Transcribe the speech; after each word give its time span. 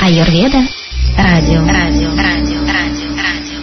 Аюрведа, 0.00 0.58
радио, 1.16 1.60
радио, 1.66 2.10
радио, 2.10 2.60
радио, 2.60 3.10
радио, 3.18 3.58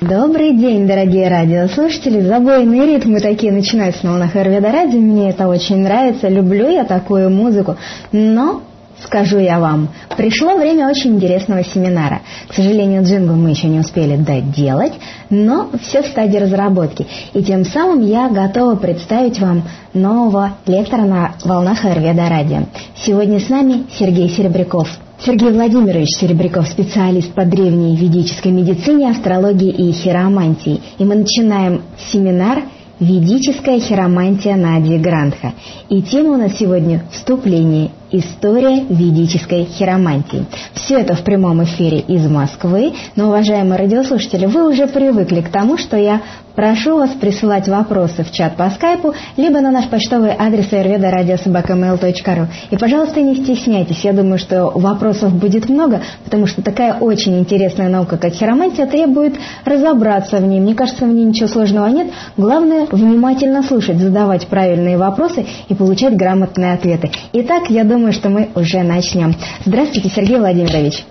радио. 0.00 0.08
Добрый 0.08 0.56
день, 0.56 0.86
дорогие 0.86 1.28
радиослушатели. 1.28 2.22
Забойные 2.22 2.86
ритмы 2.86 3.20
такие 3.20 3.52
начинаются 3.52 4.06
на 4.06 4.12
волнах 4.12 4.34
Аюрведа 4.34 4.72
радио. 4.72 4.98
Мне 4.98 5.28
это 5.28 5.46
очень 5.46 5.82
нравится. 5.82 6.28
Люблю 6.28 6.70
я 6.70 6.84
такую 6.84 7.28
музыку. 7.28 7.76
Но 8.12 8.62
скажу 9.04 9.38
я 9.38 9.60
вам, 9.60 9.88
пришло 10.16 10.56
время 10.56 10.88
очень 10.88 11.16
интересного 11.16 11.64
семинара. 11.64 12.22
К 12.48 12.54
сожалению, 12.54 13.02
джингл 13.04 13.34
мы 13.34 13.50
еще 13.50 13.68
не 13.68 13.80
успели 13.80 14.16
доделать, 14.16 14.92
но 15.30 15.70
все 15.82 16.02
в 16.02 16.06
стадии 16.06 16.38
разработки. 16.38 17.06
И 17.32 17.42
тем 17.42 17.64
самым 17.64 18.04
я 18.04 18.28
готова 18.28 18.76
представить 18.76 19.38
вам 19.40 19.64
нового 19.94 20.52
лектора 20.66 21.02
на 21.02 21.34
волнах 21.44 21.84
Аюрведа 21.84 22.28
радио. 22.28 22.66
Сегодня 23.04 23.40
с 23.40 23.48
нами 23.48 23.86
Сергей 23.98 24.28
Серебряков. 24.28 24.88
Сергей 25.24 25.50
Владимирович 25.50 26.10
Серебряков, 26.20 26.68
специалист 26.68 27.32
по 27.32 27.44
древней 27.44 27.96
ведической 27.96 28.52
медицине, 28.52 29.10
астрологии 29.10 29.70
и 29.70 29.90
хиромантии. 29.92 30.82
И 30.98 31.04
мы 31.04 31.14
начинаем 31.14 31.82
семинар 32.12 32.62
«Ведическая 32.98 33.78
хиромантия 33.78 34.56
Нади 34.56 34.96
Грандха». 34.96 35.52
И 35.90 36.00
тема 36.00 36.30
у 36.30 36.36
нас 36.36 36.56
сегодня 36.56 37.02
«Вступление. 37.12 37.90
История 38.10 38.84
ведической 38.88 39.66
хиромантии». 39.66 40.46
Все 40.72 41.00
это 41.00 41.14
в 41.14 41.22
прямом 41.22 41.62
эфире 41.64 41.98
из 41.98 42.26
Москвы. 42.26 42.94
Но, 43.14 43.28
уважаемые 43.28 43.78
радиослушатели, 43.78 44.46
вы 44.46 44.70
уже 44.70 44.86
привыкли 44.86 45.42
к 45.42 45.50
тому, 45.50 45.76
что 45.76 45.98
я 45.98 46.22
прошу 46.56 46.96
вас 46.96 47.10
присылать 47.10 47.68
вопросы 47.68 48.24
в 48.24 48.32
чат 48.32 48.56
по 48.56 48.68
скайпу, 48.70 49.14
либо 49.36 49.60
на 49.60 49.70
наш 49.70 49.88
почтовый 49.88 50.32
адрес 50.36 50.72
ayurveda.radiosobaka.mail.ru. 50.72 52.46
И, 52.70 52.76
пожалуйста, 52.76 53.20
не 53.20 53.36
стесняйтесь. 53.36 54.00
Я 54.00 54.12
думаю, 54.12 54.38
что 54.38 54.70
вопросов 54.74 55.32
будет 55.32 55.68
много, 55.68 56.00
потому 56.24 56.46
что 56.46 56.62
такая 56.62 56.94
очень 56.94 57.38
интересная 57.38 57.88
наука, 57.88 58.16
как 58.16 58.32
хиромантия, 58.32 58.86
требует 58.86 59.36
разобраться 59.64 60.38
в 60.38 60.46
ней. 60.46 60.58
Мне 60.58 60.74
кажется, 60.74 61.04
в 61.04 61.12
ней 61.12 61.24
ничего 61.24 61.48
сложного 61.48 61.86
нет. 61.86 62.08
Главное, 62.36 62.86
внимательно 62.90 63.62
слушать, 63.62 63.98
задавать 63.98 64.46
правильные 64.46 64.96
вопросы 64.96 65.46
и 65.68 65.74
получать 65.74 66.16
грамотные 66.16 66.72
ответы. 66.72 67.10
Итак, 67.34 67.68
я 67.68 67.84
думаю, 67.84 68.12
что 68.12 68.30
мы 68.30 68.48
уже 68.54 68.82
начнем. 68.82 69.34
Здравствуйте, 69.64 70.08
Сергей 70.08 70.38
Владимирович. 70.38 71.04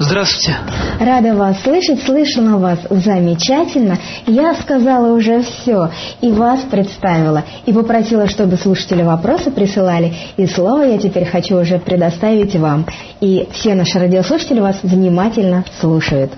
Здравствуйте. 0.00 0.56
Рада 1.00 1.34
вас 1.34 1.60
слышать, 1.62 2.00
слышала 2.04 2.56
вас 2.58 2.78
замечательно. 2.88 3.98
Я 4.26 4.54
сказала 4.54 5.12
уже 5.12 5.42
все, 5.42 5.90
и 6.20 6.30
вас 6.30 6.60
представила, 6.70 7.44
и 7.66 7.72
попросила, 7.72 8.28
чтобы 8.28 8.56
слушатели 8.58 9.02
вопросы 9.02 9.50
присылали. 9.50 10.14
И 10.36 10.46
слово 10.46 10.84
я 10.84 10.98
теперь 10.98 11.24
хочу 11.24 11.60
уже 11.60 11.80
предоставить 11.80 12.54
вам. 12.54 12.86
И 13.20 13.48
все 13.52 13.74
наши 13.74 13.98
радиослушатели 13.98 14.60
вас 14.60 14.78
внимательно 14.84 15.64
слушают. 15.80 16.30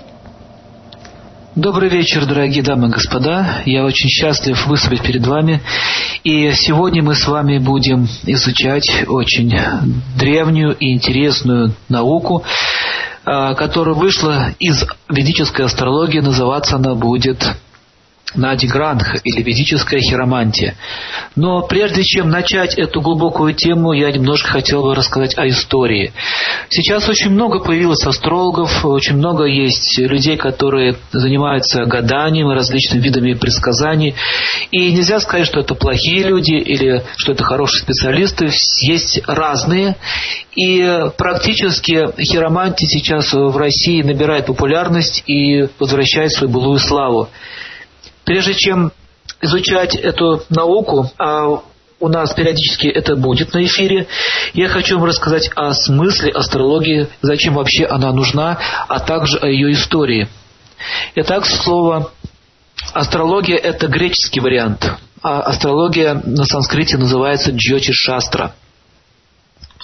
Добрый 1.53 1.89
вечер, 1.89 2.25
дорогие 2.25 2.63
дамы 2.63 2.87
и 2.87 2.91
господа. 2.91 3.61
Я 3.65 3.83
очень 3.83 4.09
счастлив 4.09 4.65
выступить 4.65 5.03
перед 5.03 5.27
вами. 5.27 5.61
И 6.23 6.51
сегодня 6.53 7.03
мы 7.03 7.13
с 7.13 7.27
вами 7.27 7.59
будем 7.59 8.07
изучать 8.25 9.05
очень 9.07 9.53
древнюю 10.17 10.75
и 10.77 10.93
интересную 10.93 11.73
науку, 11.89 12.43
которая 13.23 13.95
вышла 13.95 14.53
из 14.59 14.85
ведической 15.09 15.65
астрологии. 15.65 16.19
Называться 16.19 16.75
она 16.77 16.95
будет 16.95 17.43
Нади 18.33 18.67
Грандх 18.67 19.15
или 19.23 19.41
ведическая 19.41 19.99
хиромантия. 19.99 20.75
Но 21.35 21.61
прежде 21.61 22.03
чем 22.03 22.29
начать 22.29 22.77
эту 22.77 23.01
глубокую 23.01 23.53
тему, 23.53 23.93
я 23.93 24.11
немножко 24.11 24.49
хотел 24.49 24.83
бы 24.83 24.95
рассказать 24.95 25.37
о 25.37 25.47
истории. 25.47 26.13
Сейчас 26.69 27.09
очень 27.09 27.31
много 27.31 27.59
появилось 27.59 28.05
астрологов, 28.05 28.85
очень 28.85 29.15
много 29.15 29.45
есть 29.45 29.97
людей, 29.99 30.37
которые 30.37 30.95
занимаются 31.11 31.85
гаданием 31.85 32.49
и 32.51 32.55
различными 32.55 33.01
видами 33.01 33.33
предсказаний. 33.33 34.15
И 34.71 34.91
нельзя 34.91 35.19
сказать, 35.19 35.47
что 35.47 35.59
это 35.59 35.75
плохие 35.75 36.23
люди 36.23 36.53
или 36.53 37.03
что 37.17 37.33
это 37.33 37.43
хорошие 37.43 37.83
специалисты. 37.83 38.49
Есть 38.81 39.21
разные. 39.27 39.95
И 40.55 41.05
практически 41.17 42.07
хиромантия 42.21 42.87
сейчас 42.87 43.33
в 43.33 43.55
России 43.57 44.01
набирает 44.01 44.45
популярность 44.45 45.23
и 45.27 45.67
возвращает 45.79 46.31
свою 46.31 46.51
былую 46.51 46.79
славу. 46.79 47.29
Прежде 48.23 48.53
чем 48.53 48.91
изучать 49.41 49.95
эту 49.95 50.43
науку, 50.49 51.09
а 51.17 51.61
у 51.99 52.07
нас 52.07 52.33
периодически 52.33 52.87
это 52.87 53.15
будет 53.15 53.53
на 53.53 53.63
эфире, 53.63 54.07
я 54.53 54.67
хочу 54.67 54.97
вам 54.97 55.05
рассказать 55.05 55.49
о 55.55 55.73
смысле 55.73 56.31
астрологии, 56.31 57.07
зачем 57.21 57.53
вообще 57.53 57.85
она 57.85 58.11
нужна, 58.11 58.57
а 58.87 58.99
также 58.99 59.37
о 59.37 59.47
ее 59.47 59.71
истории. 59.73 60.27
Итак, 61.15 61.45
слово 61.45 62.11
астрология– 62.93 63.57
это 63.57 63.87
греческий 63.87 64.39
вариант, 64.39 64.91
а 65.21 65.41
астрология 65.41 66.19
на 66.25 66.45
санскрите 66.45 66.97
называется 66.97 67.51
джьоти 67.51 67.91
шастра. 67.91 68.55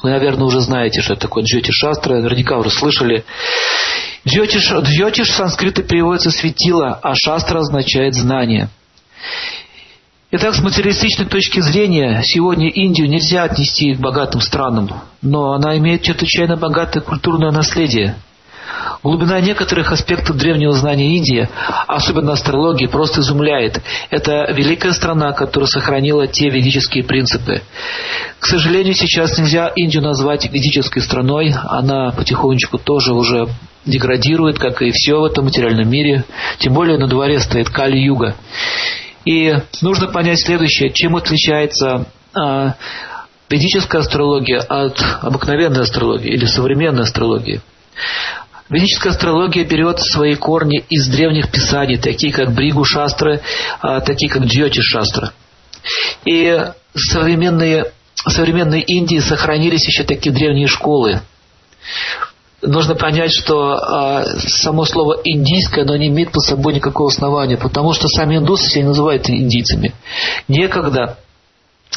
Вы, 0.03 0.11
наверное, 0.11 0.45
уже 0.45 0.61
знаете, 0.61 1.01
что 1.01 1.13
это 1.13 1.23
такое 1.23 1.43
джьоти 1.43 1.71
шастра, 1.71 2.15
наверняка 2.15 2.57
уже 2.57 2.69
слышали. 2.69 3.25
Джьотиш, 4.27 4.71
джьотиш 4.71 5.29
в 5.29 5.35
санскрите 5.35 5.83
переводится 5.83 6.31
светило, 6.31 6.99
а 7.01 7.15
шастра 7.15 7.59
означает 7.59 8.13
знание. 8.13 8.69
Итак, 10.29 10.55
с 10.55 10.61
материалистичной 10.61 11.25
точки 11.25 11.61
зрения, 11.61 12.21
сегодня 12.23 12.69
Индию 12.69 13.07
нельзя 13.07 13.43
отнести 13.43 13.93
к 13.93 13.99
богатым 13.99 14.41
странам, 14.41 14.89
но 15.21 15.53
она 15.53 15.77
имеет 15.77 16.03
чрезвычайно 16.03 16.57
богатое 16.57 17.01
культурное 17.01 17.51
наследие. 17.51 18.15
Глубина 19.03 19.39
некоторых 19.39 19.91
аспектов 19.91 20.37
древнего 20.37 20.73
знания 20.73 21.15
Индии, 21.15 21.47
особенно 21.87 22.33
астрологии, 22.33 22.87
просто 22.87 23.21
изумляет. 23.21 23.81
Это 24.09 24.51
великая 24.51 24.91
страна, 24.91 25.33
которая 25.33 25.67
сохранила 25.67 26.27
те 26.27 26.49
ведические 26.49 27.03
принципы. 27.03 27.61
К 28.39 28.45
сожалению, 28.45 28.93
сейчас 28.93 29.37
нельзя 29.37 29.67
Индию 29.75 30.03
назвать 30.03 30.51
ведической 30.51 31.01
страной. 31.01 31.53
Она 31.63 32.11
потихонечку 32.11 32.77
тоже 32.77 33.13
уже 33.13 33.47
деградирует, 33.85 34.59
как 34.59 34.81
и 34.81 34.91
все 34.91 35.19
в 35.19 35.25
этом 35.25 35.45
материальном 35.45 35.89
мире. 35.89 36.23
Тем 36.59 36.73
более 36.73 36.97
на 36.97 37.07
дворе 37.07 37.39
стоит 37.39 37.69
Кали-Юга. 37.69 38.35
И 39.25 39.53
нужно 39.81 40.07
понять 40.07 40.39
следующее. 40.39 40.91
Чем 40.91 41.15
отличается 41.15 42.05
а, 42.33 42.75
ведическая 43.49 43.99
астрология 43.99 44.59
от 44.59 45.01
обыкновенной 45.21 45.81
астрологии 45.81 46.31
или 46.31 46.45
современной 46.45 47.03
астрологии? 47.03 47.61
Ведическая 48.69 49.09
астрология 49.09 49.63
берет 49.63 49.99
свои 49.99 50.35
корни 50.35 50.83
из 50.89 51.07
древних 51.07 51.49
писаний, 51.49 51.97
такие 51.97 52.33
как 52.33 52.53
Бригу 52.53 52.83
Шастры, 52.83 53.41
а, 53.79 54.01
такие 54.01 54.29
как 54.29 54.43
Джьоти 54.43 54.81
Шастра. 54.81 55.31
И 56.25 56.65
современные, 56.93 57.91
современной 58.27 58.81
Индии 58.81 59.19
сохранились 59.19 59.87
еще 59.87 60.03
такие 60.03 60.33
древние 60.33 60.67
школы. 60.67 61.21
Нужно 62.61 62.95
понять, 62.95 63.31
что 63.31 63.75
э, 63.75 64.39
само 64.39 64.83
слово 64.83 65.21
индийское, 65.23 65.83
оно 65.83 65.95
не 65.95 66.07
имеет 66.07 66.31
под 66.31 66.41
собой 66.41 66.73
никакого 66.73 67.09
основания, 67.09 67.55
потому 67.55 67.93
что 67.93 68.07
сами 68.07 68.37
индусы 68.37 68.67
себя 68.67 68.85
называют 68.85 69.29
индийцами. 69.29 69.93
Некогда 70.47 71.19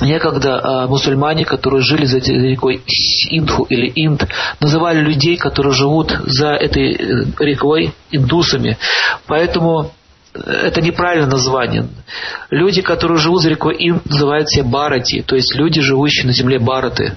Некогда 0.00 0.60
э, 0.60 0.86
мусульмане, 0.86 1.44
которые 1.44 1.82
жили 1.82 2.06
за 2.06 2.18
рекой 2.18 2.82
Индху 3.28 3.64
или 3.64 3.90
Инд, 3.96 4.26
называли 4.60 5.00
людей, 5.00 5.36
которые 5.36 5.74
живут 5.74 6.12
за 6.24 6.48
этой 6.52 6.92
э, 6.92 7.24
рекой, 7.40 7.92
индусами. 8.10 8.78
Поэтому 9.26 9.92
это 10.32 10.80
неправильное 10.80 11.28
название. 11.28 11.88
Люди, 12.50 12.82
которые 12.82 13.18
живут 13.18 13.42
за 13.42 13.50
рекой 13.50 13.76
Инд, 13.78 14.06
называют 14.06 14.48
себя 14.48 14.64
Барати, 14.64 15.22
то 15.22 15.34
есть 15.34 15.54
люди, 15.54 15.80
живущие 15.80 16.26
на 16.26 16.32
земле 16.32 16.58
Бараты. 16.58 17.16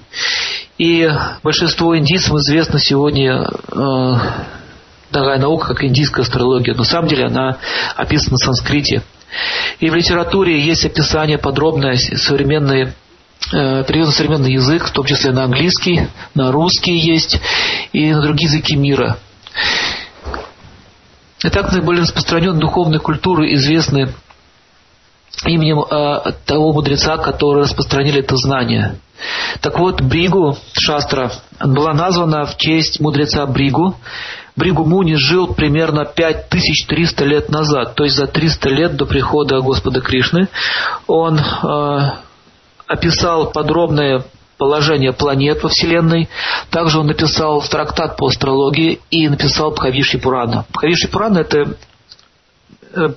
И 0.78 1.08
большинство 1.44 1.96
индийцев 1.98 2.34
известно 2.34 2.80
сегодня 2.80 3.48
э, 3.72 4.14
такая 5.12 5.40
наука, 5.40 5.68
как 5.68 5.84
индийская 5.84 6.24
астрология. 6.24 6.74
На 6.74 6.84
самом 6.84 7.08
деле 7.08 7.26
она 7.26 7.58
описана 7.96 8.32
на 8.32 8.38
санскрите. 8.38 9.04
И 9.80 9.90
в 9.90 9.96
литературе 9.96 10.60
есть 10.60 10.86
описание 10.86 11.38
подробное, 11.38 11.96
современные 11.96 12.94
э, 13.52 13.84
перевод 13.84 14.08
на 14.08 14.12
современный 14.12 14.54
язык, 14.54 14.86
в 14.86 14.92
том 14.92 15.06
числе 15.06 15.32
на 15.32 15.44
английский, 15.44 16.08
на 16.36 16.52
русский 16.52 16.98
есть 16.98 17.40
и 17.92 18.14
на 18.14 18.22
другие 18.22 18.50
языки 18.50 18.76
мира. 18.76 19.18
Итак, 21.44 21.72
наиболее 21.74 22.04
распространенные 22.04 22.62
духовные 22.62 23.00
культуры 23.00 23.54
известны 23.54 24.14
именем 25.46 25.82
э, 25.82 26.32
того 26.46 26.72
мудреца, 26.74 27.18
который 27.18 27.64
распространили 27.64 28.22
это 28.22 28.38
знание. 28.38 28.96
Так 29.62 29.80
вот, 29.80 30.02
Бригу 30.02 30.58
Шастра 30.74 31.32
была 31.60 31.94
названа 31.94 32.46
в 32.46 32.58
честь 32.58 33.00
мудреца 33.00 33.46
Бригу, 33.46 33.96
Бригу 34.56 34.86
Муни 34.86 35.16
жил 35.16 35.54
примерно 35.54 36.06
5300 36.06 37.26
лет 37.26 37.50
назад, 37.50 37.96
то 37.96 38.04
есть 38.04 38.16
за 38.16 38.28
300 38.28 38.70
лет 38.70 38.96
до 38.96 39.06
прихода 39.06 39.60
Господа 39.62 40.00
Кришны. 40.02 40.48
Он 41.08 41.40
э, 41.40 42.12
описал 42.88 43.52
подробное 43.52 44.24
положение 44.58 45.12
планет 45.12 45.64
во 45.64 45.70
Вселенной. 45.70 46.30
Также 46.70 47.00
он 47.00 47.08
написал 47.08 47.62
трактат 47.62 48.16
по 48.18 48.28
астрологии 48.28 49.00
и 49.10 49.28
написал 49.28 49.72
Бхавиши 49.72 50.20
Пурана. 50.20 50.66
Бхавиши 50.72 51.08
Пурана– 51.08 51.40
это 51.40 51.76
э, 52.94 53.10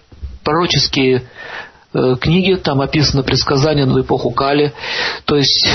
пророческие 0.42 1.28
книги, 2.20 2.54
там 2.54 2.81
описано 2.81 3.22
предсказания 3.22 3.87
на 3.87 4.00
эпоху 4.00 4.31
Кали. 4.31 4.72
То 5.25 5.37
есть 5.37 5.69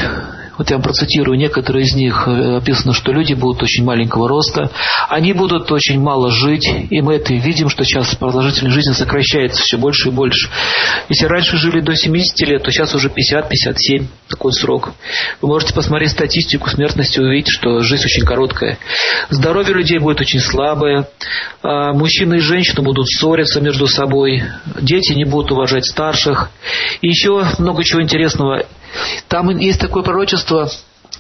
вот 0.62 0.70
я 0.70 0.76
вам 0.76 0.84
процитирую, 0.84 1.40
некоторые 1.40 1.86
из 1.86 1.96
них 1.96 2.28
э, 2.28 2.58
описано, 2.58 2.94
что 2.94 3.12
люди 3.12 3.34
будут 3.34 3.64
очень 3.64 3.84
маленького 3.84 4.30
роста, 4.30 4.70
они 5.10 5.34
будут 5.34 5.72
очень 5.72 6.00
мало 6.00 6.30
жить, 6.30 6.70
и 6.92 7.02
мы 7.02 7.16
это 7.16 7.34
видим, 7.34 7.68
что 7.68 7.84
сейчас 7.84 8.14
продолжительность 8.16 8.76
жизни 8.76 8.92
сокращается 8.92 9.60
все 9.64 9.80
больше 9.80 10.10
и 10.10 10.12
больше. 10.12 10.50
Если 11.10 11.26
раньше 11.26 11.58
жили 11.58 11.82
до 11.82 11.96
70 11.96 12.40
лет, 12.42 12.64
то 12.64 12.70
сейчас 12.70 12.94
уже 12.94 13.10
50-57 13.10 14.06
такой 14.30 14.54
срок. 14.54 14.92
Вы 15.42 15.48
можете 15.48 15.74
посмотреть 15.74 16.12
статистику 16.12 16.70
смертности 16.70 17.18
и 17.18 17.24
увидеть, 17.24 17.50
что 17.50 17.80
жизнь 17.80 18.06
очень 18.06 18.24
короткая. 18.24 18.78
Здоровье 19.32 19.74
людей 19.74 19.98
будет 19.98 20.22
очень 20.22 20.40
слабое, 20.40 21.08
а 21.64 21.94
мужчины 21.94 22.36
и 22.36 22.40
женщины 22.40 22.84
будут 22.84 23.08
ссориться 23.08 23.62
между 23.62 23.88
собой, 23.88 24.44
дети 24.80 25.14
не 25.14 25.26
будут 25.26 25.52
уважать 25.52 25.86
старших. 26.12 26.50
И 27.02 27.08
еще 27.08 27.46
много 27.58 27.84
чего 27.84 28.02
интересного 28.02 28.64
там 29.28 29.50
есть 29.58 29.80
такое 29.80 30.04
пророчество, 30.04 30.70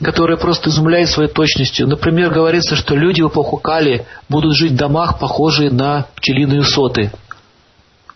которое 0.04 0.38
просто 0.38 0.70
изумляет 0.70 1.10
своей 1.10 1.30
точностью. 1.30 1.88
Например, 1.88 2.30
говорится, 2.30 2.76
что 2.76 2.96
люди 2.96 3.22
в 3.22 3.30
эпоху 3.30 3.58
Кали 3.58 4.06
будут 4.28 4.56
жить 4.56 4.74
в 4.74 4.76
домах, 4.76 5.20
похожие 5.20 5.72
на 5.72 6.08
пчелиные 6.16 6.64
соты. 6.64 7.12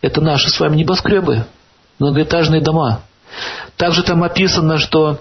Это 0.02 0.22
наши 0.22 0.50
с 0.50 0.60
вами 0.60 0.78
небоскребы, 0.78 1.46
многоэтажные 2.00 2.62
дома. 2.62 3.02
Также 3.78 4.04
там 4.04 4.24
описано, 4.24 4.78
что 4.78 5.20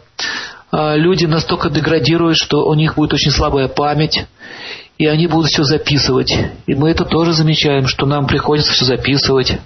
э, 0.72 0.96
люди 0.96 1.26
настолько 1.26 1.70
деградируют, 1.70 2.36
что 2.36 2.66
у 2.66 2.74
них 2.74 2.96
будет 2.96 3.14
очень 3.14 3.30
слабая 3.30 3.68
память, 3.68 4.26
и 4.99 5.06
они 5.06 5.26
будут 5.26 5.50
все 5.50 5.64
записывать. 5.64 6.32
И 6.67 6.75
мы 6.75 6.91
это 6.91 7.05
тоже 7.05 7.32
замечаем, 7.32 7.87
что 7.87 8.06
нам 8.06 8.26
приходится 8.26 8.73
все 8.73 8.85
записывать. 8.85 9.58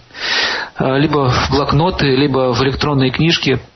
Э, 0.78 0.98
либо 0.98 1.30
в 1.30 1.50
блокноты, 1.50 2.06
либо 2.06 2.52
в 2.52 2.62
электронные 2.62 3.10
книжки– 3.10 3.58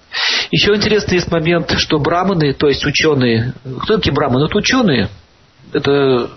еще 0.51 0.75
интересный 0.75 1.15
есть 1.15 1.31
момент, 1.31 1.73
что 1.79 1.99
браманы, 1.99 2.53
то 2.53 2.69
есть 2.69 2.85
ученые, 2.85 3.55
кто 3.83 3.97
такие 3.97 4.13
браманы? 4.13 4.45
Это 4.45 4.59
ученые. 4.59 5.09
Это 5.73 6.31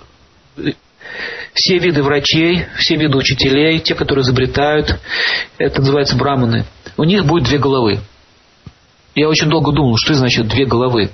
все 1.54 1.78
виды 1.80 2.02
врачей, 2.02 2.66
все 2.78 2.96
виды 2.96 3.18
учителей, 3.18 3.80
те, 3.80 3.96
которые 3.96 4.24
изобретают, 4.24 4.98
это 5.58 5.80
называется 5.82 6.16
браманы. 6.16 6.66
У 6.98 7.04
них 7.04 7.26
будет 7.26 7.46
две 7.46 7.58
головы. 7.58 8.00
Я 9.14 9.30
очень 9.30 9.50
долго 9.50 9.72
думал, 9.72 9.98
что 9.98 10.14
значит 10.14 10.48
две 10.48 10.66
головы. 10.66 11.10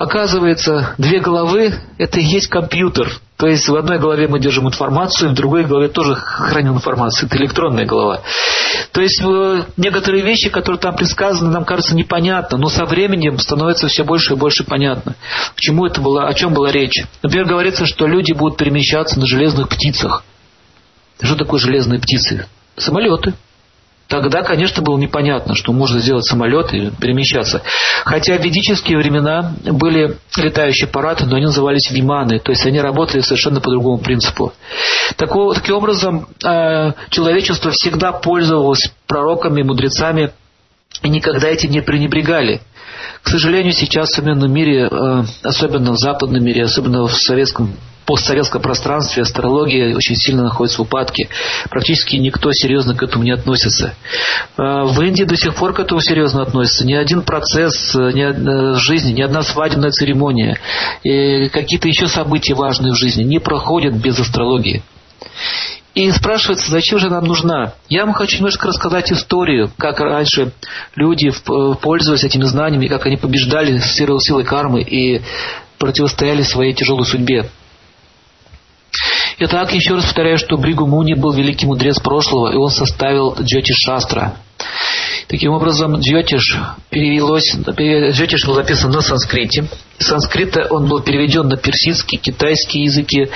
Оказывается, 0.00 0.94
две 0.96 1.20
головы– 1.20 1.74
это 1.98 2.20
и 2.20 2.24
есть 2.24 2.46
компьютер. 2.46 3.20
То 3.36 3.46
есть 3.46 3.68
в 3.68 3.76
одной 3.76 3.98
голове 3.98 4.28
мы 4.28 4.40
держим 4.40 4.66
информацию, 4.66 5.28
в 5.28 5.34
другой 5.34 5.64
голове 5.64 5.88
тоже 5.88 6.14
храним 6.14 6.76
информацию. 6.76 7.26
Это 7.26 7.36
электронная 7.36 7.84
голова. 7.84 8.22
То 8.92 9.02
есть 9.02 9.20
э, 9.22 9.64
некоторые 9.76 10.24
вещи, 10.24 10.48
которые 10.48 10.80
там 10.80 10.96
предсказаны, 10.96 11.50
нам 11.50 11.66
кажется 11.66 11.94
непонятно, 11.94 12.56
но 12.56 12.70
со 12.70 12.86
временем 12.86 13.38
становится 13.38 13.88
все 13.88 14.02
больше 14.02 14.32
и 14.32 14.36
больше 14.38 14.64
понятно. 14.64 15.16
К 15.54 15.60
чему 15.60 15.84
это 15.84 16.00
было, 16.00 16.26
о 16.26 16.32
чем 16.32 16.54
была 16.54 16.72
речь. 16.72 17.04
Например, 17.22 17.46
говорится, 17.46 17.84
что 17.84 18.06
люди 18.06 18.32
будут 18.32 18.56
перемещаться 18.56 19.20
на 19.20 19.26
железных 19.26 19.68
птицах. 19.68 20.24
Что 21.20 21.36
такое 21.36 21.60
железные 21.60 22.00
птицы? 22.00 22.46
Самолеты. 22.74 23.34
Тогда, 24.10 24.42
конечно, 24.42 24.82
было 24.82 24.98
непонятно, 24.98 25.54
что 25.54 25.72
можно 25.72 26.00
сделать 26.00 26.24
самолет 26.24 26.74
и 26.74 26.90
перемещаться. 26.90 27.62
Хотя 28.04 28.36
в 28.36 28.42
ведические 28.42 28.98
времена 28.98 29.54
были 29.64 30.16
летающие 30.36 30.88
аппараты, 30.88 31.26
но 31.26 31.36
они 31.36 31.46
назывались 31.46 31.88
виманы, 31.92 32.40
то 32.40 32.50
есть 32.50 32.66
они 32.66 32.80
работали 32.80 33.20
совершенно 33.20 33.60
по 33.60 33.70
другому 33.70 33.98
принципу. 33.98 34.52
Такого, 35.16 35.54
таким 35.54 35.76
образом, 35.76 36.26
э, 36.44 36.92
человечество 37.10 37.70
всегда 37.70 38.10
пользовалось 38.10 38.92
пророками, 39.06 39.62
мудрецами, 39.62 40.32
и 41.02 41.08
никогда 41.08 41.46
этим 41.46 41.70
не 41.70 41.80
пренебрегали. 41.80 42.62
К 43.22 43.28
сожалению, 43.28 43.72
сейчас 43.72 44.08
в 44.08 44.14
современном 44.16 44.52
мире, 44.52 44.88
э, 44.90 45.22
особенно 45.44 45.92
в 45.92 45.98
западном 45.98 46.42
мире, 46.42 46.64
особенно 46.64 47.04
в 47.04 47.12
советском 47.12 47.76
постсоветском 48.10 48.60
пространстве 48.60 49.22
астрология 49.22 49.94
очень 49.94 50.16
сильно 50.16 50.42
находится 50.42 50.78
в 50.78 50.82
упадке. 50.82 51.28
Практически 51.70 52.16
никто 52.16 52.50
серьезно 52.50 52.96
к 52.96 53.02
этому 53.04 53.22
не 53.22 53.30
относится. 53.30 53.94
А, 54.56 54.82
в 54.82 55.00
Индии 55.00 55.22
до 55.22 55.36
сих 55.36 55.54
пор 55.54 55.74
к 55.74 55.78
этому 55.78 56.00
серьезно 56.00 56.42
относятся. 56.42 56.84
Ни 56.84 56.94
один 56.94 57.22
процесс 57.22 57.94
ни 57.94 58.20
одна, 58.20 58.74
жизни, 58.74 59.12
ни 59.12 59.22
одна 59.22 59.42
свадебная 59.42 59.90
церемония, 59.90 60.58
и 61.04 61.48
какие-то 61.50 61.86
еще 61.86 62.08
события 62.08 62.54
важные 62.54 62.92
в 62.92 62.96
жизни 62.96 63.22
не 63.22 63.38
проходят 63.38 63.94
без 63.94 64.18
астрологии. 64.18 64.82
И 65.94 66.10
спрашивается, 66.10 66.68
зачем 66.68 66.98
же 66.98 67.10
нам 67.10 67.24
нужна? 67.24 67.74
Я 67.88 68.06
вам 68.06 68.14
хочу 68.14 68.38
немножко 68.38 68.66
рассказать 68.66 69.12
историю, 69.12 69.70
как 69.78 70.00
раньше 70.00 70.52
люди 70.96 71.28
э, 71.28 71.74
пользовались 71.80 72.24
этими 72.24 72.44
знаниями, 72.44 72.88
как 72.88 73.06
они 73.06 73.16
побеждали 73.16 73.78
силой 73.78 74.44
кармы 74.44 74.82
и 74.82 75.22
противостояли 75.78 76.42
своей 76.42 76.74
тяжелой 76.74 77.06
судьбе. 77.06 77.48
Итак, 79.38 79.72
еще 79.72 79.94
раз 79.94 80.04
повторяю, 80.04 80.38
что 80.38 80.56
Бригу 80.56 80.86
Муни 80.86 81.14
был 81.14 81.32
великий 81.32 81.66
мудрец 81.66 81.98
прошлого, 81.98 82.52
и 82.52 82.56
он 82.56 82.70
составил 82.70 83.34
Джоти 83.40 83.72
Шастра. 83.72 84.36
Таким 85.30 85.52
образом, 85.52 85.94
Джотиш 86.00 86.58
перевелось, 86.88 87.54
Джотиш 87.54 88.44
был 88.46 88.54
записан 88.54 88.90
на 88.90 89.00
санскрите. 89.00 89.64
Из 90.00 90.06
санскрита 90.08 90.66
он 90.70 90.88
был 90.88 91.02
переведен 91.02 91.46
на 91.46 91.56
персидский, 91.56 92.18
китайский 92.18 92.82
языки 92.82 93.28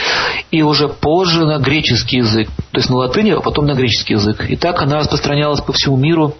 и 0.50 0.62
уже 0.62 0.88
позже 0.88 1.44
на 1.46 1.60
греческий 1.60 2.16
язык. 2.16 2.48
То 2.72 2.78
есть 2.78 2.90
на 2.90 2.96
латыни, 2.96 3.30
а 3.30 3.40
потом 3.40 3.66
на 3.66 3.74
греческий 3.74 4.14
язык. 4.14 4.44
И 4.50 4.56
так 4.56 4.82
она 4.82 4.96
распространялась 4.96 5.60
по 5.60 5.72
всему 5.72 5.96
миру 5.96 6.34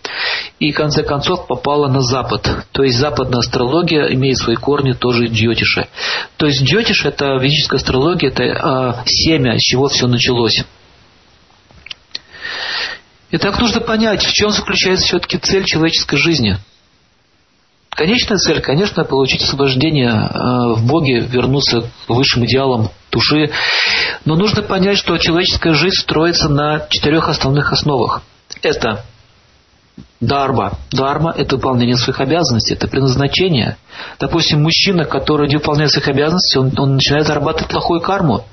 и 0.59 0.73
в 0.73 0.75
конце 0.75 1.05
концов 1.05 1.47
попала 1.47 1.87
на 1.87 2.01
Запад. 2.01 2.51
То 2.73 2.83
есть 2.83 2.99
западная 2.99 3.39
астрология 3.39 4.13
имеет 4.13 4.39
свои 4.39 4.57
корни 4.57 4.93
тоже 4.93 5.27
Джотиша. 5.27 5.87
То 6.37 6.47
есть 6.47 6.65
Джотиш 6.65 7.05
это 7.05 7.37
ведическая 7.41 7.77
астрология, 7.77 8.31
это 8.31 8.43
э, 8.43 9.03
семя, 9.07 9.57
с 9.57 9.63
чего 9.63 9.87
все 9.87 10.09
началось. 10.09 10.65
Итак, 13.37 13.61
нужно 13.61 13.81
понять, 13.81 14.23
в 14.23 14.33
чем 14.33 14.51
заключается 14.51 15.07
все-таки 15.07 15.39
цель 15.39 15.65
человеческой 15.65 16.19
жизни. 16.19 16.57
Конечная 17.91 18.39
цель, 18.39 18.61
конечно, 18.61 19.03
получить 19.03 19.43
освобождение 19.43 20.11
э, 20.13 20.75
в 20.77 20.87
Боге, 20.87 21.19
вернуться 21.19 21.81
к 21.81 22.11
высшим 22.11 22.45
идеалам 22.45 22.91
души. 23.11 23.51
Но 24.25 24.37
нужно 24.37 24.63
понять, 24.63 24.99
что 24.99 25.19
человеческая 25.19 25.75
жизнь 25.75 26.01
строится 26.01 26.49
на 26.49 26.87
четырех 26.89 27.29
основных 27.29 27.73
основах. 27.73 28.23
Это 28.63 29.05
дарма. 30.21 30.79
Дарма– 30.93 31.35
это 31.37 31.57
выполнение 31.57 31.97
своих 31.97 32.21
обязанностей, 32.21 32.75
это 32.75 32.87
предназначение. 32.87 33.77
Допустим, 34.21 34.63
мужчина, 34.63 35.07
который 35.07 35.49
не 35.49 35.57
выполняет 35.57 35.91
своих 35.91 36.07
обязанностей, 36.07 36.61
он, 36.61 36.73
он 36.79 36.95
начинает 36.95 37.27
зарабатывать 37.27 37.69
плохую 37.69 38.01
карму. 38.01 38.45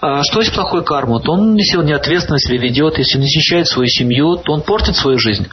А 0.00 0.22
что 0.22 0.40
есть 0.40 0.54
плохой 0.54 0.84
карму? 0.84 1.20
То 1.20 1.32
он, 1.32 1.56
если 1.56 1.78
он 1.78 1.86
неответственно 1.86 2.38
себя 2.38 2.58
ведет, 2.58 2.98
если 2.98 3.16
он 3.16 3.22
не 3.22 3.28
защищает 3.28 3.66
свою 3.66 3.88
семью, 3.88 4.36
то 4.36 4.52
он 4.52 4.62
портит 4.62 4.96
свою 4.96 5.18
жизнь. 5.18 5.48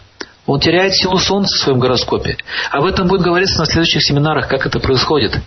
Он 0.46 0.60
теряет 0.60 0.94
силу 0.94 1.18
Солнца 1.18 1.56
в 1.56 1.60
своем 1.60 1.80
гороскопе. 1.80 2.38
Об 2.70 2.86
этом 2.86 3.08
будет 3.08 3.22
говориться 3.22 3.58
на 3.58 3.66
следующих 3.66 4.04
семинарах, 4.04 4.48
как 4.48 4.66
это 4.66 4.80
происходит. 4.80 5.40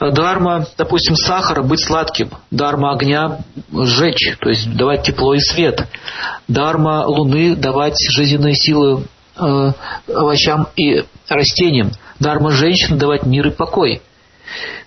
Дарма, 0.00 0.66
допустим, 0.76 1.14
сахара 1.14 1.62
быть 1.62 1.84
сладким. 1.84 2.30
Дарма 2.50 2.92
огня 2.92 3.38
сжечь, 3.72 4.36
то 4.40 4.48
есть 4.48 4.74
давать 4.74 5.04
тепло 5.04 5.34
и 5.34 5.40
свет. 5.40 5.86
Дарма 6.48 7.04
луны 7.06 7.54
давать 7.54 7.96
жизненные 8.10 8.54
силы 8.54 9.04
э, 9.36 9.72
овощам 10.08 10.68
и 10.74 11.04
растениям. 11.28 11.92
Дарма 12.18 12.50
женщины 12.50 12.96
давать 12.96 13.24
мир 13.24 13.46
и 13.46 13.50
покой. 13.50 14.02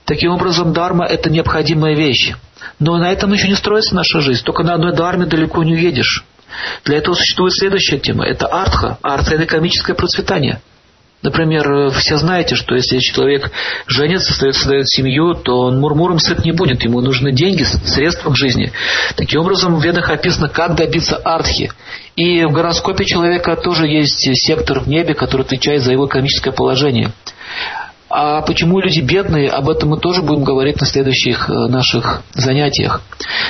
Таким 0.05 0.31
образом, 0.31 0.73
дарма– 0.73 1.05
это 1.09 1.29
необходимая 1.29 1.95
вещь. 1.95 2.33
Но 2.79 2.97
на 2.97 3.11
этом 3.11 3.31
еще 3.33 3.47
не 3.47 3.55
строится 3.55 3.95
наша 3.95 4.19
жизнь. 4.19 4.43
Только 4.43 4.63
на 4.63 4.73
одной 4.73 4.95
дарме 4.95 5.25
далеко 5.25 5.63
не 5.63 5.73
уедешь. 5.73 6.25
Для 6.83 6.97
этого 6.97 7.15
существует 7.15 7.53
следующая 7.53 7.99
тема. 7.99 8.25
Это 8.25 8.47
артха. 8.47 8.97
Артха– 9.01 9.35
это 9.35 9.45
экономическое 9.45 9.93
процветание. 9.93 10.61
Например, 11.21 11.91
все 11.91 12.17
знаете, 12.17 12.55
что 12.55 12.73
если 12.73 12.97
человек 12.97 13.51
женится, 13.85 14.33
создает 14.33 14.89
семью, 14.89 15.35
то 15.35 15.59
он 15.61 15.79
мурмуром 15.79 16.17
сыт 16.17 16.43
не 16.43 16.51
будет. 16.51 16.83
Ему 16.83 16.99
нужны 17.01 17.31
деньги, 17.31 17.63
средства 17.63 18.31
к 18.31 18.37
жизни. 18.37 18.71
Таким 19.15 19.41
образом, 19.41 19.75
в 19.75 19.83
ведах 19.83 20.09
описано, 20.09 20.49
как 20.49 20.75
добиться 20.75 21.17
артхи. 21.17 21.71
И 22.15 22.43
в 22.43 22.51
гороскопе 22.51 23.05
человека 23.05 23.55
тоже 23.55 23.85
есть 23.85 24.19
сектор 24.33 24.79
в 24.79 24.87
небе, 24.87 25.13
который 25.13 25.43
отвечает 25.43 25.83
за 25.83 25.91
его 25.91 26.07
экономическое 26.07 26.51
положение. 26.51 27.11
А 28.13 28.41
почему 28.41 28.81
люди 28.81 28.99
бедные, 28.99 29.49
об 29.49 29.69
этом 29.69 29.89
мы 29.89 29.97
тоже 29.97 30.21
будем 30.21 30.43
говорить 30.43 30.81
на 30.81 30.85
следующих 30.85 31.49
э, 31.49 31.53
наших 31.53 32.23
занятиях. 32.33 33.01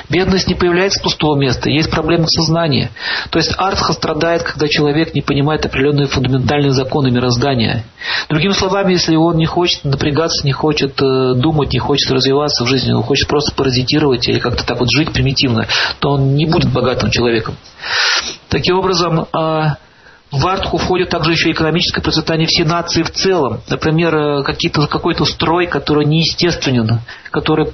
Бедность 0.07 0.47
не 0.47 0.53
появляется 0.53 0.99
с 0.99 1.01
пустого 1.01 1.35
места, 1.35 1.71
есть 1.71 1.89
проблемы 1.89 2.27
сознания. 2.27 2.91
То 3.31 3.39
есть 3.39 3.55
артха 3.57 3.93
страдает, 3.93 4.43
когда 4.43 4.67
человек 4.67 5.15
не 5.15 5.21
понимает 5.21 5.65
определенные 5.65 6.07
фундаментальные 6.07 6.71
законы 6.71 7.09
мироздания. 7.09 7.85
Другими 8.29 8.51
словами, 8.51 8.93
если 8.93 9.15
он 9.15 9.37
не 9.37 9.47
хочет 9.47 9.83
напрягаться, 9.83 10.45
не 10.45 10.51
хочет 10.51 11.01
э, 11.01 11.33
думать, 11.35 11.73
не 11.73 11.79
хочет 11.79 12.11
развиваться 12.11 12.63
в 12.63 12.67
жизни, 12.67 12.91
он 12.91 13.01
хочет 13.01 13.27
просто 13.27 13.55
паразитировать 13.55 14.27
или 14.27 14.37
как-то 14.37 14.63
так 14.63 14.79
вот 14.79 14.91
жить 14.91 15.11
примитивно, 15.11 15.65
то 15.99 16.11
он 16.11 16.35
не 16.35 16.45
будет 16.45 16.71
богатым 16.71 17.09
человеком. 17.09 17.55
Таким 18.49 18.77
образом, 18.77 19.25
а, 19.33 19.77
в 20.31 20.47
Артху 20.47 20.77
входит 20.77 21.09
также 21.09 21.33
еще 21.33 21.51
экономическое 21.51 22.01
процветание 22.01 22.47
всей 22.47 22.63
нации 22.63 23.03
в 23.03 23.11
целом. 23.11 23.61
Например, 23.69 24.15
э, 24.15 24.43
какие-то, 24.43 24.87
какой-то 24.87 25.25
строй, 25.25 25.67
который 25.67 26.05
неестественен, 26.05 27.01
который 27.31 27.73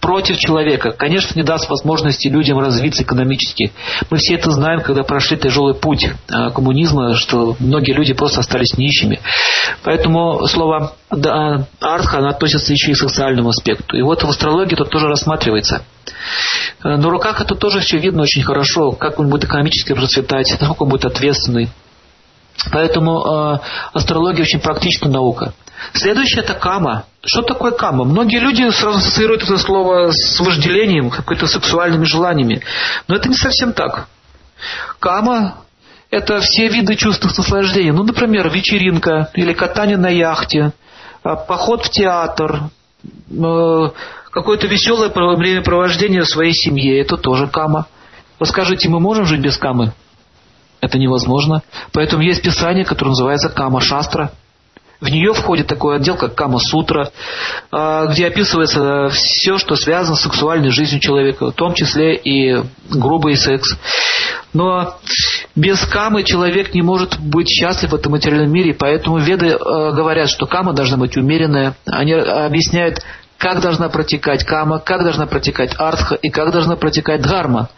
против 0.00 0.36
человека, 0.38 0.90
конечно, 0.90 1.38
не 1.38 1.44
даст 1.44 1.68
возможности 1.68 2.28
людям 2.28 2.58
развиться 2.58 3.02
экономически. 3.02 3.72
Мы 4.10 4.18
все 4.18 4.34
это 4.34 4.50
знаем, 4.50 4.80
когда 4.80 5.04
прошли 5.04 5.36
тяжелый 5.36 5.74
путь 5.74 6.04
э, 6.04 6.50
коммунизма, 6.50 7.14
что 7.14 7.56
многие 7.60 7.92
люди 7.92 8.12
просто 8.12 8.40
остались 8.40 8.76
нищими. 8.76 9.20
Поэтому 9.82 10.46
слово 10.46 10.94
«артха» 11.08 12.18
оно 12.18 12.28
относится 12.28 12.72
еще 12.72 12.92
и 12.92 12.94
к 12.94 12.98
социальному 12.98 13.50
аспекту. 13.50 13.96
И 13.96 14.02
вот 14.02 14.22
в 14.22 14.28
астрологии 14.28 14.74
это 14.74 14.84
тоже 14.84 15.06
рассматривается. 15.06 15.82
Э, 16.84 16.96
на 16.96 17.08
руках 17.08 17.40
это 17.40 17.54
тоже 17.54 17.80
все 17.80 17.98
видно 17.98 18.22
очень 18.22 18.42
хорошо, 18.42 18.90
как 18.92 19.18
он 19.18 19.28
будет 19.28 19.44
экономически 19.44 19.94
процветать, 19.94 20.54
насколько 20.60 20.82
он 20.82 20.88
будет 20.90 21.04
ответственный. 21.04 21.70
Поэтому 22.72 23.20
э, 23.20 23.58
астрология 23.92 24.42
очень 24.42 24.60
практичная 24.60 25.10
наука. 25.10 25.52
Следующее 25.92 26.42
это 26.42 26.54
кама. 26.54 27.04
Что 27.24 27.42
такое 27.42 27.72
кама? 27.72 28.04
Многие 28.04 28.38
люди 28.38 28.68
сразу 28.70 28.98
ассоциируют 28.98 29.42
это 29.42 29.58
слово 29.58 30.10
с 30.10 30.40
вожделением, 30.40 31.10
какими-то 31.10 31.46
сексуальными 31.46 32.04
желаниями. 32.04 32.62
Но 33.08 33.16
это 33.16 33.28
не 33.28 33.36
совсем 33.36 33.72
так. 33.72 34.08
Кама– 34.98 35.58
это 36.10 36.40
все 36.40 36.68
виды 36.68 36.96
чувственных 36.96 37.36
наслаждений. 37.36 37.90
Ну, 37.90 38.04
например, 38.04 38.48
вечеринка 38.48 39.30
или 39.34 39.52
катание 39.52 39.96
на 39.96 40.08
яхте, 40.08 40.72
а, 41.22 41.36
поход 41.36 41.84
в 41.84 41.90
театр, 41.90 42.70
э, 43.04 43.88
какое-то 44.30 44.66
веселое 44.66 45.10
времяпровождение 45.10 46.22
в 46.22 46.28
своей 46.28 46.52
семье– 46.52 47.00
это 47.02 47.16
тоже 47.16 47.48
кама. 47.48 47.86
Вы 48.38 48.46
скажите, 48.46 48.88
мы 48.88 49.00
можем 49.00 49.26
жить 49.26 49.40
без 49.40 49.56
камы? 49.56 49.92
Это 50.86 50.98
невозможно. 50.98 51.62
Поэтому 51.92 52.22
есть 52.22 52.42
писание, 52.42 52.84
которое 52.84 53.10
называется 53.10 53.48
Кама 53.48 53.80
Шастра. 53.80 54.30
В 55.00 55.08
нее 55.08 55.34
входит 55.34 55.66
такой 55.66 55.96
отдел, 55.96 56.16
как 56.16 56.36
Кама 56.36 56.60
Сутра, 56.60 57.10
а, 57.72 58.06
где 58.06 58.28
описывается 58.28 59.08
все, 59.10 59.58
что 59.58 59.74
связано 59.74 60.16
с 60.16 60.22
сексуальной 60.22 60.70
жизнью 60.70 61.00
человека, 61.00 61.50
в 61.50 61.54
том 61.54 61.74
числе 61.74 62.14
и 62.14 62.62
грубый 62.88 63.36
секс. 63.36 63.76
Но 64.52 64.94
без 65.56 65.84
камы 65.86 66.22
человек 66.22 66.72
не 66.72 66.82
может 66.82 67.18
быть 67.18 67.48
счастлив 67.48 67.90
в 67.90 67.94
этом 67.96 68.12
материальном 68.12 68.50
мире, 68.52 68.74
поэтому 68.74 69.18
веды 69.18 69.48
э, 69.48 69.56
говорят, 69.58 70.30
что 70.30 70.46
кама 70.46 70.72
должна 70.72 70.96
быть 70.96 71.16
умеренная. 71.16 71.74
Они 71.84 72.12
объясняют, 72.12 73.04
как 73.38 73.60
должна 73.60 73.88
протекать 73.88 74.44
кама, 74.44 74.78
как 74.78 75.02
должна 75.02 75.26
протекать 75.26 75.74
артха 75.78 76.14
и 76.14 76.30
как 76.30 76.52
должна 76.52 76.76
протекать 76.76 77.22
дхарма. 77.22 77.68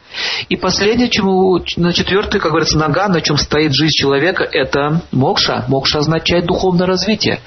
И 0.48 0.56
последнее, 0.56 1.10
чему, 1.10 1.58
на 1.76 1.92
четвертый, 1.92 2.40
как 2.40 2.50
говорится, 2.50 2.78
нога, 2.78 3.08
на 3.08 3.20
чем 3.20 3.36
стоит 3.36 3.74
жизнь 3.74 3.92
человека, 3.94 4.44
это 4.44 5.02
мокша. 5.12 5.64
Мокша 5.68 5.98
означает 5.98 6.46
духовное 6.46 6.86
развитие. 6.86 7.40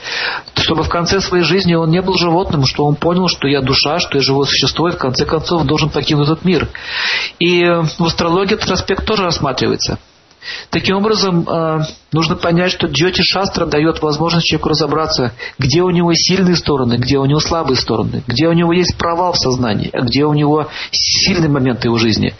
Чтобы 0.55 0.83
в 0.83 0.89
конце 0.89 1.21
своей 1.21 1.43
жизни 1.43 1.73
он 1.73 1.89
не 1.89 2.01
был 2.01 2.15
животным, 2.15 2.65
что 2.65 2.85
он 2.85 2.95
понял, 2.95 3.27
что 3.27 3.47
я 3.47 3.61
душа, 3.61 3.99
что 3.99 4.17
я 4.17 4.23
живое 4.23 4.45
существо, 4.45 4.89
и 4.89 4.91
в 4.91 4.97
конце 4.97 5.25
концов 5.25 5.63
должен 5.63 5.89
покинуть 5.89 6.27
этот 6.27 6.45
мир. 6.45 6.67
И 7.39 7.63
в 7.63 8.05
астрологии 8.05 8.53
этот 8.53 8.71
аспект 8.71 9.05
тоже 9.05 9.23
рассматривается. 9.23 9.97
Таким 10.71 10.97
образом, 10.97 11.47
э, 11.47 11.79
нужно 12.11 12.35
понять, 12.35 12.71
что 12.71 12.87
Джоти 12.87 13.21
Шастра 13.21 13.65
дает 13.65 14.01
возможность 14.01 14.47
человеку 14.47 14.69
разобраться, 14.69 15.33
где 15.59 15.81
у 15.81 15.89
него 15.89 16.13
сильные 16.13 16.55
стороны, 16.55 16.95
где 16.95 17.17
у 17.17 17.25
него 17.25 17.39
слабые 17.39 17.77
стороны, 17.77 18.23
где 18.25 18.47
у 18.47 18.53
него 18.53 18.73
есть 18.73 18.97
провал 18.97 19.33
в 19.33 19.37
сознании, 19.37 19.89
а 19.93 20.01
где 20.01 20.25
у 20.25 20.33
него 20.33 20.67
сильные 20.91 21.49
моменты 21.49 21.87
его 21.87 21.97
жизни. 21.97 22.33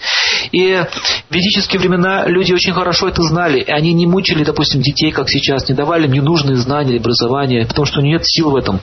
И 0.51 0.83
в 1.29 1.33
ведические 1.33 1.79
времена 1.79 2.25
люди 2.27 2.53
очень 2.53 2.73
хорошо 2.73 3.07
это 3.07 3.21
знали, 3.21 3.59
и 3.59 3.71
они 3.71 3.93
не 3.93 4.07
мучили, 4.07 4.43
допустим, 4.43 4.81
детей, 4.81 5.11
как 5.11 5.29
сейчас, 5.29 5.69
не 5.69 5.75
давали 5.75 6.05
им 6.05 6.13
ненужные 6.13 6.55
знания 6.55 6.91
или 6.91 6.99
образование, 6.99 7.65
потому 7.65 7.85
что 7.85 8.01
нет 8.01 8.25
сил 8.25 8.51
в 8.51 8.55
этом. 8.55 8.79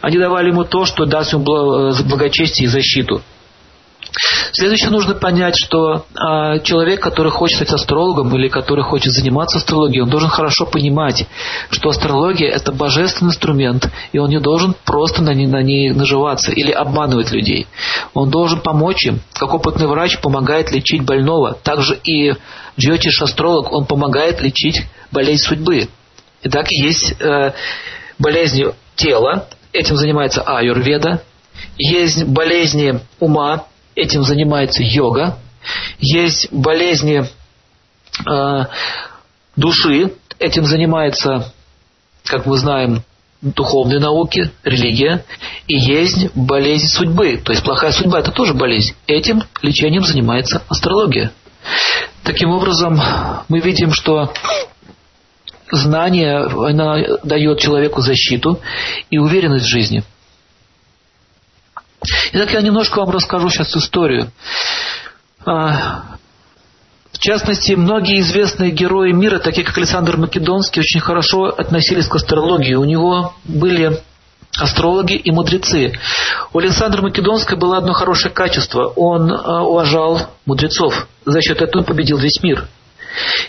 Они 0.00 0.18
давали 0.18 0.48
ему 0.50 0.64
то, 0.64 0.84
что 0.84 1.06
даст 1.06 1.32
ему 1.32 1.44
э, 1.44 2.02
благочестие 2.02 2.66
и 2.66 2.70
защиту. 2.70 3.22
Следующее 4.52 4.90
нужно 4.90 5.14
понять, 5.14 5.54
что 5.56 6.04
э, 6.14 6.60
человек, 6.62 7.00
который 7.00 7.30
хочет 7.30 7.56
стать 7.56 7.72
астрологом 7.72 8.34
или 8.34 8.48
который 8.48 8.84
хочет 8.84 9.12
заниматься 9.12 9.58
астрологией, 9.58 10.02
он 10.02 10.10
должен 10.10 10.28
хорошо 10.28 10.66
понимать, 10.66 11.26
что 11.70 11.90
астрология 11.90 12.50
это 12.50 12.72
божественный 12.72 13.30
инструмент, 13.30 13.88
и 14.12 14.18
он 14.18 14.30
не 14.30 14.40
должен 14.40 14.74
просто 14.84 15.22
на 15.22 15.32
ней, 15.32 15.46
на 15.46 15.62
ней 15.62 15.92
наживаться 15.92 16.52
или 16.52 16.72
обманывать 16.72 17.30
людей. 17.30 17.66
Он 18.14 18.30
должен 18.30 18.60
помочь 18.60 19.06
им, 19.06 19.20
как 19.34 19.54
опытный 19.54 19.86
врач 19.86 20.18
помогает 20.20 20.72
лечить 20.72 21.04
больного. 21.04 21.54
Также 21.54 21.98
и 22.02 22.34
джотиш 22.78 23.22
астролог, 23.22 23.72
он 23.72 23.86
помогает 23.86 24.40
лечить 24.40 24.82
болезнь 25.12 25.44
судьбы. 25.44 25.88
Итак, 26.42 26.66
есть 26.70 27.14
э, 27.20 27.52
болезни 28.18 28.66
тела, 28.96 29.48
этим 29.72 29.96
занимается 29.96 30.42
аюрведа, 30.42 31.22
есть 31.76 32.24
болезни 32.24 33.00
ума, 33.18 33.64
этим 33.94 34.22
занимается 34.22 34.82
йога. 34.82 35.38
Есть 35.98 36.52
болезни 36.52 37.24
э, 38.26 38.64
души, 39.56 40.12
этим 40.38 40.64
занимается, 40.64 41.52
как 42.24 42.46
мы 42.46 42.56
знаем, 42.56 43.02
духовные 43.42 44.00
науки, 44.00 44.50
религия. 44.64 45.24
И 45.66 45.76
есть 45.76 46.34
болезнь 46.34 46.88
судьбы, 46.88 47.40
то 47.42 47.52
есть 47.52 47.64
плохая 47.64 47.92
судьба 47.92 48.20
это 48.20 48.32
тоже 48.32 48.54
болезнь. 48.54 48.94
Этим 49.06 49.42
лечением 49.62 50.04
занимается 50.04 50.62
астрология. 50.68 51.32
Таким 52.22 52.50
образом, 52.50 53.00
мы 53.48 53.60
видим, 53.60 53.92
что 53.92 54.32
знание 55.70 56.38
она 56.38 57.18
дает 57.22 57.60
человеку 57.60 58.00
защиту 58.00 58.60
и 59.10 59.18
уверенность 59.18 59.66
в 59.66 59.70
жизни– 59.70 60.02
Итак, 62.32 62.52
я 62.52 62.62
немножко 62.62 62.98
вам 63.00 63.10
расскажу 63.10 63.50
сейчас 63.50 63.76
историю. 63.76 64.30
А, 65.44 66.16
в 67.12 67.18
частности, 67.18 67.72
многие 67.72 68.20
известные 68.20 68.70
герои 68.70 69.12
мира, 69.12 69.38
такие 69.38 69.66
как 69.66 69.76
Александр 69.76 70.16
Македонский, 70.16 70.80
очень 70.80 71.00
хорошо 71.00 71.44
относились 71.46 72.06
к 72.06 72.14
астрологии. 72.14 72.74
У 72.74 72.84
него 72.84 73.34
были 73.44 74.00
астрологи 74.58 75.14
и 75.14 75.30
мудрецы. 75.30 75.92
У 76.52 76.58
Александра 76.58 77.02
Македонского 77.02 77.58
было 77.58 77.78
одно 77.78 77.92
хорошее 77.92 78.32
качество. 78.32 78.86
Он 78.96 79.30
а, 79.30 79.62
уважал 79.62 80.30
мудрецов. 80.46 81.06
За 81.26 81.42
счет 81.42 81.60
этого 81.60 81.82
он 81.82 81.86
победил 81.86 82.16
весь 82.16 82.42
мир. 82.42 82.66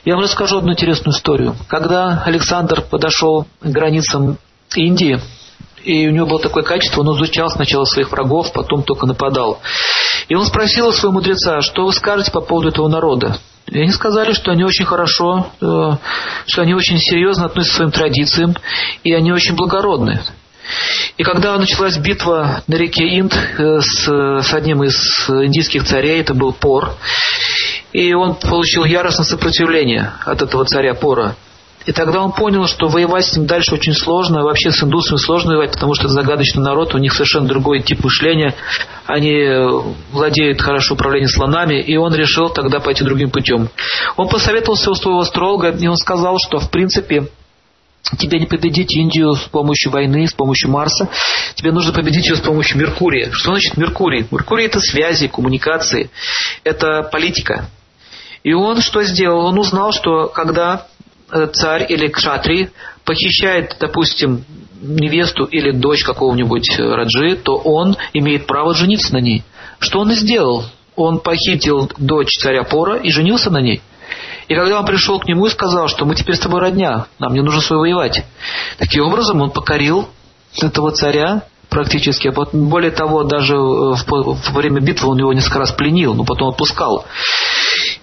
Я 0.03 0.15
вам 0.15 0.23
расскажу 0.23 0.57
одну 0.57 0.73
интересную 0.73 1.15
историю. 1.15 1.55
Когда 1.67 2.23
Александр 2.25 2.81
подошел 2.81 3.45
к 3.61 3.65
границам 3.65 4.37
Индии, 4.75 5.19
и 5.83 6.07
у 6.07 6.11
него 6.11 6.27
было 6.27 6.39
такое 6.39 6.63
качество, 6.63 7.01
он 7.01 7.15
изучал 7.15 7.49
сначала 7.49 7.85
своих 7.85 8.11
врагов, 8.11 8.51
потом 8.53 8.83
только 8.83 9.05
нападал. 9.05 9.61
И 10.27 10.35
он 10.35 10.45
спросил 10.45 10.87
у 10.87 10.91
своего 10.91 11.13
мудреца, 11.13 11.61
что 11.61 11.85
вы 11.85 11.93
скажете 11.93 12.31
по 12.31 12.41
поводу 12.41 12.69
этого 12.69 12.87
народа? 12.87 13.37
И 13.67 13.79
они 13.79 13.91
сказали, 13.91 14.33
что 14.33 14.51
они 14.51 14.63
очень 14.63 14.85
хорошо, 14.85 15.47
э, 15.61 15.91
что 16.45 16.61
они 16.61 16.73
очень 16.73 16.97
серьезно 16.97 17.45
относятся 17.45 17.73
к 17.73 17.77
своим 17.77 17.91
традициям, 17.91 18.55
и 19.03 19.13
они 19.13 19.31
очень 19.31 19.55
благородны. 19.55 20.21
И 21.17 21.23
когда 21.23 21.57
началась 21.57 21.97
битва 21.97 22.63
на 22.67 22.75
реке 22.75 23.03
Инд 23.19 23.33
э, 23.33 23.79
с, 23.79 24.07
с 24.07 24.53
одним 24.53 24.83
из 24.83 24.95
индийских 25.29 25.85
царей, 25.85 26.21
это 26.21 26.33
был 26.33 26.53
Пор, 26.53 26.93
и 27.93 28.13
он 28.13 28.35
получил 28.35 28.85
яростное 28.85 29.25
сопротивление 29.25 30.13
от 30.25 30.41
этого 30.41 30.65
царя 30.65 30.93
Пора. 30.93 31.35
И 31.85 31.91
тогда 31.91 32.21
он 32.21 32.31
понял, 32.31 32.67
что 32.67 32.87
воевать 32.87 33.25
с 33.25 33.35
ним 33.35 33.47
дальше 33.47 33.73
очень 33.73 33.93
сложно, 33.93 34.43
вообще 34.43 34.71
с 34.71 34.83
индусами 34.83 35.17
сложно 35.17 35.51
воевать, 35.51 35.73
потому 35.73 35.95
что 35.95 36.05
это 36.05 36.13
загадочный 36.13 36.63
народ, 36.63 36.93
у 36.93 36.99
них 36.99 37.13
совершенно 37.13 37.47
другой 37.47 37.81
тип 37.81 38.03
мышления, 38.03 38.53
они 39.05 39.33
э, 39.33 39.67
владеют 40.11 40.61
хорошо 40.61 40.93
управлением 40.93 41.29
слонами, 41.29 41.81
и 41.81 41.97
он 41.97 42.13
решил 42.13 42.49
тогда 42.49 42.79
пойти 42.79 43.03
другим 43.03 43.31
путем. 43.31 43.69
Он 44.15 44.27
посоветовался 44.29 44.91
у 44.91 44.95
своего 44.95 45.21
астролога, 45.21 45.69
и 45.69 45.87
он 45.87 45.97
сказал, 45.97 46.37
что 46.37 46.59
в 46.59 46.69
принципе 46.69 47.27
тебе 48.17 48.39
не 48.39 48.45
победить 48.45 48.95
Индию 48.95 49.33
с 49.33 49.41
помощью 49.43 49.91
войны, 49.91 50.27
с 50.27 50.33
помощью 50.33 50.69
Марса, 50.69 51.09
тебе 51.55 51.71
нужно 51.71 51.93
победить 51.93 52.27
ее 52.27 52.35
с 52.35 52.41
помощью 52.41 52.77
Меркурия. 52.79 53.31
Что 53.31 53.51
значит 53.51 53.77
Меркурий? 53.77 54.27
Меркурий 54.31 54.65
это 54.65 54.79
связи, 54.79 55.27
коммуникации, 55.27 56.09
это 56.63 57.03
политика. 57.11 57.69
И 58.43 58.53
он 58.53 58.81
что 58.81 59.03
сделал? 59.03 59.45
Он 59.45 59.59
узнал, 59.59 59.91
что 59.91 60.27
когда 60.27 60.87
царь 61.53 61.85
или 61.89 62.07
кшатри 62.07 62.69
похищает, 63.05 63.75
допустим, 63.79 64.43
невесту 64.81 65.45
или 65.45 65.71
дочь 65.71 66.03
какого-нибудь 66.03 66.79
э, 66.79 66.83
раджи, 66.83 67.35
то 67.35 67.55
он 67.55 67.95
имеет 68.13 68.47
право 68.47 68.73
жениться 68.73 69.13
на 69.13 69.19
ней. 69.19 69.43
Что 69.79 69.99
он 69.99 70.11
и 70.11 70.15
сделал. 70.15 70.65
Он 70.95 71.19
похитил 71.19 71.89
дочь 71.97 72.37
царя 72.39 72.63
Пора 72.63 72.97
и 72.97 73.09
женился 73.09 73.49
на 73.49 73.61
ней. 73.61 73.81
И 74.47 74.55
когда 74.55 74.79
он 74.79 74.85
пришел 74.85 75.19
к 75.19 75.27
нему 75.27 75.45
и 75.45 75.49
сказал, 75.49 75.87
что 75.87 76.05
мы 76.05 76.15
теперь 76.15 76.35
с 76.35 76.39
тобой 76.39 76.59
родня, 76.59 77.05
нам 77.19 77.33
не 77.33 77.41
нужно 77.41 77.61
с 77.61 77.67
тобой 77.67 77.89
воевать. 77.89 78.25
Таким 78.77 79.05
образом 79.05 79.41
он 79.41 79.51
покорил 79.51 80.09
этого 80.61 80.91
царя 80.91 81.43
практически. 81.69 82.31
Более 82.51 82.91
того, 82.91 83.23
даже 83.23 83.55
во 83.55 84.35
время 84.53 84.81
битвы 84.81 85.09
он 85.09 85.19
его 85.19 85.31
несколько 85.31 85.59
раз 85.59 85.71
пленил, 85.71 86.13
но 86.13 86.25
потом 86.25 86.49
отпускал. 86.49 87.05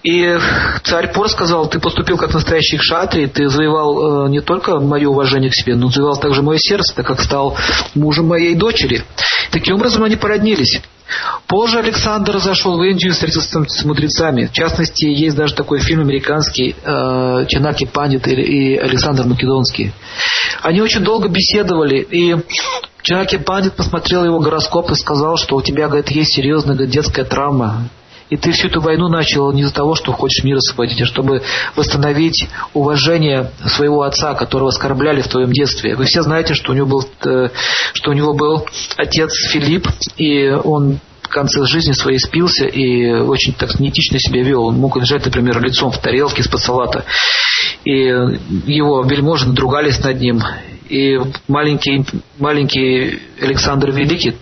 И 0.03 0.37
царь 0.83 1.11
Пор 1.11 1.29
сказал, 1.29 1.69
ты 1.69 1.79
поступил 1.79 2.17
как 2.17 2.33
настоящий 2.33 2.77
кшатри, 2.77 3.27
ты 3.27 3.47
завоевал 3.49 4.27
э, 4.27 4.29
не 4.29 4.41
только 4.41 4.79
мое 4.79 5.07
уважение 5.07 5.49
к 5.49 5.55
себе, 5.55 5.75
но 5.75 5.89
завоевал 5.89 6.19
также 6.19 6.41
мое 6.41 6.57
сердце, 6.57 6.95
так 6.95 7.05
как 7.05 7.21
стал 7.21 7.57
мужем 7.95 8.27
моей 8.27 8.55
дочери. 8.55 9.03
Таким 9.51 9.75
образом 9.75 10.03
они 10.03 10.15
породнились. 10.15 10.81
Позже 11.47 11.79
Александр 11.79 12.37
зашел 12.37 12.77
в 12.77 12.83
Индию 12.83 13.11
и 13.11 13.13
встретился 13.13 13.63
с 13.67 13.83
мудрецами. 13.83 14.45
В 14.45 14.51
частности, 14.51 15.05
есть 15.05 15.35
даже 15.35 15.55
такой 15.55 15.79
фильм 15.79 16.01
американский 16.01 16.75
э, 16.81 17.45
Чанаки 17.47 17.85
Пандит 17.85 18.27
и, 18.27 18.75
Александр 18.77 19.25
Македонский. 19.25 19.91
Они 20.61 20.81
очень 20.81 21.01
долго 21.01 21.27
беседовали, 21.27 21.99
и 21.99 22.35
Чанаки 23.01 23.37
Пандит 23.37 23.73
посмотрел 23.73 24.23
его 24.23 24.39
гороскоп 24.39 24.91
и 24.91 24.95
сказал, 24.95 25.37
что 25.37 25.55
у 25.55 25.61
тебя, 25.61 25.87
говорит, 25.87 26.09
есть 26.09 26.35
серьезная 26.35 26.75
говорит, 26.75 26.93
детская 26.93 27.25
травма. 27.25 27.89
И 28.29 28.37
ты 28.37 28.51
всю 28.51 28.67
эту 28.67 28.81
войну 28.81 29.07
начал 29.07 29.51
не 29.51 29.61
из-за 29.61 29.73
того, 29.73 29.95
что 29.95 30.11
хочешь 30.11 30.43
мир 30.43 30.57
освободить, 30.57 31.01
а 31.01 31.05
чтобы 31.05 31.41
восстановить 31.75 32.47
уважение 32.73 33.51
своего 33.65 34.03
отца, 34.03 34.35
которого 34.35 34.69
оскорбляли 34.69 35.21
в 35.21 35.27
твоем 35.27 35.51
детстве. 35.51 35.95
Вы 35.95 36.05
все 36.05 36.21
знаете, 36.21 36.53
что 36.53 36.71
у 36.71 36.75
него 36.75 36.87
был, 36.87 37.05
э, 37.25 37.49
что 37.93 38.11
у 38.11 38.13
него 38.13 38.33
был 38.33 38.65
отец 38.97 39.31
Филипп, 39.51 39.87
и 40.17 40.47
он 40.49 40.99
в 41.23 41.27
конце 41.27 41.63
жизни 41.65 41.91
своей 41.91 42.19
спился 42.19 42.65
и 42.65 43.11
очень 43.11 43.53
так 43.53 43.79
неэтично 43.79 44.19
себя 44.19 44.43
вел. 44.43 44.65
Он 44.65 44.77
мог 44.77 44.97
лежать, 44.97 45.25
например, 45.25 45.61
лицом 45.61 45.91
в 45.91 45.99
тарелке 45.99 46.41
из-под 46.41 46.59
салата. 46.59 47.05
И 47.83 47.93
его 47.93 49.03
вельможи 49.03 49.47
надругались 49.47 49.99
над 50.03 50.19
ним. 50.19 50.41
И 50.89 51.19
маленький, 51.47 52.03
маленький 52.39 53.19
Александр 53.39 53.91
Великий, 53.91 54.35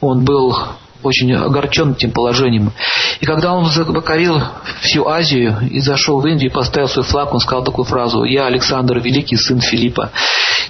он 0.00 0.24
был 0.24 0.56
очень 1.02 1.32
огорчен 1.34 1.92
этим 1.92 2.10
положением. 2.10 2.72
И 3.20 3.26
когда 3.26 3.54
он 3.54 3.70
покорил 3.86 4.40
всю 4.82 5.06
Азию 5.06 5.58
и 5.70 5.80
зашел 5.80 6.20
в 6.20 6.26
Индию 6.26 6.50
и 6.50 6.54
поставил 6.54 6.88
свой 6.88 7.04
флаг, 7.04 7.32
он 7.32 7.40
сказал 7.40 7.64
такую 7.64 7.84
фразу 7.84 8.24
«Я 8.24 8.46
Александр 8.46 8.98
Великий, 8.98 9.36
сын 9.36 9.60
Филиппа». 9.60 10.10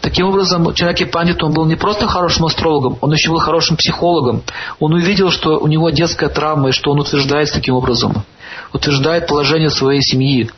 Таким 0.01 0.27
образом, 0.27 0.73
Чанаки 0.75 1.05
Пандит, 1.05 1.43
он 1.43 1.53
был 1.53 1.67
не 1.67 1.77
просто 1.77 2.07
хорошим 2.07 2.47
астрологом, 2.47 2.99
он 3.01 3.13
еще 3.13 3.31
был 3.31 3.39
хорошим 3.39 3.77
психологом. 3.77 4.43
Он 4.79 4.93
увидел, 4.93 5.31
что 5.31 5.59
у 5.59 5.67
него 5.67 5.91
детская 5.91 6.29
травма, 6.29 6.69
и 6.69 6.73
что 6.73 6.91
он 6.93 7.01
утверждает 7.01 7.53
таким 7.53 7.75
образом 7.75 8.25
утверждает 8.73 9.27
положение 9.27 9.71
своей 9.71 10.03
семьи. 10.03 10.51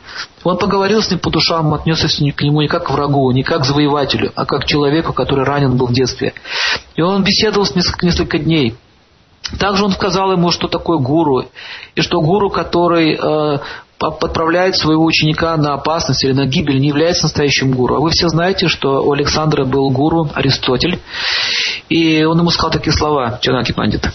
Он 0.43 0.57
поговорил 0.57 1.01
с 1.01 1.09
ним 1.09 1.19
по 1.19 1.29
душам, 1.29 1.73
отнесся 1.73 2.07
к 2.07 2.41
нему 2.41 2.61
не 2.61 2.67
как 2.67 2.87
к 2.87 2.91
врагу, 2.91 3.31
не 3.31 3.43
как 3.43 3.61
к 3.61 3.65
завоевателю, 3.65 4.31
а 4.35 4.45
как 4.45 4.63
к 4.63 4.65
человеку, 4.65 5.13
который 5.13 5.45
ранен 5.45 5.77
был 5.77 5.87
в 5.87 5.93
детстве. 5.93 6.33
И 6.95 7.01
он 7.01 7.23
беседовал 7.23 7.65
с 7.65 7.75
несколько, 7.75 8.05
несколько 8.05 8.37
дней. 8.37 8.75
Также 9.59 9.83
он 9.83 9.91
сказал 9.91 10.31
ему, 10.31 10.51
что 10.51 10.67
такое 10.67 10.97
гуру, 10.97 11.45
и 11.95 12.01
что 12.01 12.21
гуру, 12.21 12.49
который 12.49 13.15
э, 13.15 13.59
подправляет 13.97 14.75
своего 14.75 15.03
ученика 15.03 15.55
на 15.57 15.73
опасность 15.73 16.23
или 16.23 16.33
на 16.33 16.45
гибель, 16.45 16.79
не 16.79 16.87
является 16.87 17.23
настоящим 17.23 17.71
гуру. 17.71 17.95
А 17.95 17.99
вы 17.99 18.09
все 18.11 18.29
знаете, 18.29 18.67
что 18.67 19.03
у 19.03 19.11
Александра 19.11 19.65
был 19.65 19.89
гуру 19.89 20.29
Аристотель, 20.33 20.99
и 21.89 22.23
он 22.23 22.39
ему 22.39 22.49
сказал 22.49 22.71
такие 22.71 22.93
слова, 22.93 23.39
Чанаки 23.41 23.73
Пандит. 23.73 24.09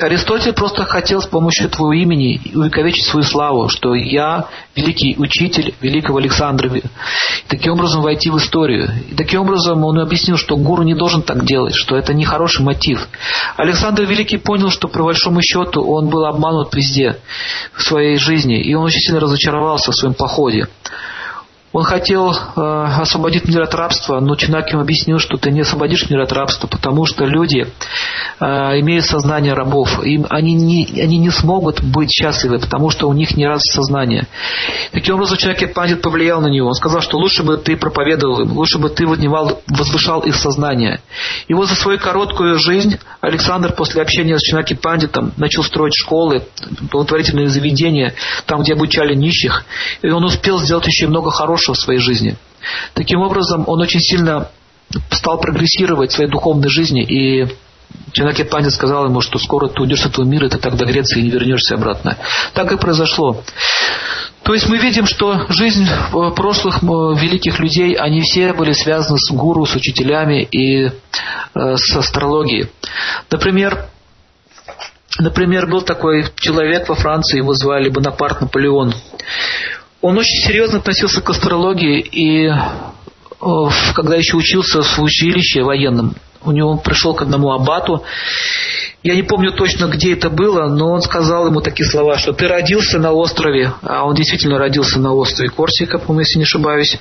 Аристотель 0.00 0.54
просто 0.54 0.84
хотел 0.84 1.20
с 1.20 1.26
помощью 1.26 1.68
твоего 1.68 1.92
имени 1.92 2.40
увековечить 2.54 3.04
свою 3.04 3.24
славу, 3.24 3.68
что 3.68 3.94
я 3.94 4.48
великий 4.74 5.14
учитель 5.18 5.74
великого 5.80 6.18
Александра. 6.18 6.74
И 6.74 6.82
таким 7.48 7.74
образом 7.74 8.02
войти 8.02 8.30
в 8.30 8.38
историю. 8.38 8.90
И 9.10 9.14
таким 9.14 9.42
образом 9.42 9.84
он 9.84 9.98
объяснил, 9.98 10.36
что 10.38 10.56
гуру 10.56 10.84
не 10.84 10.94
должен 10.94 11.22
так 11.22 11.44
делать, 11.44 11.74
что 11.74 11.96
это 11.96 12.14
не 12.14 12.24
хороший 12.24 12.64
мотив. 12.64 13.08
Александр 13.56 14.04
Великий 14.04 14.38
понял, 14.38 14.70
что 14.70 14.88
по 14.88 15.02
большому 15.02 15.42
счету 15.42 15.82
он 15.82 16.08
был 16.08 16.24
обманут 16.24 16.74
везде 16.74 17.16
в 17.74 17.82
своей 17.82 18.16
жизни, 18.16 18.60
и 18.60 18.74
он 18.74 18.84
очень 18.84 19.00
сильно 19.00 19.20
разочаровался 19.20 19.92
в 19.92 19.96
своем 19.96 20.14
походе. 20.14 20.68
Он 21.72 21.84
хотел 21.84 22.32
э, 22.32 22.34
освободить 22.56 23.46
мир 23.46 23.62
от 23.62 23.74
рабства, 23.74 24.18
но 24.18 24.34
Чинак 24.34 24.72
ему 24.72 24.82
объяснил, 24.82 25.20
что 25.20 25.36
ты 25.36 25.52
не 25.52 25.60
освободишь 25.60 26.10
мир 26.10 26.18
от 26.18 26.32
рабства, 26.32 26.66
потому 26.66 27.06
что 27.06 27.24
люди 27.24 27.64
э, 28.40 28.44
имеют 28.80 29.04
сознание 29.04 29.54
рабов. 29.54 30.02
Им, 30.04 30.26
они, 30.30 30.54
не, 30.54 31.00
они 31.00 31.18
не 31.18 31.30
смогут 31.30 31.80
быть 31.80 32.10
счастливы, 32.10 32.58
потому 32.58 32.90
что 32.90 33.08
у 33.08 33.12
них 33.12 33.36
не 33.36 33.46
раз 33.46 33.62
сознание. 33.62 34.26
Таким 34.90 35.14
образом, 35.14 35.38
человек 35.38 35.72
Пандит 35.72 36.02
повлиял 36.02 36.40
на 36.40 36.48
него. 36.48 36.66
Он 36.66 36.74
сказал, 36.74 37.02
что 37.02 37.18
лучше 37.18 37.44
бы 37.44 37.56
ты 37.56 37.76
проповедовал 37.76 38.40
им, 38.40 38.52
лучше 38.56 38.78
бы 38.78 38.88
ты 38.88 39.06
поднимал, 39.06 39.62
возвышал 39.68 40.22
их 40.22 40.34
сознание. 40.34 41.00
И 41.46 41.54
вот 41.54 41.68
за 41.68 41.76
свою 41.76 42.00
короткую 42.00 42.58
жизнь 42.58 42.98
Александр 43.20 43.72
после 43.74 44.02
общения 44.02 44.36
с 44.36 44.42
Чинаки 44.42 44.74
Пандитом 44.74 45.32
начал 45.36 45.62
строить 45.62 45.94
школы, 45.94 46.42
благотворительные 46.90 47.48
заведения, 47.48 48.14
там, 48.46 48.62
где 48.62 48.72
обучали 48.72 49.14
нищих. 49.14 49.64
И 50.02 50.08
он 50.08 50.24
успел 50.24 50.58
сделать 50.58 50.86
еще 50.88 51.06
много 51.06 51.30
хорошего 51.30 51.59
хорошего 51.60 51.74
в 51.74 51.78
своей 51.78 52.00
жизни. 52.00 52.36
Таким 52.94 53.20
образом, 53.20 53.64
он 53.66 53.80
очень 53.80 54.00
сильно 54.00 54.48
стал 55.10 55.38
прогрессировать 55.38 56.10
в 56.10 56.14
своей 56.14 56.30
духовной 56.30 56.68
жизни, 56.68 57.02
и 57.02 57.46
Чанаки 58.12 58.44
Пандит 58.44 58.72
сказал 58.72 59.06
ему, 59.06 59.20
что 59.20 59.38
скоро 59.38 59.68
ты 59.68 59.82
уйдешь 59.82 60.02
с 60.02 60.06
этого 60.06 60.24
мира, 60.24 60.48
ты 60.48 60.58
так 60.58 60.76
до 60.76 60.84
Греции 60.84 61.20
и 61.20 61.22
не 61.22 61.30
вернешься 61.30 61.74
обратно. 61.74 62.16
Так 62.54 62.72
и 62.72 62.76
произошло. 62.76 63.42
То 64.42 64.54
есть 64.54 64.68
мы 64.68 64.78
видим, 64.78 65.06
что 65.06 65.46
жизнь 65.48 65.86
прошлых 66.34 66.82
великих 66.82 67.58
людей, 67.60 67.94
они 67.94 68.20
все 68.22 68.52
были 68.52 68.72
связаны 68.72 69.18
с 69.18 69.30
гуру, 69.30 69.66
с 69.66 69.74
учителями 69.74 70.42
и 70.42 70.86
э, 70.86 70.90
с 71.54 71.96
астрологией. 71.96 72.68
Например, 73.30 73.86
например, 75.18 75.68
был 75.68 75.82
такой 75.82 76.26
человек 76.36 76.88
во 76.88 76.94
Франции, 76.94 77.38
его 77.38 77.54
звали 77.54 77.90
Бонапарт 77.90 78.40
Наполеон. 78.40 78.94
Он 80.02 80.16
очень 80.16 80.46
серьезно 80.46 80.78
относился 80.78 81.20
к 81.20 81.28
астрологии, 81.28 82.00
и 82.00 82.46
э, 82.46 82.54
когда 83.94 84.16
еще 84.16 84.36
учился 84.36 84.82
в 84.82 84.98
училище 85.00 85.62
военном, 85.62 86.14
у 86.42 86.52
него 86.52 86.70
он 86.70 86.78
пришел 86.78 87.14
к 87.14 87.20
одному 87.20 87.52
абату, 87.52 88.02
я 89.02 89.14
не 89.14 89.22
помню 89.22 89.52
точно, 89.52 89.86
где 89.86 90.12
это 90.12 90.30
было, 90.30 90.68
но 90.68 90.92
он 90.92 91.02
сказал 91.02 91.46
ему 91.46 91.60
такие 91.60 91.88
слова, 91.88 92.18
что 92.18 92.32
ты 92.32 92.48
родился 92.48 92.98
на 92.98 93.12
острове, 93.12 93.72
а 93.82 94.04
он 94.04 94.14
действительно 94.14 94.58
родился 94.58 94.98
на 94.98 95.14
острове 95.14 95.50
Корсика, 95.50 95.98
по-моему, 95.98 96.20
если 96.20 96.38
не 96.38 96.44
ошибаюсь, 96.44 96.98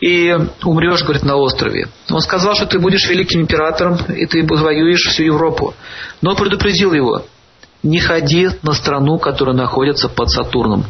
и 0.00 0.36
умрешь, 0.64 1.02
говорит, 1.02 1.24
на 1.24 1.36
острове. 1.36 1.88
Он 2.10 2.20
сказал, 2.20 2.54
что 2.54 2.66
ты 2.66 2.80
будешь 2.80 3.08
великим 3.08 3.42
императором, 3.42 3.98
и 4.08 4.26
ты 4.26 4.44
воюешь 4.44 5.08
всю 5.08 5.24
Европу. 5.24 5.74
Но 6.22 6.34
предупредил 6.34 6.92
его, 6.92 7.22
не 7.84 8.00
ходи 8.00 8.48
на 8.62 8.72
страну, 8.72 9.18
которая 9.18 9.56
находится 9.56 10.08
под 10.08 10.30
Сатурном. 10.30 10.86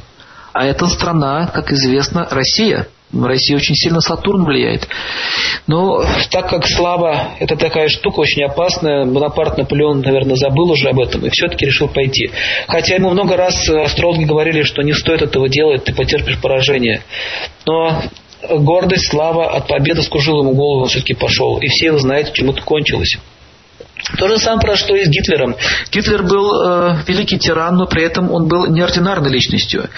А 0.59 0.67
эта 0.67 0.89
страна, 0.89 1.47
как 1.55 1.71
известно, 1.71 2.27
Россия. 2.29 2.89
В 3.13 3.25
России 3.25 3.55
очень 3.55 3.77
сильно 3.77 4.01
Сатурн 4.01 4.45
влияет. 4.45 4.89
Но 5.69 6.05
так 6.33 6.51
как 6.51 6.67
слава– 6.67 7.29
это 7.39 7.55
такая 7.55 7.89
штука 7.89 8.19
очень 8.19 8.43
опасная, 8.43 9.05
Бонапарт 9.05 9.57
Наполеон, 9.57 10.01
наверное, 10.01 10.35
забыл 10.35 10.73
уже 10.73 10.89
об 10.89 10.99
этом 10.99 11.25
и 11.25 11.31
все-таки 11.31 11.65
решил 11.65 11.87
пойти. 11.87 12.33
Хотя 12.67 12.97
ему 12.97 13.11
много 13.11 13.37
раз 13.37 13.69
астрологи 13.69 14.25
говорили, 14.25 14.63
что 14.63 14.83
не 14.83 14.95
стоит 14.95 15.23
этого 15.23 15.49
делать, 15.49 15.85
ты 15.85 15.95
потерпишь 15.95 16.41
поражение. 16.41 17.03
Но 17.65 18.03
гордость, 18.51 19.13
слава 19.13 19.53
от 19.53 19.69
победы 19.69 20.03
скружила 20.03 20.43
ему 20.43 20.55
голову, 20.55 20.83
он 20.83 20.89
все-таки 20.89 21.15
пошел. 21.15 21.59
И 21.59 21.69
все 21.69 21.93
вы 21.93 22.01
знаете, 22.01 22.33
чем 22.35 22.51
это 22.51 22.63
кончилось. 22.63 23.17
То 24.17 24.29
же 24.29 24.39
самое 24.39 24.61
прошло 24.61 24.97
и 24.97 25.05
с 25.05 25.09
Гитлером. 25.09 25.55
Гитлер 25.93 26.23
был 26.23 26.63
э, 26.63 27.03
великий 27.07 27.39
тиран, 27.39 27.77
но 27.77 27.87
при 27.87 28.03
этом 28.03 28.31
он 28.31 28.49
был 28.49 28.67
неординарной 28.67 29.31
личностью. 29.31 29.89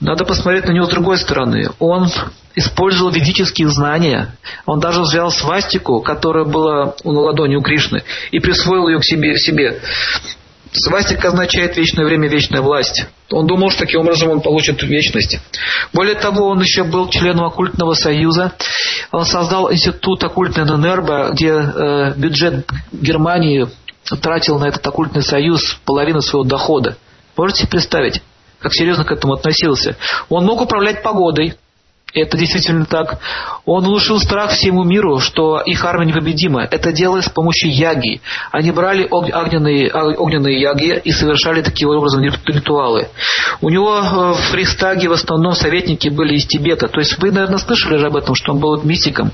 Надо 0.00 0.24
посмотреть 0.24 0.66
на 0.66 0.72
него 0.72 0.86
с 0.86 0.90
другой 0.90 1.18
стороны. 1.18 1.68
Он 1.78 2.08
использовал 2.54 3.10
ведические 3.10 3.68
знания. 3.68 4.36
Он 4.66 4.80
даже 4.80 5.02
взял 5.02 5.30
свастику, 5.30 6.00
которая 6.00 6.44
была 6.44 6.94
на 7.04 7.20
ладони 7.20 7.56
у 7.56 7.62
Кришны, 7.62 8.04
и 8.30 8.38
присвоил 8.38 8.88
ее 8.88 8.98
к 8.98 9.04
себе. 9.04 9.36
себе. 9.36 9.80
Свастика 10.72 11.28
означает 11.28 11.76
вечное 11.76 12.06
время, 12.06 12.28
вечная 12.28 12.62
власть. 12.62 13.06
Он 13.30 13.46
думал, 13.46 13.70
что 13.70 13.80
таким 13.80 14.00
образом 14.00 14.30
он 14.30 14.40
получит 14.40 14.82
вечность. 14.82 15.38
Более 15.92 16.14
того, 16.14 16.48
он 16.48 16.60
еще 16.60 16.84
был 16.84 17.08
членом 17.10 17.44
оккультного 17.44 17.92
союза. 17.92 18.52
Он 19.10 19.26
создал 19.26 19.70
институт 19.70 20.24
оккультной 20.24 20.64
Ненербо, 20.64 21.30
где 21.32 21.50
э, 21.50 22.14
бюджет 22.16 22.66
Германии 22.90 23.68
тратил 24.22 24.58
на 24.58 24.66
этот 24.66 24.86
оккультный 24.86 25.22
союз 25.22 25.78
половину 25.84 26.22
своего 26.22 26.44
дохода. 26.44 26.96
Можете 27.36 27.60
себе 27.60 27.70
представить, 27.70 28.22
как 28.58 28.72
серьезно 28.72 29.04
к 29.04 29.12
этому 29.12 29.34
относился? 29.34 29.96
Он 30.30 30.46
мог 30.46 30.62
управлять 30.62 31.02
погодой, 31.02 31.54
это 32.14 32.36
действительно 32.36 32.84
так. 32.84 33.18
Он 33.64 33.84
внушил 33.84 34.20
страх 34.20 34.50
всему 34.50 34.84
миру, 34.84 35.18
что 35.18 35.60
их 35.60 35.84
армия 35.84 36.06
непобедима. 36.06 36.64
Это 36.70 36.92
делалось 36.92 37.24
с 37.26 37.30
помощью 37.30 37.72
яги. 37.74 38.20
Они 38.50 38.70
брали 38.70 39.06
огненные, 39.10 39.90
огненные 39.92 40.60
яги 40.60 41.00
и 41.02 41.10
совершали 41.10 41.62
таким 41.62 41.88
образом 41.88 42.22
ритуалы. 42.22 43.08
У 43.60 43.70
него 43.70 43.98
э, 43.98 44.32
в 44.34 44.54
Рейхстаге 44.54 45.08
в 45.08 45.12
основном 45.12 45.54
советники 45.54 46.08
были 46.08 46.34
из 46.34 46.46
Тибета. 46.46 46.88
То 46.88 47.00
есть 47.00 47.18
вы, 47.18 47.30
наверное, 47.30 47.58
слышали 47.58 47.96
же 47.96 48.06
об 48.06 48.16
этом, 48.16 48.34
что 48.34 48.52
он 48.52 48.58
был 48.58 48.82
мистиком. 48.82 49.32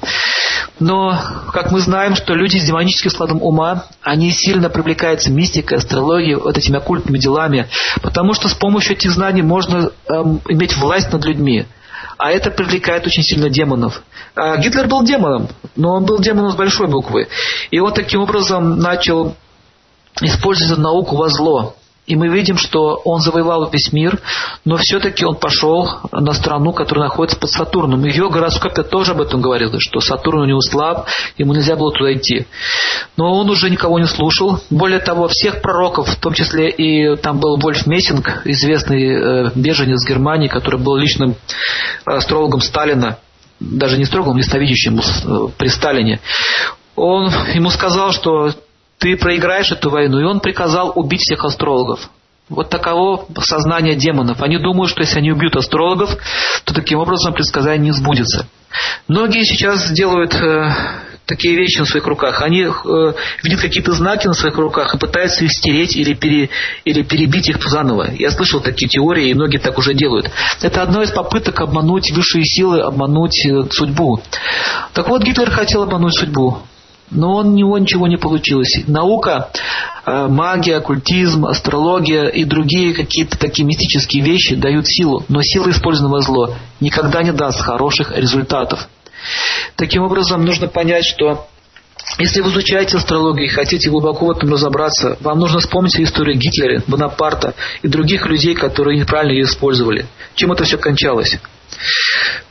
Но, 0.79 1.19
как 1.53 1.73
мы 1.73 1.81
знаем, 1.81 2.15
что 2.15 2.35
люди 2.35 2.59
с 2.59 2.65
демоническим 2.65 3.11
складом 3.11 3.43
ума, 3.43 3.87
они 4.03 4.31
сильно 4.31 4.71
привлекаются 4.71 5.33
мистикой, 5.33 5.79
астрологией, 5.79 6.37
вот 6.37 6.57
этими 6.57 6.77
оккультными 6.77 7.19
делами, 7.19 7.69
потому 8.03 8.35
что 8.35 8.49
с 8.49 8.55
помощью 8.55 8.93
этих 8.93 9.11
знаний 9.11 9.43
можно 9.43 9.91
эм, 10.09 10.41
иметь 10.49 10.77
власть 10.77 11.13
над 11.13 11.25
людьми 11.25 11.67
а 12.17 12.31
это 12.31 12.51
привлекает 12.51 13.07
очень 13.07 13.23
сильно 13.23 13.49
демонов. 13.49 14.03
А 14.35 14.57
Гитлер 14.57 14.87
был 14.89 15.03
демоном, 15.03 15.49
но 15.77 15.95
он 15.95 16.05
был 16.05 16.19
демоном 16.21 16.51
с 16.51 16.57
большой 16.57 16.89
буквы. 16.89 17.29
И 17.71 17.79
он 17.79 17.93
таким 17.93 18.21
образом 18.21 18.79
начал 18.79 19.37
использовать 20.21 20.79
науку 20.79 21.17
во 21.17 21.29
зло. 21.29 21.77
И 22.09 22.17
мы 22.17 22.29
видим, 22.29 22.57
что 22.57 23.01
он 23.05 23.21
завоевал 23.21 23.69
весь 23.71 23.93
мир, 23.93 24.19
но 24.65 24.79
все-таки 24.79 25.27
он 25.27 25.37
пошел 25.37 26.01
на 26.11 26.33
страну, 26.33 26.73
которая 26.73 27.09
находится 27.09 27.39
под 27.39 27.51
Сатурном. 27.51 28.05
И 28.07 28.11
его 28.11 28.31
гороскопе 28.31 28.83
тоже 28.83 29.13
об 29.13 29.21
этом 29.21 29.43
говорилось, 29.43 29.83
что 29.83 30.01
Сатурн 30.01 30.41
у 30.41 30.45
него 30.47 30.61
слаб, 30.63 31.07
ему 31.37 31.53
нельзя 31.53 31.77
было 31.77 31.93
туда 31.93 32.15
идти. 32.15 32.47
Но 33.19 33.35
он 33.35 33.51
уже 33.51 33.69
никого 33.69 33.99
не 33.99 34.07
слушал. 34.07 34.59
Более 34.71 35.01
того, 35.01 35.29
всех 35.29 35.61
пророков, 35.61 36.09
в 36.09 36.17
том 36.17 36.33
числе 36.33 36.71
и 36.71 37.15
там 37.17 37.41
был 37.41 37.59
Вольф 37.59 37.87
Мессинг, 37.87 38.41
известный 38.47 39.49
э, 39.49 39.51
беженец 39.55 40.09
Германии, 40.09 40.49
который 40.49 40.81
был 40.81 40.97
личным 40.97 41.37
астрологом 42.07 42.63
Сталина, 42.63 43.19
даже 43.61 43.99
не 43.99 44.07
строгом, 44.07 44.39
ясновидящим 44.39 44.99
э, 44.99 45.49
при 45.59 45.69
Сталине, 45.69 46.21
он 46.97 47.31
ему 47.53 47.69
сказал, 47.69 48.13
что 48.13 48.51
ты 48.99 49.17
проиграешь 49.17 49.73
эту 49.73 49.91
войну. 49.91 50.21
И 50.21 50.25
он 50.25 50.41
приказал 50.41 50.93
убить 50.95 51.21
всех 51.21 51.45
астрологов. 51.45 52.11
Вот 52.49 52.71
таково 52.71 53.27
сознание 53.41 53.95
демонов. 53.95 54.43
Они 54.43 54.59
думают, 54.59 54.91
что 54.91 55.03
если 55.03 55.19
они 55.19 55.33
убьют 55.33 55.57
астрологов, 55.57 56.17
то 56.65 56.75
таким 56.75 56.99
образом 56.99 57.35
предсказание 57.35 57.79
не 57.79 57.93
сбудется. 57.93 58.47
Многие 59.07 59.45
сейчас 59.45 59.91
делают 59.93 60.35
э, 60.35 60.71
такие 61.27 61.57
вещи 61.57 61.79
на 61.79 61.85
своих 61.85 62.07
руках. 62.07 62.41
Они 62.41 62.63
э, 62.63 63.13
видят 63.43 63.61
какие-то 63.61 63.93
знаки 63.93 64.27
на 64.27 64.33
своих 64.33 64.57
руках 64.57 64.95
и 64.95 64.99
пытаются 64.99 65.45
их 65.45 65.53
стереть 65.53 65.95
или, 65.95 66.15
пере, 66.15 66.49
или 66.85 67.03
перебить 67.03 67.51
их 67.51 67.63
заново. 67.69 68.11
Я 68.13 68.31
слышал 68.31 68.61
такие 68.61 68.89
теории, 68.89 69.29
и 69.29 69.35
многие 69.35 69.59
так 69.59 69.77
уже 69.77 69.93
делают. 69.93 70.31
Это 70.63 70.83
одно 70.83 71.03
из 71.03 71.11
попыток 71.11 71.61
обмануть 71.61 72.11
высшие 72.13 72.45
силы, 72.45 72.81
обмануть 72.81 73.45
э, 73.47 73.65
судьбу. 73.71 74.23
Так 74.95 75.09
вот, 75.09 75.23
Гитлер 75.23 75.51
хотел 75.51 75.83
обмануть 75.83 76.15
судьбу. 76.15 76.63
Но 77.11 77.37
у 77.37 77.43
него 77.43 77.79
ничего 77.79 78.07
не 78.07 78.17
получилось. 78.17 78.83
Наука, 78.87 79.51
э, 80.05 80.27
магия, 80.29 80.77
оккультизм, 80.77 81.47
астрология 81.47 82.27
и 82.27 82.45
другие 82.45 82.93
какие-то 82.93 83.39
такие 83.39 83.65
мистические 83.65 84.23
вещи 84.23 84.55
дают 84.55 84.87
силу, 84.87 85.25
но 85.29 85.41
сила, 85.43 85.71
использованного 85.71 86.21
зло, 86.21 86.55
никогда 86.81 87.23
не 87.23 87.33
даст 87.33 87.61
хороших 87.61 88.17
результатов. 88.17 88.89
Таким 89.77 90.03
образом, 90.03 90.45
нужно 90.45 90.69
понять, 90.69 91.05
что 91.05 91.47
если 92.19 92.41
вы 92.41 92.51
изучаете 92.51 92.97
астрологию 92.97 93.47
и 93.47 93.49
хотите 93.49 93.91
глубоко 93.91 94.27
в 94.27 94.31
этом 94.31 94.53
разобраться, 94.53 95.17
вам 95.21 95.39
нужно 95.39 95.61
вспомнить 95.61 95.99
историю 96.01 96.37
Гитлера, 96.37 96.83
Бонапарта 96.87 97.55
и 97.83 97.89
других 97.89 98.27
людей, 98.27 98.55
которые 98.55 98.99
неправильно 98.99 99.33
ее 99.33 99.45
использовали. 99.45 100.07
Чем 100.35 100.53
это 100.53 100.65
все 100.65 100.79
кончалось? 100.79 101.39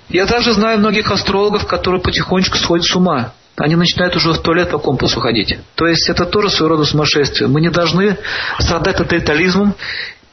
Я 0.09 0.25
также 0.25 0.53
знаю 0.53 0.79
многих 0.79 1.11
астрологов, 1.11 1.67
которые 1.67 2.01
потихонечку 2.01 2.57
сходят 2.57 2.85
с 2.85 2.95
ума 2.95 3.33
они 3.57 3.75
начинают 3.75 4.15
уже 4.15 4.33
в 4.33 4.41
туалет 4.41 4.69
по 4.69 4.77
компасу 4.77 5.19
ходить. 5.19 5.57
То 5.75 5.87
есть 5.87 6.07
это 6.09 6.25
тоже 6.25 6.49
своего 6.49 6.75
рода 6.75 6.85
сумасшествие. 6.85 7.49
Мы 7.49 7.59
не 7.59 7.69
должны 7.69 8.17
страдать 8.59 8.97
тоталитаризмом 8.97 9.75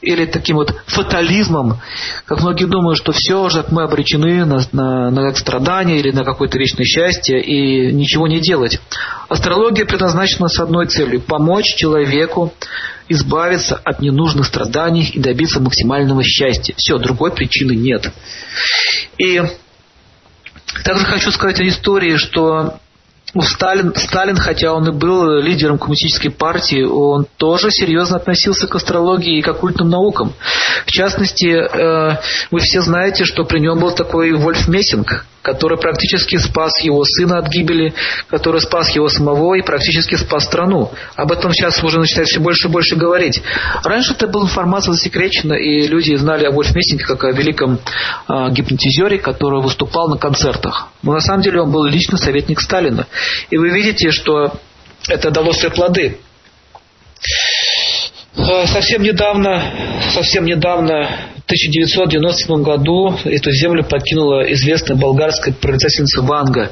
или 0.01 0.25
таким 0.25 0.57
вот 0.57 0.75
фатализмом, 0.85 1.79
как 2.25 2.41
многие 2.41 2.65
думают, 2.65 2.99
что 2.99 3.11
все 3.11 3.41
уже 3.41 3.65
мы 3.71 3.83
обречены 3.83 4.45
на, 4.45 4.61
на, 4.71 5.09
на 5.09 5.33
страдания 5.33 5.99
или 5.99 6.11
на 6.11 6.23
какое-то 6.23 6.59
вечное 6.59 6.85
счастье 6.85 7.41
и 7.41 7.91
ничего 7.91 8.27
не 8.27 8.39
делать. 8.39 8.79
Астрология 9.27 9.85
предназначена 9.85 10.47
с 10.47 10.59
одной 10.59 10.85
целью– 10.85 11.19
помочь 11.27 11.75
человеку 11.75 12.53
избавиться 13.09 13.75
от 13.83 14.01
ненужных 14.01 14.45
страданий 14.45 15.09
и 15.11 15.19
добиться 15.19 15.59
максимального 15.59 16.23
счастья. 16.23 16.75
Все, 16.77 16.99
другой 16.99 17.31
причины 17.31 17.71
нет. 17.75 18.11
И 19.17 19.41
также 20.83 21.05
хочу 21.05 21.31
сказать 21.31 21.59
о 21.59 21.67
истории, 21.67 22.17
что 22.17 22.79
ну, 23.35 23.41
Сталин, 23.41 23.93
Сталин, 23.95 24.37
хотя 24.37 24.73
он 24.73 24.87
и 24.87 24.91
был 24.91 25.39
лидером 25.41 25.77
коммунистической 25.77 26.31
партии, 26.31 26.83
он 26.83 27.27
тоже 27.37 27.69
серьезно 27.69 28.15
относился 28.15 28.65
к 28.65 28.75
астрологии 28.75 29.37
и 29.37 29.41
к 29.41 29.47
оккультным 29.49 29.89
наукам. 29.89 30.33
В 30.85 30.91
частности, 30.91 31.47
э, 31.47 32.17
вы 32.49 32.59
все 32.61 32.81
знаете, 32.81 33.25
что 33.25 33.43
при 33.43 33.59
нем 33.59 33.79
был 33.79 33.91
такой 33.91 34.31
Вольф 34.31 34.69
Мессинг, 34.69 35.25
который 35.45 35.77
практически 35.77 36.37
спас 36.37 36.71
его 36.81 37.03
сына 37.05 37.37
от 37.37 37.49
гибели, 37.49 37.93
который 38.29 38.59
спас 38.61 38.89
его 38.95 39.07
самого 39.07 39.53
и 39.53 39.61
практически 39.61 40.15
спас 40.15 40.45
страну. 40.45 40.91
Об 41.15 41.31
этом 41.31 41.53
сейчас 41.53 41.83
уже 41.83 41.99
начинают 41.99 42.29
все 42.29 42.39
больше 42.39 42.67
и 42.67 42.71
больше 42.71 42.95
говорить. 42.95 43.43
Раньше 43.83 44.13
это 44.13 44.27
была 44.27 44.45
информация 44.45 44.93
засекречена, 44.93 45.53
и 45.53 45.87
люди 45.87 46.15
знали 46.15 46.45
о 46.45 46.51
Вольфмессинге 46.51 47.05
как 47.05 47.25
о 47.25 47.31
великом 47.31 47.77
э, 48.27 48.49
гипнотизере, 48.49 49.19
который 49.19 49.61
выступал 49.61 50.09
на 50.09 50.17
концертах. 50.17 50.87
Но 51.03 51.13
на 51.13 51.19
самом 51.19 51.43
деле 51.43 51.61
он 51.61 51.71
был 51.71 51.83
личный 51.83 52.17
советник 52.17 52.59
Сталина. 52.59 53.05
И 53.51 53.57
вы 53.57 53.69
видите, 53.69 54.09
что 54.09 54.51
это 55.07 55.29
дало 55.29 55.53
свои 55.53 55.69
плоды. 55.69 56.17
Э, 58.37 58.67
совсем 58.67 59.01
недавно, 59.01 59.63
совсем 60.13 60.45
недавно, 60.45 61.07
в 61.37 61.45
1997 61.45 62.63
году 62.63 63.15
эту 63.23 63.51
землю 63.51 63.83
покинула 63.83 64.51
известная 64.53 64.97
болгарская 64.97 65.53
прорицательница 65.53 66.21
Ванга. 66.21 66.71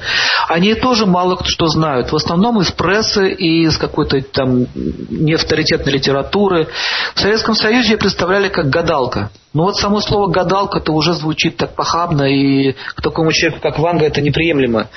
Они 0.49 0.73
тоже 0.73 1.05
мало 1.05 1.37
что 1.45 1.67
знают. 1.67 2.11
В 2.11 2.15
основном 2.15 2.59
из 2.59 2.71
прессы 2.71 3.31
и 3.31 3.65
из 3.65 3.77
какой-то 3.77 4.21
там 4.23 4.65
неавторитетной 4.73 5.93
литературы. 5.93 6.67
В 7.13 7.19
Советском 7.19 7.53
Союзе 7.53 7.91
ее 7.91 7.97
представляли 7.97 8.49
как 8.49 8.69
гадалка. 8.69 9.29
Но 9.53 9.63
вот 9.63 9.77
само 9.77 10.01
слово 10.01 10.31
гадалка-то 10.31 10.91
уже 10.91 11.13
звучит 11.13 11.55
так 11.57 11.75
похабно, 11.75 12.23
и 12.23 12.73
к 12.95 13.01
такому 13.01 13.31
человеку, 13.31 13.61
как 13.61 13.77
Ванга, 13.77 14.07
это 14.07 14.21
неприемлемо. 14.21 14.87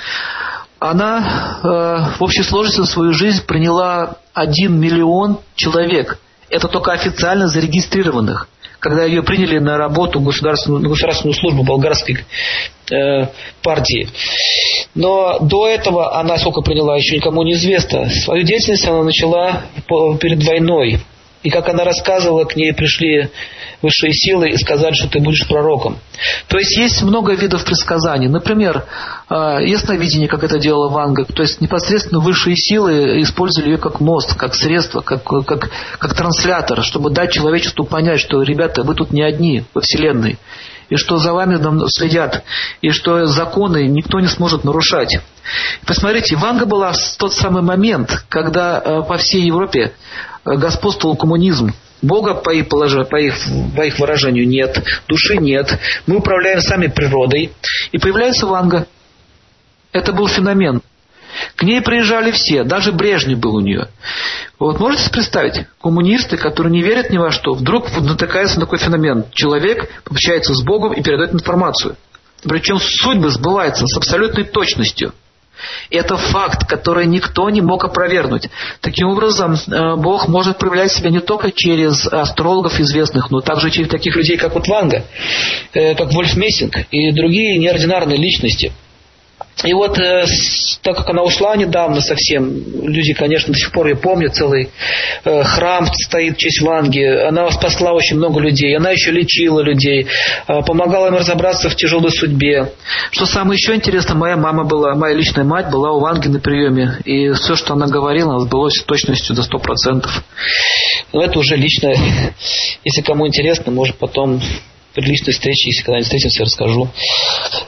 Она 0.78 1.58
э, 1.62 1.66
в 2.18 2.22
общей 2.22 2.42
сложности 2.42 2.90
свою 2.90 3.12
жизнь 3.12 3.44
приняла 3.46 4.16
1 4.34 4.80
миллион 4.80 5.38
человек– 5.54 6.18
это 6.50 6.68
только 6.68 6.92
официально 6.92 7.48
зарегистрированных. 7.48 8.48
Когда 8.78 9.04
ее 9.04 9.22
приняли 9.22 9.58
на 9.58 9.78
работу 9.78 10.20
государственную, 10.20 10.82
на 10.82 10.88
государственную 10.88 11.34
службу 11.34 11.62
болгарской 11.64 12.18
э, 12.90 13.26
партии. 13.62 14.08
Но 14.94 15.38
до 15.40 15.66
этого 15.66 16.18
она 16.18 16.36
сколько 16.38 16.60
приняла, 16.60 16.96
еще 16.96 17.16
никому 17.16 17.42
не 17.42 17.54
известно. 17.54 18.08
Свою 18.10 18.44
деятельность 18.44 18.86
она 18.86 19.02
начала 19.02 19.62
перед 20.20 20.44
войной. 20.44 21.00
И 21.42 21.50
как 21.50 21.68
она 21.68 21.84
рассказывала, 21.84 22.44
к 22.44 22.56
ней 22.56 22.72
пришли 22.72 23.30
высшие 23.82 24.12
силы 24.12 24.50
и 24.50 24.56
сказали, 24.56 24.94
что 24.94 25.08
ты 25.08 25.20
будешь 25.20 25.46
пророком. 25.46 25.98
То 26.48 26.58
есть 26.58 26.76
есть 26.76 27.02
много 27.02 27.34
видов 27.34 27.64
предсказаний. 27.64 28.28
Например, 28.28 28.84
э, 29.28 29.34
ясновидение, 29.64 30.28
как 30.28 30.44
это 30.44 30.58
делала 30.58 30.88
Ванга. 30.88 31.24
То 31.24 31.42
есть 31.42 31.60
непосредственно 31.60 32.20
высшие 32.20 32.56
силы 32.56 33.20
использовали 33.22 33.72
ее 33.72 33.78
как 33.78 34.00
мост, 34.00 34.34
как 34.34 34.54
средство, 34.54 35.02
как, 35.02 35.22
как, 35.22 35.70
как 35.98 36.14
транслятор, 36.14 36.82
чтобы 36.82 37.10
дать 37.10 37.32
человечеству 37.32 37.84
понять, 37.84 38.20
что, 38.20 38.42
ребята, 38.42 38.82
вы 38.82 38.94
тут 38.94 39.12
не 39.12 39.22
одни 39.22 39.64
во 39.74 39.80
Вселенной 39.80 40.38
и 40.88 40.96
что 40.96 41.18
за 41.18 41.32
вами 41.32 41.58
следят, 41.88 42.44
и 42.80 42.90
что 42.90 43.26
законы 43.26 43.88
никто 43.88 44.20
не 44.20 44.28
сможет 44.28 44.64
нарушать. 44.64 45.18
Посмотрите, 45.86 46.36
Ванга 46.36 46.66
была 46.66 46.92
в 46.92 47.16
тот 47.18 47.32
самый 47.32 47.62
момент, 47.62 48.24
когда 48.28 48.80
э, 48.80 49.02
по 49.02 49.16
всей 49.16 49.42
Европе 49.42 49.92
господствовал 50.46 51.16
коммунизм. 51.16 51.72
Бога, 52.02 52.34
по 52.34 52.50
их, 52.50 52.68
положению, 52.68 53.06
по, 53.06 53.16
их, 53.16 53.34
по 53.74 53.82
их 53.82 53.98
выражению, 53.98 54.46
нет, 54.46 54.82
души 55.08 55.36
нет. 55.38 55.78
Мы 56.06 56.18
управляем 56.18 56.60
сами 56.60 56.86
природой. 56.86 57.52
И 57.92 57.98
появляется 57.98 58.46
Ванга. 58.46 58.86
Это 59.92 60.12
был 60.12 60.28
феномен. 60.28 60.82
К 61.56 61.62
ней 61.62 61.80
приезжали 61.82 62.30
все, 62.30 62.64
даже 62.64 62.92
Брежнев 62.92 63.38
был 63.38 63.56
у 63.56 63.60
нее. 63.60 63.88
Вот 64.58 64.80
можете 64.80 65.10
представить, 65.10 65.66
коммунисты, 65.80 66.36
которые 66.36 66.72
не 66.72 66.82
верят 66.82 67.10
ни 67.10 67.18
во 67.18 67.30
что, 67.30 67.52
вдруг 67.52 67.90
натыкаются 68.00 68.58
на 68.58 68.66
такой 68.66 68.78
феномен. 68.78 69.26
Человек 69.32 69.90
общается 70.08 70.54
с 70.54 70.62
Богом 70.62 70.92
и 70.92 71.02
передает 71.02 71.34
информацию. 71.34 71.96
Причем 72.42 72.78
судьбы 72.78 73.30
сбываются 73.30 73.86
с 73.86 73.96
абсолютной 73.96 74.44
точностью. 74.44 75.12
Это 75.90 76.16
факт, 76.16 76.68
который 76.68 77.06
никто 77.06 77.48
не 77.50 77.60
мог 77.60 77.84
опровергнуть. 77.84 78.48
Таким 78.80 79.08
образом, 79.08 79.54
э, 79.54 79.96
Бог 79.96 80.28
может 80.28 80.58
проявлять 80.58 80.92
себя 80.92 81.10
не 81.10 81.20
только 81.20 81.50
через 81.52 82.06
астрологов 82.06 82.78
известных, 82.80 83.30
но 83.30 83.40
также 83.40 83.70
через 83.70 83.88
таких 83.88 84.16
людей, 84.16 84.36
как 84.36 84.54
вот 84.54 84.66
Ванга, 84.68 85.04
э, 85.72 85.94
как 85.94 86.12
Вольф 86.12 86.36
Мессинг 86.36 86.76
и 86.90 87.12
другие 87.12 87.58
неординарные 87.58 88.18
личности– 88.18 88.72
и 89.64 89.72
вот, 89.72 89.98
э, 89.98 90.26
так 90.82 90.96
как 90.96 91.08
она 91.08 91.22
ушла 91.22 91.56
недавно 91.56 92.02
совсем, 92.02 92.52
люди, 92.82 93.14
конечно, 93.14 93.54
до 93.54 93.58
сих 93.58 93.72
пор 93.72 93.86
ее 93.86 93.96
помнят, 93.96 94.34
целый 94.34 94.68
э, 95.24 95.42
храм 95.44 95.86
стоит 95.86 96.36
в 96.36 96.38
честь 96.38 96.60
Ванги, 96.60 97.02
она 97.02 97.50
спасла 97.50 97.92
очень 97.92 98.16
много 98.16 98.38
людей, 98.38 98.76
она 98.76 98.90
еще 98.90 99.12
лечила 99.12 99.60
людей, 99.60 100.06
э, 100.46 100.62
помогала 100.62 101.06
им 101.06 101.14
разобраться 101.14 101.70
в 101.70 101.76
тяжелой 101.76 102.10
судьбе. 102.10 102.72
Что 103.12 103.24
самое 103.24 103.56
еще 103.56 103.74
интересное, 103.74 104.14
моя 104.14 104.36
мама 104.36 104.64
была, 104.64 104.94
моя 104.94 105.14
личная 105.14 105.44
мать 105.44 105.70
была 105.70 105.90
у 105.92 106.00
Ванги 106.00 106.28
на 106.28 106.38
приеме, 106.38 106.98
и 107.06 107.32
все, 107.32 107.56
что 107.56 107.72
она 107.72 107.86
говорила, 107.86 108.38
сбылось 108.40 108.74
с 108.74 108.84
точностью 108.84 109.34
до 109.34 109.40
100%. 109.40 110.06
Но 111.14 111.22
это 111.22 111.38
уже 111.38 111.56
лично, 111.56 111.94
если 112.84 113.00
кому 113.00 113.26
интересно, 113.26 113.72
может 113.72 113.96
потом 113.96 114.42
при 114.96 115.04
личной 115.04 115.34
встрече, 115.34 115.68
если 115.68 115.82
когда-нибудь 115.82 116.06
встретимся, 116.06 116.44
расскажу. 116.44 116.88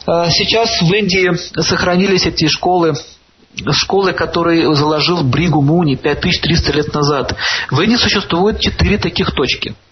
А, 0.06 0.30
сейчас 0.30 0.80
в 0.80 0.90
Индии 0.92 1.30
сохранились 1.60 2.24
эти 2.24 2.48
школы, 2.48 2.94
школы, 3.70 4.14
которые 4.14 4.74
заложил 4.74 5.22
Бригу 5.22 5.60
Муни 5.60 5.94
5300 5.94 6.72
лет 6.72 6.94
назад. 6.94 7.36
В 7.70 7.80
Индии 7.82 7.96
существует 7.96 8.60
четыре 8.60 8.96
таких 8.96 9.32
точки– 9.32 9.74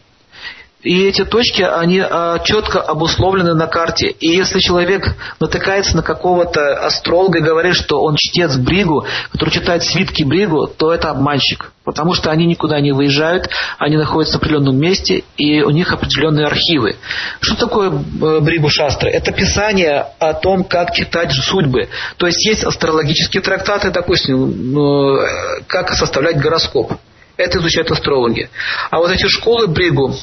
и 0.86 1.08
эти 1.08 1.24
точки, 1.24 1.62
они 1.62 2.00
а, 2.00 2.38
четко 2.38 2.80
обусловлены 2.80 3.54
на 3.54 3.66
карте. 3.66 4.06
И 4.06 4.28
если 4.28 4.60
человек 4.60 5.16
натыкается 5.40 5.96
на 5.96 6.02
какого-то 6.02 6.86
астролога 6.86 7.38
и 7.38 7.42
говорит, 7.42 7.74
что 7.74 8.00
он 8.02 8.14
чтец 8.16 8.56
Бригу, 8.56 9.04
который 9.32 9.50
читает 9.50 9.82
свитки 9.82 10.22
Бригу, 10.22 10.68
то 10.68 10.92
это 10.92 11.10
обманщик. 11.10 11.72
Потому 11.84 12.14
что 12.14 12.30
они 12.30 12.46
никуда 12.46 12.80
не 12.80 12.92
выезжают, 12.92 13.48
они 13.78 13.96
находятся 13.96 14.38
в 14.38 14.42
определенном 14.42 14.76
месте, 14.76 15.24
и 15.36 15.62
у 15.62 15.70
них 15.70 15.92
определенные 15.92 16.46
архивы. 16.46 16.96
Что 17.40 17.56
такое 17.56 17.90
э, 17.90 18.40
Бригу 18.40 18.68
Шастры? 18.68 19.10
Это 19.10 19.32
писание 19.32 20.06
о 20.20 20.34
том, 20.34 20.62
как 20.62 20.92
читать 20.92 21.32
судьбы. 21.32 21.88
То 22.16 22.26
есть 22.26 22.44
есть 22.46 22.64
астрологические 22.64 23.42
трактаты, 23.42 23.90
допустим, 23.90 24.78
э, 24.78 25.64
как 25.66 25.92
составлять 25.92 26.38
гороскоп. 26.38 26.92
Это 27.36 27.58
изучают 27.58 27.90
астрологи. 27.90 28.48
А 28.90 28.98
вот 28.98 29.10
эти 29.10 29.26
школы 29.26 29.66
Бригу 29.66 30.14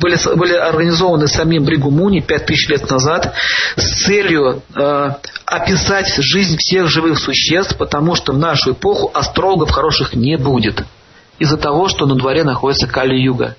были, 0.00 0.36
были 0.36 0.54
организованы 0.54 1.28
самим 1.28 1.64
Бригу 1.64 1.90
Муни 1.90 2.20
5000 2.20 2.68
лет 2.70 2.90
назад 2.90 3.34
с 3.76 4.04
целью 4.04 4.62
э, 4.74 5.10
описать 5.44 6.14
жизнь 6.18 6.56
всех 6.58 6.88
живых 6.88 7.18
существ, 7.18 7.76
потому 7.76 8.14
что 8.14 8.32
в 8.32 8.38
нашу 8.38 8.72
эпоху 8.72 9.10
астрологов 9.12 9.70
хороших 9.70 10.14
не 10.14 10.36
будет 10.36 10.84
из-за 11.38 11.56
того, 11.56 11.88
что 11.88 12.06
на 12.06 12.14
дворе 12.14 12.44
находится 12.44 12.86
Кали-Юга. 12.86 13.56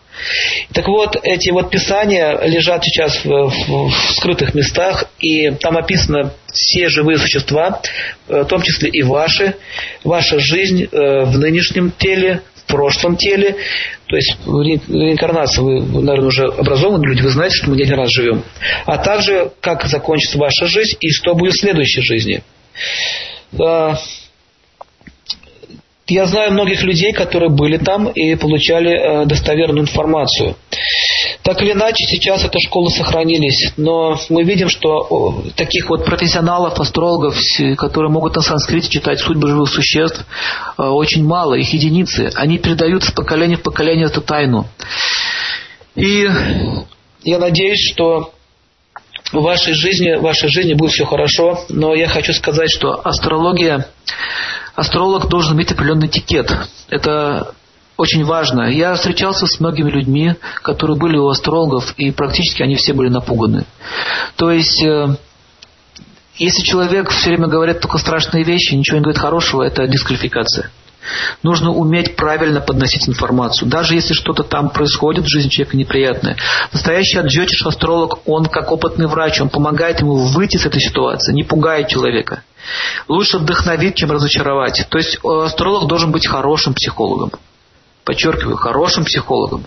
Так 0.73 0.88
вот, 0.88 1.17
эти 1.21 1.52
вот 1.52 1.69
писания 1.69 2.39
лежат 2.45 2.84
сейчас 2.84 3.23
в, 3.26 3.28
в, 3.28 3.89
в 3.89 4.12
скрытых 4.17 4.54
местах, 4.54 5.06
и 5.19 5.52
там 5.52 5.78
описано 5.78 6.32
все 6.52 6.88
живые 6.88 7.17
существа, 7.17 7.82
э, 8.28 8.43
в 8.43 8.45
том 8.45 8.62
числе 8.62 8.89
и 8.89 9.04
ваши, 9.04 9.56
ваша 10.04 10.39
жизнь 10.39 10.84
э, 10.86 11.26
в 11.26 11.38
нынешнем 11.38 11.91
теле, 11.91 12.41
прошлом 12.67 13.17
теле. 13.17 13.56
То 14.08 14.15
есть 14.15 14.38
в 14.45 14.62
реинкарнации 14.62 15.62
вы, 15.62 15.82
наверное, 15.82 16.28
уже 16.28 16.45
образованные 16.45 17.10
люди, 17.10 17.21
вы 17.21 17.30
знаете, 17.30 17.56
что 17.56 17.69
мы 17.69 17.78
не 17.78 17.84
один 17.84 17.95
раз 17.95 18.12
живем. 18.12 18.43
А 18.86 18.97
также, 18.97 19.52
как 19.60 19.86
закончится 19.86 20.38
ваша 20.38 20.67
жизнь 20.67 20.97
и 20.99 21.10
что 21.10 21.36
будет 21.36 21.54
в 21.54 21.60
следующей 21.60 22.02
жизни. 22.02 22.43
А, 23.60 23.95
я 26.08 26.26
знаю 26.26 26.52
многих 26.52 26.84
людей, 26.84 27.13
которые 27.13 27.49
были 27.49 27.78
там 27.78 28.10
и 28.10 28.36
получали 28.36 28.91
э, 28.91 29.26
достоверную 29.26 29.84
информацию. 29.84 30.56
Так 31.43 31.62
или 31.62 31.73
иначе, 31.73 32.06
сейчас 32.06 32.45
эта 32.45 32.58
школа 32.60 32.88
сохранились, 32.89 33.73
но 33.75 34.17
мы 34.29 34.43
видим, 34.43 34.69
что 34.69 35.43
таких 35.58 35.89
вот 35.89 36.06
профессионалов, 36.06 36.79
астрологов, 36.79 37.36
которые 37.77 38.10
могут 38.10 38.36
на 38.38 38.41
санскрите 38.41 38.89
читать 38.89 39.19
судьбы 39.19 39.49
живых 39.49 39.69
существ, 39.69 40.25
э, 40.77 40.84
очень 40.84 41.25
мало, 41.25 41.56
их 41.56 41.73
единицы. 41.73 42.32
Они 42.36 42.58
передают 42.58 43.03
с 43.03 43.12
поколения 43.12 43.58
в 43.58 43.62
поколение 43.62 44.06
эту 44.06 44.21
тайну. 44.21 44.67
И 45.95 46.29
я 47.23 47.39
надеюсь, 47.39 47.91
что 47.91 48.32
в 49.34 49.41
вашей 49.41 49.73
жизни, 49.73 50.15
в 50.15 50.21
вашей 50.21 50.47
жизни 50.47 50.73
будет 50.73 50.91
все 50.91 51.06
хорошо, 51.06 51.60
но 51.67 51.93
я 51.93 52.08
хочу 52.08 52.32
сказать, 52.32 52.69
что 52.71 53.01
астрология 53.03 53.88
астролог 54.75 55.27
должен 55.27 55.58
иметь 55.58 55.71
определенный 55.71 56.08
этикет. 56.08 56.51
Это 56.89 57.53
очень 57.97 58.23
важно. 58.25 58.71
Я 58.71 58.95
встречался 58.95 59.45
с 59.45 59.60
многими 59.60 59.89
людьми, 59.89 60.36
которые 60.62 60.97
были 60.97 61.17
у 61.17 61.27
астрологов, 61.27 61.93
и 61.97 62.12
практически 62.12 62.63
они 62.63 62.75
все 62.75 62.93
были 62.93 63.10
напуганы. 63.10 63.65
То 64.36 64.51
есть, 64.51 64.84
э, 64.84 65.15
если 66.36 66.63
человек 66.63 67.10
все 67.10 67.29
время 67.29 67.47
говорит 67.47 67.79
только 67.82 67.99
страшные 67.99 68.43
вещи, 68.43 68.73
ничего 68.73 68.97
не 68.97 69.03
говорит 69.03 69.21
хорошего, 69.21 69.63
это 69.63 69.88
дисквалификация. 69.88 70.71
Нужно 71.43 71.71
уметь 71.71 72.15
правильно 72.15 72.62
подносить 72.62 73.08
информацию. 73.10 73.69
Даже 73.69 73.93
если 73.93 74.13
что-то 74.13 74.43
там 74.43 74.69
происходит 74.69 75.25
в 75.25 75.29
жизни 75.29 75.49
человека 75.49 75.77
неприятное. 75.77 76.38
Настоящий 76.71 77.19
аджетиш 77.19 77.65
астролог, 77.65 78.19
он 78.25 78.45
как 78.45 78.71
опытный 78.71 79.08
врач, 79.08 79.41
он 79.41 79.49
помогает 79.49 79.99
ему 79.99 80.15
выйти 80.15 80.58
с 80.58 80.65
этой 80.65 80.79
ситуации, 80.79 81.34
не 81.34 81.43
пугает 81.43 81.89
человека. 81.89 82.43
Лучше 83.10 83.38
вдохновить, 83.38 83.95
чем 83.95 84.12
разочаровать. 84.12 84.88
То 84.89 84.97
есть 84.97 85.17
э, 85.17 85.27
астролог 85.45 85.88
должен 85.88 86.12
быть 86.12 86.25
хорошим 86.25 86.73
психологом. 86.73 87.32
Подчеркиваю, 88.04 88.58
хорошим 88.58 89.06
психологом. 89.06 89.66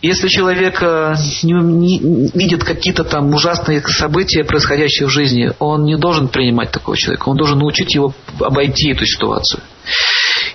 Если 0.00 0.28
человек 0.28 0.82
э, 0.82 1.14
не, 1.42 1.52
не, 1.52 2.30
видит 2.34 2.62
какие-то 2.62 3.04
там 3.04 3.32
ужасные 3.32 3.80
события, 3.82 4.44
происходящие 4.44 5.08
в 5.08 5.10
жизни, 5.10 5.52
он 5.58 5.84
не 5.84 5.96
должен 5.96 6.28
принимать 6.28 6.70
такого 6.70 6.96
человека. 6.96 7.28
Он 7.28 7.36
должен 7.36 7.58
научить 7.58 7.94
его 7.94 8.12
обойти 8.40 8.90
эту 8.92 9.06
ситуацию. 9.06 9.62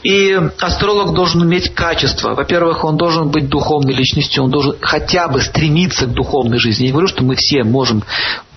И 0.03 0.39
астролог 0.59 1.13
должен 1.13 1.43
иметь 1.43 1.73
качество. 1.73 2.33
Во-первых, 2.33 2.83
он 2.85 2.95
должен 2.95 3.29
быть 3.29 3.49
духовной 3.49 3.93
личностью, 3.93 4.43
он 4.43 4.51
должен 4.51 4.75
хотя 4.81 5.27
бы 5.27 5.41
стремиться 5.41 6.05
к 6.05 6.13
духовной 6.13 6.57
жизни. 6.57 6.83
Я 6.83 6.87
не 6.87 6.91
говорю, 6.93 7.07
что 7.07 7.23
мы 7.23 7.35
все 7.35 7.63
можем 7.63 8.03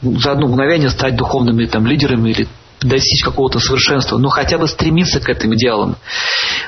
за 0.02 0.32
одно 0.32 0.46
мгновение 0.46 0.90
стать 0.90 1.16
духовными 1.16 1.66
там, 1.66 1.86
лидерами 1.86 2.30
или 2.30 2.48
достичь 2.82 3.24
какого-то 3.24 3.60
совершенства, 3.60 4.18
но 4.18 4.28
хотя 4.28 4.58
бы 4.58 4.68
стремиться 4.68 5.20
к 5.20 5.28
этим 5.28 5.54
идеалам. 5.54 5.96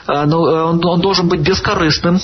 А, 0.07 0.27
но 0.27 0.48
э, 0.48 0.62
он, 0.62 0.85
он 0.85 1.00
должен 1.00 1.29
быть 1.29 1.40
бескорыстным, 1.40 2.20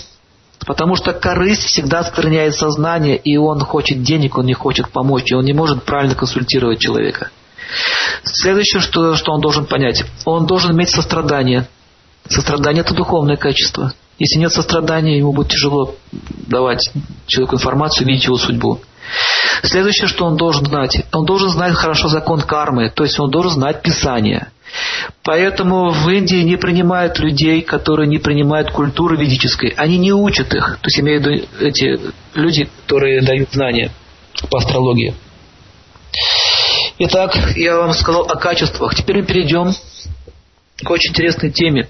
потому 0.67 0.97
что 0.97 1.13
корысть 1.13 1.65
всегда 1.65 2.01
оскверняет 2.01 2.55
сознание, 2.55 3.17
и 3.17 3.37
он 3.37 3.61
хочет 3.61 4.03
денег, 4.03 4.39
он 4.39 4.47
не 4.47 4.55
хочет 4.55 4.91
помочь, 4.91 5.31
и 5.31 5.35
он 5.35 5.45
не 5.45 5.53
может 5.53 5.85
правильно 5.85 6.15
консультировать 6.15 6.79
человека. 6.79 7.31
Следующее, 8.25 8.81
что, 8.81 9.15
что 9.15 9.33
он 9.33 9.41
должен 9.41 9.67
понять, 9.67 10.05
он 10.25 10.47
должен 10.47 10.73
иметь 10.73 10.91
сострадание. 10.91 11.69
Сострадание– 12.29 12.83
это 12.85 12.95
духовное 12.95 13.37
качество. 13.37 13.93
Если 14.19 14.39
нет 14.39 14.53
сострадания, 14.53 15.17
ему 15.17 15.33
будет 15.33 15.49
тяжело 15.49 15.95
давать 16.47 16.91
человеку 17.27 17.57
информацию, 17.57 18.07
видеть 18.07 18.25
его 18.25 18.37
судьбу. 18.37 18.81
Следующее, 19.63 20.09
что 20.09 20.25
он 20.27 20.37
должен 20.37 20.65
знать, 20.67 21.05
он 21.13 21.25
должен 21.25 21.51
знать 21.51 21.75
хорошо 21.75 22.09
закон 22.09 22.41
кармы, 22.41 22.91
то 22.91 23.05
есть 23.05 23.19
он 23.21 23.31
должен 23.31 23.53
знать 23.53 23.83
Писание. 23.83 24.49
Поэтому 25.23 25.91
в 25.91 26.09
Индии 26.09 26.43
не 26.43 26.57
принимают 26.57 27.19
людей, 27.19 27.63
которые 27.63 28.07
не 28.09 28.19
принимают 28.19 28.71
культуры 28.71 29.17
ведической. 29.17 29.71
Они 29.71 29.99
не 29.99 30.13
учат 30.13 30.55
их. 30.55 30.79
То 30.81 30.87
есть 30.87 31.01
имею 31.01 31.21
в 31.21 31.27
виду 31.27 31.47
эти 31.61 31.99
люди, 32.35 32.69
которые 32.83 33.21
дают 33.23 33.51
знания 33.53 33.91
по 34.49 34.59
астрологии. 34.59 35.15
Итак, 36.99 37.35
я 37.57 37.77
вам 37.77 37.95
сказал 37.95 38.23
о 38.23 38.37
качествах. 38.37 38.95
Теперь 38.95 39.19
мы 39.19 39.23
перейдем 39.25 39.73
к 40.85 40.91
очень 40.91 41.11
интересной 41.11 41.51
теме. 41.51 41.89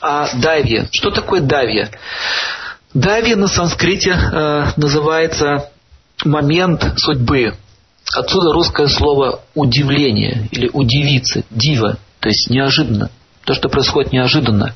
О 0.00 0.28
давье. 0.36 0.88
Что 0.92 1.10
такое 1.10 1.40
давье? 1.40 1.90
Давье 2.94 3.36
на 3.36 3.48
санскрите 3.48 4.10
э, 4.10 4.72
называется 4.76 5.70
момент 6.24 6.94
судьбы. 6.96 7.54
Отсюда 8.14 8.52
русское 8.52 8.88
слово 8.88 9.40
удивление 9.54 10.48
или 10.50 10.70
удивиться, 10.72 11.44
дива, 11.50 11.98
то 12.20 12.28
есть 12.28 12.48
неожиданно. 12.48 13.10
То, 13.44 13.54
что 13.54 13.68
происходит 13.68 14.12
неожиданно. 14.12 14.74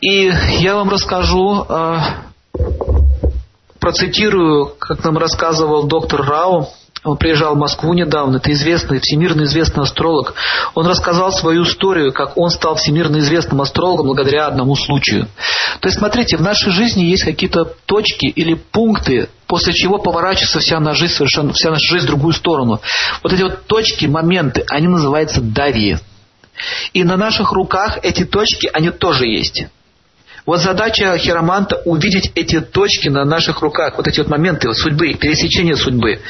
И 0.00 0.30
я 0.60 0.74
вам 0.74 0.90
расскажу, 0.90 1.64
э, 1.68 1.98
процитирую, 3.78 4.74
как 4.78 5.04
нам 5.04 5.18
рассказывал 5.18 5.86
доктор 5.86 6.22
Рау, 6.22 6.68
Он 7.04 7.18
приезжал 7.18 7.54
в 7.54 7.58
Москву 7.58 7.92
недавно, 7.92 8.38
это 8.38 8.50
известный, 8.52 8.98
всемирно 8.98 9.42
известный 9.42 9.82
астролог. 9.82 10.34
Он 10.74 10.86
рассказал 10.86 11.32
свою 11.32 11.64
историю, 11.64 12.14
как 12.14 12.38
он 12.38 12.48
стал 12.48 12.76
всемирно 12.76 13.18
известным 13.18 13.60
астрологом 13.60 14.06
благодаря 14.06 14.46
одному 14.46 14.74
случаю. 14.74 15.28
То 15.80 15.88
есть, 15.88 15.98
смотрите, 15.98 16.38
в 16.38 16.40
нашей 16.40 16.72
жизни 16.72 17.04
есть 17.04 17.24
какие-то 17.24 17.66
точки 17.84 18.24
или 18.24 18.54
пункты, 18.54 19.28
после 19.46 19.74
чего 19.74 19.98
поворачивается 19.98 20.60
вся 20.60 20.80
наша 20.80 21.00
жизнь 21.00 21.12
совершенно, 21.12 21.52
вся 21.52 21.70
наша 21.70 21.92
жизнь 21.92 22.06
в 22.06 22.08
другую 22.08 22.32
сторону. 22.32 22.80
Вот 23.22 23.32
эти 23.34 23.42
вот 23.42 23.66
точки, 23.66 24.06
моменты, 24.06 24.64
они 24.70 24.88
называются 24.88 25.42
дави. 25.42 25.98
И 26.94 27.04
на 27.04 27.18
наших 27.18 27.52
руках 27.52 27.98
эти 28.02 28.24
точки, 28.24 28.70
они 28.72 28.90
тоже 28.90 29.26
есть. 29.26 29.66
Вот 30.46 30.60
задача 30.60 31.16
хироманта 31.16 31.76
увидеть 31.86 32.30
эти 32.34 32.60
точки 32.60 33.08
на 33.08 33.24
наших 33.24 33.62
руках, 33.62 33.96
вот 33.96 34.06
эти 34.06 34.20
вот 34.20 34.28
моменты 34.28 34.68
вот 34.68 34.76
судьбы, 34.76 35.14
пересечения 35.14 35.74
судьбы. 35.74 36.20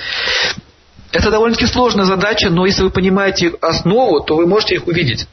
Это 1.14 1.30
довольно-таки 1.30 1.66
сложная 1.66 2.06
задача, 2.06 2.50
но 2.50 2.66
если 2.66 2.82
вы 2.82 2.90
понимаете 2.90 3.54
основу, 3.60 4.20
то 4.20 4.34
вы 4.34 4.48
можете 4.48 4.74
их 4.74 4.88
увидеть. 4.88 5.28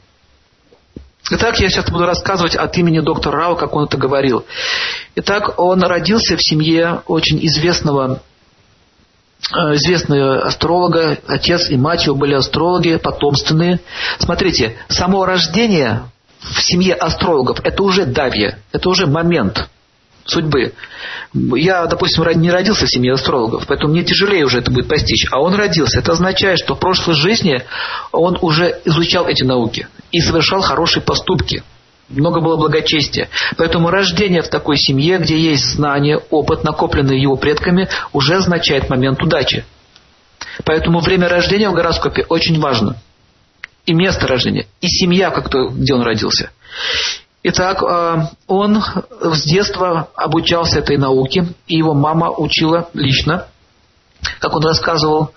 Итак, 1.28 1.58
я 1.58 1.68
сейчас 1.68 1.90
буду 1.90 2.06
рассказывать 2.06 2.54
от 2.54 2.78
имени 2.78 3.00
доктора 3.00 3.38
Рау, 3.38 3.56
как 3.56 3.74
он 3.74 3.86
это 3.86 3.96
говорил. 3.96 4.44
Итак, 5.16 5.58
он 5.58 5.82
родился 5.82 6.36
в 6.36 6.42
семье 6.42 7.02
очень 7.08 7.44
известного 7.46 8.22
э, 9.52 9.74
известного 9.74 10.46
астролога, 10.46 11.18
отец 11.26 11.68
и 11.68 11.76
мать 11.76 12.06
его 12.06 12.14
были 12.14 12.34
астрологи, 12.34 12.96
потомственные. 12.96 13.80
Смотрите, 14.20 14.76
само 14.86 15.24
рождение 15.24 16.04
в 16.38 16.62
семье 16.62 16.94
астрологов 16.94 17.58
это 17.64 17.82
уже 17.82 18.06
давья, 18.06 18.60
это 18.70 18.88
уже 18.88 19.08
момент 19.08 19.68
судьбы. 20.24 20.72
Я, 21.34 21.86
допустим, 21.86 22.24
не 22.40 22.50
родился 22.50 22.86
в 22.86 22.90
семье 22.90 23.14
астрологов, 23.14 23.66
поэтому 23.66 23.92
мне 23.92 24.04
тяжелее 24.04 24.44
уже 24.44 24.58
это 24.58 24.70
будет 24.70 24.88
постичь. 24.88 25.26
А 25.30 25.40
он 25.40 25.54
родился. 25.54 25.98
Это 25.98 26.12
означает, 26.12 26.58
что 26.58 26.74
в 26.74 26.78
прошлой 26.78 27.14
жизни 27.14 27.62
он 28.12 28.38
уже 28.40 28.80
изучал 28.84 29.26
эти 29.26 29.42
науки 29.42 29.88
и 30.10 30.20
совершал 30.20 30.60
хорошие 30.60 31.02
поступки. 31.02 31.62
Много 32.08 32.40
было 32.40 32.56
благочестия. 32.56 33.28
Поэтому 33.56 33.88
рождение 33.88 34.42
в 34.42 34.48
такой 34.48 34.76
семье, 34.76 35.18
где 35.18 35.38
есть 35.38 35.74
знания, 35.74 36.20
опыт, 36.30 36.62
накопленный 36.62 37.20
его 37.20 37.36
предками, 37.36 37.88
уже 38.12 38.36
означает 38.36 38.90
момент 38.90 39.22
удачи. 39.22 39.64
Поэтому 40.64 41.00
время 41.00 41.28
рождения 41.28 41.70
в 41.70 41.74
гороскопе 41.74 42.24
очень 42.28 42.60
важно. 42.60 42.96
И 43.86 43.94
место 43.94 44.26
рождения, 44.26 44.66
и 44.80 44.88
семья, 44.88 45.30
как 45.30 45.48
то, 45.48 45.68
где 45.68 45.94
он 45.94 46.02
родился. 46.02 46.50
Итак, 47.44 47.82
э, 47.82 48.18
он 48.46 48.82
с 49.20 49.44
детства 49.44 50.08
обучался 50.14 50.78
этой 50.78 50.96
науке, 50.96 51.46
и 51.66 51.76
его 51.76 51.92
мама 51.92 52.30
учила 52.30 52.88
лично, 52.94 53.46
как 54.38 54.54
он 54.54 54.64
рассказывал. 54.64 55.32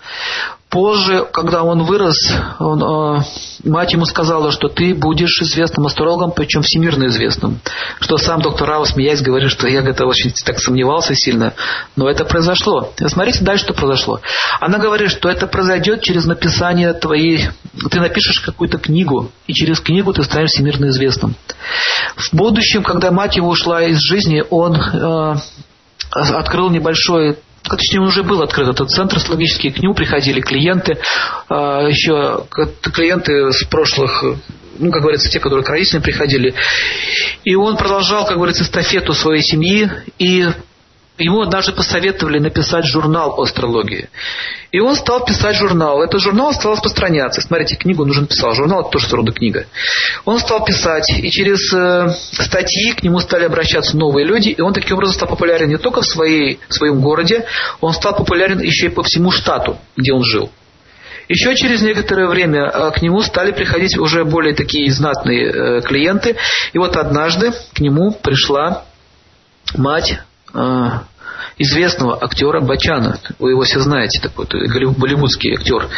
Позже, 0.76 1.26
когда 1.32 1.62
он 1.62 1.84
вырос, 1.84 2.18
он, 2.58 2.82
э, 2.82 3.22
мать 3.64 3.94
ему 3.94 4.04
сказала, 4.04 4.52
что 4.52 4.68
ты 4.68 4.94
будешь 4.94 5.40
известным 5.40 5.86
астрологом, 5.86 6.32
причем 6.32 6.60
всемирно 6.60 7.06
известным. 7.06 7.60
Что 7.98 8.18
сам 8.18 8.42
доктор 8.42 8.68
Рау, 8.68 8.84
смеясь, 8.84 9.22
говорит, 9.22 9.50
что 9.50 9.68
я 9.68 9.80
это 9.80 10.04
очень 10.04 10.32
так 10.44 10.58
сомневался 10.58 11.14
сильно. 11.14 11.54
Но 11.96 12.10
это 12.10 12.26
произошло. 12.26 12.92
Смотрите 12.98 13.42
дальше, 13.42 13.64
что 13.64 13.72
произошло. 13.72 14.20
Она 14.60 14.76
говорит, 14.76 15.08
что 15.08 15.30
это 15.30 15.46
произойдет 15.46 16.02
через 16.02 16.26
написание 16.26 16.92
твоей... 16.92 17.48
Ты 17.90 17.98
напишешь 17.98 18.40
какую-то 18.40 18.76
книгу, 18.76 19.30
и 19.46 19.54
через 19.54 19.80
книгу 19.80 20.12
ты 20.12 20.24
станешь 20.24 20.50
всемирно 20.50 20.90
известным. 20.90 21.36
В 22.16 22.34
будущем, 22.34 22.82
когда 22.82 23.10
мать 23.10 23.36
его 23.36 23.48
ушла 23.48 23.82
из 23.82 23.98
жизни, 24.02 24.44
он 24.50 24.76
э, 24.76 25.36
открыл 26.12 26.68
небольшой 26.68 27.38
точнее, 27.68 28.00
он 28.00 28.08
уже 28.08 28.22
был 28.22 28.42
открыт 28.42 28.68
этот 28.68 28.90
центр 28.90 29.16
астрологический, 29.16 29.72
к 29.72 29.78
нему 29.78 29.94
приходили 29.94 30.40
клиенты, 30.40 30.98
а, 31.48 31.88
еще 31.88 32.44
клиенты 32.50 33.52
с 33.52 33.64
прошлых 33.64 34.24
ну, 34.78 34.92
как 34.92 35.00
говорится, 35.00 35.30
те, 35.30 35.40
которые 35.40 35.64
к 35.64 35.68
родителям 35.70 36.02
приходили. 36.02 36.54
И 37.44 37.54
он 37.54 37.78
продолжал, 37.78 38.26
как 38.26 38.36
говорится, 38.36 38.62
эстафету 38.62 39.14
своей 39.14 39.42
семьи 39.42 39.90
и 40.18 40.46
Ему 41.18 41.40
однажды 41.40 41.72
посоветовали 41.72 42.38
написать 42.38 42.84
журнал 42.84 43.34
о 43.38 43.42
астрологии. 43.42 44.10
И 44.70 44.80
он 44.80 44.94
стал 44.96 45.24
писать 45.24 45.56
журнал. 45.56 46.02
Этот 46.02 46.20
журнал 46.20 46.52
стал 46.52 46.72
распространяться. 46.72 47.40
Смотрите, 47.40 47.76
книгу 47.76 48.02
он 48.02 48.10
уже 48.10 48.20
написал. 48.20 48.52
Журнал 48.52 48.82
это 48.82 48.90
тоже 48.90 49.16
рода 49.16 49.32
книга. 49.32 49.66
Он 50.26 50.38
стал 50.38 50.62
писать, 50.64 51.08
и 51.10 51.30
через 51.30 51.72
э, 51.72 52.14
статьи 52.44 52.92
к 52.92 53.02
нему 53.02 53.20
стали 53.20 53.44
обращаться 53.44 53.96
новые 53.96 54.26
люди, 54.26 54.50
и 54.50 54.60
он 54.60 54.74
таким 54.74 54.96
образом 54.96 55.14
стал 55.14 55.28
популярен 55.28 55.68
не 55.68 55.78
только 55.78 56.02
в, 56.02 56.06
своей, 56.06 56.60
в 56.68 56.74
своем 56.74 57.00
городе, 57.00 57.46
он 57.80 57.94
стал 57.94 58.14
популярен 58.14 58.60
еще 58.60 58.86
и 58.86 58.90
по 58.90 59.02
всему 59.02 59.30
штату, 59.30 59.78
где 59.96 60.12
он 60.12 60.22
жил. 60.22 60.50
Еще 61.28 61.54
через 61.56 61.80
некоторое 61.80 62.28
время 62.28 62.66
э, 62.66 62.90
к 62.92 63.00
нему 63.00 63.22
стали 63.22 63.52
приходить 63.52 63.96
уже 63.96 64.24
более 64.24 64.54
такие 64.54 64.92
знатные 64.92 65.46
э, 65.46 65.80
клиенты. 65.80 66.36
И 66.74 66.78
вот 66.78 66.96
однажды 66.96 67.52
к 67.72 67.80
нему 67.80 68.12
пришла 68.12 68.84
мать 69.74 70.20
известного 71.58 72.22
актера 72.22 72.60
Бачана. 72.60 73.18
Вы 73.38 73.50
его 73.50 73.62
все 73.62 73.80
знаете, 73.80 74.20
такой 74.20 74.46
голливудский 74.46 75.54
актер. 75.54 75.88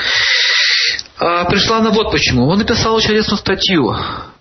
А 1.18 1.44
пришла 1.44 1.78
она 1.78 1.90
вот 1.90 2.10
почему. 2.10 2.48
Он 2.48 2.58
написал 2.58 2.94
очень 2.94 3.10
интересную 3.10 3.38
статью. 3.38 3.94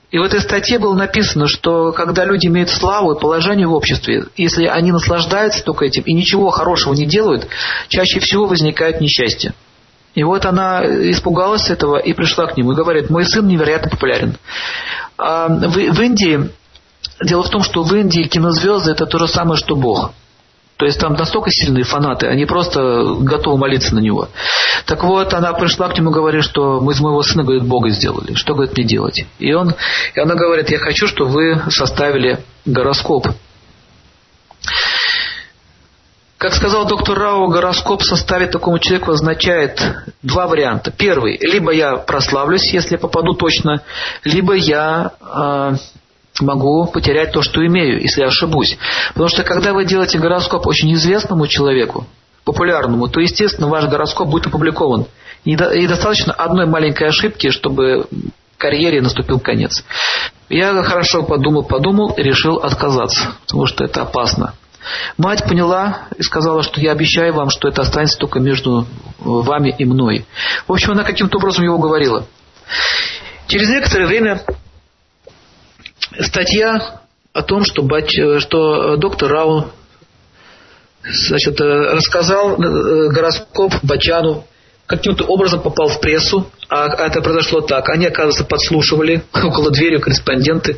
И 0.09 0.19
в 0.19 0.23
этой 0.23 0.39
статье 0.39 0.79
было 0.79 0.95
написано, 0.95 1.47
что 1.47 1.91
когда 1.91 2.23
люди 2.23 2.47
имеют 2.47 2.69
славу 2.69 3.11
и 3.11 3.19
положение 3.19 3.67
в 3.67 3.73
обществе, 3.73 4.25
если 4.37 4.65
они 4.65 4.93
наслаждаются 4.93 5.63
только 5.63 5.85
этим 5.85 6.03
и 6.03 6.13
ничего 6.13 6.49
хорошего 6.49 6.93
не 6.93 7.05
делают, 7.05 7.47
чаще 7.89 8.19
всего 8.21 8.45
возникает 8.45 9.01
несчастье. 9.01 9.53
И 10.15 10.23
вот 10.23 10.45
она 10.45 10.81
испугалась 11.11 11.69
этого 11.69 11.97
и 11.97 12.13
пришла 12.13 12.47
к 12.47 12.55
нему 12.55 12.71
и 12.71 12.75
говорит, 12.75 13.09
мой 13.09 13.25
сын 13.25 13.45
невероятно 13.45 13.89
популярен. 13.89 14.37
А 15.17 15.49
в 15.49 16.01
Индии 16.01 16.49
Дело 17.21 17.43
в 17.43 17.49
том, 17.49 17.63
что 17.63 17.83
в 17.83 17.93
Индии 17.95 18.23
кинозвезды 18.23 18.91
это 18.91 19.05
то 19.05 19.17
же 19.19 19.27
самое, 19.27 19.57
что 19.57 19.75
Бог. 19.75 20.11
То 20.77 20.85
есть 20.85 20.99
там 20.99 21.13
настолько 21.13 21.49
сильные 21.49 21.83
фанаты, 21.83 22.27
они 22.27 22.45
просто 22.45 23.15
готовы 23.19 23.57
молиться 23.57 23.95
на 23.95 23.99
него. 23.99 24.29
Так 24.85 25.03
вот, 25.03 25.33
она 25.33 25.53
пришла 25.53 25.89
к 25.89 25.97
нему 25.97 26.11
говорит, 26.11 26.43
что 26.43 26.79
мы 26.79 26.93
из 26.93 26.99
моего 26.99 27.23
сына, 27.23 27.43
говорит, 27.43 27.65
Бога 27.65 27.89
сделали. 27.89 28.35
Что, 28.35 28.53
говорит, 28.53 28.77
мне 28.77 28.85
делать? 28.85 29.25
И, 29.39 29.53
он, 29.53 29.73
и 30.13 30.19
она 30.19 30.35
говорит, 30.35 30.69
я 30.69 30.77
хочу, 30.77 31.07
чтобы 31.07 31.31
вы 31.31 31.71
составили 31.71 32.39
гороскоп. 32.65 33.27
Как 36.37 36.53
сказал 36.53 36.85
доктор 36.85 37.17
Рау, 37.17 37.47
гороскоп 37.47 38.03
составить 38.03 38.51
такому 38.51 38.77
человеку 38.77 39.11
означает 39.11 39.81
два 40.21 40.45
варианта. 40.45 40.91
Первый, 40.91 41.39
либо 41.41 41.71
я 41.71 41.95
прославлюсь, 41.95 42.71
если 42.71 42.97
попаду 42.97 43.33
точно, 43.33 43.81
либо 44.23 44.53
я 44.53 45.13
э, 45.19 45.71
могу 46.41 46.85
потерять 46.87 47.31
то, 47.31 47.41
что 47.41 47.65
имею, 47.65 48.01
если 48.01 48.21
я 48.21 48.27
ошибусь. 48.27 48.77
Потому 49.09 49.29
что 49.29 49.43
когда 49.43 49.73
вы 49.73 49.85
делаете 49.85 50.19
гороскоп 50.19 50.67
очень 50.67 50.93
известному 50.93 51.47
человеку, 51.47 52.05
популярному, 52.43 53.07
то, 53.07 53.19
естественно, 53.19 53.67
ваш 53.67 53.85
гороскоп 53.85 54.29
будет 54.29 54.47
опубликован. 54.47 55.05
И 55.43 55.55
достаточно 55.55 56.33
одной 56.33 56.65
маленькой 56.65 57.09
ошибки, 57.09 57.49
чтобы 57.49 58.07
карьере 58.57 59.01
наступил 59.01 59.39
конец. 59.39 59.83
Я 60.49 60.81
хорошо 60.83 61.23
подумал, 61.23 61.63
подумал 61.63 62.13
и 62.17 62.23
решил 62.23 62.57
отказаться, 62.57 63.33
потому 63.45 63.65
что 63.65 63.83
это 63.83 64.01
опасно. 64.01 64.53
Мать 65.17 65.43
поняла 65.47 66.07
и 66.17 66.23
сказала, 66.23 66.63
что 66.63 66.79
я 66.79 66.93
обещаю 66.93 67.33
вам, 67.33 67.49
что 67.49 67.67
это 67.67 67.81
останется 67.81 68.17
только 68.17 68.39
между 68.39 68.87
вами 69.19 69.75
и 69.77 69.85
мной. 69.85 70.25
В 70.67 70.71
общем, 70.71 70.91
она 70.91 71.03
каким-то 71.03 71.37
образом 71.37 71.65
его 71.65 71.77
говорила. 71.77 72.25
Через 73.47 73.69
некоторое 73.69 74.07
время 74.07 74.41
статья 76.19 77.01
о 77.33 77.41
том, 77.41 77.63
что, 77.65 77.83
бач, 77.83 78.11
что 78.39 78.97
доктор 78.97 79.31
Рау 79.31 79.71
значит, 81.03 81.59
рассказал 81.59 82.61
э, 82.61 83.09
гороскоп 83.09 83.73
Бачану, 83.83 84.45
каким-то 84.85 85.25
образом 85.25 85.61
попал 85.61 85.89
в 85.89 85.99
прессу, 85.99 86.49
а 86.69 86.87
это 87.05 87.21
произошло 87.21 87.61
так. 87.61 87.89
Они, 87.89 88.05
оказывается, 88.05 88.45
подслушивали 88.45 89.23
около 89.33 89.71
двери 89.71 89.99
корреспонденты, 89.99 90.77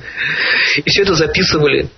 и 0.78 0.90
все 0.90 1.04
это 1.04 1.16
записывали. 1.16 1.90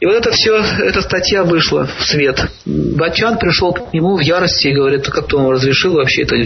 И 0.00 0.06
вот 0.06 0.14
это 0.14 0.30
все, 0.32 0.56
эта 0.56 1.00
статья 1.02 1.44
вышла 1.44 1.88
в 1.98 2.04
свет. 2.04 2.40
Бачан 2.66 3.38
пришел 3.38 3.72
к 3.72 3.92
нему 3.92 4.16
в 4.16 4.20
ярости 4.20 4.68
и 4.68 4.72
говорит, 4.72 5.08
как 5.08 5.28
ты 5.28 5.36
он 5.36 5.50
разрешил 5.50 5.94
вообще, 5.94 6.22
это 6.22 6.36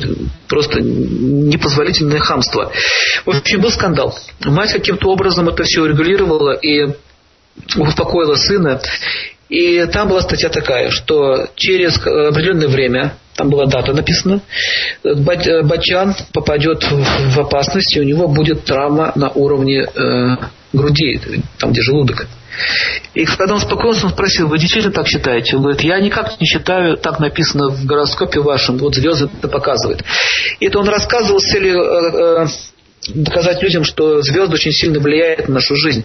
просто 0.48 0.80
непозволительное 0.80 2.20
хамство. 2.20 2.72
В 3.24 3.30
общем, 3.30 3.60
был 3.60 3.70
скандал. 3.70 4.16
Мать 4.44 4.72
каким-то 4.72 5.08
образом 5.10 5.48
это 5.48 5.64
все 5.64 5.82
урегулировала 5.82 6.52
и 6.52 6.94
успокоила 7.76 8.34
сына. 8.34 8.80
И 9.48 9.84
там 9.86 10.08
была 10.08 10.22
статья 10.22 10.48
такая, 10.48 10.90
что 10.90 11.48
через 11.54 11.98
определенное 11.98 12.68
время, 12.68 13.14
там 13.36 13.50
была 13.50 13.66
дата 13.66 13.92
написана, 13.92 14.40
Бачан 15.02 16.14
попадет 16.32 16.82
в 16.82 17.40
опасность, 17.40 17.94
и 17.96 18.00
у 18.00 18.04
него 18.04 18.28
будет 18.28 18.64
травма 18.64 19.12
на 19.14 19.28
уровне 19.30 19.82
э, 19.84 20.36
груди, 20.76 21.20
там, 21.58 21.72
где 21.72 21.82
желудок. 21.82 22.26
И 23.14 23.24
когда 23.24 23.54
он 23.54 23.58
успокоился, 23.58 24.06
он 24.06 24.12
спросил, 24.12 24.48
вы 24.48 24.58
действительно 24.58 24.92
так 24.92 25.08
считаете? 25.08 25.56
Он 25.56 25.62
говорит, 25.62 25.82
я 25.82 25.98
никак 26.00 26.40
не 26.40 26.46
считаю, 26.46 26.96
так 26.96 27.18
написано 27.18 27.70
в 27.70 27.84
гороскопе 27.84 28.40
вашем, 28.40 28.78
вот 28.78 28.94
звезды 28.94 29.28
это 29.38 29.48
показывают. 29.48 30.04
И 30.60 30.66
это 30.66 30.78
он 30.78 30.88
рассказывал 30.88 31.40
с 31.40 31.50
целью 31.50 31.80
э, 31.80 32.44
э, 32.44 32.46
доказать 33.14 33.62
людям, 33.62 33.84
что 33.84 34.22
звезды 34.22 34.54
очень 34.54 34.72
сильно 34.72 35.00
влияют 35.00 35.48
на 35.48 35.54
нашу 35.54 35.76
жизнь. 35.76 36.04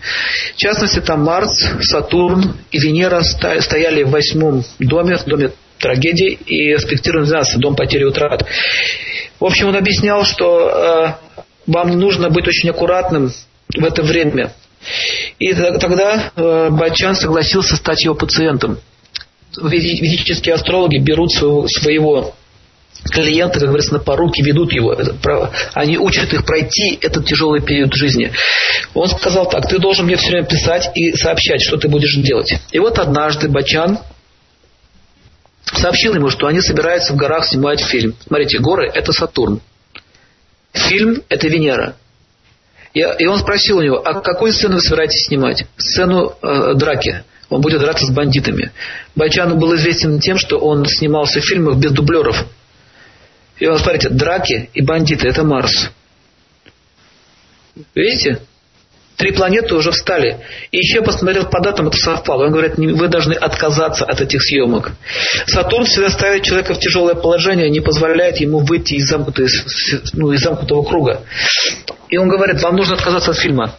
В 0.56 0.58
частности, 0.58 1.00
там 1.00 1.24
Марс, 1.24 1.52
Сатурн 1.82 2.56
и 2.72 2.80
Венера 2.80 3.22
стояли 3.22 4.04
в 4.04 4.10
восьмом 4.10 4.64
доме, 4.80 5.18
в 5.18 5.26
доме 5.26 5.52
трагедии 5.80 6.34
и 6.46 6.74
аспектирован 6.74 7.26
12 7.26 7.60
дом 7.60 7.76
потери 7.76 8.04
утрат. 8.04 8.46
В 9.40 9.46
общем, 9.46 9.70
он 9.70 9.76
объяснял, 9.76 10.26
что 10.26 11.18
э, 11.28 11.44
вам 11.68 11.98
нужно 11.98 12.30
быть 12.30 12.48
очень 12.48 12.70
аккуратным 12.70 13.32
в 13.76 13.84
это 13.84 14.04
время. 14.04 14.54
И 15.38 15.54
тогда 15.54 16.32
э, 16.36 16.70
Бачан 16.72 17.16
согласился 17.16 17.76
стать 17.76 18.04
его 18.04 18.16
пациентом. 18.16 18.80
Ведические 19.62 20.56
астрологи 20.56 20.98
берут 20.98 21.32
своего, 21.32 21.68
своего 21.68 22.36
клиента, 23.12 23.60
как 23.60 23.68
говорится, 23.68 23.94
на 23.94 24.00
поруки 24.00 24.42
ведут 24.42 24.72
его. 24.72 24.98
Они 25.74 25.98
учат 25.98 26.34
их 26.34 26.46
пройти 26.46 26.98
этот 27.02 27.26
тяжелый 27.26 27.62
период 27.62 27.94
жизни. 27.94 28.32
Он 28.94 29.08
сказал 29.08 29.50
так, 29.50 29.68
ты 29.68 29.80
должен 29.80 30.06
мне 30.06 30.16
все 30.16 30.32
время 30.32 30.48
писать 30.48 30.90
и 30.96 31.14
сообщать, 31.14 31.62
что 31.62 31.78
ты 31.78 31.88
будешь 31.88 32.16
делать. 32.16 32.54
И 32.72 32.80
вот 32.80 33.00
однажды 33.00 33.50
Бачан 33.50 34.00
сообщил 35.66 36.16
ему, 36.16 36.30
что 36.30 36.48
они 36.48 36.62
собираются 36.62 37.14
в 37.14 37.18
горах 37.18 37.46
снимать 37.46 37.82
фильм. 37.82 38.16
Смотрите, 38.26 38.60
горы– 38.60 38.90
это 38.94 39.12
Сатурн. 39.14 39.62
Фильм– 40.74 41.24
это 41.30 41.48
Венера. 41.48 41.96
И, 42.94 43.04
он 43.04 43.40
спросил 43.40 43.78
у 43.78 43.82
него, 43.82 43.98
а 43.98 44.20
какую 44.20 44.52
сцену 44.52 44.76
вы 44.76 44.82
собираетесь 44.82 45.28
снимать? 45.28 45.66
Сцену 45.78 46.34
э, 46.42 46.74
драки. 46.76 47.24
Он 47.50 47.62
будет 47.62 47.82
драться 47.82 48.06
с 48.06 48.12
бандитами. 48.12 48.72
Байчану 49.16 49.56
был 49.56 49.76
известен 49.76 50.20
тем, 50.20 50.38
что 50.38 50.60
он 50.60 50.86
снимался 50.86 51.42
в 51.42 51.46
фильмах 51.46 51.78
без 51.78 51.92
дублеров. 51.92 52.46
И 53.58 53.68
он, 53.68 53.78
смотрите, 53.78 54.10
драки 54.10 54.70
и 54.74 54.82
бандиты– 54.82 55.28
это 55.30 55.44
Марс. 55.44 55.90
Видите? 57.94 58.42
Три 59.20 59.34
планеты 59.34 59.76
уже 59.76 59.92
встали. 59.92 60.38
И 60.72 60.78
еще 60.78 61.02
посмотрел 61.02 61.46
по 61.46 61.60
датам, 61.60 61.90
это 61.90 61.98
совпало. 61.98 62.46
Он 62.46 62.54
говорит, 62.54 62.78
вы 62.78 63.10
должны 63.10 63.34
отказаться 63.34 64.06
от 64.06 64.22
этих 64.22 64.42
съемок. 64.42 64.92
Сатурн 65.46 65.84
всегда 65.84 66.10
ставит 66.10 66.44
человека 66.44 66.74
в 66.74 66.80
тяжелое 66.80 67.16
положение, 67.16 67.70
не 67.70 67.82
позволяет 67.82 68.38
ему 68.38 68.60
выйти 68.60 68.94
из, 68.94 69.10
замкнутой, 69.10 69.48
ну, 70.14 70.32
из 70.32 70.40
замкнутого 70.40 70.84
круга. 70.84 71.20
И 72.08 72.16
он 72.16 72.30
говорит, 72.30 72.64
вам 72.64 72.78
нужно 72.78 72.96
отказаться 72.96 73.32
от 73.32 73.38
фильма. 73.38 73.76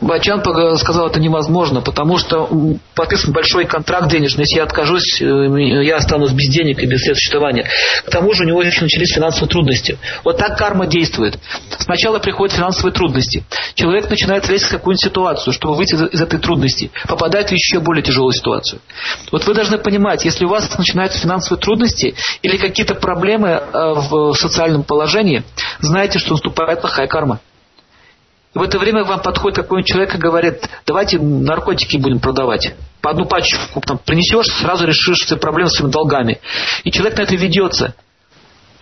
Бачан 0.00 0.42
сказал, 0.78 1.08
это 1.08 1.18
невозможно, 1.18 1.80
потому 1.80 2.18
что 2.18 2.48
подписан 2.94 3.32
большой 3.32 3.64
контракт 3.64 4.08
денежный. 4.08 4.42
Если 4.42 4.58
я 4.58 4.62
откажусь, 4.62 5.20
э, 5.20 5.84
я 5.84 5.96
останусь 5.96 6.32
без 6.32 6.48
денег 6.48 6.78
и 6.82 6.86
без 6.86 7.02
средств 7.02 7.24
существования. 7.24 7.66
К 8.04 8.10
тому 8.10 8.32
же 8.32 8.44
у 8.44 8.46
него 8.46 8.62
еще 8.62 8.82
начались 8.82 9.12
финансовые 9.12 9.48
трудности. 9.48 9.98
Вот 10.24 10.38
так 10.38 10.56
карма 10.56 10.86
действует. 10.86 11.38
Сначала 11.78 12.18
приходят 12.20 12.54
финансовые 12.54 12.92
трудности. 12.92 13.44
Человек 13.74 14.08
начинает 14.08 14.48
лезть 14.48 14.66
в 14.66 14.70
какую-нибудь 14.70 15.02
ситуацию, 15.02 15.52
чтобы 15.52 15.74
выйти 15.74 15.94
из 15.94 16.20
этой 16.20 16.38
трудности. 16.38 16.90
Попадает 17.08 17.48
в 17.48 17.52
еще 17.52 17.80
более 17.80 18.02
тяжелую 18.02 18.32
ситуацию. 18.32 18.80
Вот 19.32 19.46
вы 19.46 19.54
должны 19.54 19.78
понимать, 19.78 20.24
если 20.24 20.44
у 20.44 20.48
вас 20.48 20.78
начинаются 20.78 21.18
финансовые 21.18 21.60
трудности 21.60 22.14
или 22.42 22.56
какие-то 22.56 22.94
проблемы 22.94 23.48
э, 23.48 23.62
в 23.72 24.34
социальном 24.34 24.84
положении, 24.84 25.42
знайте, 25.80 26.18
что 26.18 26.32
наступает 26.32 26.80
плохая 26.80 27.08
карма. 27.08 27.40
В 28.54 28.62
это 28.62 28.78
время 28.78 29.04
к 29.04 29.08
вам 29.08 29.20
подходит 29.20 29.58
какой-нибудь 29.58 29.88
человек 29.88 30.14
и 30.14 30.18
говорит, 30.18 30.68
давайте 30.86 31.18
наркотики 31.18 31.96
будем 31.96 32.18
продавать. 32.18 32.74
По 33.02 33.10
одну 33.10 33.26
пачку 33.26 33.80
там, 33.80 33.98
принесешь, 33.98 34.46
сразу 34.60 34.86
решишь 34.86 35.18
все 35.18 35.36
проблемы 35.36 35.70
с 35.70 35.74
своими 35.74 35.92
долгами. 35.92 36.40
И 36.84 36.90
человек 36.90 37.18
на 37.18 37.22
это 37.22 37.36
ведется. 37.36 37.94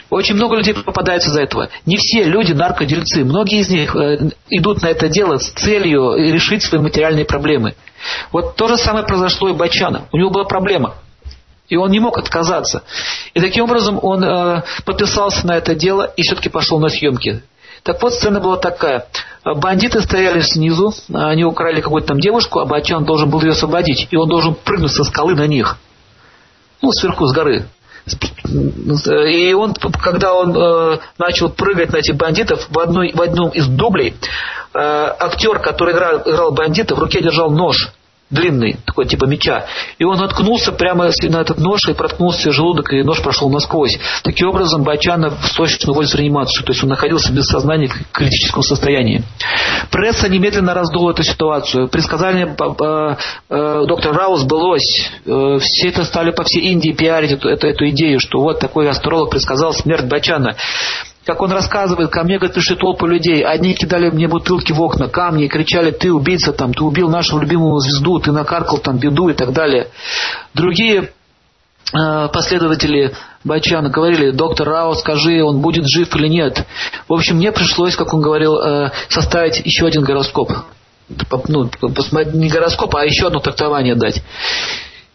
Очень 0.08 0.36
много 0.36 0.56
людей 0.56 0.72
попадается 0.72 1.30
за 1.30 1.42
этого. 1.42 1.68
Не 1.84 1.96
все 1.96 2.22
люди 2.22 2.52
наркодельцы. 2.52 3.24
Многие 3.24 3.60
из 3.60 3.68
них 3.68 3.94
э, 3.96 4.30
идут 4.50 4.82
на 4.82 4.86
это 4.86 5.08
дело 5.08 5.38
с 5.38 5.50
целью 5.50 6.14
решить 6.14 6.62
свои 6.62 6.80
материальные 6.80 7.24
проблемы. 7.24 7.74
Вот 8.30 8.54
то 8.54 8.68
же 8.68 8.76
самое 8.76 9.04
произошло 9.04 9.48
и 9.48 9.52
Бачана. 9.52 10.06
У 10.12 10.16
него 10.16 10.30
была 10.30 10.44
проблема. 10.44 10.94
И 11.68 11.76
он 11.76 11.90
не 11.90 11.98
мог 11.98 12.16
отказаться. 12.18 12.84
И 13.34 13.40
таким 13.40 13.64
образом 13.64 13.98
он 14.00 14.22
э, 14.22 14.62
подписался 14.84 15.44
на 15.44 15.56
это 15.56 15.74
дело 15.74 16.04
и 16.16 16.22
все-таки 16.22 16.48
пошел 16.48 16.78
на 16.78 16.88
съемки. 16.88 17.42
Так 17.82 18.00
вот, 18.02 18.14
сцена 18.14 18.40
была 18.40 18.56
такая. 18.56 19.06
Бандиты 19.54 20.00
стояли 20.00 20.40
снизу, 20.40 20.92
они 21.12 21.44
украли 21.44 21.80
какую-то 21.80 22.08
там 22.08 22.18
девушку, 22.18 22.58
а 22.58 22.66
Бачан 22.66 23.04
должен 23.04 23.30
был 23.30 23.40
ее 23.42 23.52
освободить. 23.52 24.08
И 24.10 24.16
он 24.16 24.28
должен 24.28 24.54
прыгнуть 24.54 24.90
со 24.90 25.04
скалы 25.04 25.36
на 25.36 25.46
них. 25.46 25.76
Ну, 26.82 26.90
сверху 26.90 27.26
с 27.26 27.32
горы. 27.32 27.64
И 28.06 29.52
он, 29.54 29.74
когда 29.74 30.34
он 30.34 30.56
э, 30.56 30.98
начал 31.18 31.48
прыгать 31.48 31.92
на 31.92 31.98
этих 31.98 32.16
бандитов, 32.16 32.66
в, 32.70 32.78
одной, 32.78 33.12
в 33.12 33.20
одном 33.20 33.50
из 33.50 33.66
дублей 33.66 34.14
э, 34.74 34.78
актер, 34.78 35.58
который 35.60 35.94
играл, 35.94 36.22
играл 36.24 36.52
бандита, 36.52 36.94
в 36.94 36.98
руке 36.98 37.20
держал 37.20 37.50
нож 37.50 37.92
длинный, 38.30 38.76
такой 38.84 39.06
типа 39.06 39.26
меча. 39.26 39.66
И 39.98 40.04
он 40.04 40.18
наткнулся 40.18 40.72
прямо 40.72 41.04
на 41.04 41.36
этот 41.40 41.58
нож 41.58 41.88
и 41.88 41.94
проткнулся 41.94 42.50
желудок, 42.50 42.92
и 42.92 43.02
нож 43.02 43.22
прошел 43.22 43.48
насквозь. 43.50 43.98
Таким 44.24 44.48
образом, 44.48 44.82
Бачанов 44.82 45.34
срочно 45.46 45.92
увозят 45.92 46.12
в 46.12 46.16
реанимацию. 46.16 46.64
То 46.64 46.72
есть 46.72 46.82
он 46.82 46.90
находился 46.90 47.32
без 47.32 47.46
сознания 47.46 47.88
в 47.88 48.12
критическом 48.12 48.62
состоянии. 48.62 49.22
Пресса 49.90 50.28
немедленно 50.28 50.74
раздула 50.74 51.12
эту 51.12 51.22
ситуацию. 51.22 51.88
Предсказание 51.88 52.46
э, 52.46 53.16
э, 53.48 53.84
доктора 53.86 54.14
Раус 54.14 54.40
сбылось. 54.40 55.10
Э, 55.24 55.58
все 55.60 55.88
это 55.88 56.04
стали 56.04 56.32
по 56.32 56.42
всей 56.42 56.72
Индии 56.72 56.90
пиарить 56.90 57.32
эту, 57.32 57.48
эту, 57.48 57.66
эту 57.68 57.88
идею, 57.90 58.18
что 58.18 58.40
вот 58.40 58.58
такой 58.58 58.88
астролог 58.88 59.30
предсказал 59.30 59.72
смерть 59.72 60.04
Бачана 60.06 60.56
как 61.26 61.42
он 61.42 61.50
рассказывает, 61.50 62.10
ко 62.10 62.22
мне, 62.22 62.38
говорит, 62.38 62.54
пришли 62.54 62.76
толпы 62.76 63.08
людей. 63.08 63.42
Одни 63.44 63.74
кидали 63.74 64.10
мне 64.10 64.28
бутылки 64.28 64.72
в 64.72 64.80
окна, 64.80 65.08
камни, 65.08 65.46
и 65.46 65.48
кричали, 65.48 65.90
ты 65.90 66.12
убийца, 66.12 66.52
там, 66.52 66.72
ты 66.72 66.84
убил 66.84 67.08
нашу 67.08 67.38
любимую 67.38 67.80
звезду, 67.80 68.20
ты 68.20 68.30
накаркал 68.30 68.78
там 68.78 68.98
беду 68.98 69.28
и 69.28 69.34
так 69.34 69.52
далее. 69.52 69.88
Другие 70.54 71.10
э, 71.92 72.28
последователи 72.32 73.12
Бачана 73.42 73.90
говорили, 73.90 74.30
доктор 74.30 74.68
Рао, 74.68 74.94
скажи, 74.94 75.42
он 75.42 75.60
будет 75.60 75.84
жив 75.88 76.14
или 76.14 76.28
нет. 76.28 76.64
В 77.08 77.12
общем, 77.12 77.36
мне 77.36 77.50
пришлось, 77.50 77.96
как 77.96 78.14
он 78.14 78.20
говорил, 78.20 78.54
э, 78.56 78.92
составить 79.08 79.58
еще 79.66 79.86
один 79.86 80.04
гороскоп. 80.04 80.52
Ну, 81.48 81.70
не 82.34 82.48
гороскоп, 82.48 82.94
а 82.94 83.04
еще 83.04 83.26
одно 83.26 83.40
трактование 83.40 83.96
дать. 83.96 84.22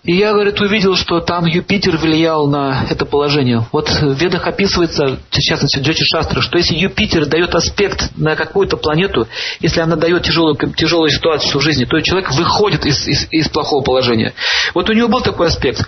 И 0.03 0.15
я, 0.15 0.33
говорит, 0.33 0.59
увидел, 0.59 0.95
что 0.95 1.19
там 1.19 1.45
Юпитер 1.45 1.95
влиял 1.97 2.47
на 2.47 2.87
это 2.89 3.05
положение. 3.05 3.67
Вот 3.71 3.87
в 3.87 4.13
Ведах 4.13 4.47
описывается, 4.47 5.19
в 5.29 5.39
частности, 5.39 5.77
Джочи 5.77 6.03
Шастра, 6.05 6.41
что 6.41 6.57
если 6.57 6.73
Юпитер 6.73 7.27
дает 7.27 7.53
аспект 7.53 8.09
на 8.17 8.35
какую-то 8.35 8.77
планету, 8.77 9.27
если 9.59 9.79
она 9.79 9.95
дает 9.95 10.23
тяжелую, 10.23 10.55
тяжелую 10.75 11.09
ситуацию 11.11 11.59
в 11.59 11.63
жизни, 11.63 11.85
то 11.85 11.99
человек 12.01 12.31
выходит 12.31 12.83
из, 12.87 13.07
из, 13.07 13.27
из 13.29 13.47
плохого 13.49 13.83
положения. 13.83 14.33
Вот 14.73 14.89
у 14.89 14.93
него 14.93 15.07
был 15.07 15.21
такой 15.21 15.47
аспект. 15.47 15.87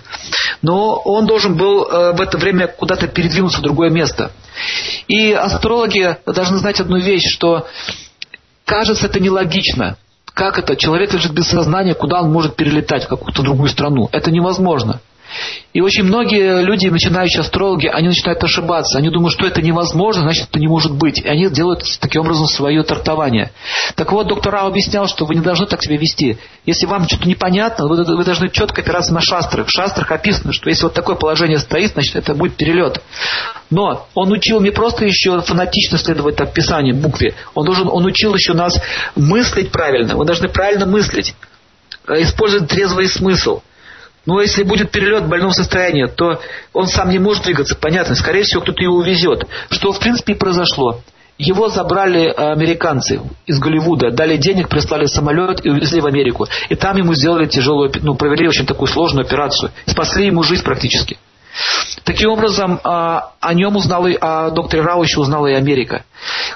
Но 0.62 0.94
он 1.04 1.26
должен 1.26 1.56
был 1.56 1.84
э, 1.84 2.12
в 2.12 2.20
это 2.20 2.38
время 2.38 2.68
куда-то 2.68 3.08
передвинуться 3.08 3.58
в 3.58 3.62
другое 3.62 3.90
место. 3.90 4.30
И 5.08 5.32
астрологи 5.32 6.18
должны 6.24 6.58
знать 6.58 6.78
одну 6.78 6.98
вещь, 6.98 7.28
что 7.32 7.66
кажется 8.64 9.06
это 9.06 9.18
нелогично. 9.18 9.96
Как 10.34 10.58
это? 10.58 10.74
Человек 10.74 11.12
лежит 11.14 11.32
без 11.32 11.46
сознания, 11.46 11.94
куда 11.94 12.20
он 12.20 12.32
может 12.32 12.56
перелетать 12.56 13.04
в 13.04 13.08
какую-то 13.08 13.42
другую 13.42 13.68
страну? 13.68 14.08
Это 14.10 14.32
невозможно. 14.32 15.00
И 15.72 15.80
очень 15.80 16.04
многие 16.04 16.62
люди, 16.62 16.86
начинающие 16.86 17.40
астрологи, 17.40 17.86
они 17.86 18.08
начинают 18.08 18.42
ошибаться. 18.44 18.98
Они 18.98 19.10
думают, 19.10 19.34
что 19.34 19.46
это 19.46 19.60
невозможно, 19.60 20.22
значит, 20.22 20.48
это 20.50 20.60
не 20.60 20.68
может 20.68 20.92
быть. 20.92 21.18
И 21.18 21.28
они 21.28 21.48
делают 21.48 21.82
таким 22.00 22.22
образом 22.22 22.46
свое 22.46 22.82
тартование. 22.84 23.50
Так 23.96 24.12
вот, 24.12 24.28
доктор 24.28 24.52
Рау 24.52 24.68
объяснял, 24.68 25.08
что 25.08 25.24
вы 25.26 25.34
не 25.34 25.40
должны 25.40 25.66
так 25.66 25.82
себя 25.82 25.96
вести. 25.96 26.38
Если 26.64 26.86
вам 26.86 27.08
что-то 27.08 27.28
непонятно, 27.28 27.88
вы, 27.88 28.04
вы 28.04 28.24
должны 28.24 28.48
четко 28.50 28.82
опираться 28.82 29.12
на 29.12 29.20
шастры. 29.20 29.64
В 29.64 29.70
шастрах 29.70 30.12
описано, 30.12 30.52
что 30.52 30.70
если 30.70 30.84
вот 30.84 30.94
такое 30.94 31.16
положение 31.16 31.58
стоит, 31.58 31.92
значит, 31.92 32.14
это 32.14 32.34
будет 32.34 32.56
перелет. 32.56 33.02
Но 33.70 34.06
он 34.14 34.30
учил 34.30 34.60
не 34.60 34.70
просто 34.70 35.04
еще 35.04 35.40
фанатично 35.40 35.98
следовать 35.98 36.36
так, 36.36 36.52
писанию, 36.52 36.94
букве. 36.94 37.34
Он, 37.54 37.64
должен, 37.66 37.88
он 37.88 38.04
учил 38.04 38.34
еще 38.34 38.52
нас 38.52 38.80
мыслить 39.16 39.72
правильно. 39.72 40.16
Вы 40.16 40.24
должны 40.24 40.48
правильно 40.48 40.86
мыслить. 40.86 41.34
Э, 42.06 42.22
использовать 42.22 42.68
трезвый 42.68 43.08
смысл. 43.08 43.62
Но 44.26 44.40
если 44.40 44.62
будет 44.62 44.90
перелет 44.90 45.24
в 45.24 45.28
больном 45.28 45.50
состоянии, 45.50 46.06
то 46.06 46.40
он 46.72 46.86
сам 46.86 47.10
не 47.10 47.18
может 47.18 47.44
двигаться, 47.44 47.76
понятно. 47.76 48.14
Скорее 48.14 48.42
всего, 48.42 48.62
кто-то 48.62 48.82
его 48.82 48.96
увезет. 48.96 49.46
Что, 49.70 49.92
в 49.92 49.98
принципе, 49.98 50.32
и 50.32 50.36
произошло. 50.36 51.00
Его 51.36 51.68
забрали 51.68 52.28
американцы 52.28 53.20
из 53.44 53.58
Голливуда, 53.58 54.12
дали 54.12 54.36
денег, 54.36 54.68
прислали 54.68 55.06
самолет 55.06 55.64
и 55.66 55.68
увезли 55.68 56.00
в 56.00 56.06
Америку. 56.06 56.46
И 56.68 56.76
там 56.76 56.96
ему 56.96 57.12
сделали 57.14 57.46
тяжелую, 57.46 57.90
ну, 58.02 58.14
провели 58.14 58.46
очень 58.46 58.66
такую 58.66 58.86
сложную 58.86 59.26
операцию. 59.26 59.72
Спасли 59.86 60.26
ему 60.26 60.44
жизнь 60.44 60.62
практически. 60.62 61.18
Таким 62.04 62.30
образом, 62.30 62.80
а, 62.84 63.32
о 63.40 63.54
нем 63.54 63.76
узнала, 63.76 64.08
о 64.20 64.50
докторе 64.50 64.82
Рауче 64.82 65.20
узнала 65.20 65.46
и 65.48 65.54
Америка. 65.54 66.04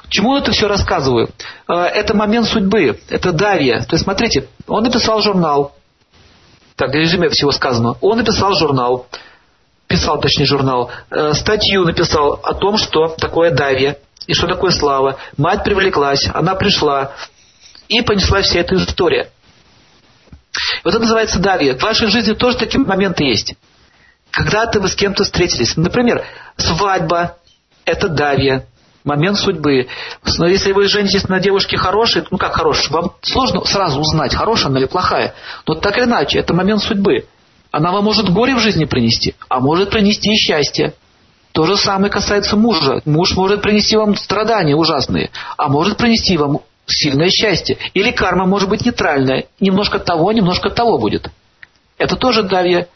Чему 0.09 0.37
это 0.37 0.53
все 0.53 0.69
рассказываю? 0.69 1.31
А, 1.67 1.87
это 1.87 2.17
момент 2.17 2.47
судьбы, 2.47 3.01
это 3.09 3.33
Давия. 3.33 3.81
То 3.81 3.95
есть, 3.95 4.05
смотрите, 4.05 4.47
он 4.67 4.85
написал 4.85 5.23
журнал, 5.23 5.73
так, 6.79 6.95
резюме 6.95 7.29
всего 7.29 7.51
сказанного. 7.51 7.99
Он 8.01 8.19
написал 8.19 8.55
журнал, 8.55 9.09
писал, 9.89 10.21
точнее, 10.21 10.47
журнал, 10.47 10.91
э, 11.11 11.35
статью 11.35 11.85
написал 11.85 12.41
о 12.43 12.55
том, 12.55 12.79
что 12.79 13.09
такое 13.09 13.51
Давия 13.51 13.99
и 14.29 14.33
что 14.33 14.47
такое 14.47 14.71
слава. 14.71 15.19
Мать 15.37 15.65
привлеклась, 15.65 16.25
она 16.33 16.55
пришла, 16.55 17.13
и 17.89 18.01
понесла 18.03 18.43
вся 18.43 18.61
эта 18.61 18.77
история. 18.77 19.31
Вот 20.85 20.95
это 20.95 21.01
называется 21.01 21.41
давия. 21.41 21.77
В 21.77 21.83
вашей 21.83 22.09
жизни 22.09 22.33
тоже 22.33 22.59
такие 22.59 22.81
моменты 22.81 23.25
есть. 23.25 23.55
Когда-то 24.31 24.81
вы 24.81 24.89
с 24.89 24.95
кем-то 24.95 25.25
встретились. 25.25 25.77
Например, 25.77 26.25
свадьба– 26.57 27.39
это 27.85 28.09
давия, 28.09 28.67
момент 29.09 29.39
судьбы. 29.39 29.89
Если 30.47 30.73
вы 30.73 30.87
женитесь 30.87 31.29
на 31.29 31.41
девушке 31.41 31.77
хорошей, 31.77 32.25
ну 32.31 32.39
как 32.39 32.53
хорошей, 32.55 32.93
вам 32.93 33.13
сложно 33.23 33.65
сразу 33.65 33.99
узнать, 33.99 34.35
хорошая 34.35 34.67
она 34.67 34.79
или 34.79 34.87
плохая. 34.87 35.35
Но 35.67 35.75
так 35.75 35.97
или 35.97 36.05
иначе, 36.05 36.39
это 36.39 36.55
момент 36.55 36.83
судьбы. 36.83 37.27
Она 37.71 37.91
вам 37.91 38.05
может 38.05 38.31
горе 38.31 38.55
в 38.55 38.61
жизни 38.61 38.85
принести, 38.85 39.35
а 39.49 39.61
может 39.61 39.91
принести 39.91 40.31
и 40.33 40.37
счастье. 40.37 40.95
То 41.53 41.65
же 41.65 41.77
самое 41.77 42.13
касается 42.13 42.57
мужа. 42.57 43.01
Муж 43.05 43.35
может 43.35 43.63
принести 43.63 43.97
вам 43.97 44.15
страдания 44.15 44.77
ужасные, 44.77 45.31
а 45.57 45.69
может 45.69 45.97
принести 45.97 46.37
вам 46.37 46.61
сильное 46.87 47.31
счастье. 47.31 47.79
Или 47.95 48.11
карма 48.13 48.47
может 48.47 48.69
быть 48.69 48.85
нейтральная. 48.85 49.47
Немножко 49.59 49.99
того, 49.99 50.31
немножко 50.33 50.71
того 50.71 50.99
будет. 50.99 51.31
Это 51.97 52.17
тоже 52.17 52.43
давья. 52.45 52.87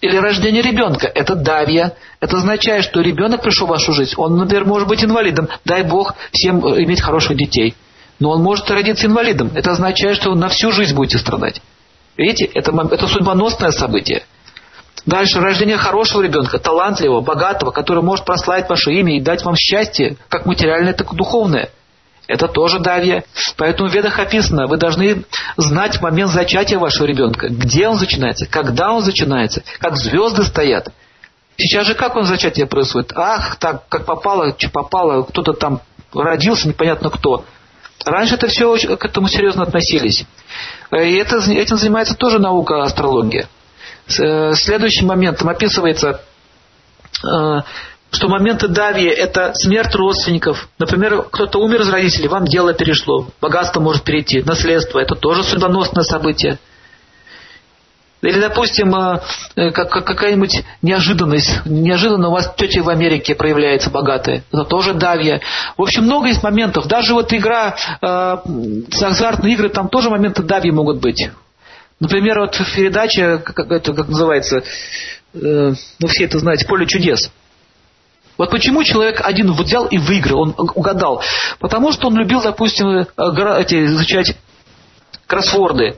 Или 0.00 0.16
рождение 0.16 0.62
ребенка. 0.62 1.10
Это 1.12 1.34
давья. 1.34 1.94
Это 2.20 2.36
означает, 2.36 2.84
что 2.84 3.00
ребенок 3.00 3.42
пришел 3.42 3.66
в 3.66 3.70
вашу 3.70 3.92
жизнь. 3.92 4.14
Он, 4.16 4.36
например, 4.36 4.64
может 4.64 4.86
быть 4.86 5.04
инвалидом. 5.04 5.48
Дай 5.64 5.82
Бог 5.82 6.14
всем 6.32 6.64
э, 6.64 6.84
иметь 6.84 7.00
хороших 7.00 7.36
детей. 7.36 7.74
Но 8.20 8.30
он 8.30 8.42
может 8.42 8.70
родиться 8.70 9.06
инвалидом. 9.06 9.50
Это 9.54 9.72
означает, 9.72 10.16
что 10.16 10.30
вы 10.30 10.36
на 10.36 10.48
всю 10.48 10.72
жизнь 10.72 10.94
будете 10.94 11.18
страдать. 11.18 11.60
Видите, 12.16 12.46
это, 12.46 12.72
это 12.90 13.06
судьбоносное 13.06 13.70
событие. 13.70 14.24
Дальше, 15.06 15.40
рождение 15.40 15.76
хорошего 15.76 16.22
ребенка, 16.22 16.58
талантливого, 16.58 17.20
богатого, 17.20 17.70
который 17.70 18.02
может 18.02 18.24
прославить 18.24 18.68
ваше 18.68 18.92
имя 18.92 19.16
и 19.16 19.20
дать 19.20 19.44
вам 19.44 19.54
счастье, 19.56 20.16
как 20.28 20.46
материальное, 20.46 20.92
так 20.92 21.12
и 21.12 21.16
духовное. 21.16 21.70
Это 22.28 22.46
тоже 22.46 22.78
давья. 22.78 23.24
Поэтому 23.56 23.88
в 23.88 23.92
ведах 23.94 24.18
описано, 24.18 24.66
вы 24.66 24.76
должны 24.76 25.24
знать 25.56 26.00
момент 26.02 26.30
зачатия 26.30 26.78
вашего 26.78 27.06
ребенка. 27.06 27.48
Где 27.48 27.88
он 27.88 27.98
начинается, 27.98 28.46
когда 28.46 28.92
он 28.92 29.02
начинается, 29.02 29.62
как 29.80 29.96
звезды 29.96 30.44
стоят. 30.44 30.92
Сейчас 31.56 31.86
же 31.86 31.94
как 31.94 32.14
он 32.16 32.24
зачатие 32.24 32.66
происходит? 32.66 33.12
Ах, 33.16 33.56
так, 33.56 33.88
как 33.88 34.04
попало, 34.04 34.54
что 34.56 34.70
попало, 34.70 35.22
кто-то 35.22 35.54
там 35.54 35.80
родился, 36.14 36.68
непонятно 36.68 37.08
кто. 37.08 37.44
Раньше 38.04 38.34
это 38.34 38.46
все 38.46 38.76
к 38.76 39.04
этому 39.04 39.26
серьезно 39.26 39.62
относились. 39.62 40.24
И 40.92 41.14
это, 41.14 41.38
этим 41.50 41.78
занимается 41.78 42.14
тоже 42.14 42.38
наука 42.38 42.82
астрология. 42.82 43.48
Э, 44.20 44.52
следующим 44.52 45.06
моментом 45.06 45.48
описывается 45.48 46.20
э, 47.24 47.60
что 48.10 48.28
моменты 48.28 48.68
дави– 48.68 49.04
это 49.06 49.52
смерть 49.54 49.94
родственников. 49.94 50.68
Например, 50.78 51.22
кто-то 51.30 51.58
умер 51.60 51.82
из 51.82 51.90
родителей, 51.90 52.28
вам 52.28 52.44
дело 52.46 52.72
перешло, 52.72 53.28
богатство 53.40 53.80
может 53.80 54.02
перейти, 54.04 54.42
наследство– 54.42 54.98
это 55.00 55.14
тоже 55.14 55.42
судьбоносное 55.44 56.04
событие. 56.04 56.58
Или, 58.20 58.40
допустим, 58.40 58.94
э, 58.96 59.20
э, 59.54 59.70
как, 59.70 59.90
какая-нибудь 59.90 60.64
неожиданность. 60.82 61.60
Неожиданно 61.64 62.28
у 62.28 62.32
вас 62.32 62.52
тетя 62.56 62.82
в 62.82 62.88
Америке 62.88 63.36
проявляется 63.36 63.90
богатая. 63.90 64.42
Это 64.50 64.64
тоже 64.64 64.94
давья. 64.94 65.40
В 65.76 65.82
общем, 65.82 66.02
много 66.02 66.26
есть 66.26 66.42
моментов. 66.42 66.86
Даже 66.86 67.14
вот 67.14 67.32
игра, 67.32 67.76
э, 68.00 68.36
азартные 69.00 69.54
игры, 69.54 69.68
там 69.68 69.88
тоже 69.88 70.10
моменты 70.10 70.42
давьи 70.42 70.72
могут 70.72 71.00
быть. 71.00 71.30
Например, 72.00 72.40
вот 72.40 72.60
передача, 72.74 73.38
как, 73.38 73.70
это, 73.70 73.92
как 73.92 74.08
называется, 74.08 74.62
э, 75.34 75.74
ну 76.00 76.08
все 76.08 76.24
это 76.24 76.40
знаете, 76.40 76.66
«Поле 76.66 76.86
чудес». 76.86 77.30
Вот 78.38 78.50
почему 78.50 78.84
человек 78.84 79.20
один 79.22 79.52
взял 79.52 79.86
и 79.86 79.98
выиграл, 79.98 80.42
он 80.42 80.54
угадал. 80.56 81.22
Потому 81.58 81.90
что 81.92 82.06
он 82.06 82.16
любил, 82.16 82.40
допустим, 82.40 82.88
э, 82.88 83.06
эти, 83.60 83.84
изучать 83.86 84.36
кроссворды. 85.26 85.96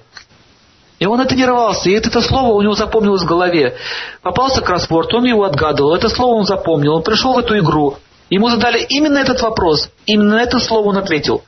И 0.99 1.07
он 1.07 1.25
тренировался, 1.27 1.89
и 1.89 1.95
это 1.95 2.21
слово 2.21 2.53
у 2.53 2.63
него 2.63 2.75
запомнилось 2.75 3.23
в 3.23 3.27
голове. 3.27 3.77
Попался 4.23 4.61
кроссворд, 4.61 5.13
он 5.15 5.25
его 5.25 5.45
отгадывал, 5.45 5.95
это 5.95 6.09
слово 6.09 6.35
он 6.35 6.45
запомнил, 6.45 6.95
он 6.95 7.03
пришел 7.03 7.33
в 7.35 7.39
эту 7.39 7.59
игру. 7.59 7.97
Ему 8.29 8.49
задали 8.49 8.85
именно 8.89 9.19
этот 9.19 9.41
вопрос, 9.41 9.89
именно 10.07 10.35
это 10.35 10.59
слово 10.61 10.89
он 10.89 10.99
ответил. 10.99 11.43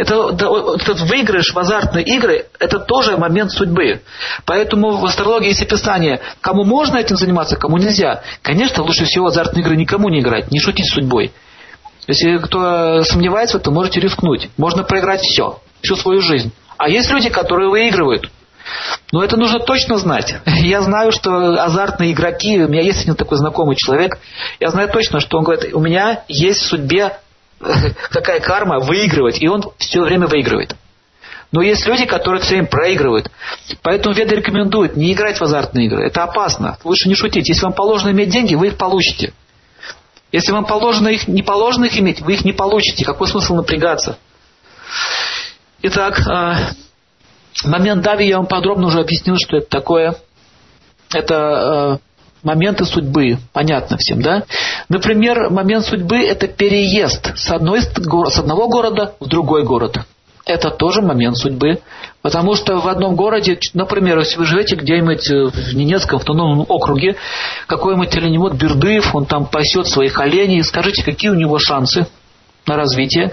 Это, 0.00 0.30
этот 0.30 1.00
выигрыш 1.00 1.52
в 1.52 1.58
азартные 1.58 2.02
игры, 2.02 2.46
это 2.58 2.78
тоже 2.78 3.18
момент 3.18 3.52
судьбы. 3.52 4.00
Поэтому 4.46 4.96
в 4.96 5.04
астрологии 5.04 5.48
есть 5.48 5.60
описание, 5.60 6.22
кому 6.40 6.64
можно 6.64 6.96
этим 6.96 7.16
заниматься, 7.16 7.56
кому 7.56 7.76
нельзя. 7.76 8.22
Конечно, 8.40 8.82
лучше 8.82 9.04
всего 9.04 9.26
азартные 9.26 9.62
игры 9.62 9.76
никому 9.76 10.08
не 10.08 10.20
играть, 10.20 10.50
не 10.50 10.58
шутить 10.58 10.86
с 10.86 10.94
судьбой. 10.94 11.32
Если 12.06 12.38
кто 12.38 13.02
сомневается 13.02 13.58
в 13.58 13.60
этом, 13.60 13.74
можете 13.74 14.00
рискнуть. 14.00 14.48
Можно 14.56 14.84
проиграть 14.84 15.20
все, 15.20 15.60
всю 15.82 15.96
свою 15.96 16.22
жизнь. 16.22 16.50
А 16.78 16.88
есть 16.88 17.10
люди, 17.10 17.28
которые 17.28 17.68
выигрывают. 17.68 18.30
Но 19.12 19.22
это 19.22 19.36
нужно 19.36 19.58
точно 19.58 19.98
знать. 19.98 20.34
Я 20.46 20.80
знаю, 20.80 21.12
что 21.12 21.62
азартные 21.62 22.12
игроки, 22.12 22.62
у 22.62 22.68
меня 22.68 22.80
есть 22.80 23.02
один 23.02 23.16
такой 23.16 23.36
знакомый 23.36 23.76
человек, 23.76 24.18
я 24.60 24.70
знаю 24.70 24.88
точно, 24.88 25.20
что 25.20 25.36
он 25.36 25.44
говорит, 25.44 25.74
у 25.74 25.80
меня 25.80 26.22
есть 26.26 26.60
в 26.60 26.66
судьбе 26.68 27.18
какая 28.10 28.40
карма 28.40 28.80
выигрывать, 28.80 29.40
и 29.40 29.48
он 29.48 29.62
все 29.78 30.00
время 30.02 30.26
выигрывает. 30.26 30.74
Но 31.52 31.62
есть 31.62 31.84
люди, 31.86 32.06
которые 32.06 32.40
все 32.40 32.54
время 32.54 32.68
проигрывают. 32.68 33.30
Поэтому 33.82 34.14
веды 34.14 34.36
рекомендуют 34.36 34.96
не 34.96 35.12
играть 35.12 35.38
в 35.38 35.42
азартные 35.42 35.86
игры. 35.86 36.06
Это 36.06 36.22
опасно. 36.22 36.78
Лучше 36.84 37.08
не 37.08 37.16
шутить. 37.16 37.48
Если 37.48 37.64
вам 37.64 37.72
положено 37.72 38.10
иметь 38.10 38.30
деньги, 38.30 38.54
вы 38.54 38.68
их 38.68 38.76
получите. 38.76 39.32
Если 40.30 40.52
вам 40.52 40.64
положено 40.64 41.08
их, 41.08 41.26
не 41.26 41.42
положено 41.42 41.86
их 41.86 41.98
иметь, 41.98 42.20
вы 42.20 42.34
их 42.34 42.44
не 42.44 42.52
получите. 42.52 43.04
Какой 43.04 43.26
смысл 43.26 43.56
напрягаться? 43.56 44.16
Итак, 45.82 46.20
а, 46.28 46.72
момент 47.64 48.02
Дави 48.02 48.28
я 48.28 48.36
вам 48.36 48.46
подробно 48.46 48.86
уже 48.86 49.00
объяснил, 49.00 49.36
что 49.36 49.56
это 49.56 49.68
такое. 49.68 50.14
Это 51.12 51.36
а, 51.36 51.98
моменты 52.42 52.84
судьбы. 52.84 53.38
Понятно 53.52 53.96
всем, 53.96 54.22
да? 54.22 54.44
Например, 54.88 55.50
момент 55.50 55.84
судьбы– 55.84 56.18
это 56.18 56.48
переезд 56.48 57.36
с, 57.36 57.50
одной, 57.50 57.82
с 57.82 58.38
одного 58.38 58.68
города 58.68 59.14
в 59.20 59.26
другой 59.26 59.64
город. 59.64 59.98
Это 60.46 60.70
тоже 60.70 61.02
момент 61.02 61.36
судьбы. 61.36 61.80
Потому 62.22 62.54
что 62.54 62.80
в 62.80 62.88
одном 62.88 63.16
городе, 63.16 63.58
например, 63.72 64.18
если 64.18 64.38
вы 64.38 64.44
живете 64.44 64.76
где-нибудь 64.76 65.30
э, 65.30 65.46
в 65.46 65.74
Ненецком 65.74 66.18
автономном 66.18 66.66
округе, 66.68 67.16
какой-нибудь 67.66 68.14
оленевод 68.14 68.54
Бердыев, 68.54 69.14
он 69.14 69.24
там 69.24 69.46
пасет 69.46 69.86
своих 69.86 70.18
оленей, 70.18 70.62
скажите, 70.62 71.02
какие 71.02 71.30
у 71.30 71.34
него 71.34 71.58
шансы 71.58 72.06
на 72.66 72.76
развитие? 72.76 73.32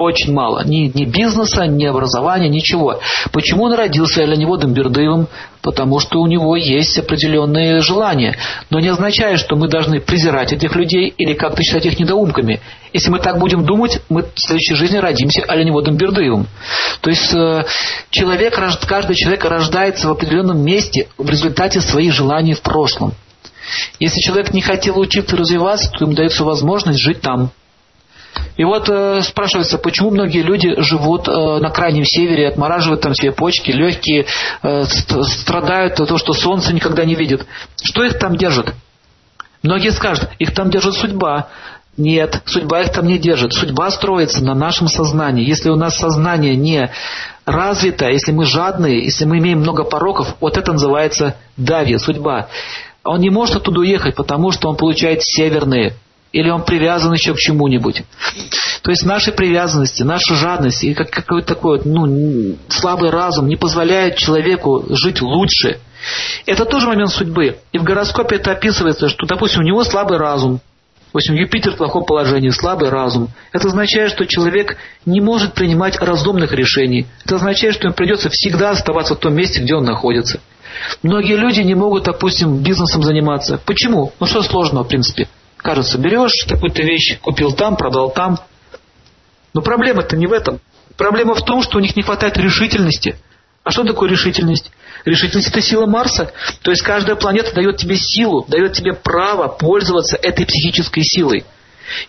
Очень 0.00 0.32
мало. 0.32 0.64
Ни, 0.64 0.90
ни 0.94 1.04
бизнеса, 1.04 1.66
ни 1.66 1.84
образования, 1.84 2.48
ничего. 2.48 3.00
Почему 3.32 3.64
он 3.64 3.74
родился 3.74 4.22
оленеводом 4.22 4.72
Бердыевым? 4.72 5.28
Потому 5.62 5.98
что 5.98 6.20
у 6.20 6.26
него 6.26 6.56
есть 6.56 6.98
определенные 6.98 7.80
желания. 7.80 8.38
Но 8.70 8.80
не 8.80 8.88
означает, 8.88 9.38
что 9.38 9.56
мы 9.56 9.68
должны 9.68 10.00
презирать 10.00 10.54
этих 10.54 10.74
людей 10.74 11.12
или 11.18 11.34
как-то 11.34 11.62
считать 11.62 11.84
их 11.84 11.98
недоумками. 11.98 12.60
Если 12.94 13.10
мы 13.10 13.18
так 13.18 13.38
будем 13.38 13.64
думать, 13.66 14.00
мы 14.08 14.22
в 14.22 14.32
следующей 14.36 14.74
жизни 14.74 14.96
родимся 14.96 15.42
оленеводом 15.42 15.96
Бердыевым. 15.96 16.46
То 17.02 17.10
есть 17.10 17.34
э, 17.34 17.64
человек, 18.08 18.58
каждый 18.88 19.16
человек 19.16 19.44
рождается 19.44 20.08
в 20.08 20.12
определенном 20.12 20.64
месте 20.64 21.08
в 21.18 21.28
результате 21.28 21.82
своих 21.82 22.14
желаний 22.14 22.54
в 22.54 22.62
прошлом. 22.62 23.12
Если 23.98 24.20
человек 24.20 24.54
не 24.54 24.62
хотел 24.62 24.98
учиться 24.98 25.36
развиваться, 25.36 25.90
то 25.90 26.06
ему 26.06 26.14
дается 26.14 26.42
возможность 26.44 26.98
жить 27.00 27.20
там. 27.20 27.50
И 28.56 28.64
вот 28.64 28.88
э, 28.88 29.22
спрашивается, 29.22 29.78
почему 29.78 30.10
многие 30.10 30.42
люди 30.42 30.74
живут 30.82 31.28
э, 31.28 31.32
на 31.32 31.70
крайнем 31.70 32.04
севере, 32.04 32.48
отмораживают 32.48 33.00
там 33.00 33.14
себе 33.14 33.32
почки, 33.32 33.70
легкие, 33.70 34.26
э, 34.62 34.82
страдают 34.84 35.98
от 36.00 36.08
того, 36.08 36.18
что 36.18 36.32
солнце 36.32 36.74
никогда 36.74 37.04
не 37.04 37.14
видят. 37.14 37.46
Что 37.82 38.04
их 38.04 38.18
там 38.18 38.36
держит? 38.36 38.74
Многие 39.62 39.90
скажут, 39.90 40.28
их 40.38 40.54
там 40.54 40.70
держит 40.70 40.94
судьба. 40.94 41.48
Нет, 41.96 42.42
судьба 42.46 42.82
их 42.82 42.92
там 42.92 43.06
не 43.06 43.18
держит. 43.18 43.52
Судьба 43.52 43.90
строится 43.90 44.42
на 44.42 44.54
нашем 44.54 44.88
сознании. 44.88 45.46
Если 45.46 45.68
у 45.68 45.76
нас 45.76 45.98
сознание 45.98 46.56
не 46.56 46.90
развито, 47.44 48.08
если 48.08 48.32
мы 48.32 48.46
жадные, 48.46 49.04
если 49.04 49.24
мы 49.24 49.38
имеем 49.38 49.60
много 49.60 49.84
пороков, 49.84 50.36
вот 50.40 50.56
это 50.56 50.72
называется 50.72 51.36
дави, 51.56 51.98
судьба. 51.98 52.48
Он 53.04 53.20
не 53.20 53.30
может 53.30 53.56
оттуда 53.56 53.80
уехать, 53.80 54.14
потому 54.14 54.50
что 54.50 54.68
он 54.68 54.76
получает 54.76 55.22
северные 55.22 55.94
или 56.32 56.48
он 56.48 56.64
привязан 56.64 57.12
еще 57.12 57.34
к 57.34 57.38
чему-нибудь. 57.38 58.02
То 58.82 58.90
есть 58.90 59.04
наши 59.04 59.32
привязанности, 59.32 60.02
наша 60.02 60.34
жадность 60.34 60.84
и 60.84 60.94
как, 60.94 61.10
какой-то 61.10 61.48
такой 61.48 61.80
ну, 61.84 62.56
слабый 62.68 63.10
разум 63.10 63.48
не 63.48 63.56
позволяет 63.56 64.16
человеку 64.16 64.84
жить 64.90 65.20
лучше. 65.20 65.80
Это 66.46 66.64
тоже 66.64 66.86
момент 66.86 67.10
судьбы. 67.10 67.58
И 67.72 67.78
в 67.78 67.82
гороскопе 67.82 68.36
это 68.36 68.52
описывается, 68.52 69.08
что, 69.08 69.26
допустим, 69.26 69.60
у 69.60 69.64
него 69.64 69.84
слабый 69.84 70.18
разум, 70.18 70.60
Допустим, 71.12 71.34
Юпитер 71.34 71.72
в 71.72 71.76
плохом 71.76 72.04
положении, 72.04 72.50
слабый 72.50 72.88
разум. 72.88 73.30
Это 73.52 73.66
означает, 73.66 74.12
что 74.12 74.26
человек 74.26 74.76
не 75.06 75.20
может 75.20 75.54
принимать 75.54 75.98
разумных 75.98 76.52
решений. 76.52 77.04
Это 77.24 77.34
означает, 77.34 77.74
что 77.74 77.88
ему 77.88 77.96
придется 77.96 78.30
всегда 78.30 78.70
оставаться 78.70 79.16
в 79.16 79.18
том 79.18 79.34
месте, 79.34 79.60
где 79.60 79.74
он 79.74 79.84
находится. 79.84 80.38
Многие 81.02 81.34
люди 81.34 81.62
не 81.62 81.74
могут, 81.74 82.04
допустим, 82.04 82.62
бизнесом 82.62 83.02
заниматься. 83.02 83.60
Почему? 83.66 84.12
Ну 84.20 84.26
что 84.26 84.44
сложного, 84.44 84.84
в 84.84 84.88
принципе? 84.88 85.26
Кажется, 85.62 85.98
берешь 85.98 86.46
какую-то 86.48 86.82
вещь, 86.82 87.18
купил 87.20 87.52
там, 87.52 87.76
продал 87.76 88.10
там. 88.10 88.38
Но 89.52 89.60
проблема-то 89.60 90.16
не 90.16 90.26
в 90.26 90.32
этом. 90.32 90.60
Проблема 90.96 91.34
в 91.34 91.44
том, 91.44 91.62
что 91.62 91.78
у 91.78 91.80
них 91.80 91.96
не 91.96 92.02
хватает 92.02 92.36
решительности. 92.38 93.16
А 93.62 93.70
что 93.70 93.84
такое 93.84 94.08
решительность? 94.08 94.70
Решительность– 95.04 95.48
это 95.50 95.60
сила 95.60 95.86
Марса. 95.86 96.32
То 96.62 96.70
есть 96.70 96.82
каждая 96.82 97.16
планета 97.16 97.54
дает 97.54 97.76
тебе 97.76 97.96
силу, 97.96 98.44
дает 98.48 98.72
тебе 98.72 98.94
право 98.94 99.48
пользоваться 99.48 100.16
этой 100.16 100.46
психической 100.46 101.02
силой. 101.04 101.44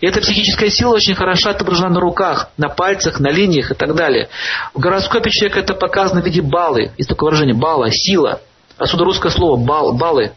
И 0.00 0.06
эта 0.06 0.20
психическая 0.20 0.70
сила 0.70 0.94
очень 0.94 1.14
хорошо 1.14 1.50
отображена 1.50 1.90
на 1.90 2.00
руках, 2.00 2.50
на 2.56 2.68
пальцах, 2.68 3.20
на 3.20 3.30
линиях 3.30 3.70
и 3.70 3.74
так 3.74 3.94
далее. 3.94 4.28
В 4.72 4.78
гороскопе 4.78 5.30
человека 5.30 5.60
это 5.60 5.74
показано 5.74 6.22
в 6.22 6.24
виде 6.24 6.40
баллы. 6.40 6.92
Есть 6.96 7.08
такое 7.08 7.30
выражение– 7.30 7.54
балла, 7.60 7.90
сила. 7.90 8.40
Отсюда 8.78 9.04
русское 9.04 9.30
слово 9.30 9.56
бал, 9.56 9.92
баллы, 9.92 10.32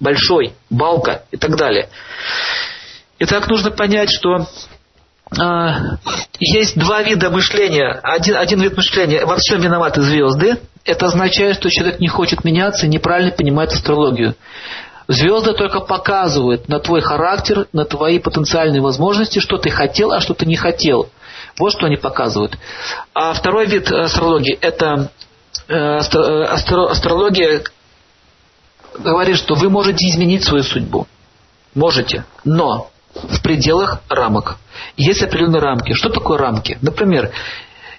большой, 0.00 0.54
балка 0.70 1.24
и 1.30 1.36
так 1.36 1.56
далее. 1.56 1.88
Итак, 3.18 3.48
нужно 3.48 3.70
понять, 3.70 4.10
что 4.10 4.46
э, 5.30 5.70
есть 6.38 6.78
два 6.78 7.02
вида 7.02 7.30
мышления. 7.30 7.98
Один, 8.02 8.36
один 8.36 8.60
вид 8.60 8.76
мышления 8.76 9.24
во 9.24 9.36
всем 9.36 9.60
виноваты 9.60 10.02
звезды. 10.02 10.58
Это 10.84 11.06
означает, 11.06 11.56
что 11.56 11.70
человек 11.70 11.98
не 11.98 12.08
хочет 12.08 12.44
меняться 12.44 12.86
и 12.86 12.90
неправильно 12.90 13.32
понимает 13.32 13.72
астрологию. 13.72 14.34
Звезды 15.08 15.52
только 15.52 15.80
показывают 15.80 16.68
на 16.68 16.80
твой 16.80 17.00
характер, 17.00 17.68
на 17.72 17.84
твои 17.84 18.18
потенциальные 18.18 18.82
возможности, 18.82 19.38
что 19.38 19.56
ты 19.56 19.70
хотел, 19.70 20.10
а 20.12 20.20
что 20.20 20.34
ты 20.34 20.46
не 20.46 20.56
хотел. 20.56 21.08
Вот 21.58 21.72
что 21.72 21.86
они 21.86 21.96
показывают. 21.96 22.58
А 23.14 23.32
второй 23.32 23.66
вид 23.66 23.90
астрологии– 23.90 24.58
это 24.60 25.10
э, 25.68 25.74
э, 25.74 26.42
астрология 26.44 27.62
говорит, 28.98 29.36
что 29.36 29.54
вы 29.54 29.70
можете 29.70 30.06
изменить 30.08 30.44
свою 30.44 30.62
судьбу. 30.62 31.06
Можете. 31.74 32.24
Но 32.44 32.90
в 33.14 33.42
пределах 33.42 34.00
рамок. 34.08 34.56
Есть 34.96 35.22
определенные 35.22 35.60
рамки. 35.60 35.92
Что 35.92 36.08
такое 36.08 36.38
рамки? 36.38 36.78
Например, 36.82 37.32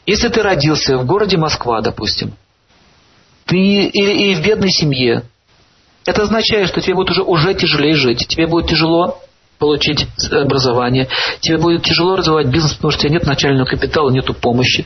если 0.05 0.29
ты 0.29 0.41
родился 0.41 0.97
в 0.97 1.05
городе 1.05 1.37
Москва, 1.37 1.81
допустим, 1.81 2.33
ты 3.45 3.57
или, 3.57 4.31
и 4.31 4.35
в 4.35 4.43
бедной 4.43 4.69
семье, 4.69 5.23
это 6.05 6.23
означает, 6.23 6.69
что 6.69 6.81
тебе 6.81 6.95
будет 6.95 7.11
уже, 7.11 7.23
уже 7.23 7.53
тяжелее 7.53 7.95
жить. 7.95 8.27
Тебе 8.27 8.47
будет 8.47 8.67
тяжело 8.67 9.19
получить 9.57 10.07
образование, 10.31 11.07
тебе 11.39 11.57
будет 11.57 11.83
тяжело 11.83 12.15
развивать 12.15 12.47
бизнес, 12.47 12.73
потому 12.73 12.91
что 12.91 12.99
у 12.99 13.03
тебя 13.03 13.13
нет 13.13 13.25
начального 13.25 13.65
капитала, 13.65 14.11
нету 14.11 14.33
помощи. 14.33 14.85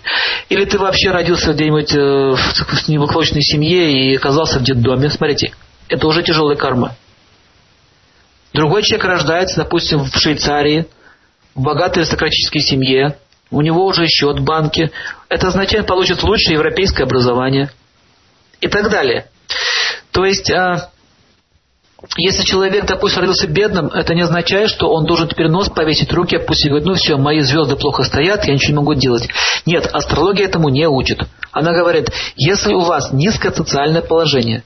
Или 0.50 0.66
ты 0.66 0.80
вообще 0.80 1.12
родился 1.12 1.54
где-нибудь 1.54 1.94
э, 1.94 2.36
в 2.36 2.88
неблагополучной 2.88 3.42
семье 3.42 3.92
и 3.92 4.16
оказался 4.16 4.60
в 4.60 4.64
детдоме. 4.64 5.10
Смотрите, 5.10 5.54
это 5.92 6.08
уже 6.08 6.24
тяжелая 6.24 6.56
карма. 6.56 6.96
Другой 8.54 8.84
человек 8.84 9.06
рождается, 9.06 9.58
допустим, 9.58 10.04
в 10.04 10.18
Швейцарии, 10.18 10.88
в 11.56 11.62
богатой 11.62 12.04
аристократической 12.04 12.62
семье, 12.62 13.18
у 13.50 13.62
него 13.62 13.86
уже 13.86 14.08
счет 14.08 14.40
в 14.40 14.44
банке. 14.44 14.92
Это 15.30 15.48
означает, 15.48 15.88
получит 15.88 16.24
лучшее 16.24 16.56
европейское 16.56 17.06
образование 17.06 17.70
и 18.62 18.68
так 18.68 18.90
далее. 18.90 19.28
То 20.12 20.26
есть, 20.26 20.50
а, 20.52 20.90
если 22.16 22.44
человек, 22.44 22.86
допустим, 22.86 23.22
родился 23.22 23.48
бедным, 23.48 23.88
это 23.88 24.14
не 24.14 24.22
означает, 24.22 24.70
что 24.70 24.90
он 24.90 25.06
должен 25.06 25.28
теперь 25.28 25.50
нос 25.50 25.70
повесить, 25.70 26.12
руки 26.14 26.38
опустить 26.38 26.68
и 26.68 26.70
говорить, 26.70 26.88
ну 26.88 26.94
все, 26.96 27.18
мои 27.18 27.40
звезды 27.40 27.76
плохо 27.76 28.04
стоят, 28.04 28.46
я 28.46 28.54
ничего 28.54 28.72
не 28.72 28.78
могу 28.78 28.94
делать. 28.94 29.28
Нет, 29.66 29.88
астрология 29.92 30.46
этому 30.46 30.70
не 30.70 30.88
учит. 30.88 31.20
Она 31.52 31.74
говорит, 31.74 32.10
если 32.36 32.74
у 32.74 32.82
вас 32.82 33.12
низкое 33.12 33.52
социальное 33.52 34.02
положение, 34.02 34.64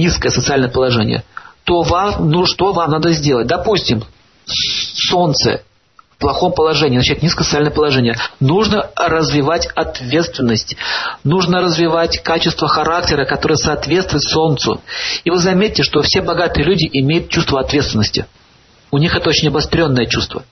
низкое 0.00 0.30
социальное 0.30 0.68
положение, 0.68 1.24
то 1.64 1.82
вам, 1.82 2.30
ну 2.30 2.46
что 2.46 2.72
вам 2.72 2.90
надо 2.90 3.12
сделать? 3.12 3.46
Допустим, 3.46 4.02
солнце 4.46 5.62
в 6.10 6.16
плохом 6.18 6.52
положении, 6.52 6.98
значит 6.98 7.22
низкое 7.22 7.44
социальное 7.44 7.70
положение. 7.70 8.16
Нужно 8.40 8.90
развивать 8.96 9.68
ответственность. 9.74 10.76
Нужно 11.24 11.60
развивать 11.60 12.22
качество 12.22 12.68
характера, 12.68 13.24
которое 13.24 13.56
соответствует 13.56 14.22
солнцу. 14.22 14.80
И 15.24 15.30
вы 15.30 15.38
заметите, 15.38 15.82
что 15.82 16.02
все 16.02 16.20
богатые 16.20 16.64
люди 16.64 16.88
имеют 16.92 17.28
чувство 17.28 17.60
ответственности. 17.60 18.26
У 18.90 18.98
них 18.98 19.14
это 19.14 19.28
очень 19.28 19.48
обостренное 19.48 20.06
чувство 20.06 20.42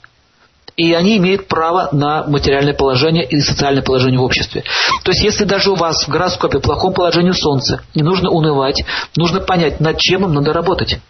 и 0.78 0.92
они 0.94 1.16
имеют 1.16 1.48
право 1.48 1.88
на 1.90 2.24
материальное 2.28 2.72
положение 2.72 3.26
и 3.26 3.40
социальное 3.40 3.82
положение 3.82 4.20
в 4.20 4.22
обществе. 4.22 4.62
То 5.02 5.10
есть, 5.10 5.24
если 5.24 5.44
даже 5.44 5.72
у 5.72 5.74
вас 5.74 6.06
в 6.06 6.08
гороскопе 6.08 6.60
плохом 6.60 6.94
положении 6.94 7.32
Солнца, 7.32 7.82
не 7.96 8.04
нужно 8.04 8.30
унывать, 8.30 8.84
нужно 9.16 9.40
понять, 9.40 9.80
над 9.80 9.98
чем 9.98 10.24
им 10.24 10.34
надо 10.34 10.52
работать. 10.52 11.00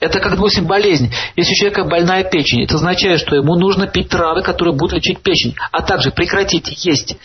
Это 0.00 0.18
как, 0.18 0.32
допустим, 0.34 0.66
болезнь. 0.66 1.08
Если 1.36 1.52
у 1.52 1.54
человека 1.54 1.84
больная 1.84 2.24
печень, 2.24 2.64
это 2.64 2.74
означает, 2.74 3.20
что 3.20 3.36
ему 3.36 3.54
нужно 3.54 3.86
пить 3.86 4.08
травы, 4.08 4.42
которые 4.42 4.74
будут 4.74 4.94
лечить 4.94 5.20
печень, 5.20 5.54
а 5.70 5.80
также 5.82 6.10
прекратить 6.10 6.84
есть 6.84 7.16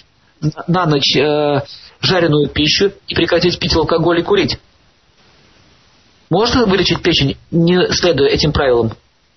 на 0.67 0.85
ночь 0.85 1.15
э, 1.17 1.61
жареную 1.99 2.47
пищу 2.49 2.91
и 3.07 3.15
прекратить 3.15 3.57
пить 3.57 3.75
алкоголь 3.75 4.19
и 4.19 4.23
курить. 4.23 4.59
Можно 6.29 6.67
вылечить 6.67 7.01
печень, 7.01 7.37
не 7.49 7.91
следуя 7.91 8.29
этим 8.29 8.51
правилам? 8.51 8.93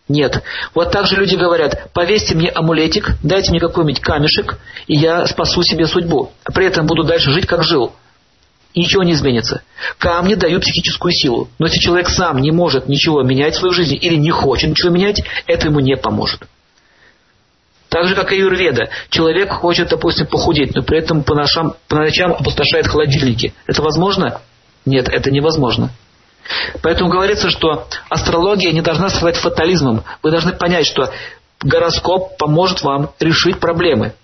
Нет. 0.09 0.43
Вот 0.73 0.93
так 0.93 1.07
же 1.07 1.17
люди 1.17 1.35
говорят, 1.35 1.91
повесьте 1.93 2.35
мне 2.35 2.49
амулетик, 2.49 3.17
дайте 3.25 3.51
мне 3.51 3.59
какой-нибудь 3.59 4.01
камешек, 4.01 4.59
и 4.87 4.97
я 4.97 5.27
спасу 5.27 5.63
себе 5.63 5.87
судьбу. 5.87 6.31
При 6.55 6.67
этом 6.67 6.87
буду 6.87 7.03
дальше 7.03 7.33
жить, 7.33 7.47
как 7.47 7.65
жил. 7.65 7.93
И 8.73 8.81
ничего 8.81 9.03
не 9.03 9.13
изменится. 9.13 9.63
Камни 9.99 10.35
дают 10.35 10.63
психическую 10.63 11.13
силу. 11.13 11.49
Но 11.59 11.67
если 11.67 11.81
человек 11.81 12.09
сам 12.09 12.41
не 12.41 12.53
может 12.53 12.89
ничего 12.89 13.23
менять 13.23 13.55
в 13.55 13.59
своей 13.59 13.75
жизни 13.75 13.97
или 13.97 14.17
не 14.17 14.31
хочет 14.31 14.71
ничего 14.71 14.91
менять, 14.91 15.23
это 15.47 15.69
ему 15.69 15.81
не 15.81 15.97
поможет. 15.97 16.43
Так 17.89 18.07
же, 18.07 18.15
как 18.15 18.33
и 18.33 18.37
юрведа. 18.37 18.91
Человек 19.09 19.51
хочет, 19.51 19.89
допустим, 19.89 20.27
похудеть, 20.27 20.75
но 20.75 20.83
при 20.83 20.99
этом 20.99 21.23
по, 21.23 21.35
ночам, 21.35 21.75
по 21.89 21.97
ночам 21.97 22.33
опустошает 22.33 22.87
холодильники. 22.87 23.55
Это 23.67 23.83
возможно? 23.83 24.41
Нет, 24.85 25.09
это 25.09 25.31
невозможно. 25.31 25.91
Поэтому 26.83 27.11
говорится, 27.11 27.51
что 27.51 27.87
астрология 28.09 28.73
не 28.73 28.81
должна 28.81 29.09
стать 29.09 29.37
фатализмом. 29.37 30.05
Вы 30.23 30.31
должны 30.31 30.53
понять, 30.53 30.87
что 30.87 31.11
гороскоп 31.61 32.37
поможет 32.39 32.83
вам 32.83 33.11
решить 33.21 33.59
проблемы. 33.59 34.15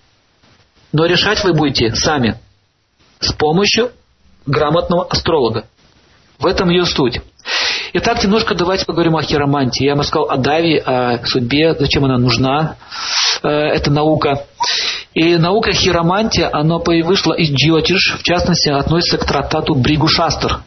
Но 0.91 1.05
решать 1.05 1.43
вы 1.43 1.53
будете 1.53 1.93
сами. 1.95 2.37
С 3.19 3.33
помощью 3.33 3.91
грамотного 4.45 5.07
астролога. 5.09 5.65
В 6.39 6.45
этом 6.45 6.69
ее 6.69 6.85
суть. 6.85 7.21
Итак, 7.93 8.23
немножко 8.23 8.55
давайте 8.55 8.85
поговорим 8.85 9.15
о 9.15 9.21
хиромантии. 9.21 9.85
Я 9.85 9.95
вам 9.95 10.03
сказал 10.03 10.29
о 10.29 10.37
Даве, 10.37 10.79
о 10.79 11.25
судьбе, 11.25 11.75
зачем 11.77 12.05
она 12.05 12.17
нужна. 12.17 12.77
Э, 13.43 13.47
это 13.47 13.91
наука. 13.91 14.45
И 15.13 15.37
наука 15.37 15.71
хиромантия, 15.73 16.49
она 16.51 16.79
вышла 16.79 17.33
из 17.33 17.51
Джиотиш, 17.51 18.17
в 18.19 18.23
частности, 18.23 18.69
относится 18.69 19.17
к 19.19 19.25
трактату 19.25 19.75
Бригушастер. 19.75 20.61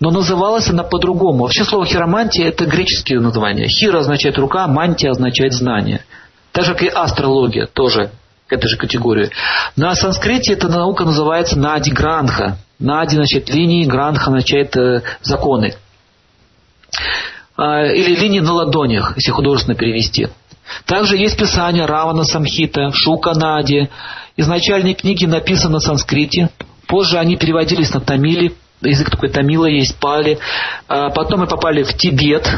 Но 0.00 0.10
называлась 0.10 0.68
она 0.68 0.82
по-другому. 0.82 1.44
Вообще 1.44 1.64
слово 1.64 1.86
хиромантия– 1.86 2.48
это 2.48 2.66
греческие 2.66 3.20
названия. 3.20 3.68
Хира 3.68 4.00
означает 4.00 4.38
рука, 4.38 4.66
мантия 4.66 5.10
означает 5.10 5.52
знание. 5.52 6.04
Так 6.52 6.64
же, 6.64 6.74
как 6.74 6.82
и 6.82 6.88
астрология, 6.88 7.66
тоже 7.66 8.10
к 8.46 8.52
этой 8.52 8.68
же 8.68 8.76
категории. 8.76 9.30
На 9.76 9.94
санскрите 9.94 10.52
эта 10.52 10.68
наука 10.68 11.04
называется 11.04 11.58
Нади 11.58 11.90
Гранха. 11.90 12.58
Нади, 12.78 13.16
значит, 13.16 13.48
линии, 13.48 13.86
Гранха 13.86 14.30
означает 14.30 14.76
э, 14.76 15.02
законы. 15.22 15.74
А, 17.56 17.84
или 17.84 18.14
линии 18.14 18.40
на 18.40 18.52
ладонях, 18.52 19.14
если 19.16 19.30
художественно 19.30 19.76
перевести. 19.76 20.28
Также 20.86 21.16
есть 21.16 21.38
писание 21.38 21.86
Равана 21.86 22.24
Самхита, 22.24 22.90
Шука 22.92 23.34
Нади. 23.34 23.88
Изначальные 24.36 24.94
книги 24.94 25.24
написаны 25.26 25.74
на 25.74 25.80
санскрите, 25.80 26.50
позже 26.88 27.18
они 27.18 27.36
переводились 27.36 27.92
на 27.94 28.00
тамили, 28.00 28.54
язык 28.88 29.10
такой 29.10 29.28
тамила 29.28 29.66
есть, 29.66 29.96
пали. 29.98 30.38
А 30.88 31.10
потом 31.10 31.40
мы 31.40 31.46
попали 31.46 31.82
в 31.82 31.94
Тибет, 31.94 32.48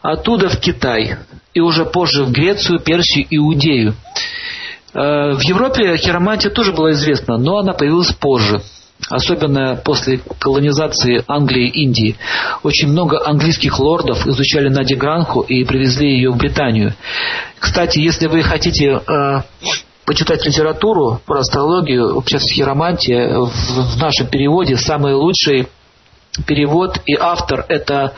оттуда 0.00 0.48
в 0.48 0.58
Китай, 0.58 1.16
и 1.54 1.60
уже 1.60 1.84
позже 1.84 2.24
в 2.24 2.32
Грецию, 2.32 2.80
Персию, 2.80 3.26
Иудею. 3.30 3.94
А, 4.94 5.34
в 5.34 5.40
Европе 5.42 5.96
хиромантия 5.96 6.50
тоже 6.50 6.72
была 6.72 6.92
известна, 6.92 7.38
но 7.38 7.58
она 7.58 7.72
появилась 7.72 8.12
позже. 8.12 8.62
особенно 9.08 9.74
после 9.74 10.20
колонизации 10.38 11.24
Англии 11.26 11.66
и 11.66 11.82
Индии. 11.82 12.16
Очень 12.62 12.88
много 12.88 13.26
английских 13.26 13.80
лордов 13.80 14.26
изучали 14.28 14.68
Нади 14.68 14.94
Гранху 14.94 15.40
и 15.40 15.64
привезли 15.64 16.08
ее 16.08 16.30
в 16.30 16.36
Британию. 16.36 16.94
Кстати, 17.58 17.98
если 17.98 18.28
вы 18.28 18.42
хотите 18.44 19.00
э, 19.04 19.40
почитать 20.04 20.44
литературу 20.44 21.20
про 21.26 21.40
астрологию, 21.40 22.20
в 22.20 22.24
частности 22.24 22.60
в, 22.62 23.96
в 23.96 23.98
нашем 23.98 24.26
переводе 24.26 24.76
самый 24.76 25.14
лучший 25.14 25.68
перевод 26.46 27.00
и 27.06 27.14
автор 27.14 27.64
это 27.68 28.14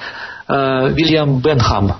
э, 0.49 0.89
Вильям 0.93 1.41
Бенхам. 1.41 1.97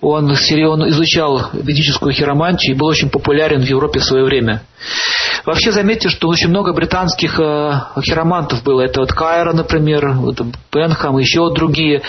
Он, 0.00 0.30
он 0.30 0.88
изучал 0.90 1.50
ведическую 1.54 2.12
хиромантию 2.12 2.74
и 2.74 2.78
был 2.78 2.88
очень 2.88 3.08
популярен 3.08 3.62
в 3.62 3.64
Европе 3.64 4.00
в 4.00 4.04
свое 4.04 4.24
время. 4.24 4.62
Вообще 5.46 5.72
заметьте, 5.72 6.10
что 6.10 6.28
очень 6.28 6.48
много 6.48 6.74
британских 6.74 7.40
э, 7.40 7.80
хиромантов 8.02 8.62
было. 8.62 8.82
Это 8.82 9.00
вот 9.00 9.12
Кайра, 9.12 9.54
например, 9.54 10.12
вот 10.12 10.42
Бенхам, 10.72 11.16
еще 11.18 11.52
другие. 11.54 12.02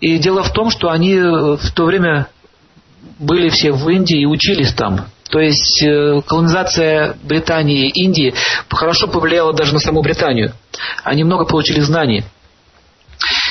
И 0.00 0.18
дело 0.18 0.42
в 0.42 0.52
том, 0.52 0.70
что 0.70 0.90
они 0.90 1.14
э, 1.14 1.56
в 1.56 1.72
то 1.74 1.84
время 1.84 2.26
были 3.18 3.48
все 3.48 3.72
в 3.72 3.88
Индии 3.88 4.20
и 4.20 4.26
учились 4.26 4.74
там. 4.74 5.06
То 5.32 5.40
есть 5.40 5.82
э, 5.82 6.20
колонизация 6.26 7.16
Британии 7.22 7.88
и 7.88 8.04
Индии 8.04 8.34
хорошо 8.68 9.08
повлияла 9.08 9.54
даже 9.54 9.72
на 9.72 9.80
саму 9.80 10.02
Британию. 10.02 10.52
Они 11.04 11.24
много 11.24 11.46
получили 11.46 11.80
знаний. 11.80 12.24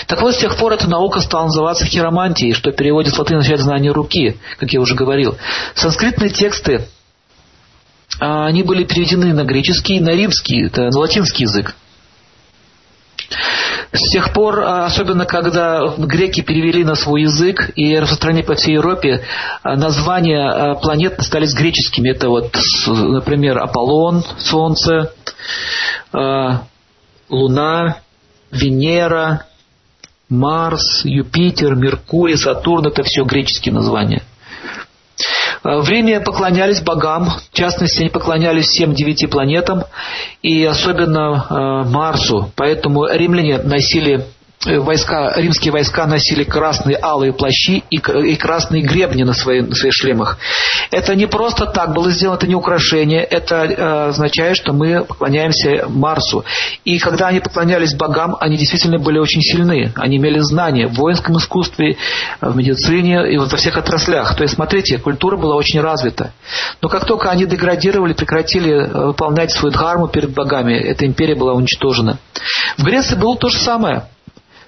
Так 0.06 0.22
вот, 0.22 0.36
с 0.36 0.38
тех 0.38 0.58
пор 0.58 0.74
эта 0.74 0.88
наука 0.88 1.22
стала 1.22 1.46
называться 1.46 1.88
хиромантией, 1.88 2.54
что 2.54 2.72
переводит 2.72 3.16
с 3.16 3.18
латыни 3.18 3.38
означает 3.38 3.62
знание 3.62 3.92
руки, 3.92 4.38
как 4.60 4.72
я 4.72 4.80
уже 4.80 4.94
говорил. 4.94 5.40
Санскритные 5.74 6.30
тексты, 6.30 6.88
а, 8.20 8.46
они 8.46 8.62
были 8.62 8.84
переведены 8.84 9.34
на 9.34 9.44
греческий, 9.44 10.00
на 10.00 10.12
римский, 10.12 10.70
на 10.72 10.96
латинский 11.00 11.46
язык. 11.46 11.74
С 13.92 14.12
тех 14.12 14.34
пор, 14.34 14.60
а, 14.60 14.86
особенно 14.86 15.26
когда 15.26 15.82
греки 15.98 16.42
перевели 16.42 16.84
на 16.84 16.96
свой 16.96 17.24
язык 17.24 17.72
и 17.76 17.98
распространили 17.98 18.44
по 18.44 18.56
всей 18.56 18.74
Европе, 18.76 19.24
а, 19.64 19.76
названия 19.76 20.76
планет 20.82 21.16
стали 21.20 21.48
греческими. 21.54 22.10
Это 22.10 22.30
вот, 22.30 22.56
например, 22.88 23.60
Аполлон, 23.60 24.24
Солнце, 24.40 25.14
Луна, 27.30 27.98
Венера, 28.52 29.46
Марс, 30.30 31.04
Юпитер, 31.04 31.76
Меркурий, 31.76 32.38
Сатурн– 32.38 32.88
это 32.88 33.04
все 33.04 33.24
греческие 33.24 33.74
названия. 33.74 34.24
Э, 35.64 35.80
в 35.80 35.90
Риме 35.90 36.20
поклонялись 36.20 36.82
богам, 36.82 37.30
в 37.52 37.56
частности, 37.56 38.02
они 38.02 38.10
поклонялись 38.10 38.68
всем 38.68 38.94
девяти 38.94 39.28
планетам 39.28 39.84
и 40.42 40.64
особенно 40.66 41.46
э, 41.50 41.90
Марсу. 41.90 42.52
Поэтому 42.56 43.08
римляне 43.08 43.60
носили 43.60 44.26
войска, 44.66 45.34
римские 45.36 45.72
войска 45.72 46.06
носили 46.06 46.44
красные 46.44 46.98
алые 47.02 47.34
плащи 47.34 47.84
и, 47.90 47.98
и 47.98 48.36
красные 48.36 48.84
гребни 48.84 49.24
на, 49.24 49.34
свои, 49.34 49.62
на 49.62 49.74
своих 49.76 49.94
шлемах. 49.94 50.38
Это 50.92 51.16
не 51.16 51.26
просто 51.26 51.66
так 51.66 51.94
было 51.94 52.12
сделано, 52.12 52.38
это 52.38 52.48
не 52.48 52.56
украшение, 52.56 53.24
это 53.24 53.66
э, 53.66 54.10
означает, 54.10 54.58
что 54.58 54.74
мы 54.74 55.04
поклоняемся 55.04 55.86
Марсу. 55.88 56.46
И 56.86 57.00
когда 57.00 57.28
они 57.28 57.40
поклонялись 57.40 57.96
богам, 57.96 58.38
они 58.40 58.58
действительно 58.58 59.00
были 59.00 59.18
очень 59.18 59.42
сильны. 59.42 59.92
Они 59.96 60.18
имели 60.18 60.40
знания 60.40 60.88
в 60.88 60.94
воинском 60.94 61.38
искусстве, 61.38 61.98
в 62.40 62.56
медицине 62.56 63.34
и 63.34 63.38
во 63.38 63.48
всех 63.48 63.78
отраслях. 63.78 64.36
То 64.36 64.44
есть, 64.44 64.56
смотрите, 64.56 64.98
культура 65.00 65.38
была 65.38 65.56
очень 65.56 65.82
развита. 65.82 66.34
Но 66.82 66.90
как 66.90 67.06
только 67.06 67.30
они 67.30 67.46
деградировали, 67.46 68.14
прекратили 68.14 68.72
э, 68.74 69.06
выполнять 69.08 69.52
свою 69.52 69.74
дхарму 69.74 70.08
перед 70.08 70.34
богами, 70.34 70.74
эта 70.74 71.06
империя 71.06 71.36
была 71.36 71.54
уничтожена. 71.54 72.20
В 72.78 72.84
Греции 72.84 73.16
было 73.16 73.36
то 73.36 73.50
же 73.50 73.58
самое. 73.58 74.04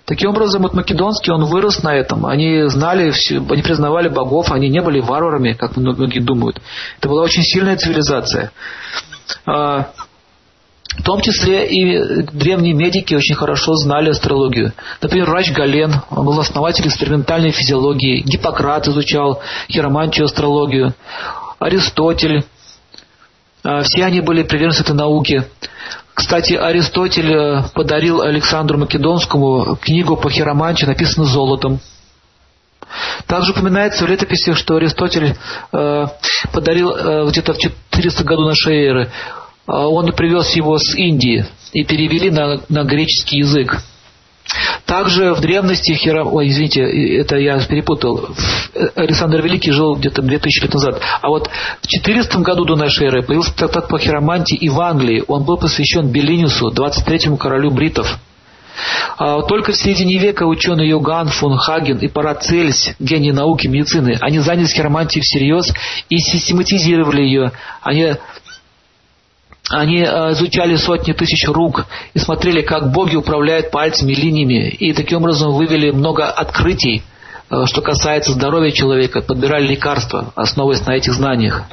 Таким 0.06 0.32
образом, 0.32 0.64
вот 0.64 0.74
Македонский, 0.74 1.32
он 1.32 1.46
вырос 1.46 1.82
на 1.82 1.96
этом. 1.96 2.26
Они 2.26 2.68
знали, 2.68 3.14
они 3.30 3.62
признавали 3.62 4.10
богов, 4.10 4.52
они 4.52 4.68
не 4.68 4.82
были 4.82 5.00
варварами, 5.00 5.54
как 5.54 5.78
многие 5.78 6.20
думают. 6.20 6.62
Это 7.00 7.08
была 7.08 7.24
очень 7.24 7.44
сильная 7.44 7.78
цивилизация. 7.78 8.52
А, 9.46 9.92
в 10.98 11.04
том 11.04 11.22
числе 11.22 11.68
и 11.68 12.24
древние 12.34 12.74
медики 12.74 13.16
очень 13.16 13.36
хорошо 13.36 13.76
знали 13.76 14.10
астрологию. 14.10 14.74
Например, 15.02 15.30
Рач 15.30 15.52
Гален, 15.52 15.96
он 16.10 16.26
был 16.26 16.38
основателем 16.38 16.90
экспериментальной 16.90 17.52
физиологии. 17.52 18.22
Гиппократ 18.26 18.88
изучал 18.90 19.42
хиромантию, 19.70 20.26
астрологию. 20.26 20.94
Аристотель. 21.60 22.46
А, 23.64 23.82
все 23.84 24.04
они 24.04 24.20
были 24.20 24.44
приверженцы 24.44 24.84
этой 24.84 24.96
науки. 24.96 25.48
Кстати, 26.14 26.54
Аристотель 26.54 27.32
э, 27.34 27.64
подарил 27.74 28.22
Александру 28.22 28.78
Македонскому 28.78 29.76
книгу 29.78 30.16
по 30.16 30.30
хиромантии, 30.30 30.86
написанную 30.86 31.30
золотом. 31.30 31.80
Также 33.26 33.52
упоминается 33.52 34.06
в 34.06 34.10
летописи, 34.10 34.54
что 34.54 34.76
Аристотель 34.76 35.36
э, 35.72 36.06
подарил 36.52 36.92
э, 36.92 37.30
где-то 37.30 37.54
в 37.54 37.58
400 37.58 38.24
году 38.24 38.46
нашей 38.46 38.86
эры. 38.86 39.12
Э, 39.68 39.72
он 39.72 40.12
привез 40.14 40.56
его 40.56 40.78
с 40.78 40.94
Индии 40.96 41.46
и 41.72 41.84
перевели 41.84 42.30
на, 42.30 42.60
на 42.70 42.84
греческий 42.84 43.40
язык. 43.40 43.82
Также 44.86 45.34
в 45.34 45.42
древности 45.42 45.94
Хирам... 45.94 46.34
Ой, 46.34 46.48
извините, 46.48 46.84
это 47.18 47.38
я 47.38 47.60
перепутал. 47.60 48.30
Александр 48.96 49.42
Великий 49.42 49.72
жил 49.72 49.96
где-то 49.96 50.22
2000 50.22 50.62
лет 50.62 50.74
назад. 50.74 51.02
А 51.22 51.30
вот 51.30 51.50
в 51.82 51.88
400 51.88 52.40
году 52.40 52.66
до 52.66 52.76
нашей 52.76 53.08
эры 53.08 53.24
появился 53.24 53.56
трактат 53.56 53.88
по 53.88 53.98
хиромантии 53.98 54.56
и 54.56 54.70
в 54.70 54.80
Англии. 54.82 55.24
Он 55.28 55.44
был 55.44 55.58
посвящен 55.58 56.12
Белинюсу, 56.12 56.72
23-му 56.72 57.38
королю 57.38 57.72
бритов. 57.72 58.20
А 59.18 59.42
только 59.44 59.72
в 59.72 59.78
середине 59.78 60.18
века 60.18 60.44
ученые 60.44 60.90
Йоган, 60.90 61.28
фон 61.30 61.58
Хаген 61.58 62.00
и 62.00 62.08
Парацельс, 62.08 62.96
гении 63.00 63.32
науки, 63.32 63.68
медицины, 63.68 64.18
они 64.20 64.40
занялись 64.40 64.74
хиромантией 64.74 65.22
всерьез 65.22 65.72
и 66.10 66.18
систематизировали 66.18 67.22
ее. 67.22 67.52
Они 67.82 68.16
они 69.74 70.02
э, 70.02 70.32
изучали 70.34 70.76
сотни 70.76 71.14
тысяч 71.14 71.48
рук 71.48 71.86
и 72.14 72.20
смотрели, 72.20 72.62
как 72.62 72.92
боги 72.92 73.16
управляют 73.16 73.72
пальцами, 73.72 74.14
линиями, 74.14 74.70
и 74.70 74.94
таким 74.94 75.20
образом 75.20 75.52
вывели 75.54 75.92
много 75.92 76.30
открытий, 76.30 77.04
э, 77.50 77.66
что 77.66 77.82
касается 77.82 78.34
здоровья 78.34 78.72
человека, 78.72 79.22
подбирали 79.22 79.68
лекарства, 79.68 80.32
основываясь 80.36 80.86
на 80.86 80.96
этих 80.96 81.14
знаниях. 81.14 81.64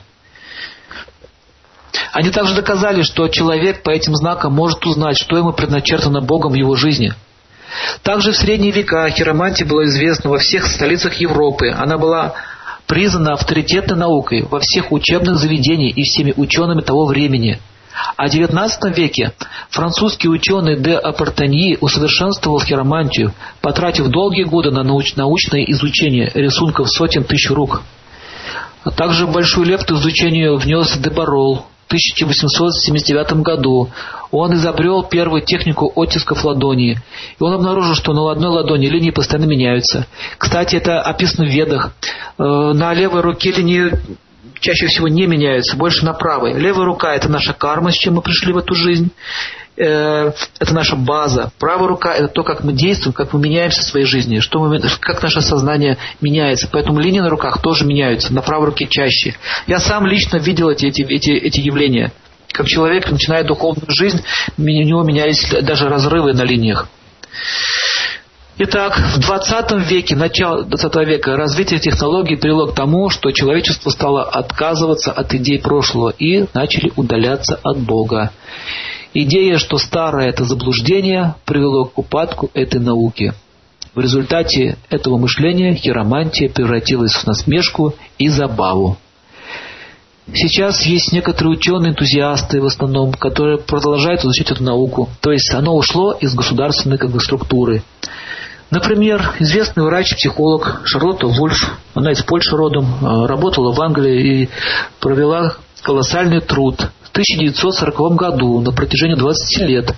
Они 2.13 2.31
также 2.31 2.55
доказали, 2.55 3.03
что 3.03 3.29
человек 3.29 3.83
по 3.83 3.91
этим 3.91 4.17
знакам 4.17 4.53
может 4.53 4.85
узнать, 4.87 5.19
что 5.19 5.37
ему 5.37 5.53
предначертано 5.53 6.21
Богом 6.21 6.53
в 6.53 6.57
его 6.57 6.75
жизни. 6.77 7.13
Также 8.03 8.33
в 8.33 8.37
средние 8.37 8.73
века 8.73 9.09
хиромантия 9.11 9.67
была 9.67 9.85
известна 9.85 10.31
во 10.31 10.39
всех 10.39 10.67
столицах 10.67 11.15
Европы. 11.21 11.71
Она 11.71 11.99
была 11.99 12.35
признана 12.87 13.35
авторитетной 13.35 13.97
наукой 13.97 14.43
во 14.43 14.59
всех 14.59 14.91
учебных 14.91 15.37
заведениях 15.37 15.97
и 15.97 16.03
всеми 16.03 16.33
учеными 16.37 16.81
того 16.81 17.05
времени– 17.05 17.61
а 18.16 18.28
в 18.28 18.32
XIX 18.32 18.70
веке 18.95 19.32
французский 19.70 20.28
ученый 20.28 20.80
де 20.80 20.95
Апартаньи 20.95 21.78
усовершенствовал 21.80 22.61
хиромантию, 22.61 23.32
потратив 23.61 24.09
долгие 24.09 24.45
годы 24.45 24.70
на 24.70 24.82
науч 24.82 25.16
научное 25.16 25.64
изучение 25.64 26.30
рисунков 26.34 26.88
сотен 26.91 27.24
тысяч 27.24 27.51
рук. 27.51 27.82
А 28.84 28.91
также 28.91 29.26
большую 29.26 29.66
лепту 29.66 29.97
изучению 29.97 30.57
внес 30.57 30.97
Дебарол 30.97 31.66
в 31.84 31.86
1879 31.86 33.43
году. 33.43 33.91
Он 34.30 34.55
изобрел 34.55 35.03
первую 35.03 35.43
технику 35.43 35.93
оттисков 35.95 36.45
ладони. 36.45 36.93
И 36.93 37.43
он 37.43 37.53
обнаружил, 37.55 37.95
что 37.95 38.12
на 38.12 38.30
одной 38.30 38.51
ладони 38.51 38.86
линии 38.86 39.11
постоянно 39.11 39.47
меняются. 39.47 40.07
Кстати, 40.38 40.76
это 40.76 41.01
описано 41.01 41.47
в 41.47 41.51
ведах. 41.51 41.93
Э, 42.38 42.72
на 42.72 42.95
левой 42.95 43.20
руке 43.22 43.51
линии 43.51 43.91
чаще 44.61 44.87
всего 44.87 45.09
не 45.09 45.27
меняются, 45.27 45.77
больше 45.77 46.05
на 46.05 46.13
правой. 46.13 46.55
Левая 46.55 46.85
рука– 46.85 47.15
это 47.17 47.29
наша 47.29 47.53
карма, 47.53 47.91
с 47.91 47.95
чем 47.95 48.15
мы 48.15 48.23
пришли 48.23 48.53
в 48.53 48.59
эту 48.59 48.75
жизнь. 48.75 49.11
Э, 49.77 50.33
это 50.59 50.75
наша 50.75 50.95
база. 50.97 51.53
Правая 51.59 51.89
рука– 51.89 52.15
это 52.17 52.29
то, 52.29 52.43
как 52.43 52.63
мы 52.63 52.73
действуем, 52.73 53.15
как 53.15 53.33
мы 53.33 53.41
меняемся 53.41 53.81
в 53.81 53.85
своей 53.85 54.07
жизни, 54.07 54.39
что 54.41 54.61
мы, 54.61 54.81
как 55.01 55.23
наше 55.23 55.41
сознание 55.41 55.97
меняется. 56.21 56.69
Поэтому 56.71 57.01
линии 57.01 57.21
на 57.21 57.31
руках 57.31 57.63
тоже 57.63 57.87
меняются, 57.87 58.33
на 58.33 58.43
правой 58.43 58.67
руке 58.67 58.87
чаще. 58.89 59.35
Я 59.67 59.81
сам 59.81 60.07
лично 60.07 60.37
видел 60.37 60.69
эти, 60.69 60.87
эти, 60.87 61.03
эти, 61.03 61.31
эти 61.31 61.61
явления. 61.61 62.13
Как 62.53 62.67
человек 62.67 63.11
начинает 63.11 63.47
духовную 63.47 63.91
жизнь, 63.91 64.23
у 64.59 64.63
него 64.63 65.03
менялись 65.03 65.49
даже 65.63 65.89
разрывы 65.89 66.35
на 66.35 66.43
линиях. 66.43 66.89
Итак, 68.63 68.95
в 69.17 69.21
20 69.21 69.89
веке, 69.91 70.15
начало 70.15 70.65
20 70.65 70.95
века, 71.09 71.35
развитие 71.35 71.81
технологий 71.81 72.37
привело 72.37 72.67
к 72.67 72.75
тому, 72.75 73.09
что 73.09 73.31
человечество 73.31 73.89
стало 73.89 74.23
отказываться 74.23 75.13
от 75.13 75.33
идей 75.33 75.59
прошлого 75.59 76.11
и 76.11 76.45
начали 76.53 76.93
удаляться 76.95 77.59
от 77.63 77.79
Бога. 77.79 78.33
Идея, 79.15 79.57
что 79.57 79.79
старое– 79.79 80.29
это 80.29 80.45
заблуждение, 80.45 81.37
привело 81.47 81.87
к 81.87 81.99
упадку 81.99 82.51
этой 82.53 82.83
науки. 82.83 83.33
В 83.95 84.01
результате 84.01 84.77
этого 84.91 85.17
мышления 85.17 85.75
хиромантия 85.75 86.51
превратилась 86.51 87.15
в 87.15 87.27
насмешку 87.27 87.95
и 88.19 88.29
забаву. 88.29 88.99
Сейчас 90.35 90.85
есть 90.85 91.13
некоторые 91.13 91.57
ученые-энтузиасты 91.57 92.61
в 92.61 92.67
основном, 92.67 93.15
которые 93.15 93.57
продолжают 93.57 94.21
изучать 94.21 94.51
эту 94.51 94.65
науку. 94.65 95.09
То 95.23 95.33
есть 95.33 95.51
оно 95.55 95.75
ушло 95.75 96.13
из 96.13 96.35
государственной 96.35 96.99
как 96.99 97.11
бы, 97.11 97.21
структуры. 97.21 97.83
Например, 98.71 99.35
известный 99.41 99.83
врач-психолог 99.83 100.83
Шарлотта 100.85 101.27
Вульф, 101.27 101.77
она 101.95 102.12
из 102.12 102.23
Польши 102.23 102.57
родом, 102.57 102.87
э, 102.87 103.27
работала 103.27 103.73
в 103.73 103.81
Англии 103.81 104.43
и 104.45 104.49
провела 105.01 105.55
колоссальный 105.83 106.41
труд. 106.41 106.89
В 107.03 107.11
1940 107.11 108.14
году, 108.14 108.61
на 108.61 108.71
протяжении 108.71 109.16
20 109.16 109.59
лет, 109.66 109.93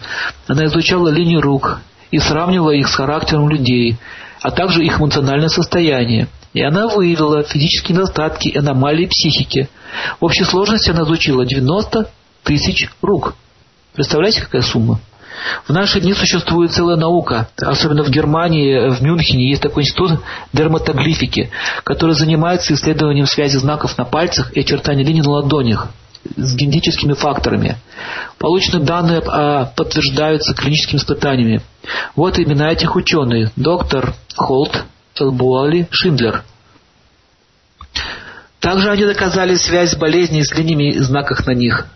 она 0.46 0.64
изучала 0.64 1.10
линии 1.10 1.36
рук 1.36 1.80
и 2.10 2.18
сравнивала 2.18 2.70
их 2.70 2.88
с 2.88 2.94
характером 2.94 3.50
людей, 3.50 3.98
а 4.40 4.50
также 4.50 4.82
их 4.82 4.98
эмоциональное 4.98 5.48
состояние. 5.48 6.28
И 6.54 6.62
она 6.62 6.88
выявила 6.88 7.42
физические 7.42 7.96
недостатки 7.96 8.48
и 8.48 8.58
аномалии 8.58 9.06
психики. 9.06 9.68
В 10.18 10.24
общей 10.24 10.44
сложности 10.44 10.90
она 10.90 11.02
изучила 11.02 11.44
90 11.44 12.08
тысяч 12.42 12.88
рук. 13.02 13.34
Представляете, 13.94 14.40
какая 14.40 14.62
сумма? 14.62 14.98
В 15.66 15.72
наши 15.72 16.00
дни 16.00 16.14
существует 16.14 16.72
целая 16.72 16.96
наука, 16.96 17.48
особенно 17.60 18.02
в 18.02 18.10
Германии, 18.10 18.90
в 18.90 19.00
Мюнхене 19.02 19.50
есть 19.50 19.62
такой 19.62 19.82
институт 19.82 20.20
дерматоглифики, 20.52 21.50
который 21.84 22.14
занимается 22.14 22.74
исследованием 22.74 23.26
связи 23.26 23.56
знаков 23.56 23.96
на 23.98 24.04
пальцах 24.04 24.52
и 24.56 24.60
очертаний 24.60 25.04
линий 25.04 25.22
на 25.22 25.30
ладонях 25.30 25.88
с 26.36 26.54
генетическими 26.54 27.14
факторами. 27.14 27.76
Полученные 28.38 28.84
данные 28.84 29.22
а, 29.26 29.66
подтверждаются 29.76 30.54
клиническими 30.54 30.98
испытаниями. 30.98 31.62
Вот 32.14 32.38
имена 32.38 32.70
этих 32.70 32.94
ученых. 32.96 33.50
Доктор 33.56 34.14
Холт, 34.36 34.84
Элбуали, 35.18 35.88
Шиндлер. 35.90 36.44
Также 38.60 38.90
они 38.90 39.04
доказали 39.04 39.56
связь 39.56 39.96
болезней 39.96 40.44
с 40.44 40.54
линиями 40.54 40.92
и 40.92 40.98
знаках 41.00 41.46
на 41.46 41.52
них. 41.52 41.86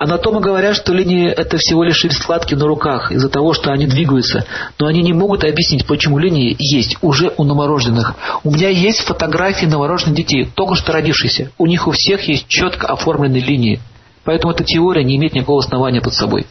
Анатомы 0.00 0.40
говорят, 0.40 0.76
что 0.76 0.94
линии 0.94 1.28
это 1.28 1.58
всего 1.58 1.84
лишь 1.84 2.06
складки 2.12 2.54
на 2.54 2.66
руках 2.66 3.12
из-за 3.12 3.28
того, 3.28 3.52
что 3.52 3.70
они 3.70 3.86
двигаются, 3.86 4.46
но 4.78 4.86
они 4.86 5.02
не 5.02 5.12
могут 5.12 5.44
объяснить, 5.44 5.86
почему 5.86 6.16
линии 6.16 6.56
есть 6.58 6.96
уже 7.02 7.34
у 7.36 7.44
новорожденных. 7.44 8.14
У 8.42 8.50
меня 8.50 8.70
есть 8.70 9.00
фотографии 9.00 9.66
новорожденных 9.66 10.16
детей, 10.16 10.50
только 10.54 10.74
что 10.74 10.94
родившихся. 10.94 11.50
У 11.58 11.66
них 11.66 11.86
у 11.86 11.90
всех 11.90 12.26
есть 12.28 12.48
четко 12.48 12.86
оформленные 12.86 13.42
линии. 13.42 13.78
Поэтому 14.24 14.54
эта 14.54 14.64
теория 14.64 15.04
не 15.04 15.16
имеет 15.16 15.34
никакого 15.34 15.60
основания 15.60 16.00
под 16.00 16.14
собой. 16.14 16.46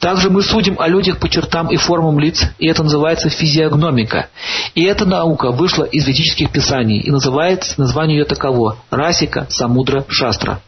Также 0.00 0.28
мы 0.28 0.42
судим 0.42 0.74
о 0.80 0.88
людях 0.88 1.20
по 1.20 1.28
чертам 1.28 1.68
и 1.68 1.76
формам 1.76 2.18
лиц, 2.18 2.42
и 2.58 2.66
это 2.66 2.82
называется 2.82 3.30
физиогномика. 3.30 4.28
И 4.74 4.82
эта 4.82 5.06
наука 5.06 5.52
вышла 5.52 5.84
из 5.84 6.04
ведических 6.04 6.50
писаний, 6.50 6.98
и 6.98 7.12
называется 7.12 7.74
название 7.76 8.18
ее 8.18 8.24
таково– 8.24 8.78
Расика 8.90 9.46
Самудра 9.50 10.04
Шастра. 10.08 10.60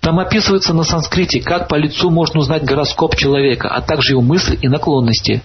Там 0.00 0.18
описывается 0.18 0.74
на 0.74 0.82
санскрите, 0.82 1.40
как 1.40 1.68
по 1.68 1.74
лицу 1.74 2.10
можно 2.10 2.40
узнать 2.40 2.64
гороскоп 2.64 3.16
человека, 3.16 3.68
а 3.68 3.80
также 3.80 4.12
его 4.12 4.22
мысли 4.22 4.58
и 4.60 4.68
наклонности. 4.68 5.42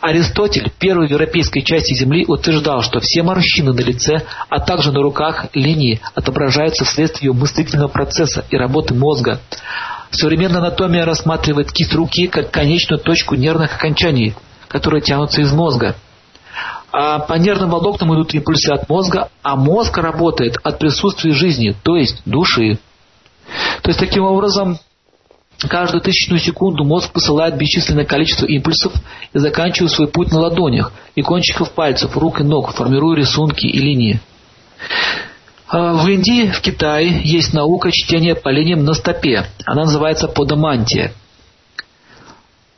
Аристотель, 0.00 0.70
в 0.70 0.84
европейской 0.84 1.60
части 1.60 1.94
Земли, 1.94 2.26
утверждал, 2.28 2.82
что 2.82 3.00
все 3.00 3.22
морщины 3.22 3.72
на 3.72 3.80
лице, 3.80 4.22
а 4.50 4.60
также 4.60 4.92
на 4.92 5.00
руках 5.00 5.46
линии 5.54 6.00
отображаются 6.14 6.84
вследствие 6.84 7.32
мыслительного 7.32 7.88
процесса 7.88 8.44
и 8.50 8.56
работы 8.56 8.94
мозга. 8.94 9.40
Современная 10.10 10.60
анатомия 10.60 11.04
рассматривает 11.04 11.72
кисть 11.72 11.94
руки 11.94 12.26
как 12.26 12.50
конечную 12.50 13.00
точку 13.00 13.34
нервных 13.34 13.74
окончаний, 13.74 14.34
которые 14.68 15.00
тянутся 15.00 15.40
из 15.40 15.52
мозга. 15.52 15.96
А 16.92 17.18
по 17.18 17.34
нервным 17.34 17.70
волокнам 17.70 18.14
идут 18.14 18.34
импульсы 18.34 18.70
от 18.70 18.88
мозга, 18.88 19.28
а 19.42 19.56
мозг 19.56 19.96
работает 19.98 20.58
от 20.62 20.78
присутствия 20.78 21.32
жизни, 21.32 21.74
то 21.82 21.96
есть 21.96 22.22
души. 22.24 22.78
То 23.82 23.90
есть 23.90 24.00
таким 24.00 24.24
образом 24.24 24.78
каждую 25.68 26.00
тысячную 26.02 26.40
секунду 26.40 26.84
мозг 26.84 27.12
посылает 27.12 27.56
бесчисленное 27.56 28.04
количество 28.04 28.46
импульсов 28.46 28.92
и 29.32 29.38
заканчивает 29.38 29.92
свой 29.92 30.08
путь 30.08 30.30
на 30.30 30.40
ладонях 30.40 30.92
и 31.14 31.22
кончиков 31.22 31.70
пальцев, 31.72 32.16
рук 32.16 32.40
и 32.40 32.44
ног, 32.44 32.72
формируя 32.72 33.16
рисунки 33.16 33.66
и 33.66 33.78
линии. 33.78 34.20
А 35.68 35.94
в 35.94 36.08
Индии, 36.08 36.50
в 36.50 36.60
Китае 36.60 37.20
есть 37.24 37.52
наука 37.52 37.90
чтения 37.90 38.34
по 38.34 38.50
линиям 38.50 38.84
на 38.84 38.94
стопе. 38.94 39.46
Она 39.64 39.84
называется 39.84 40.28
подомантия. 40.28 41.12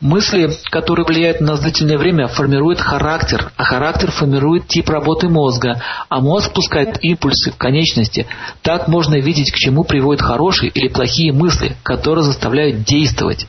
Мысли, 0.01 0.51
которые 0.71 1.07
влияют 1.07 1.41
на 1.41 1.57
длительное 1.57 1.97
время, 1.97 2.27
формируют 2.27 2.81
характер, 2.81 3.51
а 3.57 3.65
характер 3.65 4.11
формирует 4.11 4.69
тип 4.69 4.91
работы 4.91 5.29
мозга, 5.29 5.81
а 6.11 6.21
мозг 6.21 6.53
пускает 6.53 7.03
импульсы 7.03 7.51
в 7.51 7.57
конечности. 7.57 8.27
Так 8.61 8.89
можно 8.89 9.15
видеть, 9.15 9.51
к 9.51 9.57
чему 9.57 9.85
приводят 9.85 10.21
хорошие 10.21 10.71
или 10.71 10.89
плохие 10.89 11.33
мысли, 11.33 11.77
которые 11.83 12.25
заставляют 12.25 12.85
действовать. 12.85 13.47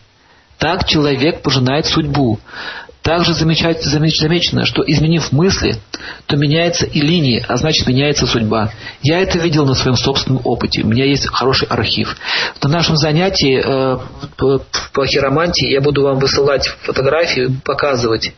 Так 0.58 0.88
человек 0.88 1.42
пожинает 1.42 1.86
судьбу. 1.86 2.40
Также 3.08 3.34
замечено, 3.34 4.66
что 4.66 4.84
изменив 4.86 5.32
мысли, 5.32 5.78
то 6.26 6.36
меняется 6.36 6.86
и 6.86 7.00
линии, 7.00 7.42
а 7.48 7.56
значит 7.56 7.88
меняется 7.88 8.28
судьба. 8.28 8.74
Я 9.02 9.22
это 9.22 9.40
видел 9.40 9.66
на 9.66 9.76
своем 9.76 9.96
собственном 9.96 10.42
опыте. 10.44 10.82
У 10.82 10.88
меня 10.88 11.06
есть 11.06 11.26
хороший 11.26 11.70
архив. 11.70 12.18
На 12.62 12.68
нашем 12.68 12.98
занятии 12.98 13.64
э, 13.64 13.98
по 14.36 15.06
хиромантии 15.06 15.72
я 15.72 15.80
буду 15.80 16.02
вам 16.02 16.20
высылать 16.20 16.68
фотографии, 16.84 17.50
показывать 17.64 18.34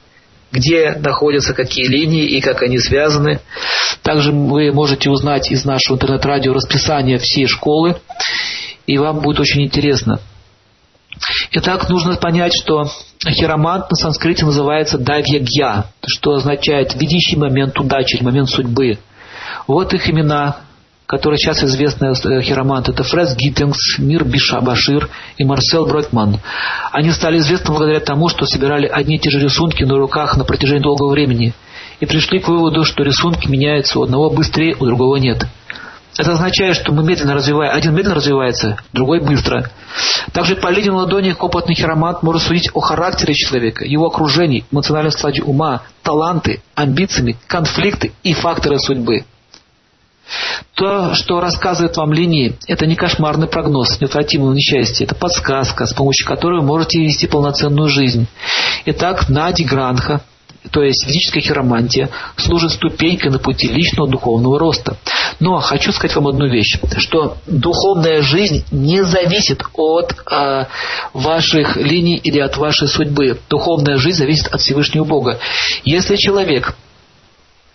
где 0.52 0.92
находятся 0.92 1.56
какие 1.56 1.88
линии 1.88 2.26
и 2.26 2.40
как 2.40 2.62
они 2.62 2.78
связаны. 2.78 3.40
Также 4.04 4.32
вы 4.32 4.72
можете 4.72 5.10
узнать 5.10 5.52
из 5.52 5.66
нашего 5.66 5.96
интернет-радио 5.96 6.54
расписание 6.54 7.18
всей 7.18 7.48
школы, 7.48 7.96
и 8.86 9.00
вам 9.00 9.22
будет 9.22 9.40
очень 9.40 9.64
интересно. 9.64 10.20
Итак, 11.52 11.90
нужно 11.90 12.16
понять, 12.16 12.54
что 12.54 12.86
хиромант 13.28 13.90
на 13.90 13.96
санскрите 13.96 14.46
называется 14.46 14.98
давьягья, 14.98 15.86
что 16.06 16.34
означает 16.34 16.96
видящий 16.96 17.38
момент 17.38 17.80
удачи, 17.80 18.22
момент 18.22 18.50
судьбы. 18.50 18.98
Вот 19.68 19.94
их 19.94 20.10
имена, 20.10 20.58
которые 21.06 21.38
сейчас 21.38 21.64
известны 21.64 22.14
э, 22.14 22.42
хиромант. 22.42 22.88
Это 22.88 23.04
Фред 23.04 23.36
Гиттингс, 23.36 23.98
Мир 23.98 24.24
Бишабашир 24.24 25.10
и 25.38 25.44
Марсел 25.44 25.86
Бройкман. 25.86 26.40
Они 26.92 27.12
стали 27.12 27.40
известны 27.40 27.72
благодаря 27.72 28.00
тому, 28.00 28.30
что 28.30 28.46
собирали 28.46 28.88
одни 28.88 29.16
и 29.16 29.20
те 29.20 29.32
же 29.32 29.40
рисунки 29.40 29.84
на 29.84 29.98
руках 29.98 30.38
на 30.38 30.44
протяжении 30.44 30.84
долгого 30.84 31.12
времени 31.12 31.54
и 32.00 32.06
пришли 32.06 32.40
к 32.40 32.48
выводу, 32.48 32.84
что 32.84 33.04
рисунки 33.04 33.48
меняются 33.48 34.00
у 34.00 34.04
одного 34.04 34.30
быстрее, 34.30 34.76
у 34.80 34.86
другого 34.86 35.16
нет. 35.18 35.46
Это 36.20 36.34
означает, 36.34 36.76
что 36.76 36.92
мы 36.92 37.02
медленно 37.02 37.34
развиваем, 37.34 37.74
один 37.74 37.96
медленно 37.96 38.16
развивается, 38.16 38.78
другой 38.92 39.22
быстро. 39.22 39.72
Также 40.34 40.58
по 40.58 40.68
линии 40.68 40.90
ладони 40.90 41.34
опытный 41.40 41.76
хиромант 41.76 42.24
может 42.24 42.42
судить 42.42 42.70
о 42.74 42.82
характере 42.82 43.34
человека, 43.34 43.86
его 43.86 44.08
окружении, 44.08 44.66
эмоциональном 44.70 45.14
складе 45.14 45.42
ума, 45.44 45.84
таланты, 46.04 46.62
амбициями, 46.76 47.38
конфликты 47.48 48.12
и 48.22 48.34
факторы 48.34 48.80
судьбы. 48.80 49.24
То, 50.76 51.14
что 51.14 51.40
рассказывает 51.40 51.96
вам 51.96 52.12
линии, 52.12 52.58
это 52.68 52.86
не 52.86 52.96
кошмарный 52.98 53.48
прогноз 53.48 54.02
неотвратимого 54.02 54.52
несчастья, 54.52 55.06
это 55.06 55.16
подсказка, 55.16 55.86
с 55.86 55.94
помощью 55.94 56.28
которой 56.28 56.60
вы 56.60 56.68
можете 56.68 57.00
вести 57.00 57.28
полноценную 57.28 57.88
жизнь. 57.88 58.28
Итак, 58.86 59.30
Нади 59.30 59.64
Гранха, 59.64 60.20
то 60.72 60.84
есть 60.84 61.06
физическая 61.06 61.42
хиромантия, 61.42 62.10
служит 62.38 62.72
ступенькой 62.72 63.32
на 63.32 63.40
пути 63.40 63.68
личного 63.68 64.10
духовного 64.10 64.60
роста. 64.60 64.98
Но 65.40 65.60
хочу 65.60 65.92
сказать 65.92 66.16
вам 66.16 66.28
одну 66.28 66.48
вещь, 66.48 66.78
что 66.98 67.38
духовная 67.48 68.22
жизнь 68.22 68.66
не 68.72 69.04
зависит 69.04 69.64
от 69.74 70.14
э, 70.32 70.66
ваших 71.14 71.78
линий 71.78 72.18
или 72.18 72.40
от 72.40 72.58
вашей 72.58 72.88
судьбы. 72.88 73.40
Духовная 73.50 73.98
жизнь 73.98 74.18
зависит 74.18 74.48
от 74.48 74.62
Всевышнего 74.62 75.06
Бога. 75.06 75.40
Если 75.84 76.16
человек 76.16 76.76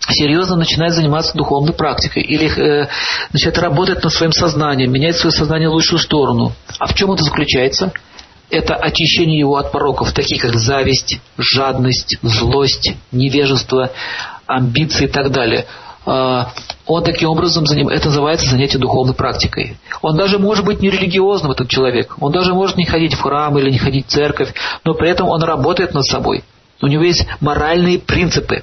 серьезно 0.09 0.57
начинает 0.57 0.93
заниматься 0.93 1.33
духовной 1.35 1.73
практикой 1.73 2.23
или 2.23 2.47
э, 2.47 2.89
начинает 3.33 3.59
работать 3.59 4.03
над 4.05 4.13
своим 4.13 4.33
сознанием, 4.33 4.93
менять 4.93 5.17
свое 5.17 5.33
сознание 5.33 5.69
в 5.69 5.73
лучшую 5.73 5.99
сторону. 5.99 6.53
А 6.79 6.87
в 6.87 6.95
чем 6.95 7.13
это 7.13 7.25
заключается? 7.25 7.93
Это 8.55 8.75
очищение 8.75 9.39
его 9.39 9.57
от 9.57 9.73
пороков, 9.73 10.13
таких 10.13 10.43
как 10.43 10.55
зависть, 10.55 11.21
жадность, 11.37 12.19
злость, 12.23 12.95
невежество, 13.13 13.91
амбиции 14.47 15.07
и 15.07 15.09
так 15.09 15.31
далее. 15.31 15.67
А, 16.07 16.53
он 16.87 17.03
таким 17.03 17.31
образом, 17.31 17.65
это 17.65 18.07
называется 18.07 18.49
занятие 18.49 18.79
духовной 18.79 19.15
практикой. 19.15 19.77
Он 20.03 20.17
даже 20.17 20.39
может 20.39 20.65
быть 20.65 20.81
не 20.81 20.91
религиозным, 20.91 21.53
этот 21.53 21.69
человек. 21.69 22.17
Он 22.21 22.31
даже 22.31 22.55
может 22.55 22.77
не 22.77 22.85
ходить 22.85 23.15
в 23.15 23.21
храм 23.21 23.59
или 23.59 23.71
не 23.71 23.79
ходить 23.79 24.07
в 24.07 24.11
церковь, 24.11 24.53
но 24.85 24.95
при 24.95 25.09
этом 25.09 25.29
он 25.29 25.43
работает 25.43 25.95
над 25.95 26.05
собой. 26.05 26.45
У 26.83 26.87
него 26.87 27.03
есть 27.03 27.27
моральные 27.41 27.99
принципы 27.99 28.63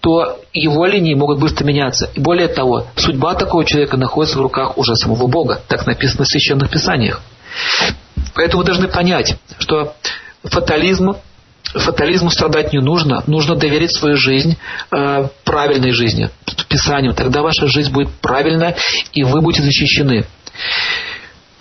то 0.00 0.38
его 0.54 0.86
линии 0.86 1.14
могут 1.14 1.40
быстро 1.40 1.66
меняться. 1.66 2.10
И 2.14 2.20
более 2.20 2.48
того, 2.48 2.86
судьба 2.96 3.34
такого 3.34 3.64
человека 3.64 3.98
находится 3.98 4.38
в 4.38 4.40
руках 4.40 4.78
уже 4.78 4.96
самого 4.96 5.26
Бога. 5.26 5.60
Так 5.68 5.86
написано 5.86 6.24
в 6.24 6.28
Священных 6.28 6.70
Писаниях. 6.70 7.20
Поэтому 8.34 8.62
вы 8.62 8.66
должны 8.66 8.88
понять, 8.88 9.36
что 9.58 9.94
фатализм 10.44 11.14
фатализму 11.74 12.30
страдать 12.30 12.72
не 12.72 12.80
нужно. 12.80 13.22
Нужно 13.26 13.54
доверить 13.54 13.92
свою 13.92 14.16
жизнь 14.16 14.56
э, 14.90 15.28
правильной 15.44 15.92
жизни, 15.92 16.30
Писанию. 16.68 17.14
Тогда 17.14 17.42
ваша 17.42 17.68
жизнь 17.68 17.92
будет 17.92 18.10
правильная, 18.20 18.76
и 19.12 19.22
вы 19.22 19.40
будете 19.40 19.62
защищены. 19.62 20.24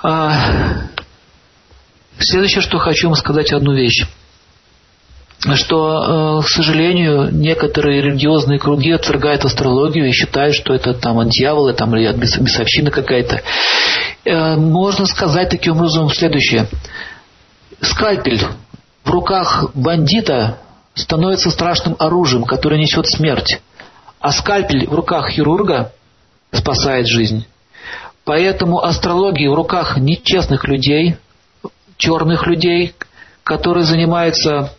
А, 0.01 0.87
следующее, 2.17 2.61
что 2.61 2.79
хочу 2.79 3.07
вам 3.07 3.15
сказать 3.15 3.51
одну 3.51 3.75
вещь 3.75 4.05
что, 5.55 6.41
э, 6.41 6.45
к 6.45 6.49
сожалению, 6.49 7.29
некоторые 7.31 8.01
религиозные 8.01 8.59
круги 8.59 8.91
отвергают 8.91 9.45
астрологию 9.45 10.09
и 10.09 10.11
считают, 10.11 10.53
что 10.53 10.73
это 10.73 10.93
там 10.93 11.17
от 11.19 11.29
дьявола 11.29 11.73
там, 11.73 11.95
или 11.95 12.05
от 12.05 12.17
бесовщины 12.17 12.91
какая-то. 12.91 13.41
Э, 14.29 14.57
можно 14.57 15.07
сказать 15.07 15.49
таким 15.49 15.77
образом 15.77 16.07
следующее. 16.11 16.67
Скальпель 17.81 18.39
в 19.03 19.09
руках 19.09 19.71
бандита 19.73 20.59
становится 20.93 21.49
страшным 21.49 21.95
оружием, 21.97 22.43
которое 22.43 22.79
несет 22.79 23.07
смерть. 23.07 23.59
А 24.19 24.31
скальпель 24.31 24.87
в 24.87 24.93
руках 24.93 25.31
хирурга 25.31 25.93
спасает 26.51 27.07
жизнь. 27.07 27.47
Поэтому 28.23 28.83
астрология 28.83 29.49
в 29.49 29.55
руках 29.55 29.97
нечестных 29.97 30.65
людей, 30.65 31.17
черных 31.97 32.45
людей, 32.45 32.93
которые 33.43 33.85
занимаются 33.85 34.73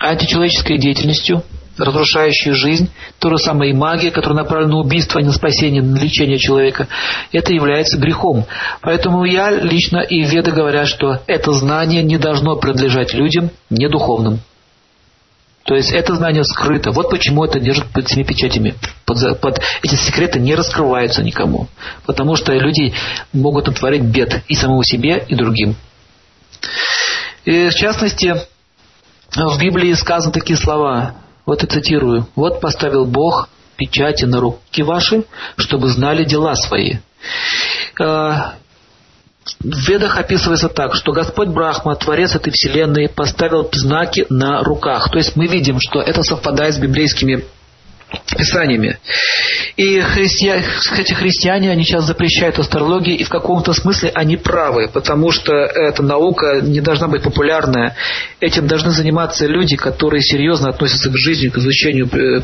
античеловеческой 0.00 0.78
деятельностью, 0.78 1.44
разрушающей 1.78 2.52
жизнь, 2.52 2.90
то 3.18 3.30
же 3.30 3.38
самое 3.38 3.72
и 3.72 3.74
магия, 3.74 4.10
которая 4.10 4.42
направлена 4.42 4.72
на 4.72 4.78
убийство, 4.80 5.18
а 5.18 5.22
не 5.22 5.28
на 5.28 5.34
спасение, 5.34 5.82
на 5.82 5.96
лечение 5.96 6.38
человека, 6.38 6.88
это 7.32 7.52
является 7.52 7.98
грехом. 7.98 8.44
Поэтому 8.82 9.24
я 9.24 9.50
лично 9.50 9.98
и 9.98 10.22
веды 10.22 10.52
говорят, 10.52 10.88
что 10.88 11.20
это 11.26 11.52
знание 11.52 12.02
не 12.02 12.18
должно 12.18 12.56
принадлежать 12.56 13.14
людям 13.14 13.50
недуховным. 13.70 14.40
То 15.66 15.74
есть 15.74 15.90
это 15.92 16.14
знание 16.14 16.44
скрыто. 16.44 16.92
Вот 16.92 17.10
почему 17.10 17.44
это 17.44 17.58
держит 17.58 17.86
под 17.86 18.08
семи 18.08 18.24
печатями. 18.24 18.74
Под, 19.04 19.40
под, 19.40 19.60
эти 19.82 19.96
секреты 19.96 20.38
не 20.38 20.54
раскрываются 20.54 21.24
никому. 21.24 21.66
Потому 22.06 22.36
что 22.36 22.52
люди 22.52 22.94
могут 23.32 23.66
натворить 23.66 24.02
бед 24.02 24.44
и 24.46 24.54
самому 24.54 24.84
себе, 24.84 25.24
и 25.26 25.34
другим. 25.34 25.74
И 27.44 27.68
в 27.68 27.74
частности, 27.74 28.36
в 29.34 29.58
Библии 29.58 29.92
сказаны 29.94 30.32
такие 30.32 30.56
слова. 30.56 31.16
Вот 31.46 31.62
я 31.62 31.68
цитирую. 31.68 32.26
«Вот 32.34 32.60
поставил 32.60 33.06
Бог 33.06 33.48
печати 33.76 34.24
на 34.24 34.40
руки 34.40 34.82
ваши, 34.82 35.24
чтобы 35.56 35.88
знали 35.88 36.24
дела 36.24 36.54
свои». 36.56 36.96
Э, 38.00 38.56
в 39.60 39.88
Ведах 39.88 40.18
описывается 40.18 40.68
так, 40.68 40.94
что 40.94 41.12
Господь 41.12 41.48
Брахма, 41.48 41.94
Творец 41.94 42.34
этой 42.34 42.52
вселенной, 42.52 43.08
поставил 43.08 43.68
знаки 43.72 44.26
на 44.28 44.62
руках. 44.62 45.08
То 45.10 45.18
есть 45.18 45.36
мы 45.36 45.46
видим, 45.46 45.78
что 45.80 46.00
это 46.00 46.24
совпадает 46.24 46.74
с 46.74 46.78
библейскими 46.78 47.44
писаниями. 48.36 48.98
И 49.76 50.00
христиане, 50.00 50.64
эти 50.98 51.12
христиане, 51.12 51.70
они 51.70 51.84
сейчас 51.84 52.04
запрещают 52.04 52.58
астрологию, 52.58 53.16
и 53.16 53.24
в 53.24 53.28
каком-то 53.28 53.72
смысле 53.72 54.10
они 54.14 54.36
правы, 54.36 54.88
потому 54.92 55.30
что 55.30 55.52
эта 55.52 56.02
наука 56.02 56.60
не 56.62 56.80
должна 56.80 57.08
быть 57.08 57.22
популярная. 57.22 57.96
Этим 58.40 58.66
должны 58.66 58.90
заниматься 58.90 59.46
люди, 59.46 59.76
которые 59.76 60.22
серьезно 60.22 60.70
относятся 60.70 61.10
к 61.10 61.16
жизни, 61.16 61.48
к 61.48 61.58
изучению 61.58 62.08
э, 62.12 62.42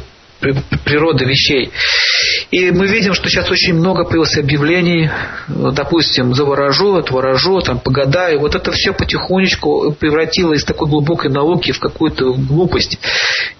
природы 0.84 1.24
вещей. 1.24 1.70
И 2.50 2.70
мы 2.70 2.86
видим, 2.86 3.14
что 3.14 3.28
сейчас 3.28 3.50
очень 3.50 3.74
много 3.74 4.04
появилось 4.04 4.36
объявлений, 4.36 5.10
допустим, 5.48 6.34
заворожу, 6.34 6.96
отворожу, 6.96 7.60
там, 7.60 7.78
погадаю. 7.78 8.40
Вот 8.40 8.54
это 8.54 8.72
все 8.72 8.92
потихонечку 8.92 9.96
превратило 9.98 10.52
из 10.52 10.64
такой 10.64 10.88
глубокой 10.88 11.30
науки 11.30 11.72
в 11.72 11.80
какую-то 11.80 12.34
глупость. 12.34 12.98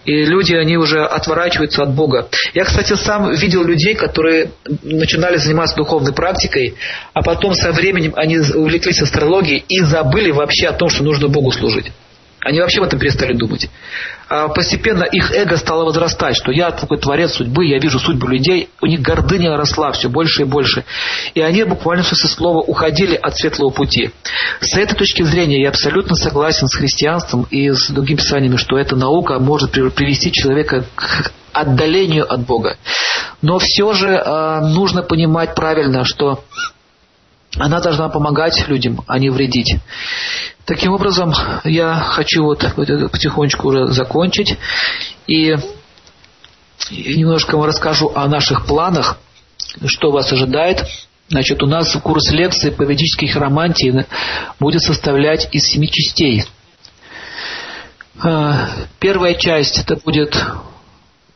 И 0.04 0.24
люди, 0.24 0.54
они 0.54 0.76
уже 0.76 1.04
отворачиваются 1.04 1.82
от 1.82 1.94
Бога. 1.94 2.28
Я, 2.54 2.64
кстати, 2.64 2.94
сам 2.94 3.32
видел 3.32 3.64
людей, 3.64 3.94
которые 3.94 4.50
начинали 4.82 5.36
заниматься 5.36 5.76
духовной 5.76 6.12
практикой, 6.12 6.74
а 7.14 7.22
потом 7.22 7.54
со 7.54 7.72
временем 7.72 8.12
они 8.16 8.38
увлеклись 8.38 9.00
астрологией 9.00 9.64
и 9.68 9.80
забыли 9.80 10.32
вообще 10.32 10.66
о 10.68 10.72
том, 10.72 10.88
что 10.88 11.04
нужно 11.04 11.28
Богу 11.28 11.52
служить. 11.52 11.92
Они 12.44 12.60
вообще 12.60 12.80
об 12.80 12.86
этом 12.86 12.98
перестали 12.98 13.34
думать. 13.34 13.68
А 14.28 14.48
постепенно 14.48 15.04
их 15.04 15.30
эго 15.32 15.56
стало 15.56 15.84
возрастать, 15.84 16.36
что 16.36 16.50
я 16.50 16.70
такой 16.70 16.98
творец 16.98 17.34
судьбы, 17.34 17.66
я 17.66 17.78
вижу 17.78 17.98
судьбу 17.98 18.26
людей, 18.26 18.68
у 18.80 18.86
них 18.86 19.00
гордыня 19.00 19.56
росла 19.56 19.92
все 19.92 20.08
больше 20.08 20.42
и 20.42 20.44
больше. 20.44 20.84
И 21.34 21.40
они 21.40 21.62
буквально 21.64 22.02
со 22.02 22.16
слова 22.28 22.58
уходили 22.58 23.14
от 23.14 23.36
светлого 23.36 23.70
пути. 23.70 24.10
С 24.60 24.76
этой 24.76 24.96
точки 24.96 25.22
зрения 25.22 25.62
я 25.62 25.68
абсолютно 25.68 26.16
согласен 26.16 26.66
с 26.66 26.74
христианством 26.74 27.46
и 27.50 27.70
с 27.70 27.90
другими 27.90 28.16
писаниями, 28.16 28.56
что 28.56 28.76
эта 28.76 28.96
наука 28.96 29.38
может 29.38 29.72
привести 29.72 30.32
человека 30.32 30.84
к 30.94 31.32
отдалению 31.52 32.32
от 32.32 32.46
Бога. 32.46 32.76
Но 33.42 33.58
все 33.58 33.92
же 33.92 34.08
э, 34.08 34.60
нужно 34.60 35.02
понимать 35.02 35.54
правильно, 35.54 36.04
что 36.04 36.44
она 37.58 37.80
должна 37.80 38.08
помогать 38.08 38.66
людям, 38.68 39.04
а 39.06 39.18
не 39.18 39.30
вредить. 39.30 39.76
Таким 40.64 40.92
образом, 40.92 41.34
я 41.64 41.94
хочу 41.94 42.44
вот 42.44 42.60
потихонечку 42.74 43.68
уже 43.68 43.86
закончить 43.88 44.56
и 45.26 45.56
немножко 46.90 47.56
вам 47.56 47.66
расскажу 47.66 48.10
о 48.14 48.26
наших 48.26 48.66
планах, 48.66 49.18
что 49.86 50.10
вас 50.10 50.32
ожидает. 50.32 50.84
Значит, 51.28 51.62
у 51.62 51.66
нас 51.66 51.92
курс 52.02 52.30
лекций 52.30 52.72
по 52.72 52.82
ведической 52.82 53.28
хиромантии 53.28 54.06
будет 54.58 54.82
составлять 54.82 55.48
из 55.52 55.64
семи 55.64 55.88
частей. 55.90 56.44
А, 58.22 58.68
первая 58.98 59.34
часть 59.34 59.78
это 59.78 59.96
будет 59.96 60.36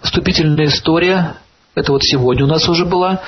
вступительная 0.02 0.66
история. 0.66 1.36
Это 1.74 1.92
вот 1.92 2.02
сегодня 2.04 2.44
у 2.44 2.48
нас 2.48 2.68
уже 2.68 2.84
была. 2.84 3.22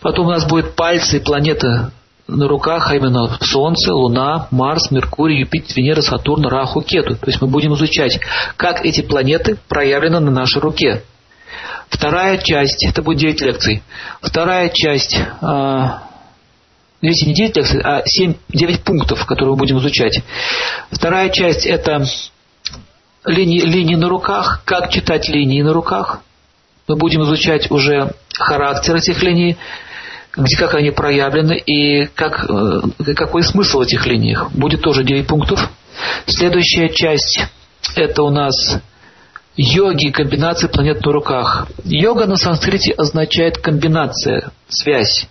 Потом 0.00 0.26
у 0.26 0.30
нас 0.30 0.46
будет 0.46 0.74
пальцы 0.74 1.18
и 1.18 1.20
планета 1.20 1.92
на 2.28 2.46
руках, 2.46 2.90
а 2.90 2.96
именно 2.96 3.38
Солнце, 3.40 3.92
Луна, 3.92 4.48
Марс, 4.50 4.90
Меркурий, 4.90 5.40
Юпитер, 5.40 5.76
Венера, 5.76 6.02
Сатурн, 6.02 6.46
Раху, 6.46 6.82
Кету. 6.82 7.16
То 7.16 7.26
есть 7.26 7.40
мы 7.40 7.48
будем 7.48 7.74
изучать, 7.74 8.20
как 8.56 8.84
эти 8.84 9.00
планеты 9.00 9.56
проявлены 9.68 10.20
на 10.20 10.30
нашей 10.30 10.60
руке. 10.60 11.02
Вторая 11.88 12.36
часть, 12.36 12.84
это 12.84 13.02
будет 13.02 13.18
9 13.18 13.40
лекций. 13.40 13.82
Вторая 14.20 14.68
часть, 14.68 15.18
а, 15.40 16.02
видите, 17.00 17.26
не 17.26 17.34
9 17.34 17.56
лекций, 17.56 17.80
а 17.82 18.02
7, 18.04 18.34
9 18.50 18.84
пунктов, 18.84 19.24
которые 19.24 19.54
мы 19.54 19.60
будем 19.60 19.78
изучать. 19.78 20.20
Вторая 20.90 21.30
часть 21.30 21.64
это 21.64 22.04
линии, 23.24 23.60
линии 23.60 23.96
на 23.96 24.08
руках, 24.08 24.62
как 24.66 24.90
читать 24.90 25.30
линии 25.30 25.62
на 25.62 25.72
руках. 25.72 26.20
Мы 26.88 26.96
будем 26.96 27.22
изучать 27.22 27.70
уже 27.70 28.12
характер 28.34 28.96
этих 28.96 29.22
линий, 29.22 29.56
где 30.38 30.56
как 30.56 30.74
они 30.74 30.90
проявлены 30.90 31.58
и 31.58 32.06
как, 32.06 32.46
э, 32.48 33.14
какой 33.14 33.42
смысл 33.42 33.78
в 33.78 33.82
этих 33.82 34.06
линиях. 34.06 34.50
Будет 34.52 34.82
тоже 34.82 35.04
9 35.04 35.26
пунктов. 35.26 35.68
Следующая 36.26 36.88
часть 36.88 37.40
это 37.96 38.22
у 38.22 38.30
нас 38.30 38.54
йоги, 39.56 40.10
комбинации 40.10 40.68
планет 40.68 41.04
на 41.04 41.12
руках. 41.12 41.66
Йога 41.84 42.26
на 42.26 42.36
санскрите 42.36 42.92
означает 42.92 43.58
комбинация, 43.58 44.52
связь. 44.68 45.26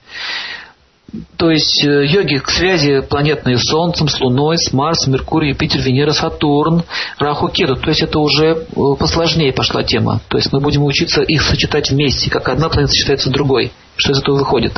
То 1.38 1.50
есть 1.50 1.86
э, 1.86 2.06
йоги 2.06 2.36
к 2.36 2.50
связи 2.50 3.02
планетные 3.02 3.58
с 3.58 3.64
Солнцем, 3.64 4.10
с 4.10 4.20
Луной, 4.20 4.58
с 4.58 4.74
Марсом, 4.74 5.14
Меркурием, 5.14 5.54
Юпитер, 5.54 5.80
Венера, 5.80 6.12
Сатурн, 6.12 6.84
Раху, 7.18 7.48
Кету. 7.48 7.78
То 7.78 7.90
есть 7.90 8.02
это 8.02 8.20
уже 8.20 8.46
э, 8.46 8.66
посложнее 9.00 9.54
пошла 9.54 9.84
тема. 9.84 10.20
То 10.28 10.38
есть 10.38 10.52
мы 10.52 10.60
будем 10.60 10.84
учиться 10.84 11.22
их 11.22 11.44
сочетать 11.44 11.92
вместе, 11.92 12.30
как 12.30 12.50
одна 12.50 12.68
планета 12.68 12.92
сочетается 12.92 13.30
с 13.30 13.32
другой. 13.32 13.72
Что 13.96 14.12
из 14.12 14.20
этого 14.20 14.36
выходит? 14.36 14.74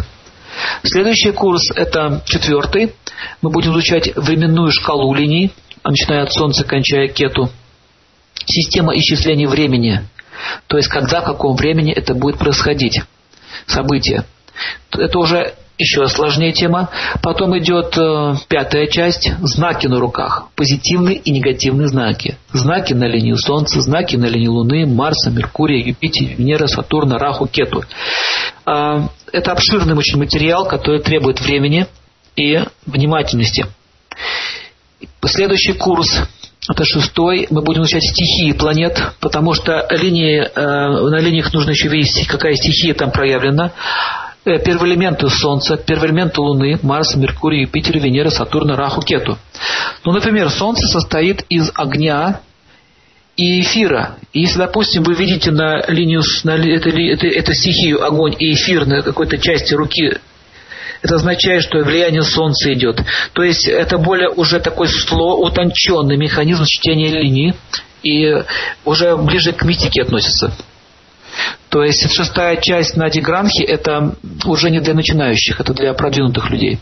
Следующий 0.83 1.31
курс 1.31 1.71
это 1.75 2.21
четвертый. 2.25 2.93
Мы 3.41 3.49
будем 3.49 3.71
изучать 3.71 4.15
временную 4.15 4.71
шкалу 4.71 5.13
линий, 5.13 5.51
начиная 5.83 6.23
от 6.23 6.33
Солнца, 6.33 6.63
кончая 6.63 7.07
Кету. 7.07 7.49
Система 8.45 8.95
исчисления 8.97 9.47
времени. 9.47 10.07
То 10.67 10.77
есть 10.77 10.89
когда, 10.89 11.21
в 11.21 11.25
каком 11.25 11.55
времени 11.55 11.91
это 11.91 12.13
будет 12.13 12.37
происходить. 12.37 13.01
Событие. 13.65 14.23
Это 14.91 15.19
уже 15.19 15.55
еще 15.79 16.05
сложнее 16.07 16.51
тема. 16.51 16.89
Потом 17.23 17.57
идет 17.57 17.97
э, 17.97 18.33
пятая 18.49 18.87
часть– 18.87 19.31
знаки 19.41 19.87
на 19.87 19.99
руках. 19.99 20.49
Позитивные 20.55 21.15
и 21.15 21.31
негативные 21.31 21.87
знаки. 21.87 22.37
Знаки 22.51 22.93
на 22.93 23.05
линии 23.05 23.33
Солнца, 23.33 23.79
знаки 23.79 24.17
на 24.17 24.25
линии 24.25 24.47
Луны, 24.47 24.85
Марса, 24.85 25.31
Меркурия, 25.31 25.81
Юпитера, 25.83 26.35
Венера, 26.35 26.67
Сатурна, 26.67 27.17
Раху, 27.17 27.47
Кету. 27.47 27.83
Э, 28.65 29.07
это 29.31 29.51
обширный 29.53 29.95
очень 29.95 30.19
материал, 30.19 30.67
который 30.67 31.01
требует 31.01 31.39
времени 31.39 31.87
и 32.35 32.61
внимательности. 32.85 33.65
Следующий 35.23 35.73
курс 35.73 36.23
это 36.69 36.83
шестой. 36.85 37.47
Мы 37.49 37.61
будем 37.63 37.81
изучать 37.81 38.03
стихии 38.03 38.51
планет, 38.51 39.01
потому 39.21 39.53
что 39.53 39.87
линии, 39.89 40.41
э, 40.41 40.49
на 40.53 41.19
линиях 41.19 41.51
нужно 41.53 41.71
еще 41.71 41.87
видеть, 41.87 42.27
какая 42.27 42.53
стихия 42.53 42.93
там 42.93 43.11
проявлена. 43.11 43.71
Э, 44.45 44.57
первые 44.59 44.93
элементы 44.93 45.27
Солнца, 45.29 45.77
первые 45.77 46.11
элементы 46.11 46.39
Луны, 46.41 46.79
Марс, 46.81 47.15
Меркурий, 47.15 47.61
Юпитер, 47.61 47.99
Венера, 47.99 48.29
Сатурна, 48.29 48.75
Раху, 48.75 49.01
Кету. 49.01 49.37
Ну, 50.05 50.11
например, 50.11 50.49
Солнце 50.49 50.87
состоит 50.87 51.43
из 51.49 51.71
огня, 51.75 52.41
и 53.39 53.61
эфира. 53.61 54.17
И 54.33 54.41
если, 54.41 54.57
допустим, 54.57 55.03
вы 55.03 55.13
видите 55.13 55.51
на 55.51 55.85
линию, 55.87 56.21
на 56.43 56.57
эту, 56.57 56.89
эту, 56.89 57.27
эту 57.27 57.53
стихию 57.53 58.05
огонь 58.05 58.35
и 58.37 58.53
эфир 58.53 58.85
на 58.85 59.01
какой-то 59.01 59.37
части 59.37 59.73
руки, 59.73 60.17
это 61.01 61.15
означает, 61.15 61.63
что 61.63 61.79
влияние 61.79 62.23
Солнца 62.23 62.73
идет. 62.73 63.01
То 63.31 63.43
есть 63.43 63.65
это 63.65 63.97
более 63.97 64.29
уже 64.29 64.59
такой 64.59 64.89
сло, 64.89 65.37
утонченный 65.37 66.17
механизм 66.17 66.65
чтения 66.65 67.07
линий 67.07 67.53
и 68.03 68.43
уже 68.83 69.15
ближе 69.15 69.53
к 69.53 69.63
мистике 69.63 70.01
относится. 70.01 70.53
То 71.69 71.83
есть 71.83 72.11
шестая 72.11 72.57
часть 72.57 72.97
Нади 72.97 73.21
Гранхи 73.21 73.63
это 73.63 74.15
уже 74.45 74.71
не 74.71 74.79
для 74.79 74.93
начинающих, 74.93 75.59
это 75.59 75.73
для 75.73 75.93
продвинутых 75.93 76.49
людей. 76.49 76.79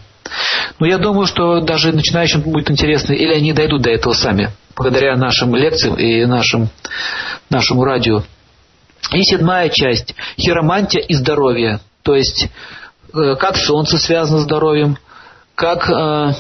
Но 0.80 0.86
я 0.86 0.98
думаю, 0.98 1.26
что 1.26 1.62
даже 1.62 1.92
начинающим 1.92 2.42
будет 2.42 2.70
интересно, 2.70 3.14
или 3.14 3.34
они 3.34 3.54
дойдут 3.54 3.82
до 3.82 3.90
этого 3.90 4.14
сами, 4.14 4.52
благодаря 4.76 5.16
нашим 5.16 5.56
лекциям 5.56 5.96
и 5.96 6.26
нашим, 6.26 6.70
нашему 7.50 7.84
радио. 7.84 8.24
И 9.12 9.24
седьмая 9.24 9.70
часть– 9.70 10.16
хиромантия 10.40 11.02
и 11.02 11.14
здоровье. 11.14 11.80
То 12.04 12.16
есть, 12.16 12.50
э, 13.14 13.36
как 13.36 13.58
солнце 13.58 13.98
связано 13.98 14.40
с 14.40 14.44
здоровьем, 14.44 14.98
как 15.56 15.90
э, 15.90 16.34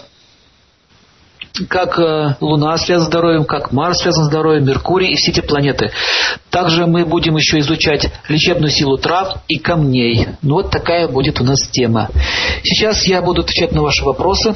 как 1.65 1.99
э, 1.99 2.35
Луна 2.39 2.77
связана 2.77 3.05
с 3.05 3.09
здоровьем, 3.09 3.45
как 3.45 3.71
Марс 3.71 3.99
связан 3.99 4.25
с 4.25 4.27
здоровьем, 4.27 4.65
Меркурий 4.65 5.09
и 5.09 5.15
все 5.15 5.31
эти 5.31 5.41
планеты. 5.41 5.91
Также 6.49 6.85
мы 6.85 7.05
будем 7.05 7.35
еще 7.35 7.59
изучать 7.59 8.09
лечебную 8.29 8.69
силу 8.69 8.97
трав 8.97 9.37
и 9.47 9.57
камней. 9.57 10.27
Ну 10.41 10.55
вот 10.55 10.71
такая 10.71 11.07
будет 11.07 11.41
у 11.41 11.43
нас 11.43 11.59
тема. 11.71 12.09
Сейчас 12.63 13.05
я 13.05 13.21
буду 13.21 13.41
отвечать 13.41 13.71
на 13.71 13.81
ваши 13.81 14.03
вопросы. 14.05 14.53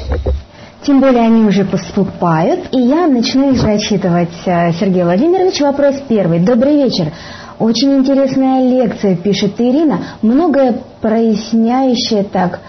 Тем 0.86 1.00
более 1.00 1.22
они 1.22 1.44
уже 1.44 1.64
поступают, 1.64 2.74
и 2.74 2.80
я 2.80 3.08
начну 3.08 3.52
их 3.52 3.62
зачитывать. 3.62 4.34
Э, 4.46 4.72
Сергей 4.74 5.04
Владимирович, 5.04 5.60
вопрос 5.62 5.96
первый. 6.08 6.40
Добрый 6.40 6.76
вечер. 6.76 7.12
Очень 7.60 8.00
интересная 8.00 8.68
лекция, 8.68 9.16
пишет 9.16 9.62
Ирина, 9.62 10.00
многое 10.24 10.82
проясняющее 11.00 12.24
так 12.24 12.60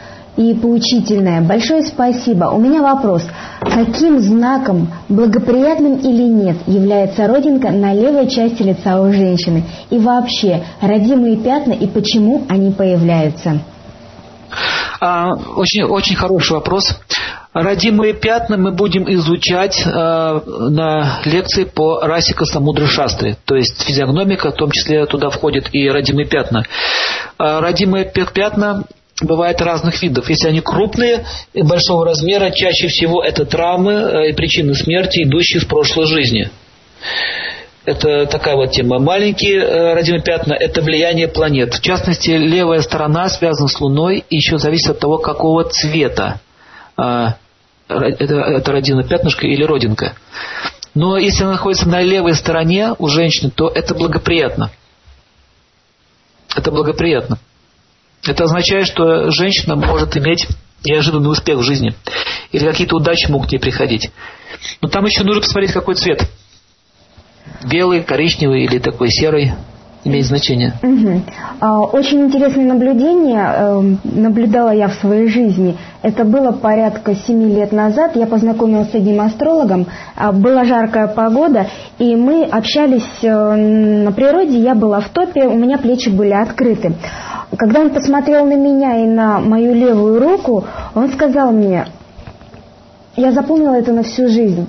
и 0.50 0.54
поучительное. 0.54 1.40
Большое 1.40 1.82
спасибо. 1.82 2.46
У 2.46 2.58
меня 2.58 2.82
вопрос. 2.82 3.22
Каким 3.60 4.20
знаком, 4.20 4.88
благоприятным 5.08 5.96
или 5.96 6.22
нет, 6.22 6.56
является 6.66 7.26
родинка 7.26 7.70
на 7.70 7.94
левой 7.94 8.28
части 8.28 8.62
лица 8.62 9.00
у 9.00 9.12
женщины? 9.12 9.64
И 9.90 9.98
вообще, 9.98 10.64
родимые 10.80 11.36
пятна 11.36 11.72
и 11.72 11.86
почему 11.86 12.42
они 12.48 12.72
появляются? 12.72 13.60
А, 15.00 15.32
очень, 15.56 15.84
очень 15.84 16.16
хороший 16.16 16.52
вопрос. 16.52 16.96
Родимые 17.52 18.14
пятна 18.14 18.56
мы 18.56 18.72
будем 18.72 19.04
изучать 19.12 19.82
э, 19.84 19.90
на 19.90 21.20
лекции 21.24 21.64
по 21.64 22.00
Расика 22.00 22.46
Самудры 22.46 22.86
Шастры, 22.86 23.36
то 23.44 23.56
есть 23.56 23.82
физиогномика, 23.82 24.52
в 24.52 24.54
том 24.54 24.70
числе 24.70 25.04
туда 25.04 25.28
входят 25.28 25.68
и 25.72 25.90
родимые 25.90 26.26
пятна. 26.26 26.64
Э, 27.38 27.60
родимые 27.60 28.10
пятна 28.32 28.84
бывает 29.24 29.60
разных 29.60 30.02
видов. 30.02 30.28
Если 30.28 30.48
они 30.48 30.60
крупные 30.60 31.24
и 31.52 31.62
большого 31.62 32.04
размера, 32.04 32.50
чаще 32.50 32.88
всего 32.88 33.22
это 33.22 33.44
травмы 33.44 33.92
э, 33.92 34.30
и 34.30 34.32
причины 34.32 34.74
смерти, 34.74 35.22
идущие 35.22 35.60
с 35.60 35.64
прошлой 35.64 36.06
жизни. 36.06 36.50
Это 37.84 38.26
такая 38.26 38.54
вот 38.54 38.70
тема. 38.70 38.98
Маленькие 39.00 39.58
э, 39.58 39.94
родимые 39.94 40.22
пятна– 40.22 40.54
это 40.60 40.82
влияние 40.82 41.28
планет. 41.28 41.74
В 41.74 41.80
частности, 41.80 42.30
левая 42.30 42.80
сторона 42.80 43.28
связана 43.28 43.68
с 43.68 43.80
Луной 43.80 44.24
и 44.28 44.36
еще 44.36 44.58
зависит 44.58 44.90
от 44.90 45.00
того, 45.00 45.18
какого 45.18 45.64
цвета 45.64 46.40
а, 46.96 47.36
это, 47.88 48.34
это 48.34 49.02
пятнышко 49.08 49.46
или 49.46 49.64
родинка. 49.64 50.14
Но 50.94 51.16
если 51.16 51.42
она 51.42 51.52
находится 51.52 51.88
на 51.88 52.02
левой 52.02 52.34
стороне 52.34 52.94
у 52.98 53.08
женщины, 53.08 53.50
то 53.50 53.68
это 53.68 53.94
благоприятно. 53.94 54.70
Это 56.54 56.70
благоприятно. 56.70 57.38
Это 58.24 58.44
означает, 58.44 58.86
что 58.86 59.30
женщина 59.30 59.74
может 59.74 60.16
иметь 60.16 60.46
неожиданный 60.84 61.30
успех 61.30 61.58
в 61.58 61.62
жизни. 61.62 61.94
Или 62.52 62.66
какие-то 62.66 62.96
удачи 62.96 63.30
могут 63.30 63.52
ей 63.52 63.58
приходить. 63.58 64.10
Но 64.80 64.88
там 64.88 65.04
еще 65.04 65.24
нужно 65.24 65.42
посмотреть, 65.42 65.72
какой 65.72 65.94
цвет. 65.94 66.28
Белый, 67.64 68.02
коричневый 68.02 68.64
или 68.64 68.78
такой 68.78 69.10
серый 69.10 69.52
имеет 70.04 70.26
значение. 70.26 70.72
Угу. 70.82 71.90
Очень 71.92 72.26
интересное 72.26 72.64
наблюдение 72.64 73.40
эм, 73.40 74.00
наблюдала 74.04 74.70
я 74.70 74.88
в 74.88 74.94
своей 74.94 75.28
жизни. 75.28 75.76
Это 76.02 76.24
было 76.24 76.52
порядка 76.52 77.14
семи 77.14 77.54
лет 77.54 77.72
назад. 77.72 78.16
Я 78.16 78.26
познакомилась 78.26 78.90
с 78.90 78.94
одним 78.94 79.20
астрологом. 79.20 79.86
А, 80.16 80.32
была 80.32 80.64
жаркая 80.64 81.06
погода, 81.06 81.66
и 81.98 82.16
мы 82.16 82.44
общались 82.44 83.22
э, 83.22 83.28
на 83.28 84.10
природе. 84.12 84.58
Я 84.58 84.74
была 84.74 85.00
в 85.00 85.08
топе, 85.10 85.44
у 85.44 85.56
меня 85.56 85.78
плечи 85.78 86.08
были 86.08 86.32
открыты. 86.32 86.94
Когда 87.56 87.80
он 87.80 87.90
посмотрел 87.90 88.46
на 88.46 88.54
меня 88.54 89.04
и 89.04 89.06
на 89.06 89.38
мою 89.38 89.74
левую 89.74 90.20
руку, 90.20 90.64
он 90.94 91.10
сказал 91.10 91.52
мне, 91.52 91.86
я 93.14 93.30
запомнила 93.32 93.74
это 93.74 93.92
на 93.92 94.02
всю 94.02 94.28
жизнь. 94.28 94.66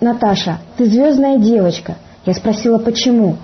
Наташа, 0.00 0.58
ты 0.76 0.86
звездная 0.86 1.38
девочка. 1.38 1.96
Я 2.24 2.34
спросила, 2.34 2.78
почему? 2.78 3.36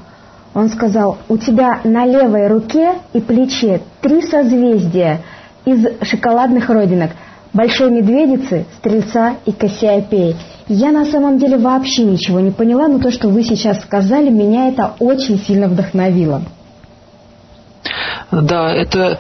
Он 0.55 0.69
сказал, 0.69 1.19
у 1.29 1.37
тебя 1.37 1.81
на 1.85 2.07
левой 2.07 2.49
руке 2.49 2.95
и 3.13 3.21
плече 3.21 3.83
три 4.01 4.21
созвездия 4.23 5.21
из 5.65 5.87
шоколадных 6.03 6.69
родинок. 6.69 7.11
Большой 7.53 7.91
медведицы, 7.91 8.67
стрельца 8.79 9.37
и 9.45 9.53
кассиопеи. 9.53 10.37
Я 10.69 10.93
на 10.93 11.05
самом 11.05 11.39
деле 11.39 11.59
вообще 11.59 12.05
ничего 12.05 12.41
не 12.41 12.51
поняла, 12.51 12.87
но 12.89 12.99
то, 12.99 13.11
что 13.11 13.29
вы 13.29 13.43
сейчас 13.43 13.81
сказали, 13.83 14.31
меня 14.31 14.69
это 14.69 14.93
очень 15.01 15.39
сильно 15.39 15.67
вдохновило. 15.67 16.43
Да, 18.31 18.73
это, 18.73 19.19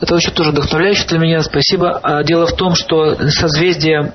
это 0.00 0.14
очень 0.14 0.32
тоже 0.32 0.52
вдохновляюще 0.52 1.06
для 1.08 1.18
меня, 1.18 1.42
спасибо. 1.42 1.98
А 2.02 2.22
дело 2.22 2.46
в 2.46 2.52
том, 2.52 2.76
что 2.76 3.16
созвездие 3.30 4.12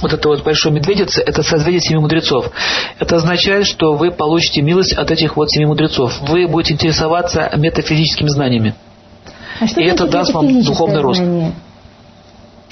вот 0.00 0.12
это 0.12 0.28
вот 0.28 0.42
большой 0.44 0.72
медведицы, 0.72 1.20
это 1.20 1.42
созвездие 1.42 1.80
семи 1.80 2.00
мудрецов. 2.00 2.50
Это 2.98 3.16
означает, 3.16 3.66
что 3.66 3.94
вы 3.94 4.10
получите 4.10 4.62
милость 4.62 4.92
от 4.94 5.10
этих 5.10 5.36
вот 5.36 5.50
семи 5.50 5.66
мудрецов. 5.66 6.20
Вы 6.22 6.46
будете 6.46 6.74
интересоваться 6.74 7.50
метафизическими 7.56 8.28
знаниями. 8.28 8.74
А 9.60 9.66
что 9.66 9.80
И 9.80 9.84
это 9.84 10.06
даст 10.06 10.32
вам 10.32 10.62
духовный 10.62 11.00
рост. 11.00 11.22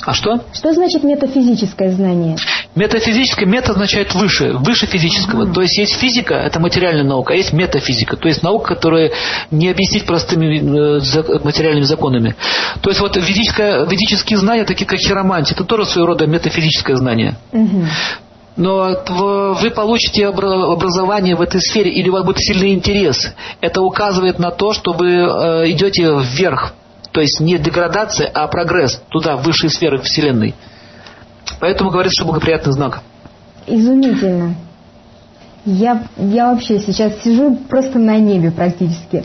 А 0.03 0.15
что? 0.15 0.41
Что 0.53 0.73
значит 0.73 1.03
метафизическое 1.03 1.91
знание? 1.91 2.37
Метафизическое, 2.79 3.45
мета 3.45 3.73
означает 3.73 4.15
выше, 4.15 4.53
выше 4.53 4.87
физического. 4.87 5.43
Ага. 5.43 5.53
То 5.53 5.63
есть 5.63 5.77
есть 5.79 5.95
физика, 5.97 6.35
это 6.35 6.61
материальная 6.61 7.03
наука, 7.03 7.35
а 7.35 7.37
есть 7.37 7.53
метафизика, 7.53 8.17
то 8.17 8.29
есть 8.29 8.45
наука, 8.45 8.77
которая 8.77 9.11
не 9.51 9.69
объяснить 9.69 10.07
простыми 10.07 10.59
э, 10.59 11.41
материальными 11.43 11.85
законами. 11.85 12.37
То 12.81 12.91
есть 12.91 13.01
вот 13.01 13.17
ведическое, 13.17 13.85
ведические 13.85 14.39
знания, 14.39 14.65
такие 14.65 14.87
как 14.87 15.01
хиромантия, 15.01 15.57
это 15.57 15.65
тоже 15.65 15.87
своего 15.87 16.07
рода 16.07 16.29
метафизическое 16.29 16.95
знание. 16.95 17.37
Угу. 17.53 17.85
Но 18.59 18.97
вы 19.09 19.71
получите 19.71 20.29
образование 20.29 21.35
в 21.35 21.43
этой 21.43 21.61
сфере, 21.61 21.91
или 21.91 22.09
у 22.09 22.13
вас 22.13 22.25
будет 22.25 22.39
сильный 22.39 22.75
интерес. 22.75 23.35
Это 23.61 23.83
указывает 23.83 24.39
на 24.39 24.53
то, 24.53 24.73
что 24.73 24.93
вы 24.93 25.11
э, 25.11 25.71
идете 25.73 26.17
вверх, 26.23 26.75
то 27.11 27.21
есть 27.21 27.41
не 27.41 27.59
деградация, 27.59 28.31
а 28.33 28.47
прогресс 28.47 29.03
туда, 29.09 29.37
в 29.37 29.43
высшие 29.43 29.71
сферы 29.71 29.99
Вселенной. 29.99 30.55
Поэтому 31.61 31.91
говорится, 31.91 32.21
что 32.21 32.27
благоприятный 32.27 32.73
знак. 32.73 33.03
Изумительно. 33.67 34.55
Я, 35.65 36.05
я 36.17 36.53
вообще 36.53 36.79
сейчас 36.79 37.21
сижу 37.23 37.57
просто 37.69 37.99
на 37.99 38.17
небе 38.19 38.51
практически. 38.51 39.25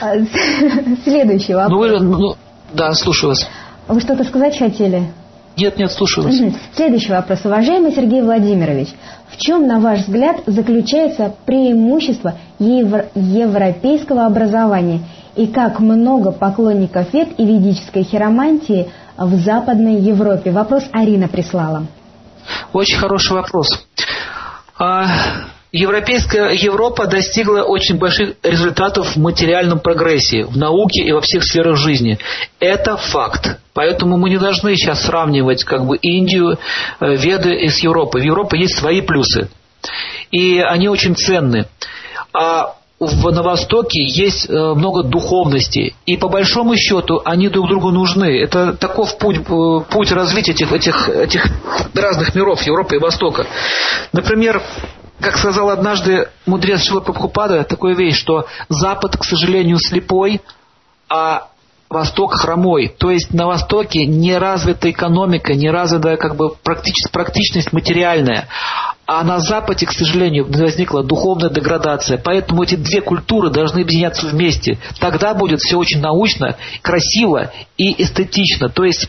А, 0.00 0.14
следующий 1.04 1.54
вопрос. 1.54 1.72
Ну, 1.72 1.78
вы, 1.78 2.00
ну, 2.00 2.34
да, 2.72 2.92
слушаю 2.94 3.30
вас. 3.30 3.46
Вы 3.88 4.00
что-то 4.00 4.24
сказать 4.24 4.58
хотели? 4.58 5.10
Нет, 5.56 5.76
нет, 5.76 5.90
слушаю 5.90 6.26
вас. 6.26 6.36
Следующий 6.74 7.10
вопрос. 7.10 7.40
Уважаемый 7.44 7.92
Сергей 7.92 8.22
Владимирович, 8.22 8.88
в 9.28 9.36
чем, 9.38 9.66
на 9.66 9.80
ваш 9.80 10.00
взгляд, 10.00 10.36
заключается 10.46 11.34
преимущество 11.44 12.34
европейского 12.60 14.24
образования 14.26 15.00
и 15.34 15.48
как 15.48 15.80
много 15.80 16.30
поклонников 16.30 17.12
вед 17.12 17.28
и 17.38 17.44
ведической 17.44 18.04
хиромантии 18.04 18.90
в 19.26 19.34
Западной 19.40 20.00
Европе? 20.00 20.50
Вопрос 20.50 20.84
Арина 20.92 21.28
прислала. 21.28 21.86
Очень 22.72 22.98
хороший 22.98 23.32
вопрос. 23.32 23.68
А, 24.78 25.06
Европейская 25.72 26.50
Европа 26.52 27.06
достигла 27.06 27.62
очень 27.62 27.98
больших 27.98 28.36
результатов 28.42 29.16
в 29.16 29.20
материальном 29.20 29.80
прогрессе, 29.80 30.44
в 30.44 30.56
науке 30.56 31.02
и 31.02 31.12
во 31.12 31.20
всех 31.20 31.44
сферах 31.44 31.76
жизни. 31.76 32.18
Это 32.58 32.96
факт. 32.96 33.58
Поэтому 33.74 34.16
мы 34.16 34.30
не 34.30 34.38
должны 34.38 34.74
сейчас 34.76 35.02
сравнивать 35.02 35.64
как 35.64 35.84
бы 35.84 35.96
Индию, 35.98 36.58
э, 37.00 37.16
Веды 37.16 37.68
с 37.68 37.78
Европой. 37.80 38.22
В 38.22 38.24
Европе 38.24 38.58
есть 38.58 38.78
свои 38.78 39.02
плюсы. 39.02 39.48
И 40.30 40.58
они 40.58 40.88
очень 40.88 41.14
ценны. 41.14 41.66
А 42.32 42.74
в, 43.00 43.30
на 43.30 43.42
Востоке 43.42 44.02
есть 44.02 44.48
э, 44.48 44.52
много 44.52 45.04
духовности, 45.04 45.94
и 46.04 46.16
по 46.16 46.28
большому 46.28 46.76
счету 46.76 47.20
они 47.24 47.48
друг 47.48 47.68
другу 47.68 47.90
нужны. 47.90 48.40
Это 48.40 48.72
таков 48.72 49.18
путь, 49.18 49.38
э, 49.38 49.80
путь 49.90 50.10
развития 50.10 50.52
этих, 50.52 50.72
этих, 50.72 51.08
этих 51.08 51.46
разных 51.94 52.34
миров 52.34 52.60
Европы 52.62 52.96
и 52.96 52.98
Востока. 52.98 53.46
Например, 54.12 54.60
как 55.20 55.36
сказал 55.36 55.70
однажды 55.70 56.28
мудрец 56.46 56.82
Шила 56.82 57.00
Прабхупада, 57.00 57.62
такую 57.64 57.94
вещь, 57.94 58.16
что 58.16 58.46
Запад, 58.68 59.16
к 59.16 59.24
сожалению, 59.24 59.78
слепой, 59.78 60.40
а 61.08 61.48
Восток 61.88 62.34
хромой. 62.34 62.94
То 62.98 63.10
есть 63.10 63.32
на 63.32 63.46
Востоке 63.46 64.06
не 64.06 64.36
развита 64.36 64.90
экономика, 64.90 65.54
не 65.54 65.70
развита 65.70 66.16
как 66.16 66.36
бы 66.36 66.50
практич, 66.50 66.96
практичность 67.12 67.72
материальная. 67.72 68.48
А 69.10 69.24
на 69.24 69.38
Западе, 69.38 69.86
к 69.86 69.92
сожалению, 69.92 70.44
возникла 70.52 71.02
духовная 71.02 71.48
деградация. 71.48 72.18
Поэтому 72.18 72.62
эти 72.62 72.74
две 72.74 73.00
культуры 73.00 73.48
должны 73.48 73.80
объединяться 73.80 74.26
вместе. 74.26 74.76
Тогда 75.00 75.32
будет 75.32 75.60
все 75.60 75.78
очень 75.78 76.02
научно, 76.02 76.56
красиво 76.82 77.50
и 77.78 78.02
эстетично. 78.02 78.68
То 78.68 78.84
есть 78.84 79.08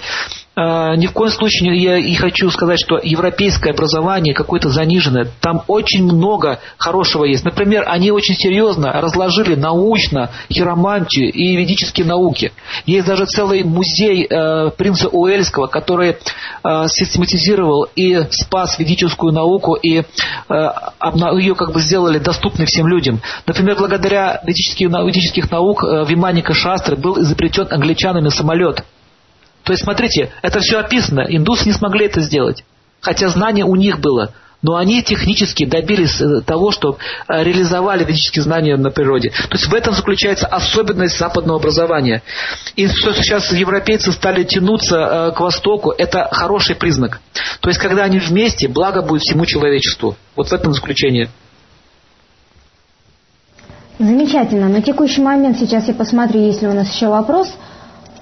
ни 0.97 1.05
в 1.05 1.13
коем 1.13 1.31
случае 1.31 1.77
я 1.77 1.97
и 1.97 2.13
хочу 2.15 2.49
сказать, 2.51 2.79
что 2.79 2.99
европейское 3.01 3.71
образование 3.71 4.33
какое-то 4.33 4.69
заниженное. 4.69 5.27
Там 5.39 5.63
очень 5.67 6.03
много 6.03 6.59
хорошего 6.77 7.23
есть. 7.23 7.45
Например, 7.45 7.85
они 7.87 8.11
очень 8.11 8.35
серьезно 8.35 8.91
разложили 8.91 9.55
научно 9.55 10.31
хиромантию 10.51 11.31
и 11.31 11.55
ведические 11.55 12.05
науки. 12.05 12.51
Есть 12.85 13.07
даже 13.07 13.25
целый 13.25 13.63
музей 13.63 14.27
э, 14.29 14.71
принца 14.71 15.07
Уэльского, 15.07 15.67
который 15.67 16.17
э, 16.63 16.87
систематизировал 16.87 17.87
и 17.95 18.25
спас 18.31 18.77
ведическую 18.79 19.31
науку 19.31 19.75
и 19.75 19.99
э, 19.99 20.03
ее 21.37 21.55
как 21.55 21.71
бы 21.71 21.79
сделали 21.79 22.19
доступной 22.19 22.65
всем 22.65 22.87
людям. 22.87 23.21
Например, 23.45 23.75
благодаря 23.77 24.41
ведических, 24.45 24.89
ведических 24.89 25.49
наук 25.51 25.83
э, 25.83 26.05
Виманика 26.05 26.53
Шастры 26.53 26.95
был 26.95 27.21
изобретен 27.21 27.67
англичанами 27.69 28.29
самолет. 28.29 28.83
То 29.63 29.73
есть, 29.73 29.83
смотрите, 29.83 30.31
это 30.41 30.59
все 30.59 30.79
описано. 30.79 31.25
Индусы 31.27 31.67
не 31.67 31.73
смогли 31.73 32.05
это 32.05 32.21
сделать. 32.21 32.63
Хотя 33.01 33.29
знание 33.29 33.65
у 33.65 33.75
них 33.75 33.99
было. 33.99 34.33
Но 34.61 34.75
они 34.75 35.01
технически 35.01 35.63
добились 35.63 36.19
э, 36.19 36.41
того, 36.41 36.71
что 36.71 36.97
э, 37.29 37.43
реализовали 37.43 38.03
ведические 38.03 38.43
знания 38.43 38.75
на 38.75 38.89
природе. 38.89 39.29
То 39.29 39.53
есть 39.53 39.67
в 39.67 39.73
этом 39.73 39.93
заключается 39.93 40.47
особенность 40.47 41.17
западного 41.17 41.59
образования. 41.59 42.23
И 42.75 42.87
что 42.87 43.13
сейчас 43.13 43.53
европейцы 43.53 44.11
стали 44.11 44.43
тянуться 44.43 44.97
э, 44.97 45.31
к 45.31 45.39
Востоку, 45.39 45.91
это 45.97 46.27
хороший 46.31 46.75
признак. 46.75 47.21
То 47.61 47.69
есть 47.69 47.79
когда 47.79 48.03
они 48.03 48.19
вместе, 48.19 48.67
благо 48.67 49.01
будет 49.01 49.21
всему 49.21 49.45
человечеству. 49.45 50.17
Вот 50.35 50.49
в 50.49 50.53
этом 50.53 50.73
заключение. 50.73 51.29
Замечательно. 53.97 54.67
На 54.67 54.81
текущий 54.81 55.21
момент 55.21 55.57
сейчас 55.57 55.87
я 55.87 55.93
посмотрю, 55.93 56.41
есть 56.41 56.61
ли 56.61 56.67
у 56.67 56.73
нас 56.73 56.93
еще 56.93 57.07
вопрос– 57.07 57.49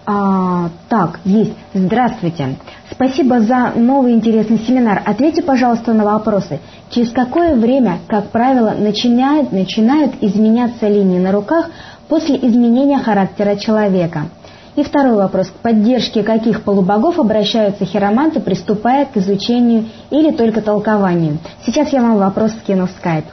а, 0.10 0.70
так, 0.88 1.20
есть. 1.26 1.52
Здравствуйте. 1.74 2.56
Спасибо 2.90 3.42
за 3.42 3.74
новый 3.76 4.14
интересный 4.14 4.58
семинар. 4.58 5.04
Ответьте, 5.06 5.44
пожалуйста, 5.44 5.92
на 5.92 6.06
вопросы. 6.06 6.62
Через 6.90 7.12
какое 7.12 7.56
время, 7.56 8.00
как 8.08 8.30
правило, 8.30 8.74
начинают, 8.78 9.52
начинают 9.52 10.14
изменяться 10.22 10.88
линии 10.88 11.20
на 11.20 11.34
руках 11.34 11.70
после 12.08 12.38
изменения 12.38 13.00
характера 13.00 13.58
человека? 13.58 14.30
И 14.78 14.84
второй 14.84 15.16
вопрос. 15.16 15.48
К 15.48 15.60
поддержке 15.60 16.24
каких 16.24 16.62
полубогов 16.62 17.20
обращаются 17.20 17.84
хироманты, 17.84 18.40
приступая 18.40 19.06
к 19.06 19.18
изучению 19.18 19.88
или 20.10 20.32
только 20.32 20.62
толкованию? 20.62 21.40
Сейчас 21.66 21.90
я 21.90 22.02
вам 22.02 22.18
вопрос 22.18 22.54
скину 22.64 22.88
в 22.88 22.92
скайп. 22.92 23.26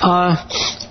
А, 0.00 0.38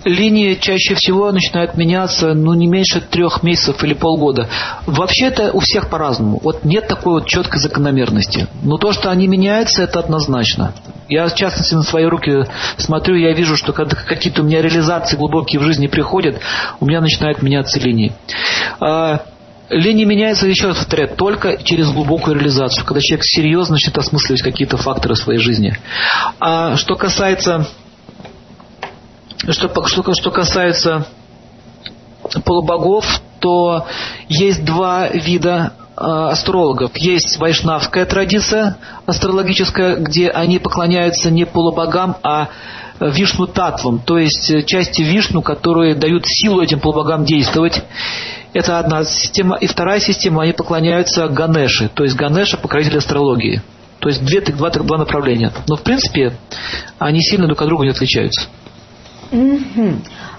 линии 0.04 0.54
чаще 0.54 0.94
всего 0.94 1.32
начинают 1.32 1.76
меняться, 1.76 2.34
ну, 2.34 2.54
не 2.54 2.66
меньше 2.66 3.00
трех 3.00 3.42
месяцев 3.42 3.82
или 3.82 3.94
полгода. 3.94 4.48
Вообще 4.86 5.26
это 5.26 5.52
у 5.52 5.60
всех 5.60 5.88
по-разному. 5.88 6.40
Вот 6.42 6.64
нет 6.64 6.88
такой 6.88 7.20
вот 7.20 7.26
четкой 7.26 7.60
закономерности. 7.60 8.46
Но 8.62 8.76
то, 8.76 8.92
что 8.92 9.10
они 9.10 9.26
меняются, 9.26 9.82
это 9.82 10.00
однозначно. 10.00 10.74
Я, 11.08 11.26
в 11.28 11.34
частности, 11.34 11.74
на 11.74 11.82
свои 11.82 12.04
руки 12.04 12.46
смотрю, 12.78 13.16
я 13.16 13.32
вижу, 13.32 13.56
что 13.56 13.72
когда 13.72 13.96
какие-то 13.96 14.42
у 14.42 14.44
меня 14.44 14.62
реализации 14.62 15.16
глубокие 15.16 15.60
в 15.60 15.64
жизни 15.64 15.86
приходят, 15.86 16.40
у 16.80 16.86
меня 16.86 17.00
начинают 17.00 17.42
меняться 17.42 17.78
линии. 17.78 18.12
А, 18.80 19.22
линии 19.68 20.04
меняются, 20.04 20.46
еще 20.46 20.68
раз 20.68 20.78
повторяю, 20.78 21.14
только 21.14 21.62
через 21.62 21.90
глубокую 21.90 22.36
реализацию, 22.36 22.84
когда 22.84 23.00
человек 23.00 23.24
серьезно 23.24 23.74
начинает 23.74 23.98
осмысливать 23.98 24.42
какие-то 24.42 24.76
факторы 24.76 25.14
своей 25.14 25.38
жизни. 25.38 25.76
А 26.40 26.76
что 26.76 26.96
касается 26.96 27.66
что, 29.48 29.86
что, 29.86 30.14
что 30.14 30.30
касается 30.30 31.06
полубогов, 32.44 33.20
то 33.40 33.86
есть 34.28 34.64
два 34.64 35.08
вида 35.08 35.74
а, 35.96 36.30
астрологов. 36.30 36.96
Есть 36.96 37.38
вайшнавская 37.38 38.06
традиция 38.06 38.78
астрологическая, 39.06 39.96
где 39.96 40.30
они 40.30 40.58
поклоняются 40.58 41.30
не 41.30 41.44
полубогам, 41.44 42.16
а 42.22 42.48
вишну 43.00 43.46
татвам, 43.46 43.98
то 43.98 44.18
есть 44.18 44.66
части 44.66 45.02
вишну, 45.02 45.42
которые 45.42 45.94
дают 45.94 46.24
силу 46.26 46.62
этим 46.62 46.80
полубогам 46.80 47.24
действовать. 47.24 47.82
Это 48.52 48.78
одна 48.78 49.04
система. 49.04 49.56
И 49.56 49.66
вторая 49.66 50.00
система, 50.00 50.42
они 50.42 50.52
поклоняются 50.52 51.28
Ганеше, 51.28 51.88
то 51.88 52.04
есть 52.04 52.16
Ганеша 52.16 52.56
покровитель 52.56 52.98
астрологии. 52.98 53.62
То 53.98 54.08
есть 54.08 54.24
две, 54.24 54.40
два, 54.40 54.70
два 54.70 54.98
направления. 54.98 55.52
Но 55.66 55.76
в 55.76 55.82
принципе 55.82 56.36
они 56.98 57.20
сильно 57.20 57.46
друг 57.46 57.60
от 57.62 57.68
друга 57.68 57.84
не 57.84 57.90
отличаются. 57.90 58.48
Угу. 59.32 59.88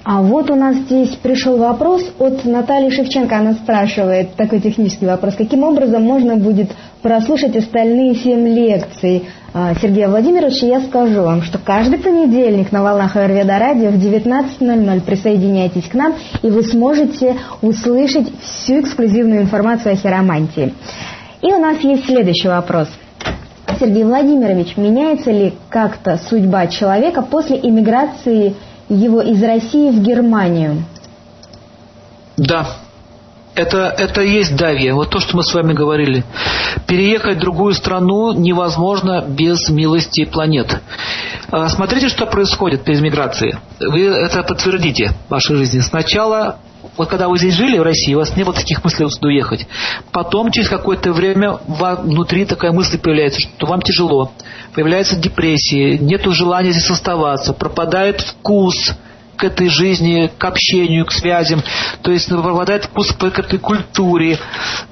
А 0.03 0.21
вот 0.21 0.49
у 0.51 0.55
нас 0.55 0.75
здесь 0.75 1.09
пришел 1.15 1.57
вопрос 1.57 2.03
от 2.19 2.45
Натальи 2.45 2.89
Шевченко. 2.89 3.37
Она 3.37 3.53
спрашивает, 3.53 4.35
такой 4.35 4.59
технический 4.59 5.05
вопрос, 5.05 5.35
каким 5.35 5.63
образом 5.63 6.03
можно 6.03 6.35
будет 6.35 6.71
прослушать 7.01 7.55
остальные 7.55 8.15
семь 8.15 8.47
лекций 8.47 9.25
а, 9.53 9.73
Сергея 9.81 10.07
Владимировича. 10.07 10.67
Я 10.67 10.81
скажу 10.81 11.21
вам, 11.23 11.41
что 11.41 11.57
каждый 11.57 11.99
понедельник 11.99 12.71
на 12.71 12.83
волнах 12.83 13.15
Аюрведа 13.15 13.57
радио 13.57 13.89
в 13.89 13.95
19.00 13.95 15.01
присоединяйтесь 15.01 15.87
к 15.87 15.93
нам, 15.93 16.13
и 16.41 16.49
вы 16.49 16.63
сможете 16.63 17.35
услышать 17.61 18.27
всю 18.41 18.81
эксклюзивную 18.81 19.41
информацию 19.41 19.93
о 19.93 19.95
хиромантии. 19.95 20.73
И 21.41 21.47
у 21.47 21.59
нас 21.59 21.79
есть 21.81 22.05
следующий 22.05 22.47
вопрос– 22.47 22.87
Сергей 23.79 24.03
Владимирович, 24.03 24.77
меняется 24.77 25.31
ли 25.31 25.53
как-то 25.69 26.17
судьба 26.29 26.67
человека 26.67 27.21
после 27.21 27.57
иммиграции 27.57 28.55
его 28.89 29.21
из 29.21 29.41
России 29.41 29.91
в 29.91 30.01
Германию. 30.01 30.83
Да, 32.37 32.67
это, 33.55 33.95
это 33.97 34.21
и 34.21 34.31
есть 34.31 34.55
давья. 34.55 34.93
Вот 34.93 35.09
то, 35.09 35.19
что 35.19 35.37
мы 35.37 35.43
с 35.43 35.53
вами 35.53 35.73
говорили. 35.73 36.25
Переехать 36.87 37.37
в 37.37 37.39
другую 37.39 37.73
страну 37.73 38.33
невозможно 38.33 39.23
без 39.25 39.69
милости 39.69 40.25
планет. 40.25 40.77
А, 41.49 41.69
смотрите, 41.69 42.09
что 42.09 42.25
происходит 42.25 42.83
при 42.83 42.99
миграции. 42.99 43.57
Вы 43.79 44.07
это 44.07 44.43
подтвердите 44.43 45.11
в 45.27 45.31
вашей 45.31 45.55
жизни. 45.55 45.79
Сначала 45.79 46.57
вот 46.97 47.09
когда 47.09 47.27
вы 47.27 47.37
здесь 47.37 47.55
жили 47.55 47.77
в 47.77 47.83
России, 47.83 48.13
у 48.13 48.19
вас 48.19 48.35
не 48.35 48.43
было 48.43 48.53
таких 48.53 48.83
мыслей 48.83 49.09
сюда 49.09 49.27
уехать. 49.27 49.67
Потом, 50.11 50.51
через 50.51 50.69
какое-то 50.69 51.11
время, 51.11 51.59
внутри 51.67 52.45
такая 52.45 52.71
мысль 52.71 52.97
появляется, 52.97 53.41
что 53.41 53.67
вам 53.67 53.81
тяжело. 53.81 54.31
Появляется 54.73 55.15
депрессия, 55.15 55.97
нет 55.97 56.21
желания 56.25 56.71
здесь 56.71 56.89
оставаться, 56.89 57.53
пропадает 57.53 58.21
вкус 58.21 58.93
к 59.35 59.43
этой 59.43 59.67
жизни, 59.67 60.31
к 60.37 60.43
общению, 60.45 61.05
к 61.05 61.11
связям, 61.11 61.61
то 62.01 62.11
есть 62.11 62.29
пропадает 62.29 62.85
вкус 62.85 63.11
к 63.11 63.23
этой 63.39 63.59
культуре, 63.59 64.39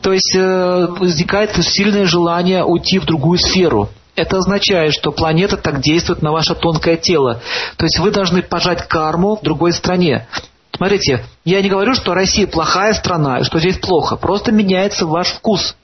то 0.02 0.12
есть 0.12 0.36
э, 0.36 0.88
возникает 1.00 1.56
сильное 1.64 2.06
желание 2.06 2.64
уйти 2.66 3.00
в 3.00 3.06
другую 3.06 3.40
сферу. 3.40 3.90
Это 4.16 4.38
означает, 4.38 4.94
что 4.94 5.12
планета 5.12 5.58
так 5.58 5.82
действует 5.82 6.22
на 6.22 6.32
ваше 6.32 6.54
тонкое 6.54 6.98
тело. 6.98 7.42
То 7.78 7.86
есть 7.86 7.98
вы 8.00 8.12
должны 8.12 8.44
пожать 8.44 8.88
карму 8.88 9.38
в 9.38 9.44
другой 9.44 9.74
стране. 9.74 10.28
Смотрите, 10.76 11.24
я 11.46 11.62
не 11.62 11.70
говорю, 11.70 11.94
что 11.94 12.14
Россия 12.14 12.48
плохая 12.48 12.94
страна, 12.94 13.44
что 13.44 13.60
здесь 13.60 13.78
плохо. 13.78 14.16
Просто 14.16 14.52
меняется 14.52 15.06
ваш 15.06 15.30
вкус. 15.30 15.76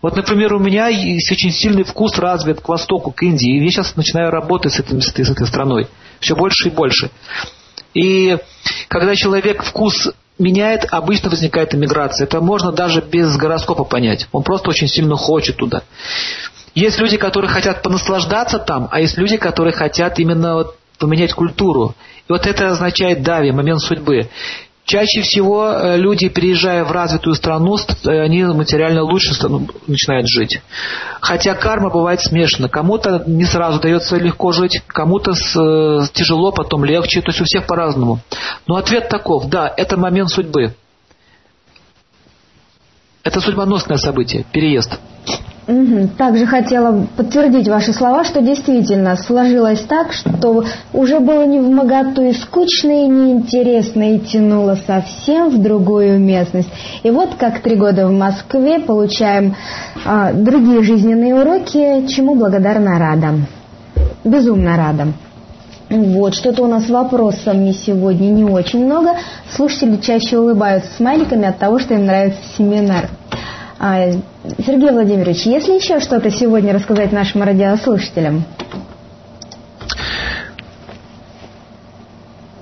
Вот, 0.00 0.16
например, 0.16 0.54
у 0.54 0.58
меня 0.58 0.88
есть 0.88 1.30
очень 1.30 1.52
сильный 1.52 1.84
вкус 1.84 2.18
развит 2.18 2.60
к 2.60 2.68
востоку, 2.68 3.12
к 3.12 3.22
Индии. 3.22 3.58
И 3.58 3.64
я 3.64 3.70
сейчас 3.70 3.94
начинаю 3.94 4.30
работать 4.30 4.72
с, 4.72 4.80
этим, 4.80 5.00
с 5.00 5.08
этой 5.10 5.46
страной. 5.46 5.86
Все 6.18 6.34
больше 6.34 6.68
и 6.68 6.72
больше. 6.72 7.10
И 7.94 8.38
когда 8.88 9.14
человек 9.14 9.62
вкус 9.62 10.10
меняет, 10.38 10.86
обычно 10.90 11.30
возникает 11.30 11.74
иммиграция. 11.74 12.24
Это 12.24 12.40
можно 12.40 12.72
даже 12.72 13.00
без 13.00 13.36
гороскопа 13.36 13.84
понять. 13.84 14.26
Он 14.32 14.42
просто 14.42 14.70
очень 14.70 14.88
сильно 14.88 15.16
хочет 15.16 15.56
туда. 15.56 15.82
Есть 16.74 16.98
люди, 16.98 17.16
которые 17.16 17.50
хотят 17.50 17.82
понаслаждаться 17.82 18.58
там, 18.58 18.88
а 18.90 19.00
есть 19.00 19.18
люди, 19.18 19.36
которые 19.36 19.74
хотят 19.74 20.18
именно 20.18 20.54
вот 20.54 20.76
поменять 20.98 21.34
культуру. 21.34 21.94
И 22.28 22.32
вот 22.32 22.46
это 22.46 22.68
означает 22.68 23.22
дави, 23.22 23.52
момент 23.52 23.80
судьбы. 23.80 24.28
Чаще 24.84 25.22
всего 25.22 25.70
э, 25.70 25.96
люди, 25.96 26.28
переезжая 26.28 26.84
в 26.84 26.90
развитую 26.90 27.34
страну, 27.34 27.76
э, 27.78 28.20
они 28.20 28.42
материально 28.42 29.02
лучше 29.02 29.32
начинают 29.86 30.26
жить. 30.28 30.60
Хотя 31.20 31.54
карма 31.54 31.88
бывает 31.88 32.20
смешана. 32.20 32.68
Кому-то 32.68 33.22
не 33.26 33.44
сразу 33.44 33.80
дается 33.80 34.16
легко 34.16 34.50
жить, 34.50 34.82
кому-то 34.88 35.32
э, 35.32 36.06
тяжело, 36.12 36.50
потом 36.50 36.84
легче. 36.84 37.20
То 37.22 37.30
есть 37.30 37.40
у 37.40 37.44
всех 37.44 37.66
по-разному. 37.66 38.20
Но 38.66 38.74
ответ 38.74 39.08
таков. 39.08 39.46
Да, 39.48 39.72
это 39.76 39.96
момент 39.96 40.30
судьбы. 40.30 40.74
Это 43.22 43.40
судьбоносное 43.40 43.98
событие, 43.98 44.44
переезд. 44.52 44.98
Также 46.18 46.44
хотела 46.46 47.06
подтвердить 47.16 47.68
ваши 47.68 47.92
слова, 47.92 48.24
что 48.24 48.42
действительно 48.42 49.16
сложилось 49.16 49.80
так, 49.82 50.12
что 50.12 50.64
уже 50.92 51.20
было 51.20 51.46
не 51.46 51.60
в 51.60 51.70
моготу 51.70 52.22
и 52.22 52.32
скучно, 52.32 52.90
и 52.90 53.06
неинтересно, 53.06 54.14
и 54.14 54.18
тянуло 54.18 54.76
совсем 54.84 55.50
в 55.50 55.62
другую 55.62 56.18
местность. 56.18 56.68
И 57.04 57.10
вот 57.10 57.36
как 57.38 57.60
три 57.60 57.76
года 57.76 58.08
в 58.08 58.12
Москве 58.12 58.80
получаем 58.80 59.54
а, 60.04 60.32
другие 60.32 60.82
жизненные 60.82 61.36
уроки, 61.36 62.08
чему 62.08 62.34
благодарна 62.34 62.98
рада. 62.98 63.28
Безумно 64.24 64.76
рада. 64.76 65.08
Вот, 65.88 66.34
что-то 66.34 66.64
у 66.64 66.66
нас 66.66 66.88
вопросами 66.88 67.70
сегодня 67.70 68.28
не 68.28 68.44
очень 68.44 68.84
много. 68.84 69.14
Слушатели 69.54 69.98
чаще 69.98 70.38
улыбаются 70.38 70.90
смайликами 70.96 71.46
от 71.46 71.58
того, 71.58 71.78
что 71.78 71.94
им 71.94 72.06
нравится 72.06 72.40
семинар. 72.56 73.10
А, 73.84 74.12
Сергей 74.64 74.92
Владимирович, 74.92 75.44
есть 75.44 75.66
ли 75.66 75.74
еще 75.74 75.98
что-то 75.98 76.30
сегодня 76.30 76.72
рассказать 76.72 77.10
нашим 77.10 77.42
радиослушателям? 77.42 78.44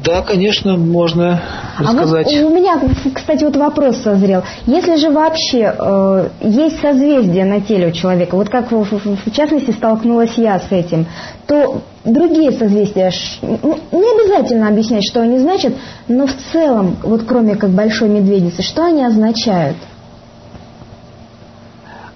Да, 0.02 0.22
конечно, 0.22 0.78
можно 0.78 1.42
рассказать. 1.78 2.26
А 2.26 2.42
вот 2.42 2.50
у 2.50 2.56
меня, 2.56 2.80
кстати, 3.12 3.44
вот 3.44 3.54
вопрос 3.54 3.98
созрел. 3.98 4.44
Если 4.64 4.96
же 4.96 5.10
вообще 5.10 5.74
э, 5.78 6.28
есть 6.40 6.80
созвездие 6.80 7.44
на 7.44 7.60
теле 7.60 7.88
у 7.88 7.92
человека, 7.92 8.34
вот 8.34 8.48
как 8.48 8.72
в, 8.72 8.82
в, 8.82 8.98
в 8.98 9.32
частности 9.34 9.72
столкнулась 9.72 10.38
я 10.38 10.58
с 10.58 10.72
этим, 10.72 11.04
то 11.46 11.82
другие 12.02 12.52
созвездия, 12.52 13.12
ну, 13.42 13.78
не 13.92 14.22
обязательно 14.22 14.68
объяснять, 14.68 15.04
что 15.04 15.20
они 15.20 15.38
значат, 15.38 15.74
но 16.08 16.26
в 16.26 16.34
целом, 16.50 16.96
вот 17.02 17.24
кроме 17.24 17.56
как 17.56 17.68
большой 17.70 18.08
медведицы, 18.08 18.62
что 18.62 18.86
они 18.86 19.04
означают? 19.04 19.76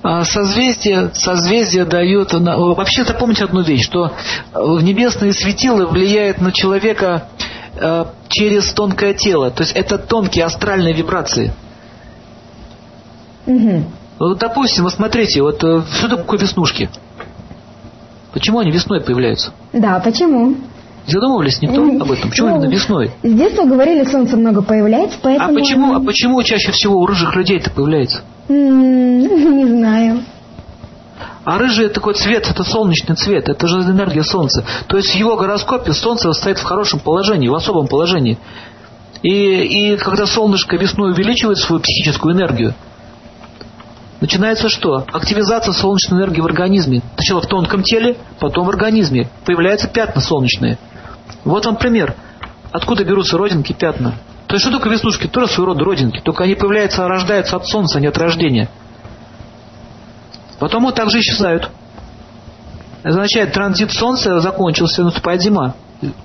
А, 0.07 0.23
созвездие, 0.23 1.11
созвездие 1.15 1.87
дает... 1.87 2.35
Вообще 2.35 3.05
запомните 3.05 3.45
одну 3.45 3.63
вещь, 3.63 3.87
что 3.87 4.13
э, 4.53 4.59
небесные 4.83 5.33
светила 5.33 5.87
влияют 5.87 6.43
на 6.43 6.53
человека 6.53 7.29
э, 7.75 8.05
через 8.29 8.71
тонкое 8.75 9.15
тело. 9.15 9.51
То 9.51 9.63
есть 9.63 9.73
это 9.75 9.97
тонкие 9.97 10.45
астральные 10.45 10.93
вибрации. 10.93 11.55
Угу. 13.47 13.85
Вот, 14.19 14.39
допустим, 14.41 14.85
вот 14.85 14.93
смотрите, 14.93 15.41
вот 15.41 15.65
э, 15.65 15.83
что 15.95 16.09
такое 16.19 16.39
веснушки? 16.39 16.91
Почему 18.35 18.59
они 18.59 18.71
весной 18.71 19.01
появляются? 19.01 19.53
Да, 19.73 20.01
почему? 20.01 20.55
Задумывались 21.07 21.61
никто 21.61 21.83
об 21.83 22.11
этом? 22.11 22.31
Почему 22.31 22.49
ну, 22.49 22.57
именно 22.57 22.71
весной? 22.71 23.11
С 23.23 23.33
детства 23.33 23.65
говорили, 23.65 24.05
солнце 24.05 24.37
много 24.37 24.63
появляется, 24.63 25.19
поэтому... 25.23 25.51
А 25.51 25.55
почему, 25.55 25.95
а 25.95 26.01
почему 26.01 26.43
чаще 26.43 26.73
всего 26.73 26.99
у 26.99 27.07
рыжих 27.07 27.37
людей 27.37 27.59
это 27.59 27.71
появляется? 27.71 28.23
Не 28.49 29.67
знаю. 29.67 30.23
А 31.45 31.59
рыжий 31.59 31.91
такой 31.91 32.15
цвет, 32.15 32.49
это 32.51 32.65
солнечный 32.65 33.17
цвет, 33.17 33.51
это 33.51 33.69
же 33.69 33.81
энергия 33.81 34.23
Солнца. 34.23 34.65
То 34.87 34.97
есть 34.97 35.11
в 35.11 35.15
его 35.15 35.37
гороскопе 35.37 35.93
Солнце 35.93 36.33
стоит 36.33 36.59
в 36.59 36.63
хорошем 36.63 37.01
положении, 37.01 37.49
в 37.49 37.55
особом 37.55 37.87
положении. 37.87 38.39
И, 39.23 39.31
и 39.31 39.97
когда 39.99 40.27
солнышко 40.27 40.77
весной 40.77 41.13
увеличивает 41.13 41.59
свою 41.59 41.83
психическую 41.83 42.35
энергию, 42.35 42.75
начинается 44.23 44.71
что? 44.71 45.05
Активизация 45.13 45.73
солнечной 45.73 46.21
энергии 46.21 46.41
в 46.41 46.47
организме. 46.47 47.03
Сначала 47.17 47.43
в 47.43 47.47
тонком 47.47 47.83
теле, 47.83 48.17
потом 48.41 48.65
в 48.65 48.71
организме. 48.71 49.29
Появляются 49.45 49.87
пятна 49.87 50.23
солнечные. 50.23 50.79
Вот 51.45 51.67
вам 51.67 51.77
пример. 51.77 52.15
Откуда 52.73 53.05
берутся 53.05 53.37
родинки, 53.39 53.73
пятна? 53.73 54.15
То 54.47 54.55
есть 54.55 54.67
что 54.67 54.77
такое 54.77 54.93
веснушки? 54.93 55.27
Тоже 55.27 55.49
своего 55.49 55.73
рода 55.73 55.85
родинки. 55.85 56.21
Только 56.21 56.45
они 56.45 56.55
появляются, 56.55 57.07
рождаются 57.07 57.57
от 57.57 57.67
солнца, 57.67 57.99
а 57.99 58.01
не 58.01 58.07
от 58.07 58.19
рождения. 58.19 58.69
Потом 60.59 60.85
вот 60.85 60.95
также 60.95 61.21
исчезают. 61.21 61.71
Это 63.01 63.11
означает, 63.11 63.53
транзит 63.53 63.93
солнца 63.93 64.41
закончился, 64.41 65.05
наступает 65.05 65.43
зима. 65.43 65.75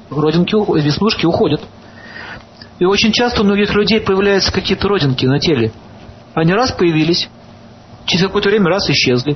Родинки, 0.10 0.56
веснушки 0.80 1.26
уходят. 1.26 1.62
И 2.80 2.86
очень 2.86 3.12
часто 3.12 3.42
у 3.42 3.44
многих 3.44 3.74
людей 3.74 4.00
появляются 4.00 4.52
какие-то 4.52 4.88
родинки 4.88 5.26
на 5.26 5.40
теле. 5.40 5.74
Они 6.34 6.54
раз 6.54 6.72
появились, 6.72 7.30
через 8.06 8.26
какое-то 8.26 8.50
время 8.50 8.70
раз 8.70 8.90
исчезли. 8.90 9.36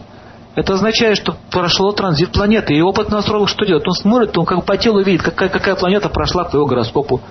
Это 0.55 0.73
означает, 0.73 1.17
что 1.17 1.35
прошло 1.49 1.91
транзит 1.91 2.31
планеты. 2.31 2.75
И 2.75 2.81
опытный 2.81 3.17
астролог 3.17 3.49
что 3.49 3.65
делает? 3.65 3.88
Он 3.88 3.93
смотрит, 3.93 4.38
он 4.38 4.45
как 4.45 4.65
по 4.65 4.77
телу 4.77 5.01
видит, 5.01 5.23
какая, 5.23 5.49
какая 5.49 5.75
планета 5.75 6.09
прошла 6.09 6.43
по 6.43 6.55
его 6.55 6.65
гороскопу. 6.65 7.21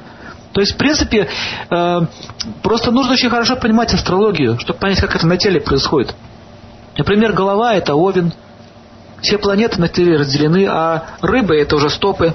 То 0.53 0.61
есть, 0.61 0.75
в 0.75 0.77
принципе, 0.77 1.29
э, 1.71 2.01
просто 2.63 2.91
нужно 2.91 3.13
очень 3.13 3.31
хорошо 3.31 3.57
понимать 3.57 3.95
астрологию, 3.95 4.59
чтобы 4.59 4.79
понять, 4.79 5.01
как 5.01 5.15
это 5.15 5.27
на 5.27 5.37
теле 5.37 5.61
происходит. 5.61 6.15
Например, 6.99 7.33
голова– 7.33 7.75
это 7.75 7.95
овен. 7.95 8.33
Все 9.23 9.39
планеты 9.39 9.81
на 9.81 9.89
теле 9.89 10.17
разделены, 10.17 10.67
а 10.67 11.05
рыбы– 11.23 11.57
это 11.57 11.77
уже 11.77 11.89
стопы. 11.89 12.35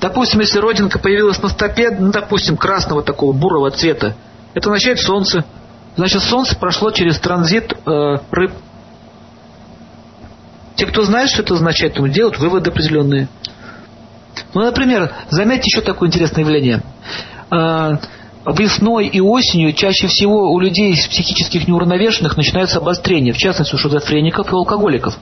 Допустим, 0.00 0.40
если 0.40 0.60
родинка 0.60 0.98
появилась 0.98 1.42
на 1.42 1.48
стопе, 1.48 1.90
ну, 1.90 2.12
допустим, 2.12 2.56
красного 2.56 3.02
такого 3.02 3.32
бурого 3.32 3.70
цвета, 3.70 4.14
это 4.54 4.70
означает 4.70 5.00
солнце. 5.00 5.44
Значит, 5.96 6.22
солнце 6.22 6.56
прошло 6.56 6.92
через 6.92 7.18
транзит 7.18 7.72
э, 7.72 8.16
рыб. 8.30 8.52
Те, 10.78 10.86
кто 10.86 11.02
знает, 11.02 11.28
что 11.28 11.42
это 11.42 11.54
означает, 11.54 11.94
там 11.94 12.08
делают 12.08 12.38
выводы 12.38 12.70
определенные. 12.70 13.26
Ну, 14.54 14.62
например, 14.62 15.12
заметьте 15.28 15.66
еще 15.66 15.80
такое 15.80 16.08
интересное 16.08 16.44
явление. 16.44 16.82
А, 17.50 17.98
весной 18.46 19.08
и 19.08 19.20
осенью 19.20 19.72
чаще 19.72 20.06
всего 20.06 20.52
у 20.52 20.60
людей 20.60 20.94
с 20.94 21.08
психических 21.08 21.66
неуравновешенных 21.66 22.36
начинается 22.36 22.78
обострение, 22.78 23.32
в 23.32 23.38
частности 23.38 23.74
у 23.74 23.78
шизофреников 23.78 24.52
и 24.52 24.54
алкоголиков. 24.54 25.18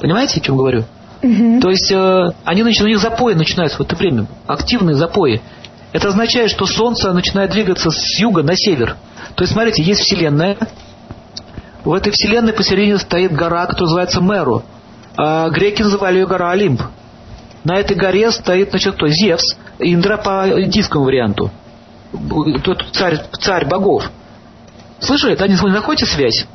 Понимаете, 0.00 0.40
о 0.40 0.42
чем 0.42 0.56
говорю? 0.56 0.84
Угу. 1.22 1.60
То 1.60 1.68
есть 1.68 1.92
э, 1.92 2.24
они 2.44 2.62
начинают, 2.62 2.86
у 2.86 2.94
них 2.94 3.00
запои 3.00 3.34
начинаются 3.34 3.76
в 3.76 3.82
это 3.82 3.96
время, 3.96 4.28
активные 4.46 4.94
запои. 4.94 5.42
Это 5.92 6.08
означает, 6.08 6.50
что 6.50 6.64
Солнце 6.64 7.12
начинает 7.12 7.50
двигаться 7.50 7.90
с 7.90 8.18
юга 8.18 8.42
на 8.42 8.56
север. 8.56 8.96
То 9.34 9.44
есть, 9.44 9.52
смотрите, 9.52 9.82
есть 9.82 10.00
Вселенная. 10.00 10.56
В 11.88 11.94
этой 11.94 12.12
Вселенной 12.12 12.52
посередине 12.52 12.98
стоит 12.98 13.32
гора, 13.32 13.64
которая 13.64 13.86
называется 13.86 14.20
Меру. 14.20 14.62
А 15.16 15.48
греки 15.48 15.80
называли 15.80 16.18
ее 16.18 16.26
гора 16.26 16.50
Олимп. 16.50 16.82
На 17.64 17.76
этой 17.76 17.96
горе 17.96 18.30
стоит, 18.30 18.68
значит, 18.68 18.96
кто? 18.96 19.08
Зевс, 19.08 19.56
Индра 19.78 20.18
по 20.18 20.46
индийскому 20.60 21.06
варианту. 21.06 21.50
Тот 22.62 22.84
царь, 22.92 23.22
царь 23.40 23.64
богов. 23.64 24.02
Слышали? 24.98 25.34
Да, 25.34 25.48
не 25.48 25.54
находите 25.54 26.04
связь? 26.04 26.46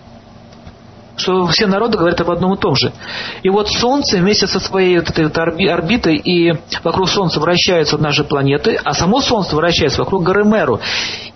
Что 1.15 1.47
все 1.47 1.65
народы 1.65 1.97
говорят 1.97 2.21
об 2.21 2.29
одном 2.29 2.53
и 2.53 2.59
том 2.59 2.75
же. 2.75 2.93
И 3.41 3.49
вот 3.49 3.69
Солнце 3.69 4.17
вместе 4.17 4.45
со 4.45 4.59
своей 4.59 4.99
вот 4.99 5.09
этой 5.09 5.23
вот 5.23 5.37
орбитой 5.39 6.15
и 6.15 6.53
вокруг 6.83 7.09
Солнца 7.09 7.39
вращаются 7.39 7.97
наши 7.97 8.23
планеты, 8.23 8.79
а 8.83 8.93
само 8.93 9.19
Солнце 9.19 9.55
вращается 9.55 9.97
вокруг 9.97 10.21
горы 10.21 10.45
Меру. 10.45 10.79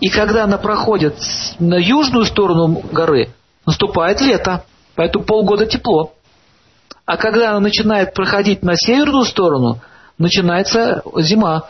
И 0.02 0.10
когда 0.10 0.44
она 0.44 0.60
проходит 0.60 1.15
на 1.57 1.80
южную 1.80 2.26
сторону 2.26 2.84
горы, 2.91 3.30
наступает 3.68 4.19
лето. 4.22 4.64
Поэтому 4.95 5.26
полгода 5.26 5.68
тепло. 5.68 6.14
А 7.06 7.18
когда 7.18 7.52
она 7.52 7.60
начинает 7.60 8.15
проходить 8.15 8.64
на 8.64 8.76
северную 8.76 9.26
сторону, 9.26 9.80
начинается 10.18 11.03
зима. 11.18 11.69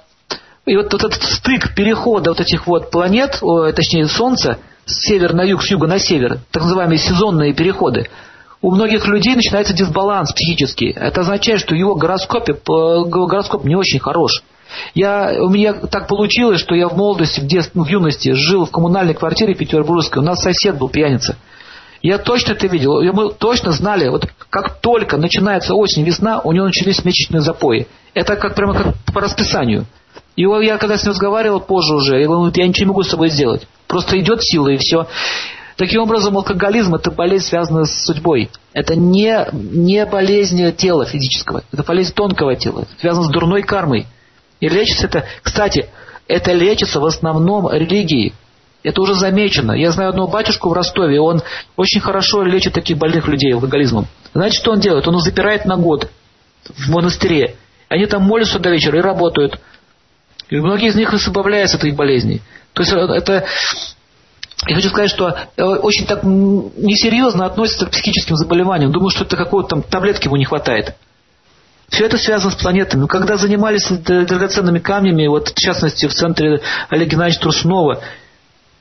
И 0.66 0.76
вот 0.78 0.94
этот 0.94 1.14
стык 1.14 1.76
перехода 1.76 2.32
вот 2.32 2.40
этих 2.40 2.68
вот 2.68 2.90
планет, 2.92 3.42
точнее 3.76 4.08
Солнца, 4.08 4.60
с 4.86 5.08
севера 5.08 5.34
на 5.34 5.44
юг, 5.44 5.62
с 5.64 5.70
юга 5.70 5.88
на 5.88 6.00
север, 6.00 6.40
так 6.52 6.64
называемые 6.64 6.98
сезонные 6.98 7.54
переходы, 7.54 8.10
у 8.62 8.72
многих 8.72 9.06
людей 9.08 9.36
начинается 9.36 9.74
дисбаланс 9.74 10.32
психический. 10.34 10.90
Это 10.90 11.22
означает, 11.22 11.60
что 11.60 11.76
его 11.76 11.96
гороскопе, 11.96 12.54
гороскоп 12.66 13.66
не 13.66 13.76
очень 13.76 14.00
хорош. 14.00 14.44
Я, 14.94 15.34
у 15.40 15.50
меня 15.50 15.74
так 15.74 16.08
получилось, 16.08 16.60
что 16.60 16.76
я 16.76 16.88
в 16.88 16.98
молодости, 16.98 17.40
в, 17.40 17.46
детстве, 17.46 17.82
в 17.82 17.88
юности 17.88 18.32
жил 18.34 18.66
в 18.66 18.72
коммунальной 18.72 19.14
квартире 19.14 19.54
петербургской. 19.54 20.22
У 20.22 20.26
нас 20.26 20.42
сосед 20.42 20.78
был 20.78 20.90
пьяница. 20.90 21.38
Я 22.02 22.18
точно 22.18 22.54
это 22.54 22.68
видел. 22.68 23.02
Мы 23.14 23.34
точно 23.34 23.72
знали, 23.72 24.08
вот 24.10 24.28
как 24.50 24.80
только 24.80 25.18
начинается 25.18 25.74
осень, 25.74 26.04
весна, 26.04 26.42
у 26.42 26.52
него 26.52 26.66
начались 26.66 27.04
месячные 27.04 27.42
запои. 27.42 27.88
Это 28.14 28.36
как 28.36 28.56
прямо 28.56 28.74
как 28.74 28.96
по 29.14 29.22
расписанию. 29.22 29.86
И 30.36 30.44
я 30.44 30.78
когда 30.78 30.98
с 30.98 31.04
ним 31.04 31.12
разговаривал 31.12 31.60
позже 31.60 31.96
уже, 31.96 32.20
я 32.20 32.28
говорю, 32.28 32.52
я 32.56 32.68
ничего 32.68 32.86
не 32.86 32.90
могу 32.90 33.04
с 33.04 33.10
собой 33.10 33.30
сделать. 33.30 33.68
Просто 33.88 34.20
идет 34.20 34.44
сила 34.44 34.70
и 34.70 34.78
все. 34.78 35.08
Таким 35.78 36.02
образом, 36.02 36.36
алкоголизм– 36.38 36.96
это 36.96 37.12
болезнь, 37.12 37.46
связанная 37.46 37.86
с 37.86 38.06
судьбой. 38.06 38.50
Это 38.74 38.96
не, 38.96 39.48
не 39.54 40.06
болезнь 40.06 40.72
тела 40.76 41.06
физического, 41.06 41.64
это 41.72 41.84
болезнь 41.84 42.14
тонкого 42.14 42.56
тела, 42.56 42.86
связано 43.00 43.26
с 43.26 43.30
дурной 43.30 43.62
кармой. 43.62 44.08
И 44.60 44.68
лечится 44.68 45.06
это, 45.06 45.26
кстати, 45.44 45.88
это 46.28 46.52
лечится 46.54 47.00
в 47.00 47.06
основном 47.06 47.72
религией. 47.72 48.34
Это 48.88 49.02
уже 49.02 49.16
замечено. 49.16 49.74
Я 49.74 49.92
знаю 49.92 50.12
одного 50.12 50.30
батюшку 50.30 50.70
в 50.70 50.74
Ростове, 50.74 51.20
он 51.20 51.42
очень 51.76 52.00
хорошо 52.00 52.44
лечит 52.44 52.74
таких 52.74 52.98
больных 52.98 53.28
людей 53.28 53.54
алкоголизмом. 53.54 54.08
Знаете, 54.34 54.58
что 54.58 54.72
он 54.72 54.80
делает? 54.80 55.06
Он 55.08 55.18
их 55.18 55.24
запирает 55.24 55.66
на 55.66 55.76
год 55.76 56.10
в 56.64 56.90
монастыре. 56.90 57.58
Они 57.90 58.06
там 58.06 58.24
молятся 58.24 58.60
до 58.60 58.70
вечера 58.70 58.98
и 58.98 59.02
работают. 59.02 59.60
И 60.50 60.56
многие 60.56 60.88
из 60.88 60.96
них 60.96 61.14
избавляются 61.14 61.76
от 61.76 61.84
их 61.84 61.96
болезней. 61.96 62.42
То 62.72 62.84
есть 62.84 62.94
это 62.94 63.46
Я 64.68 64.76
хочу 64.76 64.88
сказать, 64.88 65.10
что 65.10 65.38
э, 65.58 65.64
очень 65.64 66.06
так 66.06 66.24
несерьезно 66.24 67.46
относятся 67.46 67.88
к 67.88 67.92
психическим 67.92 68.38
заболеваниям. 68.38 68.94
Думаю, 68.94 69.10
что 69.10 69.26
это 69.26 69.36
какого-то 69.36 69.70
там 69.70 69.84
таблетки 69.84 70.28
ему 70.28 70.38
не 70.38 70.46
хватает. 70.46 70.96
Все 71.90 72.06
это 72.06 72.18
связано 72.18 72.52
с 72.52 72.56
планетами. 72.56 73.06
Когда 73.08 73.36
занимались 73.38 73.88
драгоценными 73.90 74.80
камнями, 74.80 75.28
вот 75.28 75.50
в 75.50 75.56
частности 75.56 76.08
в 76.08 76.14
центре 76.14 76.62
Олега 76.90 77.12
Геннадьевича 77.12 77.42
Трусунова, 77.42 78.02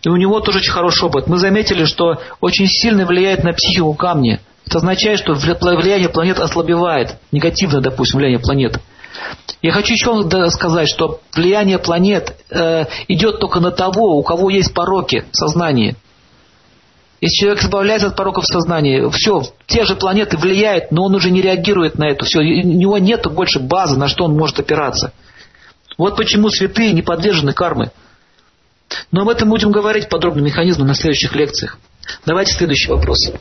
и 0.06 0.08
у 0.08 0.14
него 0.14 0.38
тоже 0.38 0.58
очень 0.60 0.70
хороший 0.70 1.08
опыт, 1.08 1.26
мы 1.26 1.36
заметили, 1.36 1.84
что 1.84 2.20
очень 2.40 2.68
сильно 2.68 3.04
влияет 3.04 3.42
на 3.42 3.52
психику 3.52 3.92
камни. 3.94 4.38
Это 4.64 4.78
означает, 4.78 5.18
что 5.18 5.34
влияние 5.34 6.08
планет 6.08 6.38
ослабевает. 6.38 7.16
Негативное, 7.32 7.80
допустим, 7.80 8.18
влияние 8.18 8.38
планет. 8.38 8.78
Я 9.62 9.72
хочу 9.72 9.94
еще 9.94 10.50
сказать, 10.50 10.88
что 10.88 11.18
влияние 11.34 11.78
планет 11.78 12.36
э, 12.50 12.84
идет 13.08 13.40
только 13.40 13.58
на 13.58 13.72
того, 13.72 14.16
у 14.16 14.22
кого 14.22 14.48
есть 14.48 14.72
пороки 14.72 15.24
в 15.32 15.36
сознании. 15.36 15.96
Если 17.20 17.34
человек 17.40 17.64
избавляется 17.64 18.06
от 18.06 18.16
пороков 18.16 18.44
в 18.44 18.52
сознании, 18.52 19.10
все, 19.10 19.42
те 19.66 19.84
же 19.84 19.96
планеты 19.96 20.36
влияют, 20.36 20.92
но 20.92 21.06
он 21.06 21.16
уже 21.16 21.32
не 21.32 21.42
реагирует 21.42 21.98
на 21.98 22.08
это. 22.08 22.24
Все, 22.24 22.38
у 22.38 22.42
него 22.42 22.98
нет 22.98 23.26
больше 23.32 23.58
базы, 23.58 23.96
на 23.96 24.06
что 24.06 24.26
он 24.26 24.36
может 24.36 24.60
опираться. 24.60 25.12
Вот 25.98 26.14
почему 26.16 26.48
святые 26.48 26.92
не 26.92 27.02
подвержены 27.02 27.52
кармы. 27.52 27.90
Но 29.10 29.22
об 29.22 29.28
этом 29.28 29.48
будем 29.48 29.70
говорить 29.70 30.08
подробно 30.08 30.40
механизмы 30.40 30.84
на 30.84 30.94
следующих 30.94 31.34
лекциях. 31.34 31.78
Давайте 32.24 32.52
следующий 32.52 32.90
вопрос. 32.90 33.32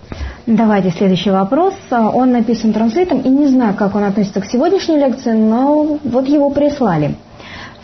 Давайте 0.45 0.91
следующий 0.91 1.29
вопрос. 1.29 1.73
Он 1.91 2.31
написан 2.31 2.73
транслитом, 2.73 3.21
и 3.21 3.29
не 3.29 3.47
знаю, 3.47 3.75
как 3.75 3.95
он 3.95 4.03
относится 4.03 4.41
к 4.41 4.45
сегодняшней 4.45 4.97
лекции, 4.97 5.31
но 5.31 5.99
вот 6.03 6.27
его 6.27 6.49
прислали. 6.49 7.15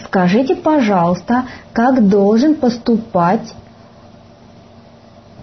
Скажите, 0.04 0.56
пожалуйста, 0.56 1.46
как 1.74 2.08
должен 2.08 2.56
поступать 2.56 3.54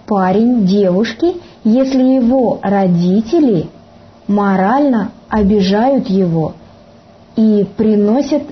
парень 0.05 0.65
девушки, 0.65 1.35
если 1.63 2.01
его 2.03 2.59
родители 2.61 3.67
морально 4.27 5.11
обижают 5.29 6.07
его 6.07 6.53
и 7.35 7.65
приносят 7.77 8.43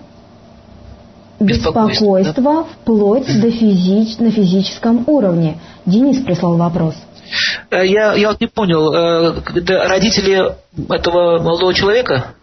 беспокойство, 1.40 2.20
беспокойство 2.20 2.44
да? 2.44 2.64
вплоть 2.64 3.42
до 3.42 3.52
физич, 3.52 4.18
на 4.20 4.32
физическом 4.32 5.04
уровне. 5.08 5.58
Денис 5.86 6.24
прислал 6.24 6.58
вопрос. 6.58 6.96
Э, 7.70 7.86
я, 7.86 8.14
я 8.14 8.30
вот 8.30 8.42
не 8.42 8.48
понял, 8.48 8.94
э, 8.94 9.88
родители 9.88 10.56
этого 10.90 11.42
молодого 11.42 11.74
человека? 11.74 12.34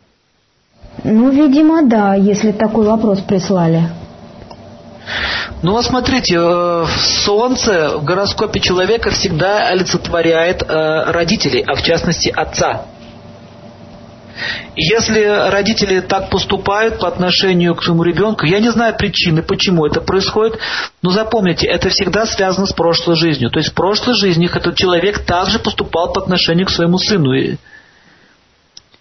Ну, 1.03 1.31
видимо, 1.31 1.83
да, 1.83 2.15
если 2.15 2.53
такой 2.53 2.87
вопрос 2.87 3.21
прислали. 3.21 3.89
Ну 5.63 5.73
вот 5.73 5.85
смотрите, 5.85 6.37
э, 6.39 6.87
Солнце 7.25 7.99
в 7.99 8.05
гороскопе 8.05 8.61
человека 8.61 9.11
всегда 9.11 9.69
олицетворяет 9.69 10.63
родителей, 10.63 11.65
а 11.67 11.75
в 11.75 11.83
частности 11.83 12.29
отца. 12.29 12.87
Если 14.77 15.25
родители 15.51 16.01
так 16.01 16.31
поступают 16.31 16.99
по 16.99 17.09
отношению 17.09 17.75
к 17.75 17.85
своему 17.85 18.03
ребенку, 18.03 18.47
я 18.47 18.59
не 18.59 18.71
знаю 18.71 18.97
причины, 18.97 19.43
почему 19.43 19.87
это 19.87 20.01
происходит, 20.01 20.59
но 21.03 21.11
запомните, 21.11 21.67
это 21.67 21.89
всегда 21.89 22.27
связано 22.27 22.67
с 22.67 22.73
прошлой 22.73 23.17
жизнью. 23.17 23.51
То 23.51 23.59
есть 23.61 23.71
в 23.71 23.75
прошлой 23.75 24.15
жизни 24.15 24.51
этот 24.53 24.77
человек 24.77 25.25
также 25.25 25.59
поступал 25.59 26.13
по 26.13 26.21
отношению 26.21 26.67
к 26.67 26.71
своему 26.71 26.99
сыну. 26.99 27.33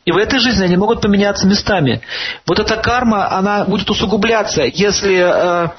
И 0.06 0.12
в 0.12 0.18
этой 0.18 0.40
жизни 0.40 0.66
они 0.66 0.76
могут 0.76 1.02
поменяться 1.02 1.48
местами. 1.48 2.02
Вот 2.46 2.60
эта 2.60 2.76
карма, 2.76 3.32
она 3.32 3.64
будет 3.64 3.90
усугубляться, 3.90 4.64
если 4.64 5.16
э, 5.16 5.70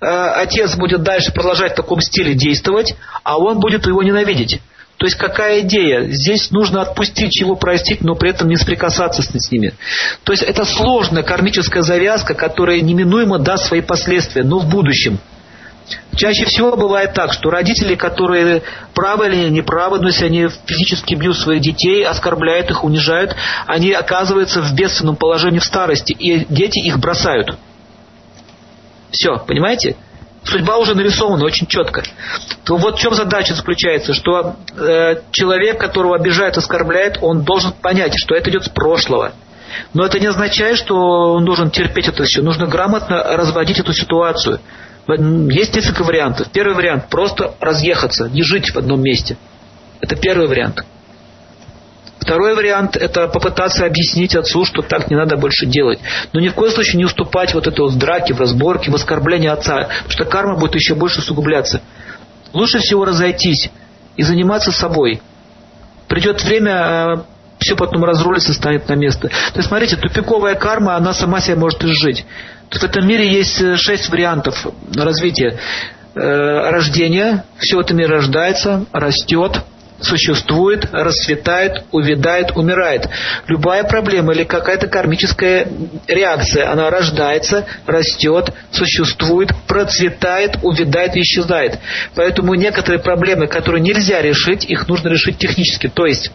э, 0.00 0.06
отец 0.06 0.76
будет 0.76 1.02
дальше 1.02 1.32
продолжать 1.32 1.72
в 1.72 1.76
таком 1.76 2.00
стиле 2.00 2.34
действовать, 2.34 2.94
а 3.24 3.38
он 3.38 3.60
будет 3.60 3.86
его 3.86 4.02
ненавидеть. 4.02 4.60
То 5.02 5.06
есть 5.06 5.18
какая 5.18 5.62
идея? 5.62 6.04
Здесь 6.12 6.52
нужно 6.52 6.80
отпустить, 6.80 7.32
чего 7.32 7.56
простить, 7.56 8.02
но 8.02 8.14
при 8.14 8.30
этом 8.30 8.46
не 8.46 8.54
соприкасаться 8.54 9.20
с, 9.20 9.50
ними. 9.50 9.74
То 10.22 10.30
есть 10.30 10.44
это 10.44 10.64
сложная 10.64 11.24
кармическая 11.24 11.82
завязка, 11.82 12.34
которая 12.34 12.80
неминуемо 12.80 13.40
даст 13.40 13.64
свои 13.64 13.80
последствия, 13.80 14.44
но 14.44 14.60
в 14.60 14.68
будущем. 14.68 15.18
Чаще 16.14 16.44
всего 16.44 16.76
бывает 16.76 17.14
так, 17.14 17.32
что 17.32 17.50
родители, 17.50 17.96
которые 17.96 18.62
правы 18.94 19.26
или 19.26 19.48
неправы, 19.48 19.98
но 19.98 20.06
если 20.06 20.26
они 20.26 20.46
физически 20.66 21.16
бьют 21.16 21.36
своих 21.36 21.62
детей, 21.62 22.06
оскорбляют 22.06 22.70
их, 22.70 22.84
унижают, 22.84 23.34
они 23.66 23.90
оказываются 23.90 24.62
в 24.62 24.72
бедственном 24.72 25.16
положении 25.16 25.58
в 25.58 25.64
старости, 25.64 26.12
и 26.12 26.46
дети 26.48 26.78
их 26.78 27.00
бросают. 27.00 27.58
Все, 29.10 29.36
понимаете? 29.48 29.96
Судьба 30.44 30.78
уже 30.78 30.94
нарисована 30.94 31.44
очень 31.44 31.66
четко. 31.66 32.02
То 32.64 32.76
вот 32.76 32.96
в 32.96 33.00
чем 33.00 33.14
задача 33.14 33.54
заключается, 33.54 34.14
что 34.14 34.56
э, 34.76 35.16
человек, 35.30 35.78
которого 35.78 36.16
обижают, 36.16 36.56
оскорбляют, 36.56 37.18
он 37.20 37.42
должен 37.42 37.72
понять, 37.72 38.14
что 38.16 38.34
это 38.34 38.50
идет 38.50 38.64
с 38.64 38.68
прошлого. 38.68 39.32
Но 39.94 40.04
это 40.04 40.18
не 40.18 40.26
означает, 40.26 40.78
что 40.78 41.34
он 41.34 41.44
должен 41.44 41.70
терпеть 41.70 42.08
это 42.08 42.24
все. 42.24 42.42
Нужно 42.42 42.66
грамотно 42.66 43.22
разводить 43.36 43.78
эту 43.78 43.92
ситуацию. 43.92 44.60
Есть 45.08 45.74
несколько 45.74 46.04
вариантов. 46.04 46.48
Первый 46.52 46.74
вариант– 46.74 47.08
просто 47.10 47.54
разъехаться, 47.58 48.28
не 48.28 48.42
жить 48.42 48.70
в 48.70 48.76
одном 48.76 49.02
месте. 49.02 49.36
Это 50.00 50.16
первый 50.16 50.46
вариант. 50.46 50.84
Второй 52.22 52.54
вариант– 52.54 52.96
это 53.00 53.26
попытаться 53.26 53.84
объяснить 53.84 54.36
отцу, 54.36 54.64
что 54.64 54.82
так 54.82 55.10
не 55.10 55.16
надо 55.16 55.36
больше 55.36 55.66
делать. 55.66 55.98
Но 56.32 56.38
ни 56.38 56.48
в 56.48 56.54
коем 56.54 56.72
случае 56.72 56.98
не 56.98 57.04
уступать 57.04 57.52
вот 57.52 57.66
этой 57.66 57.80
вот 57.80 57.98
драке, 57.98 58.32
в 58.32 58.38
разборке, 58.38 58.92
в 58.92 58.94
оскорблении 58.94 59.48
отца, 59.48 59.88
потому 59.88 60.10
что 60.10 60.24
карма 60.24 60.56
будет 60.56 60.76
еще 60.76 60.94
больше 60.94 61.18
усугубляться. 61.18 61.80
Лучше 62.52 62.78
всего 62.78 63.04
разойтись 63.04 63.70
и 64.16 64.22
заниматься 64.22 64.70
собой. 64.70 65.20
Придет 66.06 66.44
время, 66.44 66.72
а, 66.74 67.24
все 67.58 67.74
потом 67.74 68.04
разрулится, 68.04 68.54
станет 68.54 68.88
на 68.88 68.94
место. 68.94 69.28
То 69.28 69.56
есть, 69.56 69.68
смотрите, 69.68 69.96
тупиковая 69.96 70.54
карма, 70.54 70.94
она 70.94 71.12
сама 71.14 71.40
себя 71.40 71.56
может 71.56 71.82
изжить. 71.82 72.24
В 72.70 72.82
этом 72.84 73.06
мире 73.06 73.32
есть 73.32 73.60
э, 73.60 73.76
шесть 73.76 74.08
вариантов 74.10 74.64
развития. 74.94 75.58
Э, 76.14 76.70
рождение, 76.70 77.42
все 77.58 77.76
в 77.78 77.80
этом 77.80 77.96
мире 77.96 78.10
рождается, 78.10 78.86
растет, 78.92 79.60
существует, 80.04 80.88
расцветает, 80.92 81.84
увядает, 81.90 82.56
умирает. 82.56 83.08
Любая 83.46 83.84
проблема 83.84 84.32
или 84.32 84.44
какая-то 84.44 84.88
кармическая 84.88 85.66
реакция, 86.06 86.70
она 86.70 86.90
рождается, 86.90 87.66
растет, 87.86 88.52
существует, 88.70 89.50
процветает, 89.66 90.58
увядает 90.62 91.16
и 91.16 91.20
исчезает. 91.20 91.78
Поэтому 92.14 92.54
некоторые 92.54 93.00
проблемы, 93.00 93.46
которые 93.46 93.80
нельзя 93.80 94.20
решить, 94.22 94.64
их 94.64 94.88
нужно 94.88 95.08
решить 95.08 95.38
технически. 95.38 95.88
То 95.88 96.06
есть 96.06 96.30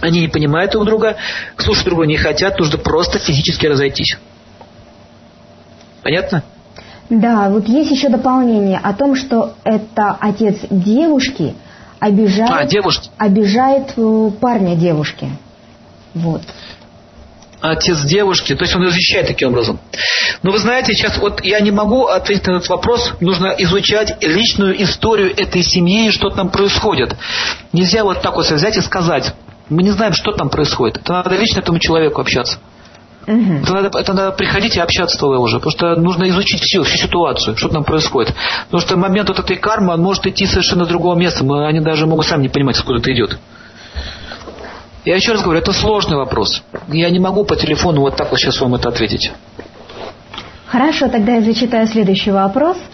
они 0.00 0.20
не 0.20 0.28
понимают 0.28 0.72
друг 0.72 0.86
друга, 0.86 1.16
слушать 1.56 1.84
друг 1.84 1.96
друга 1.96 2.08
не 2.08 2.16
хотят, 2.16 2.58
нужно 2.58 2.78
просто 2.78 3.18
физически 3.18 3.66
разойтись. 3.66 4.16
Понятно? 6.02 6.42
Да, 7.08 7.48
вот 7.50 7.68
есть 7.68 7.90
еще 7.90 8.08
дополнение 8.08 8.80
о 8.82 8.92
том, 8.92 9.14
что 9.14 9.54
это 9.64 10.16
отец 10.20 10.56
девушки– 10.70 11.54
обижает, 11.98 12.50
а, 12.50 12.64
девушки. 12.64 13.10
обижает 13.16 13.92
э, 13.96 14.30
парня 14.40 14.76
девушки. 14.76 15.28
Вот. 16.14 16.42
Отец 17.60 18.02
девушки, 18.02 18.54
то 18.54 18.64
есть 18.64 18.76
он 18.76 18.86
извещает 18.86 19.28
таким 19.28 19.48
образом. 19.48 19.80
Но 20.42 20.50
вы 20.50 20.58
знаете, 20.58 20.92
сейчас 20.94 21.16
вот 21.18 21.42
я 21.42 21.58
не 21.60 21.70
могу 21.70 22.06
ответить 22.06 22.46
на 22.46 22.56
этот 22.56 22.68
вопрос, 22.68 23.14
нужно 23.20 23.48
изучать 23.58 24.22
личную 24.22 24.82
историю 24.82 25.32
этой 25.36 25.62
семьи 25.62 26.08
и 26.08 26.10
что 26.10 26.30
там 26.30 26.50
происходит. 26.50 27.16
Нельзя 27.72 28.04
вот 28.04 28.20
так 28.20 28.34
вот 28.36 28.48
взять 28.50 28.76
и 28.76 28.80
сказать. 28.82 29.34
Мы 29.68 29.82
не 29.82 29.90
знаем, 29.90 30.12
что 30.12 30.32
там 30.32 30.48
происходит. 30.48 30.98
Это 30.98 31.12
надо 31.14 31.34
лично 31.34 31.60
этому 31.60 31.78
человеку 31.78 32.20
общаться. 32.20 32.58
Угу. 33.26 33.54
Это, 33.62 33.72
надо, 33.72 33.98
это 33.98 34.12
надо 34.12 34.32
приходить 34.32 34.76
и 34.76 34.80
общаться 34.80 35.18
тогда 35.18 35.38
уже, 35.38 35.58
потому 35.58 35.72
что 35.72 35.96
нужно 35.96 36.28
изучить 36.28 36.60
всю, 36.62 36.84
всю 36.84 36.96
ситуацию, 36.96 37.56
что 37.56 37.68
там 37.68 37.84
происходит. 37.84 38.34
Потому 38.66 38.80
что 38.80 38.96
момент 38.96 39.28
вот 39.28 39.38
этой 39.38 39.56
кармы, 39.56 39.94
он 39.94 40.00
может 40.00 40.26
идти 40.26 40.46
совершенно 40.46 40.84
с 40.84 40.88
другого 40.88 41.16
места, 41.16 41.44
мы, 41.44 41.66
они 41.66 41.80
даже 41.80 42.06
могут 42.06 42.26
сами 42.26 42.42
не 42.42 42.48
понимать, 42.48 42.78
откуда 42.78 43.00
это 43.00 43.12
идет. 43.12 43.38
Я 45.04 45.16
еще 45.16 45.32
раз 45.32 45.42
говорю, 45.42 45.60
это 45.60 45.72
сложный 45.72 46.16
вопрос. 46.16 46.62
Я 46.88 47.10
не 47.10 47.18
могу 47.18 47.44
по 47.44 47.56
телефону 47.56 48.00
вот 48.00 48.16
так 48.16 48.30
вот 48.30 48.38
сейчас 48.38 48.60
вам 48.60 48.74
это 48.74 48.88
ответить. 48.88 49.32
Хорошо, 50.66 51.08
тогда 51.08 51.34
я 51.34 51.42
зачитаю 51.42 51.86
следующий 51.86 52.30
вопрос– 52.30 52.76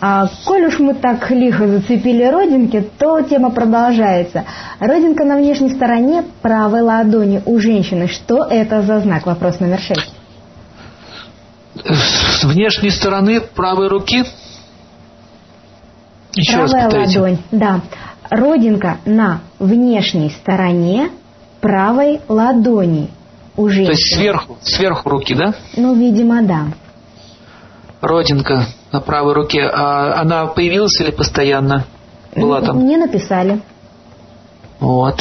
а 0.00 0.28
коль 0.46 0.64
уж 0.66 0.78
мы 0.78 0.94
так 0.94 1.30
лихо 1.30 1.68
зацепили 1.68 2.24
родинки, 2.24 2.88
то 2.98 3.20
тема 3.20 3.50
продолжается. 3.50 4.44
Родинка 4.78 5.24
на 5.24 5.36
внешней 5.36 5.70
стороне 5.70 6.24
правой 6.40 6.80
ладони 6.80 7.42
у 7.44 7.58
женщины. 7.58 8.08
Что 8.08 8.44
это 8.44 8.80
за 8.82 9.00
знак? 9.00 9.26
Вопрос 9.26 9.60
номер 9.60 9.78
шесть. 9.78 10.14
С 11.84 12.44
внешней 12.44 12.90
стороны 12.90 13.42
правой 13.42 13.88
руки? 13.88 14.24
Еще 16.32 16.52
Правая 16.52 16.90
раз 16.90 17.14
ладонь, 17.14 17.38
да. 17.50 17.80
Родинка 18.30 18.98
на 19.04 19.40
внешней 19.58 20.30
стороне 20.30 21.10
правой 21.60 22.20
ладони 22.26 23.10
у 23.56 23.68
женщины. 23.68 23.86
То 23.86 23.92
есть 23.92 24.16
сверху, 24.16 24.58
сверху 24.62 25.08
руки, 25.10 25.34
да? 25.34 25.54
Ну, 25.76 25.94
видимо, 25.94 26.42
да. 26.42 26.68
Родинка 28.00 28.66
на 28.92 29.00
правой 29.00 29.34
руке, 29.34 29.62
а 29.62 30.20
она 30.20 30.46
появилась 30.46 30.98
или 31.00 31.10
постоянно 31.10 31.84
была 32.34 32.60
там? 32.60 32.78
Мне 32.78 32.96
написали. 32.96 33.60
Вот. 34.78 35.20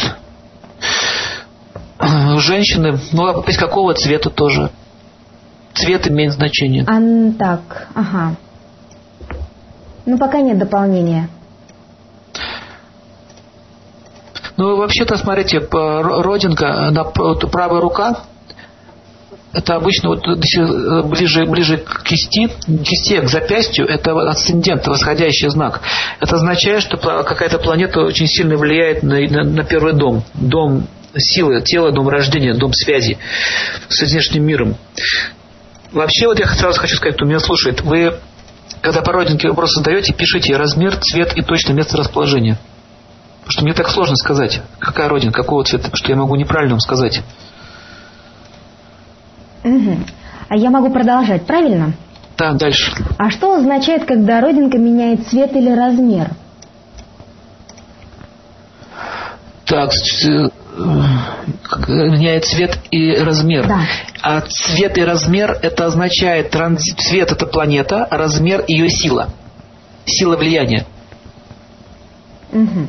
Женщины, 2.37 2.99
ну, 3.11 3.41
из 3.41 3.57
какого 3.57 3.93
цвета 3.93 4.29
тоже? 4.29 4.71
Цвет 5.73 6.07
имеет 6.07 6.33
значение. 6.33 6.85
А, 6.87 7.37
так, 7.37 7.87
ага. 7.93 8.35
Ну, 10.05 10.17
пока 10.17 10.41
нет 10.41 10.57
дополнения. 10.57 11.29
Ну, 14.57 14.75
вообще-то, 14.75 15.15
смотрите, 15.17 15.59
родинка, 15.59 16.91
на 16.91 17.03
правая 17.05 17.79
рука, 17.79 18.23
это 19.51 19.75
обычно 19.75 20.09
вот 20.09 20.23
ближе, 21.07 21.45
ближе 21.45 21.77
к 21.77 22.03
кисти, 22.03 22.47
к 22.47 23.25
к 23.25 23.29
запястью, 23.29 23.87
это 23.87 24.11
асцендент, 24.29 24.85
восходящий 24.87 25.49
знак. 25.49 25.81
Это 26.19 26.35
означает, 26.35 26.83
что 26.83 26.97
какая-то 26.97 27.57
планета 27.57 28.01
очень 28.01 28.27
сильно 28.27 28.57
влияет 28.57 29.01
на, 29.01 29.19
на, 29.19 29.43
на 29.43 29.63
первый 29.63 29.93
дом, 29.93 30.23
дом 30.35 30.87
силы, 31.17 31.61
тело, 31.61 31.91
дом 31.91 32.07
рождения, 32.07 32.53
дом 32.53 32.73
связи 32.73 33.17
с 33.87 34.01
внешним 34.01 34.45
миром. 34.45 34.77
Вообще, 35.91 36.27
вот 36.27 36.39
я 36.39 36.47
сразу 36.47 36.79
хочу 36.79 36.95
сказать, 36.97 37.15
кто 37.15 37.25
меня 37.25 37.39
слушает, 37.39 37.81
вы, 37.81 38.19
когда 38.81 39.01
по 39.01 39.11
родинке 39.11 39.49
вопрос 39.49 39.73
задаете, 39.73 40.13
пишите 40.13 40.55
размер, 40.55 40.95
цвет 40.97 41.35
и 41.35 41.41
точное 41.41 41.73
место 41.73 41.97
расположения. 41.97 42.59
Потому 43.39 43.51
что 43.51 43.63
мне 43.63 43.73
так 43.73 43.89
сложно 43.89 44.15
сказать, 44.15 44.61
какая 44.77 45.09
родинка, 45.09 45.41
какого 45.41 45.63
цвета, 45.63 45.89
что 45.93 46.09
я 46.09 46.15
могу 46.15 46.35
неправильно 46.35 46.75
вам 46.75 46.81
сказать. 46.81 47.23
Угу. 49.63 49.97
А 50.49 50.55
я 50.55 50.69
могу 50.69 50.89
продолжать, 50.89 51.45
правильно? 51.45 51.93
Да, 52.37 52.53
дальше. 52.53 52.91
А 53.17 53.29
что 53.29 53.55
означает, 53.55 54.05
когда 54.05 54.39
родинка 54.39 54.77
меняет 54.77 55.27
цвет 55.27 55.55
или 55.55 55.69
размер? 55.69 56.31
Так, 59.65 59.91
меняет 61.87 62.45
цвет 62.45 62.79
и 62.91 63.13
размер. 63.15 63.67
Да. 63.67 63.81
А 64.21 64.41
цвет 64.41 64.97
и 64.97 65.03
размер 65.03 65.51
это 65.61 65.85
означает 65.85 66.49
транзит. 66.49 66.99
Цвет 66.99 67.31
это 67.31 67.45
планета, 67.45 68.05
а 68.05 68.17
размер 68.17 68.63
ее 68.67 68.89
сила. 68.89 69.29
Сила 70.05 70.37
влияния. 70.37 70.85
Угу. 72.51 72.87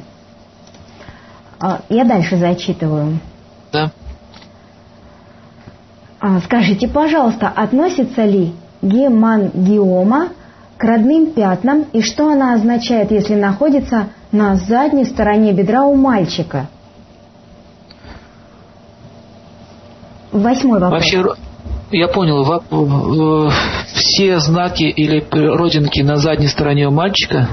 Я 1.91 2.05
дальше 2.05 2.37
зачитываю. 2.37 3.21
Да. 3.73 3.91
А, 6.21 6.39
скажите, 6.41 6.87
пожалуйста, 6.87 7.49
относится 7.49 8.27
ли 8.27 8.53
гемангиома 8.83 10.29
к 10.77 10.85
родным 10.85 11.33
пятнам 11.33 11.87
и 11.95 12.03
что 12.03 12.31
она 12.31 12.55
означает, 12.55 13.11
если 13.11 13.35
находится 13.35 14.09
на 14.31 14.57
задней 14.57 15.07
стороне 15.07 15.53
бедра 15.53 15.85
у 15.85 15.95
мальчика? 15.95 16.69
Восьмой 20.31 20.79
вопрос. 20.79 21.01
Вообще, 21.01 21.25
я 21.91 22.07
понял, 22.09 22.63
все 23.87 24.39
знаки 24.41 24.83
или 24.85 25.27
родинки 25.31 26.01
на 26.03 26.17
задней 26.17 26.49
стороне 26.49 26.87
у 26.87 26.91
мальчика, 26.91 27.49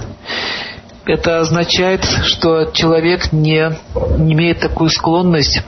это 1.05 1.39
означает, 1.39 2.03
что 2.03 2.65
человек 2.65 3.31
не, 3.31 3.71
не 4.17 4.33
имеет 4.33 4.59
такую 4.59 4.89
склонность 4.89 5.61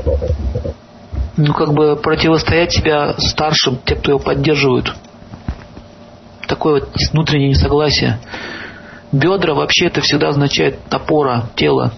ну, 1.38 1.54
как 1.54 1.74
бы 1.74 1.96
противостоять 1.96 2.72
себя 2.72 3.16
старшим, 3.18 3.80
те, 3.86 3.96
кто 3.96 4.12
его 4.12 4.20
поддерживают. 4.20 4.96
Такое 6.48 6.82
вот 6.82 6.90
внутреннее 7.12 7.50
несогласие. 7.50 8.20
Бедра 9.12 9.54
вообще 9.54 9.88
это 9.88 10.02
всегда 10.02 10.30
означает 10.30 10.80
опора 10.90 11.50
тела. 11.56 11.94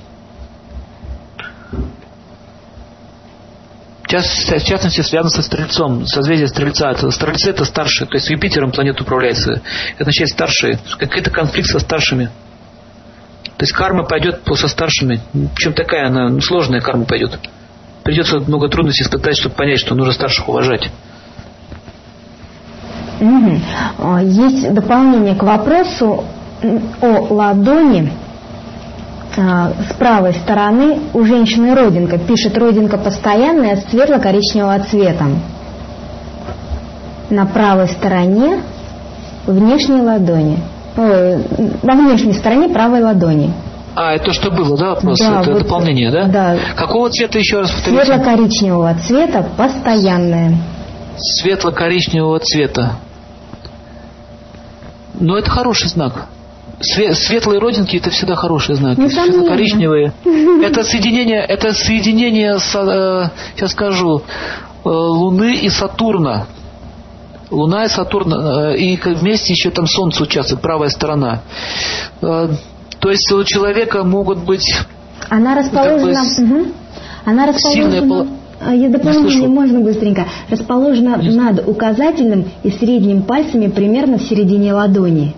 в 4.12 4.64
частности, 4.66 5.00
связано 5.02 5.30
со 5.30 5.42
Стрельцом, 5.42 6.06
созвездие 6.06 6.50
Стрельца. 6.50 6.94
Стрельцы 7.12 7.50
это 7.50 7.64
старшие, 7.64 8.08
то 8.08 8.16
есть 8.16 8.30
Юпитером 8.30 8.72
планета 8.72 9.04
управляется. 9.04 9.62
Это 9.94 10.02
означает 10.02 10.32
старшие. 10.32 10.80
Какой-то 11.00 11.32
конфликт 11.32 11.70
со 11.70 11.80
старшими. 11.80 12.26
То 13.46 13.64
есть 13.64 13.72
карма 13.72 14.04
пойдет 14.04 14.42
со 14.56 14.68
старшими. 14.68 15.22
Причем 15.56 15.74
такая 15.74 16.08
она 16.08 16.42
сложная 16.42 16.82
карма 16.82 17.06
пойдет. 17.06 17.40
Придется 18.04 18.40
много 18.40 18.68
трудностей 18.68 19.04
испытать, 19.04 19.38
чтобы 19.38 19.56
понять, 19.56 19.80
что 19.80 19.96
нужно 19.96 20.14
старших 20.14 20.50
уважать. 20.50 20.90
Угу. 23.20 24.18
Есть 24.24 24.74
дополнение 24.74 25.36
к 25.36 25.44
вопросу 25.44 26.24
о 27.02 27.34
ладони 27.34 28.12
а, 29.38 29.72
с 29.90 29.94
правой 29.94 30.34
стороны 30.34 31.00
у 31.14 31.24
женщины 31.24 31.76
родинка. 31.76 32.18
Пишет 32.18 32.58
родинка 32.58 32.98
постоянная 32.98 33.78
светло-коричневого 33.90 34.80
цвета. 34.80 35.26
На 37.30 37.46
правой 37.46 37.88
стороне 37.88 38.62
внешней 39.46 40.02
ладони. 40.02 40.60
Ой, 40.98 41.46
на 41.84 41.96
внешней 41.96 42.34
стороне 42.34 42.70
правой 42.70 43.02
ладони. 43.02 43.54
А, 43.96 44.14
это 44.14 44.32
что 44.32 44.52
было, 44.52 44.78
да, 44.78 44.90
вопрос? 44.92 45.20
Да, 45.20 45.42
это 45.42 45.52
вот, 45.52 45.64
дополнение, 45.64 46.12
да? 46.12 46.26
Да. 46.28 46.58
Какого 46.76 47.10
цвета 47.10 47.40
еще 47.40 47.60
раз 47.60 47.72
повторите? 47.72 48.06
Светло-коричневого 48.06 48.96
цвета, 49.06 49.50
постоянное. 49.58 50.58
Светло-коричневого 51.18 52.40
цвета. 52.40 52.96
Но 55.20 55.38
это 55.38 55.50
хороший 55.50 55.90
знак. 55.90 56.28
Светлые 56.80 57.60
родинки 57.60 57.98
это 57.98 58.10
всегда 58.10 58.36
хороший 58.36 58.76
знак. 58.76 58.96
Светло-коричневые. 58.96 60.14
Это 60.64 60.84
соединение, 60.84 61.42
это 61.42 61.74
соединение, 61.74 62.58
с, 62.58 62.76
э, 62.76 63.30
сейчас 63.56 63.72
скажу, 63.72 64.24
э, 64.24 64.90
Луны 64.90 65.58
и 65.58 65.70
Сатурна. 65.70 66.48
Луна 67.52 67.86
и 67.86 67.88
Сатурн, 67.90 68.34
э, 68.34 68.78
и 68.78 68.96
вместе 68.98 69.54
еще 69.54 69.70
там 69.70 69.86
Солнце 69.86 70.24
участвует, 70.24 70.62
правая 70.62 70.90
сторона. 70.90 71.42
Э, 72.22 72.48
то 73.02 73.10
есть 73.10 73.32
у 73.32 73.44
человека 73.44 74.04
могут 74.04 74.46
быть... 74.46 74.80
Она 75.30 75.56
расположена... 75.56 76.14
Как 76.14 76.48
бы, 76.48 76.62
угу. 76.62 76.72
Она 77.26 77.46
расположена... 77.48 77.92
Сильная 77.92 78.28
а, 78.64 78.76
я 78.76 78.90
дополнение 78.90 79.48
можно 79.48 79.80
быстренько. 79.80 80.28
Расположена 80.50 81.18
Нет. 81.20 81.36
над 81.36 81.68
указательным 81.68 82.52
и 82.62 82.70
средним 82.70 83.24
пальцами 83.24 83.68
примерно 83.68 84.20
в 84.20 84.22
середине 84.22 84.74
ладони. 84.74 85.36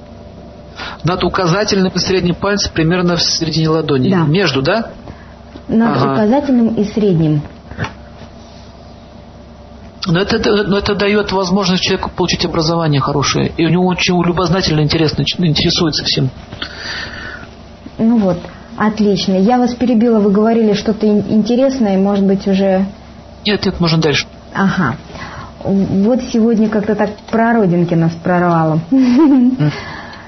Над 1.06 1.24
указательным 1.24 1.92
и 1.94 2.00
средним 2.00 2.36
пальцем 2.36 2.72
примерно 2.74 3.16
в 3.16 3.22
середине 3.22 3.70
ладони. 3.70 4.10
Да. 4.10 4.26
Между, 4.26 4.62
да? 4.62 4.90
Над 5.70 5.98
ага. 5.98 6.14
указательным 6.14 6.76
и 6.76 6.84
средним. 6.84 7.42
Но 10.06 10.20
это, 10.20 10.64
но 10.66 10.78
это 10.80 10.96
дает 10.96 11.32
возможность 11.32 11.84
человеку 11.84 12.12
получить 12.14 12.44
образование 12.44 13.00
хорошее. 13.00 13.54
И 13.56 13.66
у 13.66 13.70
него 13.70 13.86
очень 13.88 14.22
любознательно 14.22 14.82
интересно, 14.82 15.24
интересуется 15.38 16.04
всем. 16.04 16.30
Ну 17.98 18.18
вот, 18.18 18.38
отлично. 18.78 19.34
Я 19.34 19.58
вас 19.58 19.74
перебила, 19.74 20.20
вы 20.20 20.32
говорили 20.32 20.74
что-то 20.74 21.08
интересное, 21.08 21.98
может 21.98 22.26
быть, 22.26 22.48
уже... 22.48 22.86
Нет, 23.46 23.66
нет, 23.66 23.80
можно 23.80 24.00
дальше. 24.00 24.26
Ага. 24.54 24.96
Вот 25.64 26.22
сегодня 26.32 26.70
как-то 26.70 26.96
так 26.96 27.12
про 27.32 27.54
родинки 27.54 27.94
нас 27.94 28.12
прорвало. 28.14 28.80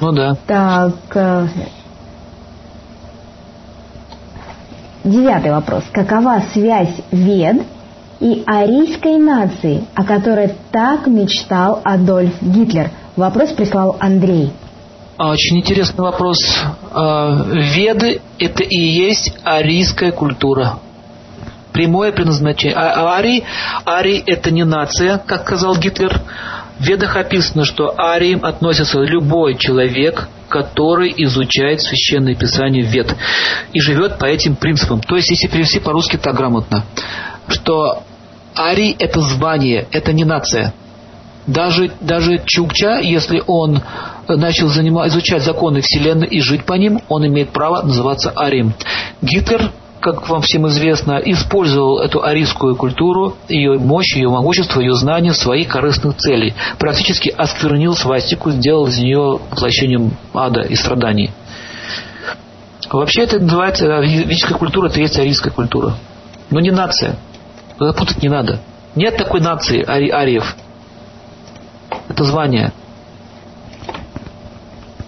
Ну 0.01 0.11
да. 0.11 0.35
Так. 0.45 0.95
Э, 1.13 1.47
девятый 5.05 5.51
вопрос. 5.51 5.83
Какова 5.91 6.43
связь 6.53 6.95
вед 7.11 7.61
и 8.19 8.43
арийской 8.45 9.17
нации, 9.17 9.85
о 9.93 10.03
которой 10.03 10.53
так 10.71 11.07
мечтал 11.07 11.79
Адольф 11.83 12.41
Гитлер? 12.41 12.91
Вопрос 13.15 13.51
прислал 13.51 13.95
Андрей. 13.99 14.51
А, 15.17 15.29
очень 15.29 15.57
интересный 15.57 16.03
вопрос. 16.03 16.37
А, 16.91 17.45
веды– 17.53 18.21
это 18.39 18.63
и 18.63 18.77
есть 18.77 19.31
арийская 19.43 20.11
культура. 20.11 20.79
Прямое 21.71 22.11
предназначение. 22.11 22.75
А 22.75 23.15
арий, 23.15 23.43
арий– 23.85 24.21
это 24.25 24.51
не 24.51 24.65
нация, 24.65 25.17
как 25.17 25.43
сказал 25.43 25.77
Гитлер. 25.77 26.21
В 26.79 26.83
ведах 26.83 27.15
описано, 27.15 27.63
что 27.63 27.93
арием 27.97 28.43
относится 28.43 28.99
любой 28.99 29.55
человек, 29.55 30.27
который 30.49 31.13
изучает 31.15 31.81
священное 31.81 32.35
писание 32.35 32.83
вед 32.83 33.15
и 33.71 33.79
живет 33.79 34.17
по 34.17 34.25
этим 34.25 34.57
принципам. 34.57 34.99
То 34.99 35.15
есть, 35.15 35.29
если 35.29 35.47
перевести 35.47 35.79
по-русски 35.79 36.17
так 36.17 36.35
грамотно, 36.35 36.83
что 37.47 38.03
арий– 38.57 38.93
это 38.99 39.21
звание, 39.21 39.87
это 39.91 40.11
не 40.11 40.25
нация. 40.25 40.73
Даже, 41.47 41.91
даже 42.01 42.41
Чукча, 42.45 42.99
если 42.99 43.41
он 43.45 43.81
начал 44.27 44.67
занимать, 44.67 45.11
изучать 45.11 45.43
законы 45.43 45.81
Вселенной 45.81 46.27
и 46.27 46.39
жить 46.41 46.65
по 46.65 46.73
ним, 46.73 47.01
он 47.09 47.25
имеет 47.27 47.49
право 47.49 47.81
называться 47.81 48.31
Арием. 48.31 48.73
Гитлер 49.21 49.71
как 50.05 50.29
вам 50.29 50.41
всем 50.41 50.67
известно, 50.67 51.19
использовал 51.25 51.97
эту 51.97 52.23
арийскую 52.23 52.75
культуру, 52.75 53.35
ее 53.49 53.79
мощь, 53.79 54.15
ее 54.15 54.29
могущество, 54.29 54.79
ее 54.79 54.93
знания 54.93 55.31
в 55.31 55.35
своих 55.35 55.67
корыстных 55.67 56.17
целей. 56.17 56.53
Практически 56.77 57.29
осквернил 57.29 57.95
свастику, 57.95 58.51
сделал 58.51 58.85
из 58.85 58.99
нее 58.99 59.39
воплощением 59.49 60.11
ада 60.31 60.61
и 60.61 60.75
страданий. 60.75 61.31
Вообще 62.91 63.23
это 63.23 63.39
называется 63.39 63.87
ведическая 63.99 64.53
культура, 64.53 64.89
это 64.89 64.99
есть 64.99 65.17
арийская 65.17 65.51
культура. 65.51 65.95
Но 66.51 66.59
не 66.59 66.69
нация. 66.69 67.15
Запутать 67.79 68.21
не 68.21 68.29
надо. 68.29 68.59
Нет 68.93 69.17
такой 69.17 69.41
нации 69.41 69.83
ари 69.83 70.09
ариев. 70.09 70.55
Это 72.07 72.23
звание. 72.25 72.73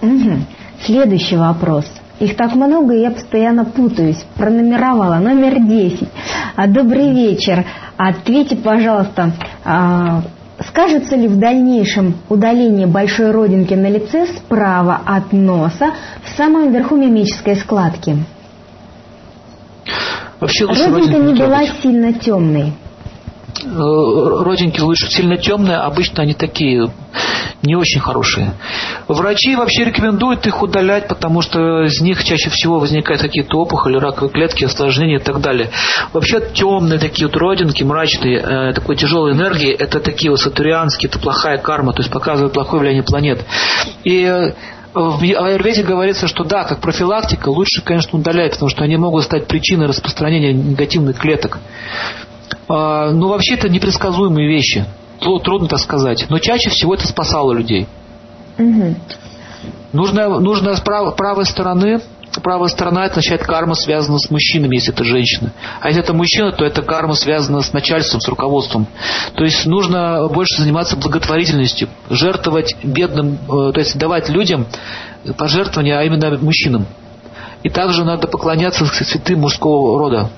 Угу. 0.01 0.39
Следующий 0.85 1.37
вопрос. 1.37 1.85
Их 2.19 2.35
так 2.35 2.55
много, 2.55 2.95
и 2.95 3.01
я 3.01 3.11
постоянно 3.11 3.65
путаюсь. 3.65 4.23
Пронумеровала. 4.35 5.15
Номер 5.15 5.59
10. 5.59 6.07
А, 6.55 6.67
добрый 6.67 7.13
вечер. 7.13 7.65
Ответьте, 7.95 8.55
пожалуйста, 8.55 9.33
а, 9.63 10.23
скажется 10.67 11.15
ли 11.15 11.27
в 11.27 11.37
дальнейшем 11.37 12.15
удаление 12.29 12.87
большой 12.87 13.31
родинки 13.31 13.75
на 13.75 13.87
лице 13.87 14.27
справа 14.27 14.99
от 15.05 15.31
носа 15.31 15.91
в 16.23 16.35
самом 16.35 16.71
верху 16.71 16.95
мимической 16.95 17.55
складки? 17.55 18.17
Вообще 20.39 20.65
лучше 20.65 20.91
Родинка 20.91 21.17
не 21.19 21.33
была 21.33 21.65
сильно 21.81 22.13
темной. 22.13 22.73
Э, 23.63 24.43
родинки 24.43 24.81
лучше 24.81 25.09
сильно 25.09 25.37
темные, 25.37 25.77
обычно 25.77 26.23
они 26.23 26.33
такие 26.33 26.91
не 27.63 27.75
очень 27.75 27.99
хорошие. 27.99 28.53
Врачи 29.07 29.55
вообще 29.55 29.85
рекомендуют 29.85 30.45
их 30.45 30.61
удалять, 30.61 31.07
потому 31.07 31.41
что 31.41 31.83
из 31.83 31.99
них 32.01 32.23
чаще 32.23 32.49
всего 32.49 32.77
возникают 32.77 33.21
какие-то 33.21 33.57
опухоли, 33.57 33.97
раковые 33.97 34.31
клетки, 34.31 34.65
осложнения 34.65 35.17
и 35.17 35.23
так 35.23 35.41
далее. 35.41 35.71
Вообще 36.13 36.41
темные 36.53 36.99
такие 36.99 37.27
вот 37.27 37.37
родинки, 37.37 37.83
мрачные, 37.83 38.37
э, 38.37 38.73
такой 38.73 38.95
тяжелой 38.95 39.31
энергии, 39.31 39.71
это 39.73 39.99
такие 40.01 40.29
вот 40.29 40.39
сатурианские, 40.39 41.09
это 41.09 41.19
плохая 41.19 41.57
карма, 41.57 41.93
то 41.93 42.01
есть 42.01 42.11
показывает 42.11 42.53
плохое 42.53 42.81
влияние 42.81 43.03
планет. 43.03 43.43
И 44.03 44.23
э, 44.23 44.53
в 44.93 45.23
аюрведе 45.23 45.83
говорится, 45.83 46.27
что 46.27 46.43
да, 46.43 46.63
как 46.63 46.79
профилактика, 46.79 47.49
лучше, 47.49 47.81
конечно, 47.81 48.19
удалять, 48.19 48.51
потому 48.53 48.69
что 48.69 48.83
они 48.83 48.97
могут 48.97 49.23
стать 49.23 49.47
причиной 49.47 49.87
распространения 49.87 50.53
негативных 50.53 51.17
клеток. 51.17 51.59
А, 52.67 53.11
ну, 53.11 53.27
вообще 53.27 53.55
это 53.55 53.69
непредсказуемые 53.69 54.47
вещи. 54.47 54.85
Трудно 55.19 55.67
так 55.67 55.79
сказать. 55.79 56.25
Но 56.29 56.39
чаще 56.39 56.69
всего 56.69 56.93
это 56.93 57.07
спасало 57.07 57.53
людей. 57.53 57.87
Угу. 58.57 58.95
Нужно, 59.93 60.39
нужно 60.39 60.75
с 60.75 60.81
прав, 60.81 61.15
правой 61.15 61.45
стороны 61.45 62.01
правая 62.41 62.69
сторона 62.69 63.05
это 63.05 63.13
означает 63.19 63.43
карма 63.43 63.75
связана 63.75 64.19
с 64.19 64.29
мужчинами, 64.29 64.75
если 64.75 64.93
это 64.93 65.03
женщина. 65.03 65.53
А 65.81 65.87
если 65.87 66.03
это 66.03 66.13
мужчина, 66.13 66.51
то 66.51 66.65
это 66.65 66.81
карма 66.81 67.13
связана 67.13 67.61
с 67.61 67.73
начальством, 67.73 68.21
с 68.21 68.27
руководством. 68.27 68.87
То 69.35 69.43
есть 69.43 69.65
нужно 69.65 70.27
больше 70.27 70.61
заниматься 70.61 70.95
благотворительностью, 70.97 71.89
жертвовать 72.09 72.75
бедным, 72.83 73.35
э, 73.35 73.71
то 73.73 73.79
есть 73.79 73.97
давать 73.97 74.29
людям 74.29 74.67
пожертвования, 75.37 75.99
а 75.99 76.03
именно 76.03 76.37
мужчинам. 76.37 76.85
И 77.63 77.69
также 77.69 78.03
надо 78.03 78.27
поклоняться 78.27 78.85
святым 78.85 79.41
мужского 79.41 79.97
рода. 79.99 80.29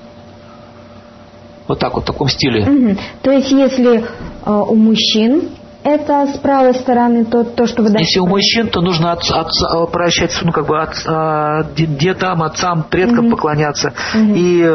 Вот 1.70 1.80
так 1.80 1.94
вот, 1.94 2.04
в 2.04 2.08
таком 2.08 2.28
стиле. 2.28 2.64
Угу. 2.64 2.98
То 3.22 3.32
есть, 3.32 3.52
если 3.52 4.00
э, 4.00 4.04
у 4.46 4.76
мужчин 4.76 5.50
это 5.84 6.28
с 6.28 6.38
правой 6.40 6.74
стороны 6.74 7.24
то, 7.24 7.44
то 7.46 7.66
что 7.66 7.84
вы 7.84 7.90
Если 7.98 8.20
у 8.20 8.26
мужчин, 8.26 8.68
то 8.68 8.82
нужно 8.82 9.14
от, 9.14 9.24
от, 9.30 9.48
э, 9.48 9.92
прощать, 9.92 10.38
ну, 10.42 10.52
как 10.52 10.68
бы 10.68 10.82
от, 10.82 10.96
а, 11.06 11.64
дедам, 11.78 12.44
отцам, 12.44 12.84
предкам 12.90 13.28
угу. 13.28 13.36
поклоняться. 13.36 13.94
Угу. 14.14 14.34
И 14.36 14.66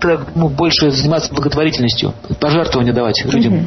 так, 0.00 0.20
ну, 0.34 0.48
больше 0.48 0.90
заниматься 0.90 1.34
благотворительностью, 1.34 2.14
пожертвования 2.40 2.94
давать 2.94 3.22
людям. 3.24 3.54
Угу. 3.54 3.64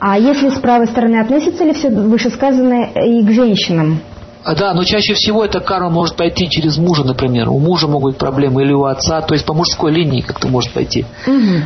А 0.00 0.18
если 0.18 0.48
с 0.48 0.58
правой 0.58 0.86
стороны 0.86 1.20
относится 1.20 1.64
ли 1.64 1.72
все 1.74 1.90
вышесказанное 1.90 2.90
и 3.04 3.22
к 3.24 3.30
женщинам? 3.30 4.00
А, 4.44 4.54
да, 4.54 4.72
но 4.72 4.84
чаще 4.84 5.14
всего 5.14 5.44
эта 5.44 5.60
карма 5.60 5.90
может 5.90 6.16
пойти 6.16 6.48
через 6.48 6.78
мужа, 6.78 7.04
например. 7.04 7.50
У 7.50 7.58
мужа 7.58 7.86
могут 7.86 8.12
быть 8.12 8.18
проблемы 8.18 8.62
или 8.62 8.72
у 8.72 8.84
отца, 8.84 9.20
то 9.20 9.34
есть 9.34 9.44
по 9.44 9.52
мужской 9.52 9.92
линии 9.92 10.20
как-то 10.20 10.48
может 10.48 10.72
пойти. 10.72 11.04
Угу. 11.26 11.64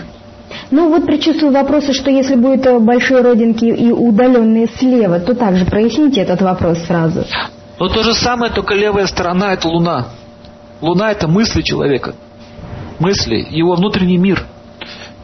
Ну 0.71 0.89
вот 0.89 1.07
предчувствую 1.07 1.53
вопросы, 1.53 1.93
что 1.93 2.11
если 2.11 2.35
будут 2.35 2.67
э, 2.67 2.79
большие 2.79 3.21
родинки 3.21 3.65
и 3.65 3.91
удаленные 3.91 4.69
слева, 4.79 5.21
то 5.21 5.35
также 5.35 5.65
проясните 5.65 6.21
этот 6.21 6.43
вопрос 6.43 6.79
сразу. 6.87 7.25
Но 7.79 7.89
то 7.89 8.03
же 8.03 8.15
самое, 8.15 8.53
только 8.53 8.75
левая 8.75 9.07
сторона– 9.07 9.53
это 9.55 9.69
Луна. 9.69 10.09
Луна– 10.81 11.11
это 11.13 11.29
мысли 11.29 11.63
человека. 11.63 12.15
Мысли, 12.99 13.47
его 13.51 13.75
внутренний 13.75 14.19
мир. 14.19 14.47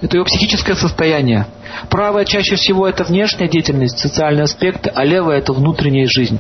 Это 0.01 0.17
его 0.17 0.25
психическое 0.25 0.75
состояние. 0.75 1.47
Правая 1.91 2.25
чаще 2.25 2.57
всего 2.57 2.87
это 2.87 3.05
внешняя 3.05 3.49
деятельность, 3.49 3.99
социальные 3.99 4.45
аспекты, 4.45 4.91
а 4.95 5.05
левая 5.05 5.39
это 5.39 5.53
внутренняя 5.53 6.07
жизнь. 6.09 6.39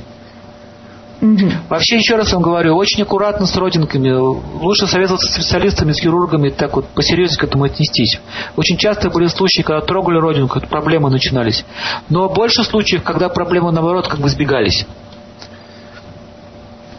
Угу. 1.20 1.51
Вообще, 1.69 1.97
еще 1.97 2.15
раз 2.15 2.32
вам 2.32 2.43
говорю, 2.43 2.77
очень 2.77 3.03
аккуратно 3.03 3.47
с 3.47 3.57
родинками. 3.57 4.11
Лучше 4.11 4.86
советоваться 4.86 5.27
с 5.27 5.35
специалистами, 5.35 5.93
с 5.93 6.01
хирургами, 6.01 6.51
так 6.51 6.77
вот 6.77 6.86
посерьезнее 6.89 7.40
к 7.40 7.45
этому 7.45 7.65
отнестись. 7.65 8.20
Очень 8.57 8.77
часто 8.77 9.11
были 9.11 9.27
случаи, 9.27 9.62
когда 9.62 9.85
трогали 9.85 10.19
родинку, 10.19 10.61
проблемы 10.61 11.11
начинались. 11.11 11.65
Но 12.09 12.28
больше 12.28 12.62
случаев, 12.62 13.03
когда 13.03 13.28
проблемы, 13.28 13.73
наоборот, 13.73 14.07
как 14.07 14.20
бы 14.20 14.28
сбегались. 14.28 14.86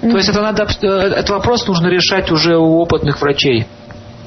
То 0.01 0.15
есть 0.17 0.29
это 0.29 0.41
надо, 0.41 0.63
э, 0.63 0.87
этот 0.87 1.29
вопрос 1.29 1.67
нужно 1.67 1.87
решать 1.87 2.31
уже 2.31 2.57
у 2.57 2.79
опытных 2.79 3.21
врачей. 3.21 3.67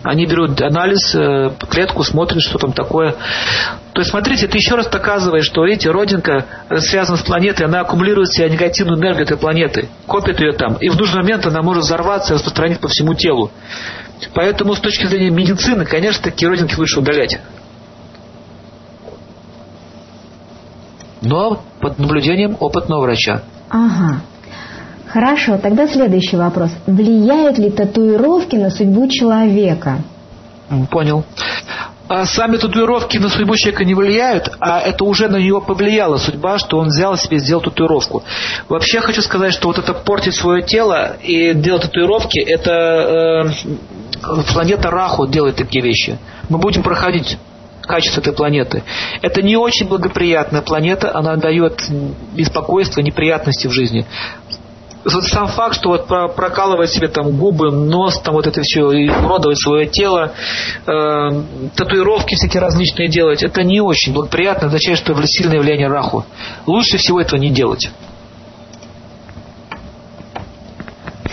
Они 0.02 0.26
берут 0.26 0.60
анализ, 0.60 1.14
э, 1.14 1.52
клетку, 1.68 2.02
смотрят, 2.02 2.42
что 2.42 2.58
там 2.58 2.72
такое. 2.72 3.12
То 3.92 4.00
есть, 4.00 4.10
смотрите, 4.10 4.48
ты 4.48 4.58
еще 4.58 4.74
раз 4.74 4.88
доказываешь, 4.88 5.44
что, 5.44 5.64
видите, 5.64 5.90
родинка 5.90 6.46
связана 6.78 7.16
с 7.16 7.22
планетой, 7.22 7.66
она 7.66 7.80
аккумулирует 7.80 8.28
в 8.28 8.34
себя 8.34 8.48
негативную 8.48 8.98
энергию 8.98 9.24
этой 9.24 9.36
планеты, 9.36 9.88
копит 10.06 10.40
ее 10.40 10.52
там, 10.52 10.76
и 10.76 10.88
в 10.88 10.96
нужный 10.96 11.22
момент 11.22 11.46
она 11.46 11.62
может 11.62 11.84
взорваться 11.84 12.32
и 12.32 12.36
распространить 12.36 12.80
по 12.80 12.88
всему 12.88 13.14
телу. 13.14 13.50
Поэтому, 14.34 14.74
с 14.74 14.80
точки 14.80 15.06
зрения 15.06 15.30
медицины, 15.30 15.84
конечно, 15.84 16.22
такие 16.22 16.48
родинки 16.48 16.74
лучше 16.76 17.00
удалять. 17.00 17.38
Но 21.20 21.62
под 21.80 21.98
наблюдением 21.98 22.56
опытного 22.58 23.02
врача. 23.02 23.42
Ага. 23.70 24.22
Хорошо, 25.12 25.58
тогда 25.58 25.86
следующий 25.86 26.36
вопрос. 26.38 26.70
Влияют 26.86 27.58
ли 27.58 27.70
татуировки 27.70 28.56
на 28.56 28.70
судьбу 28.70 29.08
человека? 29.08 29.98
Понял. 30.90 31.24
А 32.08 32.24
сами 32.24 32.56
татуировки 32.56 33.18
на 33.18 33.28
судьбу 33.28 33.54
человека 33.56 33.84
не 33.84 33.94
влияют, 33.94 34.50
а 34.58 34.80
это 34.80 35.04
уже 35.04 35.28
на 35.28 35.36
него 35.36 35.60
повлияла 35.60 36.16
судьба, 36.16 36.56
что 36.56 36.78
он 36.78 36.86
взял 36.86 37.14
себе 37.18 37.38
сделал 37.38 37.60
татуировку. 37.62 38.22
Вообще 38.70 39.00
хочу 39.00 39.20
сказать, 39.20 39.52
что 39.52 39.68
вот 39.68 39.76
это 39.76 39.92
портить 39.92 40.34
свое 40.34 40.62
тело 40.62 41.16
и 41.22 41.52
делать 41.52 41.82
татуировки, 41.82 42.38
это 42.38 43.52
э, 44.22 44.52
планета 44.54 44.90
Раху 44.90 45.26
делает 45.26 45.56
такие 45.56 45.84
вещи. 45.84 46.16
Мы 46.48 46.56
будем 46.56 46.82
проходить 46.82 47.36
качество 47.82 48.22
этой 48.22 48.32
планеты. 48.32 48.82
Это 49.20 49.42
не 49.42 49.58
очень 49.58 49.86
благоприятная 49.88 50.62
планета, 50.62 51.14
она 51.14 51.36
дает 51.36 51.82
беспокойство, 52.34 53.02
неприятности 53.02 53.66
в 53.66 53.72
жизни 53.72 54.06
сам 55.04 55.48
факт, 55.48 55.74
что 55.76 55.90
вот 55.90 56.06
прокалывать 56.06 56.90
себе 56.90 57.08
там 57.08 57.36
губы, 57.36 57.70
нос, 57.70 58.20
там 58.20 58.34
вот 58.34 58.46
это 58.46 58.62
все, 58.62 58.90
и 58.92 59.08
уродовать 59.08 59.58
свое 59.58 59.86
тело, 59.86 60.32
э, 60.86 61.42
татуировки 61.74 62.34
всякие 62.34 62.60
различные 62.60 63.08
делать, 63.08 63.42
это 63.42 63.62
не 63.62 63.80
очень 63.80 64.12
благоприятно, 64.12 64.68
означает, 64.68 64.98
что 64.98 65.14
сильное 65.24 65.60
влияние 65.60 65.88
раху. 65.88 66.24
Лучше 66.66 66.98
всего 66.98 67.20
этого 67.20 67.38
не 67.40 67.50
делать. 67.50 67.90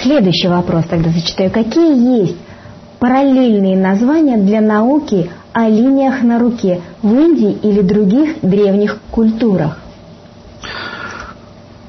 Следующий 0.02 0.48
вопрос 0.48 0.86
тогда 0.90 1.10
зачитаю. 1.10 1.52
Какие 1.52 2.22
есть 2.22 2.38
параллельные 3.00 3.78
названия 3.78 4.38
для 4.38 4.62
науки 4.62 5.30
о 5.52 5.68
линиях 5.68 6.22
на 6.22 6.40
руке 6.40 6.82
в 7.02 7.14
Индии 7.14 7.52
или 7.52 7.82
других 7.82 8.38
древних 8.42 9.00
культурах? 9.12 9.80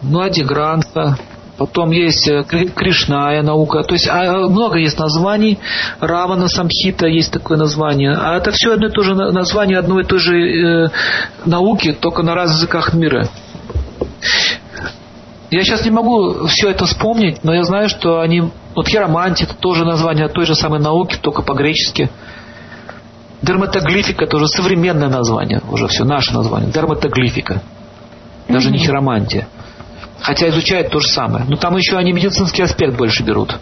Ну, 0.02 0.20
Адигранта, 0.20 1.19
Потом 1.60 1.90
есть 1.90 2.26
э, 2.26 2.42
Кришная 2.74 3.42
наука. 3.42 3.82
То 3.82 3.92
есть 3.92 4.08
а, 4.08 4.48
много 4.48 4.78
есть 4.78 4.98
названий. 4.98 5.58
Равана 6.00 6.48
Самхита 6.48 7.06
есть 7.06 7.30
такое 7.30 7.58
название. 7.58 8.16
А 8.18 8.38
это 8.38 8.50
все 8.50 8.72
одно 8.72 8.86
и 8.86 8.90
то 8.90 9.02
же 9.02 9.14
название 9.14 9.76
одной 9.76 10.04
и 10.04 10.06
той 10.06 10.20
же 10.20 10.38
э, 10.38 10.88
науки, 11.44 11.92
только 11.92 12.22
на 12.22 12.34
разных 12.34 12.60
языках 12.60 12.94
мира. 12.94 13.28
Я 15.50 15.62
сейчас 15.62 15.84
не 15.84 15.90
могу 15.90 16.46
все 16.46 16.70
это 16.70 16.86
вспомнить, 16.86 17.44
но 17.44 17.52
я 17.52 17.62
знаю, 17.64 17.90
что 17.90 18.20
они... 18.20 18.44
Вот 18.74 18.88
хиромантия 18.88 19.46
это 19.46 19.54
тоже 19.54 19.84
название 19.84 20.28
той 20.28 20.46
же 20.46 20.54
самой 20.54 20.80
науки, 20.80 21.18
только 21.20 21.42
по-гречески. 21.42 22.08
Дерматоглифика 23.42 24.26
тоже 24.26 24.46
современное 24.46 25.10
название, 25.10 25.60
уже 25.70 25.88
все 25.88 26.04
наше 26.04 26.32
название. 26.32 26.72
Дерматоглифика. 26.72 27.60
Даже 28.48 28.70
не 28.70 28.78
хиромантия. 28.78 29.46
Хотя 30.20 30.48
изучают 30.48 30.90
то 30.90 31.01
же 31.01 31.09
самое. 31.09 31.44
Но 31.48 31.56
там 31.56 31.76
еще 31.76 31.97
они 31.97 32.12
медицинский 32.12 32.62
аспект 32.62 32.97
больше 32.97 33.22
берут. 33.22 33.59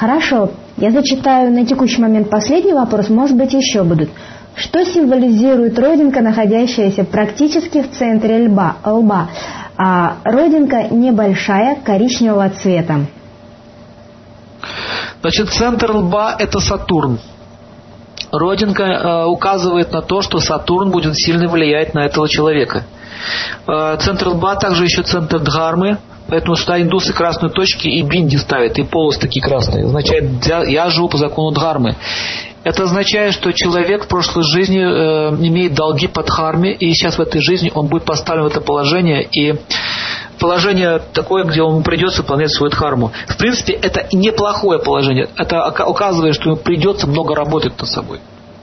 хорошо, 0.00 0.50
я 0.78 0.90
зачитаю 0.90 1.52
на 1.52 1.66
текущий 1.66 2.00
момент 2.00 2.30
последний 2.30 2.72
вопрос, 2.72 3.10
может 3.10 3.36
быть, 3.36 3.52
еще 3.52 3.82
будут. 3.82 4.08
Что 4.56 4.84
символизирует 4.84 5.78
родинка, 5.78 6.22
находящаяся 6.22 7.04
практически 7.04 7.82
в 7.82 7.90
центре 7.90 8.48
лба? 8.48 8.76
лба? 8.84 9.28
А 9.76 10.16
родинка 10.24 10.88
небольшая, 10.90 11.76
коричневого 11.84 12.48
цвета. 12.50 13.06
Значит, 15.20 15.50
центр 15.50 15.90
лба– 15.92 16.34
это 16.38 16.60
Сатурн. 16.60 17.18
Родинка 18.32 18.84
э, 18.84 19.24
указывает 19.26 19.92
на 19.92 20.00
то, 20.00 20.22
что 20.22 20.40
Сатурн 20.40 20.90
будет 20.90 21.14
сильно 21.14 21.46
влиять 21.48 21.94
на 21.94 22.06
этого 22.06 22.28
человека. 22.28 22.84
Э, 23.66 23.96
центр 24.00 24.28
лба 24.28 24.56
также 24.56 24.84
еще 24.84 25.02
центр 25.02 25.38
дхармы, 25.40 25.98
поэтому 26.28 26.56
сюда 26.56 26.80
индусы 26.80 27.12
красные 27.12 27.50
точки 27.50 27.88
и 27.88 28.02
бинди 28.02 28.36
ставят, 28.36 28.78
и 28.78 28.82
полосы 28.82 29.20
такие 29.20 29.42
красные. 29.42 29.84
Означает, 29.84 30.46
я 30.68 30.90
живу 30.90 31.08
по 31.08 31.18
закону 31.18 31.52
дхармы. 31.52 31.96
Это 32.62 32.82
означает, 32.82 33.32
что 33.32 33.52
человек 33.52 34.04
в 34.04 34.08
прошлой 34.08 34.44
жизни 34.44 34.80
э, 34.80 35.34
имеет 35.46 35.72
долги 35.74 36.06
под 36.06 36.26
дхарме, 36.26 36.74
и 36.74 36.92
сейчас 36.92 37.16
в 37.16 37.20
этой 37.20 37.40
жизни 37.40 37.72
он 37.74 37.86
будет 37.86 38.04
поставлен 38.04 38.44
в 38.44 38.48
это 38.48 38.60
положение, 38.60 39.22
и 39.22 39.54
положение 40.38 41.00
такое, 41.12 41.44
где 41.44 41.60
ему 41.60 41.80
придется 41.82 42.20
выполнять 42.20 42.50
свою 42.50 42.70
дхарму. 42.70 43.12
В 43.28 43.36
принципе, 43.38 43.72
это 43.72 44.06
неплохое 44.12 44.78
положение. 44.78 45.28
Это 45.36 45.66
указывает, 45.86 46.34
что 46.34 46.50
ему 46.50 46.56
придется 46.56 47.06
много 47.06 47.34
работать 47.34 47.78
над 47.78 47.88
собой. 47.88 48.20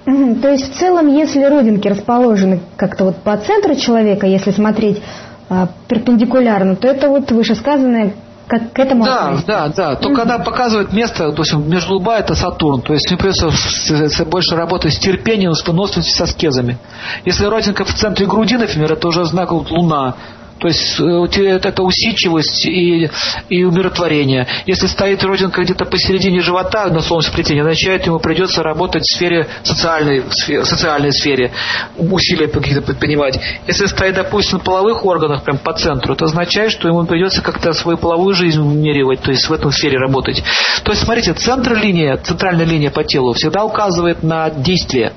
Угу. 0.08 0.36
То 0.36 0.50
есть 0.50 0.74
в 0.74 0.80
целом, 0.80 1.14
если 1.14 1.44
родинки 1.44 1.88
расположены 1.90 2.62
как-то 2.78 3.04
вот 3.04 3.18
по 3.18 3.36
центру 3.38 3.76
человека, 3.76 4.26
если 4.26 4.52
смотреть 4.52 5.02
э, 5.50 5.68
перпендикулярно, 5.90 6.78
то 6.78 6.88
это 6.88 7.10
вот 7.10 7.30
вышесказанное 7.30 8.14
как 8.48 8.72
к 8.72 8.80
этому 8.80 9.04
Да, 9.04 9.26
относится. 9.26 9.48
да, 9.48 9.68
да. 9.76 9.96
То 9.96 10.10
mm 10.10 10.16
когда 10.16 10.40
показывает 10.40 10.94
место, 10.94 11.34
то 11.34 11.42
есть 11.42 11.54
между 11.54 11.96
лба 11.96 12.20
это 12.20 12.34
Сатурн, 12.34 12.82
то 12.82 12.94
есть 12.94 13.10
мне 13.12 13.20
придется 13.20 14.26
больше 14.26 14.56
работать 14.56 14.94
с 14.94 15.00
терпением, 15.00 15.54
с 15.54 15.68
выносливостью, 15.68 16.16
с 16.16 16.22
аскезами. 16.22 16.78
Если 17.26 17.46
родинка 17.46 17.84
в 17.84 17.94
центре 17.94 18.26
груди, 18.26 18.56
например, 18.56 18.94
это 18.94 19.10
уже 19.10 19.26
знак 19.26 19.52
вот, 19.52 19.70
Луна. 19.70 20.16
То 20.60 20.68
есть 20.68 21.00
э, 21.00 21.42
это 21.42 21.84
усидчивость 21.84 22.66
и, 22.66 23.10
и 23.50 23.64
умиротворение. 23.64 24.48
Если 24.66 24.88
стоит 24.88 25.24
родинка 25.24 25.64
где-то 25.64 25.86
посередине 25.86 26.42
живота 26.42 26.88
на 26.88 27.02
солнечном 27.02 27.34
сплетении, 27.34 27.62
означает, 27.62 28.06
ему 28.06 28.20
придется 28.20 28.64
работать 28.64 29.04
в 29.04 29.16
сфере 29.16 29.48
социальной, 29.64 30.22
в 30.22 30.66
социальной 30.66 31.12
сфере, 31.12 31.52
усилия 31.98 32.48
какие-то 32.48 32.82
предпринимать. 32.82 33.40
Если 33.68 33.86
стоит, 33.86 34.16
допустим, 34.16 34.58
на 34.58 34.64
половых 34.64 35.06
органах, 35.06 35.44
прям 35.44 35.58
по 35.58 35.74
центру, 35.74 36.14
это 36.14 36.26
означает, 36.26 36.72
что 36.72 36.88
ему 36.88 37.06
придется 37.06 37.42
как-то 37.42 37.74
свою 37.74 37.98
половую 37.98 38.34
жизнь 38.34 38.60
умеривать, 38.60 39.22
то 39.22 39.32
есть 39.32 39.48
в 39.48 39.54
этом 39.54 39.72
сфере 39.72 39.98
работать. 39.98 40.44
То 40.84 40.92
есть, 40.92 41.04
смотрите, 41.04 41.34
центр 41.34 41.74
линия, 41.76 42.18
центральная 42.18 42.66
линия 42.66 42.90
по 42.90 43.04
телу 43.04 43.34
всегда 43.34 43.64
указывает 43.64 44.24
на 44.24 44.50
действие. 44.50 45.14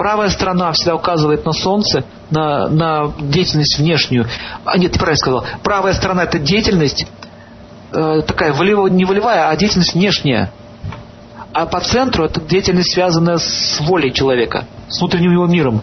Правая 0.00 0.30
сторона 0.30 0.72
всегда 0.72 0.94
указывает 0.94 1.44
на 1.44 1.52
Солнце, 1.52 2.04
на, 2.30 2.68
на 2.68 3.12
деятельность 3.20 3.78
внешнюю. 3.78 4.26
А 4.64 4.78
нет, 4.78 4.92
ты 4.92 4.98
правильно 4.98 5.18
сказал. 5.18 5.44
Правая 5.62 5.92
сторона 5.92 6.22
это 6.22 6.38
деятельность 6.38 7.06
э, 7.92 8.22
такая 8.26 8.54
волевая, 8.54 8.90
не 8.90 9.04
волевая, 9.04 9.50
а 9.50 9.56
деятельность 9.56 9.92
внешняя. 9.92 10.52
А 11.52 11.66
по 11.66 11.80
центру 11.80 12.24
это 12.24 12.40
деятельность, 12.40 12.94
связанная 12.94 13.36
с 13.36 13.78
волей 13.80 14.10
человека, 14.14 14.64
с 14.88 15.00
внутренним 15.00 15.32
его 15.32 15.46
миром. 15.46 15.82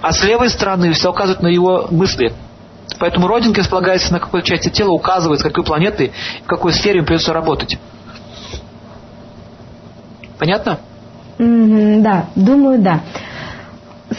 А 0.00 0.10
с 0.10 0.24
левой 0.24 0.50
стороны 0.50 0.92
все 0.92 1.10
указывает 1.10 1.40
на 1.42 1.46
его 1.46 1.86
мысли. 1.88 2.34
Поэтому 2.98 3.28
родинка 3.28 3.60
располагается 3.60 4.12
на 4.12 4.18
какой 4.18 4.42
части 4.42 4.70
тела, 4.70 4.90
указывает, 4.90 5.38
с 5.38 5.44
какой 5.44 5.62
планеты, 5.62 6.10
в 6.42 6.48
какой 6.48 6.72
сфере 6.72 6.98
им 6.98 7.04
придется 7.04 7.32
работать. 7.32 7.78
Понятно? 10.40 10.80
Mm-hmm, 11.38 12.02
да, 12.02 12.26
думаю, 12.34 12.82
да. 12.82 13.02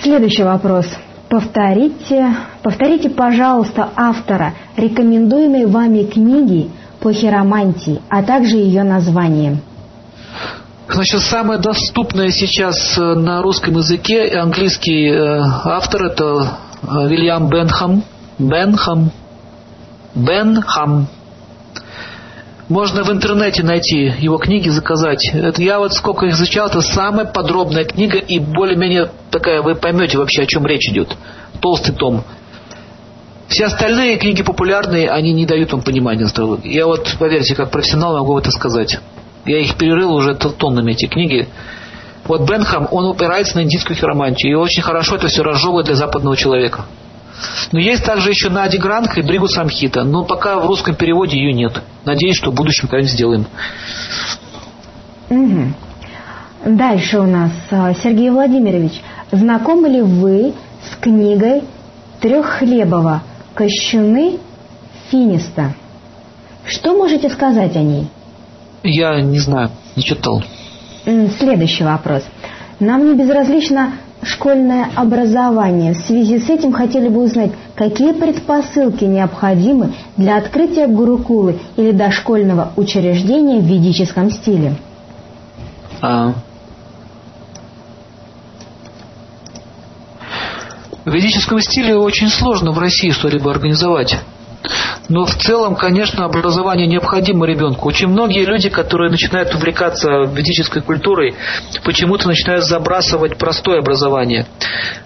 Следующий 0.04 0.44
вопрос. 0.44 0.86
Повторите, 1.30 2.36
повторите, 2.62 3.10
пожалуйста, 3.10 3.90
автора 3.96 4.54
рекомендуемой 4.76 5.66
вами 5.66 6.04
книги 6.04 6.70
по 7.00 7.14
хиромантии, 7.14 8.02
а 8.10 8.22
также 8.22 8.58
ее 8.58 8.84
название. 8.84 9.60
Значит, 10.90 11.22
самое 11.22 11.58
доступное 11.58 12.32
сейчас 12.32 12.98
э, 12.98 13.02
на 13.16 13.42
русском 13.42 13.78
языке 13.78 14.28
английский 14.38 15.08
э, 15.08 15.42
автор 15.64 16.04
это 16.08 16.58
э, 16.82 17.08
Вильям 17.08 17.48
Бенхам. 17.50 18.04
Бенхам. 18.38 19.10
Бенхам. 20.14 21.08
Можно 22.70 23.04
в 23.04 23.12
интернете 23.12 23.62
найти 23.62 24.14
его 24.20 24.38
книги, 24.38 24.70
заказать. 24.70 25.30
Это 25.34 25.62
я 25.62 25.80
вот 25.80 25.94
сколько 25.94 26.26
их 26.26 26.34
изучал, 26.34 26.68
это 26.68 26.82
самая 26.82 27.26
подробная 27.26 27.84
книга 27.84 28.18
и 28.18 28.40
более-менее 28.40 29.12
такая, 29.32 29.62
вы 29.62 29.76
поймете 29.76 30.18
вообще, 30.18 30.44
о 30.44 30.46
чем 30.46 30.66
речь 30.66 30.88
идет. 30.90 31.16
Толстый 31.60 31.94
том. 31.94 32.24
Все 33.50 33.66
остальные 33.66 34.18
книги 34.18 34.42
популярные, 34.44 35.12
они 35.12 35.34
не 35.34 35.46
дают 35.46 35.74
вам 35.74 35.82
понимания 35.82 36.24
астрологии. 36.24 36.74
Я 36.74 36.88
вот, 36.88 37.16
поверьте, 37.20 37.54
как 37.54 37.70
профессионал 37.70 38.18
могу 38.18 38.38
это 38.40 38.50
сказать. 38.52 38.98
Я 39.46 39.60
их 39.60 39.76
перерыл 39.76 40.14
уже 40.14 40.34
тоннами, 40.36 40.94
эти 40.94 41.06
книги. 41.08 41.50
Вот 42.26 42.50
Бенхам, 42.50 42.88
он 42.90 43.12
опирается 43.12 43.58
на 43.58 43.64
индийскую 43.64 43.98
хиромантию. 43.98 44.54
И 44.54 44.56
очень 44.56 44.82
хорошо 44.82 45.18
это 45.18 45.28
все 45.28 45.44
разжевывает 45.44 45.88
для 45.88 45.96
западного 45.96 46.38
человека. 46.38 46.86
Но 47.72 47.80
есть 47.80 48.04
также 48.04 48.30
еще 48.30 48.50
Нади 48.50 48.78
Гранка 48.78 49.20
и 49.20 49.24
Бригу 49.24 49.48
Самхита, 49.48 50.04
но 50.04 50.24
пока 50.24 50.60
в 50.60 50.68
русском 50.68 50.96
переводе 50.96 51.38
ее 51.38 51.54
нет. 51.54 51.82
Надеюсь, 52.06 52.38
что 52.38 52.52
в 52.52 52.54
будущем 52.54 52.88
когда-нибудь 52.88 53.12
сделаем. 53.12 53.46
Угу. 55.30 55.74
Дальше 56.66 57.20
у 57.20 57.26
нас 57.26 57.52
а, 57.72 57.94
Сергей 57.94 58.30
Владимирович. 58.30 59.02
Знакомы 59.32 59.90
ли 59.90 60.02
вы 60.02 60.54
с 60.92 60.96
книгой 60.98 61.64
Треххлебова 62.22 63.24
«Кощуны 63.56 64.40
Финиста»? 65.10 65.74
Что 66.66 66.96
можете 66.96 67.30
сказать 67.30 67.76
о 67.76 67.82
ней? 67.82 68.08
Я 68.84 69.22
не 69.22 69.40
знаю, 69.40 69.72
не 69.96 70.04
читал. 70.04 70.44
Следующий 71.38 71.84
вопрос. 71.84 72.24
Нам 72.80 73.06
не 73.06 73.16
безразлично 73.16 73.94
школьное 74.26 74.90
образование. 74.96 75.94
В 75.94 75.98
связи 75.98 76.40
с 76.40 76.50
этим 76.50 76.74
хотели 76.74 77.10
бы 77.10 77.24
узнать, 77.24 77.52
какие 77.76 78.14
предпосылки 78.14 79.04
необходимы 79.04 79.94
для 80.18 80.38
открытия 80.38 80.88
гурукулы 80.88 81.60
или 81.76 81.92
дошкольного 81.92 82.72
учреждения 82.76 83.60
в 83.60 83.66
ведическом 83.66 84.32
стиле? 84.32 84.76
А. 86.02 86.34
В 91.06 91.12
ведическом 91.12 91.60
стиле 91.60 91.96
очень 91.96 92.30
сложно 92.30 92.72
в 92.72 92.80
России 92.80 93.10
что-либо 93.10 93.52
организовать. 93.52 94.18
Но 95.10 95.26
в 95.26 95.36
целом, 95.36 95.76
конечно, 95.76 96.26
образование 96.26 96.88
необходимо 96.88 97.46
ребенку. 97.46 97.90
Очень 97.90 98.08
многие 98.08 98.46
люди, 98.46 98.70
которые 98.70 99.12
начинают 99.12 99.54
увлекаться 99.54 100.10
ведической 100.34 100.82
культурой, 100.82 101.36
почему-то 101.84 102.28
начинают 102.28 102.64
забрасывать 102.64 103.38
простое 103.38 103.80
образование. 103.80 104.46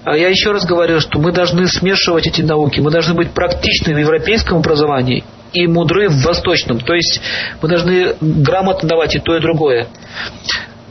А 0.03 0.15
я 0.15 0.29
еще 0.29 0.51
раз 0.51 0.65
говорю, 0.65 0.99
что 0.99 1.19
мы 1.19 1.31
должны 1.31 1.67
смешивать 1.67 2.27
эти 2.27 2.41
науки. 2.41 2.79
Мы 2.79 2.91
должны 2.91 3.15
быть 3.15 3.31
практичны 3.31 3.95
в 3.95 3.97
европейском 3.97 4.59
образовании 4.59 5.23
и 5.53 5.67
мудры 5.67 6.09
в 6.09 6.23
восточном. 6.23 6.79
То 6.79 6.93
есть 6.93 7.19
мы 7.61 7.69
должны 7.69 8.15
грамотно 8.21 8.87
давать 8.87 9.15
и 9.15 9.19
то, 9.19 9.35
и 9.35 9.41
другое. 9.41 9.87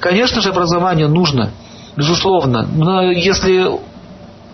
Конечно 0.01 0.41
же, 0.41 0.51
образование 0.51 1.09
нужно, 1.09 1.53
безусловно. 1.97 2.67
Но 2.75 3.11
если 3.11 3.67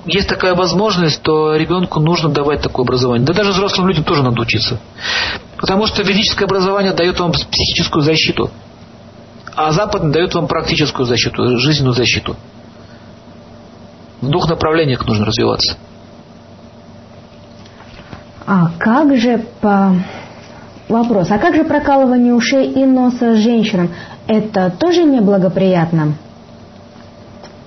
есть 0.05 0.29
такая 0.29 0.55
возможность, 0.55 1.23
то 1.23 1.55
ребенку 1.55 2.01
нужно 2.01 2.29
давать 2.29 2.61
такое 2.61 2.85
образование. 2.85 3.27
Да 3.27 3.35
даже 3.35 3.53
взрослым 3.53 3.89
людям 3.89 4.05
тоже 4.05 4.23
надо 4.23 4.41
учиться. 4.41 4.79
Потому 5.57 5.87
что 5.87 6.03
ведическое 6.03 6.47
образование 6.47 6.93
дает 6.93 7.21
вам 7.21 7.33
психическую 7.33 8.03
защиту, 8.03 8.51
а 9.55 9.71
западное 9.73 10.13
дает 10.13 10.35
вам 10.35 10.49
практическую 10.49 11.07
защиту, 11.07 11.59
жизненную 11.59 11.95
защиту. 11.95 12.37
В 14.21 14.29
двух 14.29 14.49
направлениях 14.49 15.07
нужно 15.07 15.25
развиваться. 15.25 15.77
А 18.47 18.71
как 18.79 19.17
же 19.17 19.45
по... 19.61 19.95
Вопрос. 20.89 21.31
А 21.31 21.39
как 21.39 21.55
же 21.55 21.65
прокалывание 21.65 22.35
ушей 22.35 22.71
и 22.71 22.85
носа 22.85 23.37
женщинам? 23.37 23.91
Это 24.27 24.69
тоже 24.69 25.05
неблагоприятно? 25.05 26.17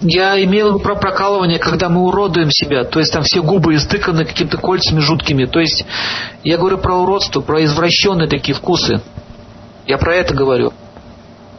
Я 0.02 0.44
имел 0.44 0.80
про 0.80 0.96
прокалывание, 0.96 1.58
когда 1.58 1.90
мы 1.90 2.04
уродуем 2.04 2.52
себя, 2.52 2.84
то 2.84 3.00
есть 3.00 3.14
там 3.14 3.24
все 3.24 3.42
губы 3.42 3.76
истыканы 3.76 4.26
какими-то 4.26 4.58
кольцами 4.58 5.00
жуткими. 5.00 5.46
То 5.46 5.60
есть 5.60 5.86
я 6.44 6.58
говорю 6.58 6.80
про 6.80 6.96
уродство, 6.96 7.42
про 7.42 7.64
извращенные 7.64 8.28
такие 8.28 8.56
вкусы. 8.56 9.02
Я 9.86 9.98
про 9.98 10.16
это 10.16 10.34
говорю. 10.34 10.74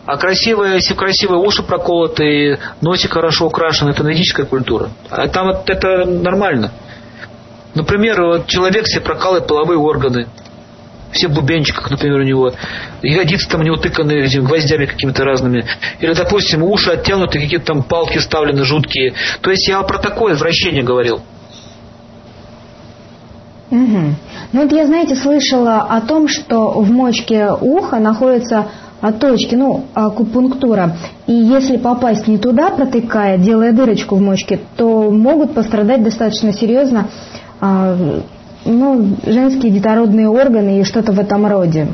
А 0.05 0.17
красивые, 0.19 0.75
если 0.75 0.95
красивые 0.95 1.41
уши 1.41 1.63
проколоты, 1.63 2.61
носик 2.81 3.15
хорошо 3.15 3.47
украшен, 3.47 3.89
это 3.89 4.05
ведическая 4.05 4.45
культура. 4.45 4.91
А 5.11 5.27
там 5.29 5.49
это 5.49 6.05
нормально. 6.05 6.73
Например, 7.75 8.23
вот 8.23 8.47
человек 8.47 8.87
себе 8.87 9.01
прокалывает 9.01 9.47
половые 9.49 9.79
органы. 9.79 10.29
Все 11.17 11.29
в 11.29 11.35
бубенчиках, 11.35 11.91
например, 11.91 12.21
у 12.21 12.25
него, 12.25 12.53
ягодицы 13.03 13.49
там 13.49 13.61
у 13.63 13.65
него 13.65 13.77
тыканы 13.77 14.13
этими 14.13 14.43
гвоздями 14.43 14.87
какими-то 14.87 15.25
разными, 15.25 15.65
или, 16.01 16.13
допустим, 16.13 16.63
уши 16.63 16.91
оттянуты, 16.91 17.41
какие-то 17.41 17.67
там 17.67 17.83
палки 17.83 18.19
вставлены 18.19 18.65
жуткие. 18.65 19.15
То 19.41 19.51
есть 19.51 19.67
я 19.69 19.83
про 19.83 19.99
такое 19.99 20.35
извращение 20.35 20.83
говорил. 20.83 21.23
Угу. 23.71 24.15
Ну 24.53 24.63
вот 24.63 24.73
я, 24.73 24.87
знаете, 24.87 25.17
слышала 25.17 25.81
о 25.81 26.01
том, 26.01 26.29
что 26.29 26.71
в 26.81 26.91
мочке 26.91 27.51
уха 27.51 27.99
находятся 27.99 28.69
точки, 29.21 29.55
ну, 29.55 29.85
акупунктура. 29.95 30.97
И 31.27 31.33
если 31.33 31.77
попасть 31.77 32.27
не 32.27 32.39
туда, 32.39 32.71
протыкая, 32.71 33.39
делая 33.39 33.73
дырочку 33.73 34.17
в 34.17 34.21
мочке, 34.21 34.59
то 34.77 35.11
могут 35.11 35.55
пострадать 35.55 36.03
достаточно 36.03 36.53
серьезно 36.53 37.09
а, 37.61 37.97
ну, 38.67 39.17
женские 39.25 39.73
детородные 39.73 40.29
органы 40.29 40.81
и 40.81 40.85
что-то 40.85 41.13
в 41.13 41.19
этом 41.19 41.47
роде. 41.47 41.89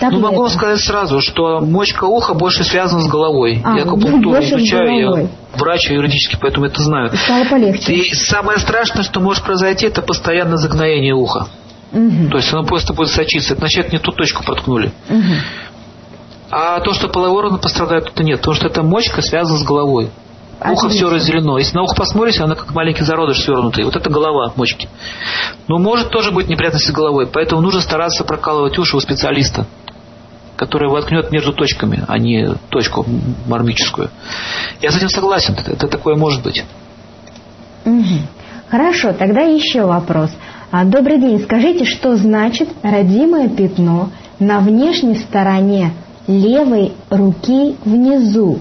Так 0.00 0.12
ну, 0.12 0.20
могу 0.20 0.44
это? 0.44 0.54
сказать 0.54 0.80
сразу, 0.80 1.20
что 1.20 1.60
мочка 1.60 2.04
уха 2.04 2.34
больше 2.34 2.62
связана 2.62 3.02
с 3.02 3.08
головой. 3.08 3.60
А, 3.64 3.76
я 3.76 3.82
акупунктуру 3.82 4.40
изучаю, 4.40 5.20
я 5.20 5.28
врач 5.54 5.90
юридически, 5.90 6.36
поэтому 6.40 6.66
это 6.66 6.80
знаю. 6.82 7.10
Стало 7.16 7.44
полегче. 7.44 7.92
И 7.92 8.14
самое 8.14 8.58
страшное, 8.58 9.02
что 9.02 9.20
может 9.20 9.44
произойти, 9.44 9.86
это 9.86 10.02
постоянное 10.02 10.56
загноение 10.56 11.14
уха. 11.14 11.48
Угу. 11.92 12.28
То 12.30 12.36
есть 12.36 12.52
оно 12.52 12.64
просто 12.64 12.92
будет 12.92 13.08
сочиться. 13.08 13.54
Это 13.54 13.60
значит, 13.60 13.92
не 13.92 13.98
ту 13.98 14.12
точку 14.12 14.44
проткнули. 14.44 14.92
Угу. 15.08 15.34
А 16.50 16.80
то, 16.80 16.94
что 16.94 17.08
половой 17.08 17.44
орган 17.44 17.58
пострадает, 17.58 18.06
это 18.06 18.22
нет. 18.22 18.38
Потому 18.38 18.54
что 18.54 18.68
эта 18.68 18.82
мочка 18.82 19.20
связана 19.20 19.58
с 19.58 19.64
головой. 19.64 20.10
Ухо 20.60 20.88
все 20.88 21.08
разделено. 21.08 21.58
Если 21.58 21.76
на 21.76 21.82
ухо 21.84 21.94
посмотрите, 21.94 22.42
она 22.42 22.54
как 22.56 22.74
маленький 22.74 23.04
зародыш 23.04 23.42
свернутый. 23.42 23.84
Вот 23.84 23.94
это 23.94 24.10
голова 24.10 24.52
мочки. 24.56 24.88
Но 25.68 25.78
может 25.78 26.10
тоже 26.10 26.32
быть 26.32 26.48
неприятность 26.48 26.86
с 26.86 26.90
головой. 26.90 27.28
Поэтому 27.32 27.60
нужно 27.60 27.80
стараться 27.80 28.24
прокалывать 28.24 28.76
уши 28.78 28.96
у 28.96 29.00
специалиста, 29.00 29.66
который 30.56 30.90
воткнет 30.90 31.30
между 31.30 31.52
точками, 31.52 32.04
а 32.08 32.18
не 32.18 32.54
точку 32.70 33.06
мармическую. 33.46 34.10
Я 34.82 34.90
с 34.90 34.96
этим 34.96 35.08
согласен. 35.08 35.56
Это, 35.64 35.86
такое 35.86 36.16
может 36.16 36.42
быть. 36.42 36.64
Угу. 37.84 38.04
Хорошо, 38.68 39.12
тогда 39.12 39.42
еще 39.42 39.86
вопрос. 39.86 40.30
А, 40.72 40.84
добрый 40.84 41.18
день. 41.18 41.40
Скажите, 41.40 41.84
что 41.84 42.16
значит 42.16 42.68
родимое 42.82 43.48
пятно 43.48 44.10
на 44.40 44.58
внешней 44.58 45.16
стороне 45.16 45.92
левой 46.26 46.92
руки 47.10 47.76
внизу, 47.84 48.58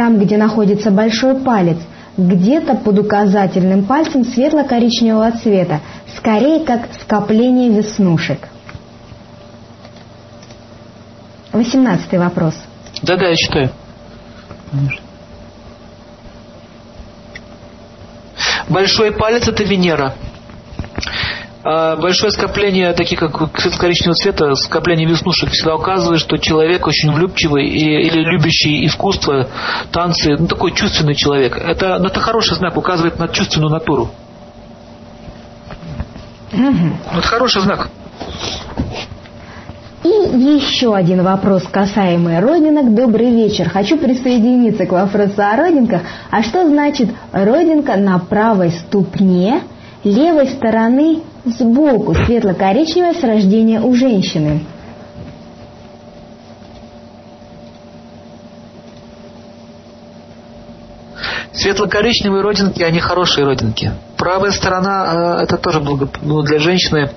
там, 0.00 0.18
где 0.18 0.38
находится 0.38 0.90
большой 0.90 1.34
палец, 1.34 1.76
где-то 2.16 2.74
под 2.74 3.00
указательным 3.00 3.84
пальцем 3.84 4.24
светло-коричневого 4.24 5.30
цвета, 5.32 5.80
скорее 6.16 6.64
как 6.64 6.88
скопление 7.02 7.68
веснушек. 7.68 8.48
Восемнадцатый 11.52 12.18
вопрос. 12.18 12.54
Да-да, 13.02 13.28
я 13.28 13.36
читаю. 13.36 13.70
Большой 18.70 19.12
палец– 19.12 19.46
это 19.48 19.64
Венера. 19.64 20.14
А 21.62 21.96
большое 21.96 22.32
скопление, 22.32 22.92
такие 22.94 23.18
как 23.18 23.32
коричневого 23.32 24.14
цвета, 24.14 24.54
скопление 24.54 25.06
веснушек 25.06 25.50
всегда 25.50 25.74
указывает, 25.74 26.20
что 26.20 26.38
человек 26.38 26.86
очень 26.86 27.12
влюбчивый 27.12 27.66
и, 27.66 28.06
или 28.06 28.20
любящий 28.20 28.86
искусство, 28.86 29.46
танцы, 29.92 30.36
ну 30.38 30.46
такой 30.46 30.72
чувственный 30.72 31.14
человек. 31.14 31.58
Это, 31.58 31.98
ну, 31.98 32.06
это 32.06 32.18
хороший 32.20 32.56
знак, 32.56 32.78
указывает 32.78 33.18
на 33.18 33.28
чувственную 33.28 33.70
натуру. 33.70 34.10
Угу. 36.52 37.18
Это 37.18 37.26
хороший 37.26 37.60
знак. 37.60 37.90
И 40.02 40.08
еще 40.08 40.94
один 40.94 41.22
вопрос, 41.22 41.64
касаемый 41.70 42.40
родинок. 42.40 42.94
Добрый 42.94 43.30
вечер. 43.30 43.68
Хочу 43.68 43.98
присоединиться 43.98 44.86
к 44.86 44.92
вопросу 44.92 45.42
о 45.42 45.56
родинках. 45.56 46.00
А 46.30 46.42
что 46.42 46.66
значит 46.66 47.10
родинка 47.32 47.96
на 47.96 48.18
правой 48.18 48.70
ступне 48.70 49.60
левой 50.02 50.48
стороны 50.48 51.20
сбоку 51.44 52.14
светло-коричневое 52.14 53.14
с 53.14 53.22
рождения 53.22 53.80
у 53.80 53.94
женщины. 53.94 54.60
Светло-коричневые 61.52 62.42
родинки, 62.42 62.82
они 62.82 63.00
хорошие 63.00 63.44
родинки. 63.44 63.92
Правая 64.16 64.50
сторона, 64.50 65.38
э, 65.40 65.42
это 65.42 65.56
тоже 65.58 65.82
ну, 66.22 66.42
для 66.42 66.58
женщины 66.58 67.10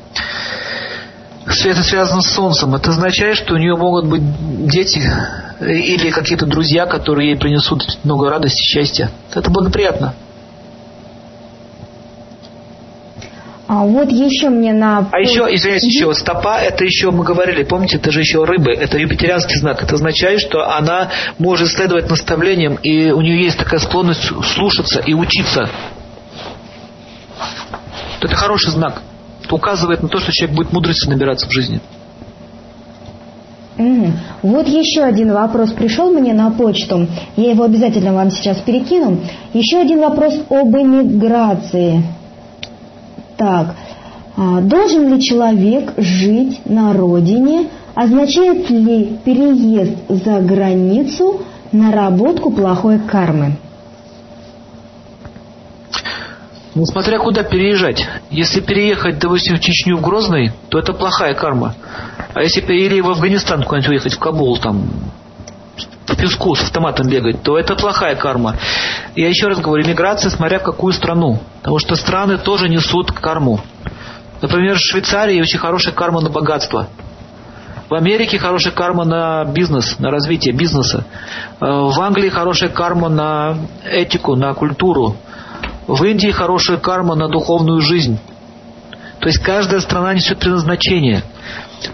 свет 1.49 1.77
связан 1.77 2.21
с 2.21 2.33
солнцем. 2.33 2.75
Это 2.75 2.89
означает, 2.89 3.37
что 3.37 3.53
у 3.53 3.57
нее 3.57 3.75
могут 3.75 4.05
быть 4.05 4.21
дети 4.67 5.01
или 5.61 6.09
какие-то 6.09 6.45
друзья, 6.45 6.85
которые 6.85 7.31
ей 7.31 7.37
принесут 7.37 7.99
много 8.03 8.29
радости, 8.29 8.61
счастья. 8.63 9.11
Это 9.33 9.49
благоприятно. 9.49 10.13
А 13.65 13.85
вот 13.85 14.11
еще 14.11 14.49
мне 14.49 14.73
на... 14.73 15.07
А 15.11 15.19
еще, 15.19 15.47
извиняюсь, 15.49 15.83
еще 15.83 16.13
стопа, 16.13 16.57
это 16.59 16.83
еще 16.83 17.11
мы 17.11 17.23
говорили, 17.23 17.63
помните, 17.63 17.95
это 17.95 18.11
же 18.11 18.19
еще 18.19 18.43
рыбы, 18.43 18.73
это 18.73 18.97
юпитерианский 18.97 19.57
знак. 19.57 19.81
Это 19.81 19.95
означает, 19.95 20.41
что 20.41 20.69
она 20.69 21.09
может 21.39 21.69
следовать 21.69 22.09
наставлениям, 22.09 22.75
и 22.75 23.11
у 23.11 23.21
нее 23.21 23.45
есть 23.45 23.57
такая 23.57 23.79
склонность 23.79 24.29
слушаться 24.53 24.99
и 24.99 25.13
учиться. 25.13 25.69
Это 28.21 28.35
хороший 28.35 28.71
знак. 28.71 29.01
Это 29.43 29.55
указывает 29.55 30.03
на 30.03 30.09
то, 30.09 30.19
что 30.19 30.31
человек 30.33 30.55
будет 30.57 30.73
мудрости 30.73 31.09
набираться 31.09 31.47
в 31.47 31.51
жизни. 31.51 31.79
Угу. 33.77 34.11
Вот 34.43 34.67
еще 34.67 35.03
один 35.03 35.33
вопрос 35.33 35.71
пришел 35.71 36.11
мне 36.11 36.33
на 36.33 36.51
почту. 36.51 37.07
Я 37.37 37.51
его 37.51 37.63
обязательно 37.63 38.13
вам 38.13 38.29
сейчас 38.29 38.57
перекину. 38.59 39.19
Еще 39.53 39.77
один 39.77 40.01
вопрос 40.01 40.35
об 40.49 40.69
эмиграции. 40.75 42.03
Так, 43.43 43.75
а, 44.37 44.61
должен 44.61 45.13
ли 45.13 45.21
человек 45.21 45.95
жить 45.97 46.61
на 46.63 46.93
родине? 46.93 47.67
Означает 47.93 48.69
ли 48.69 49.17
переезд 49.25 49.97
за 50.07 50.39
границу 50.39 51.41
наработку 51.73 52.51
плохой 52.51 52.99
кармы? 52.99 53.57
Ну, 56.73 56.85
смотря 56.85 57.19
куда 57.19 57.43
переезжать. 57.43 58.07
Если 58.31 58.61
переехать, 58.61 59.19
допустим, 59.19 59.57
в 59.57 59.59
Чечню, 59.59 59.97
в 59.97 60.01
Грозный, 60.01 60.53
то 60.69 60.79
это 60.79 60.93
плохая 60.93 61.33
карма. 61.33 61.75
А 62.33 62.43
если 62.43 62.61
или 62.61 63.01
в 63.01 63.09
Афганистан 63.09 63.63
куда-нибудь 63.63 63.89
уехать, 63.89 64.13
в 64.13 64.19
Кабул, 64.19 64.57
там, 64.57 64.87
по 66.05 66.15
песку 66.15 66.55
с 66.55 66.61
автоматом 66.61 67.07
бегать, 67.07 67.43
то 67.43 67.57
это 67.57 67.75
плохая 67.75 68.15
карма. 68.15 68.55
Я 69.15 69.29
еще 69.29 69.47
раз 69.47 69.59
говорю, 69.59 69.87
миграция, 69.87 70.29
смотря 70.29 70.59
в 70.59 70.63
какую 70.63 70.93
страну. 70.93 71.39
Потому 71.61 71.79
что 71.79 71.95
страны 71.95 72.37
тоже 72.37 72.69
несут 72.69 73.11
карму. 73.11 73.59
Например, 74.41 74.75
в 74.75 74.81
Швейцарии 74.81 75.39
очень 75.39 75.59
хорошая 75.59 75.93
карма 75.93 76.21
на 76.21 76.29
богатство. 76.29 76.87
В 77.89 77.95
Америке 77.95 78.39
хорошая 78.39 78.73
карма 78.73 79.05
на 79.05 79.45
бизнес, 79.45 79.99
на 79.99 80.09
развитие 80.09 80.53
бизнеса. 80.53 81.05
Э, 81.61 81.65
в 81.65 82.01
Англии 82.01 82.29
хорошая 82.29 82.69
карма 82.69 83.07
на 83.07 83.57
этику, 83.85 84.35
на 84.35 84.53
культуру. 84.53 85.15
В 85.87 86.03
Индии 86.03 86.31
хорошая 86.31 86.77
карма 86.77 87.15
на 87.15 87.27
духовную 87.27 87.81
жизнь. 87.81 88.19
То 89.23 89.29
есть 89.29 89.39
каждая 89.39 89.79
страна 89.79 90.13
несет 90.13 90.39
предназначение. 90.39 91.23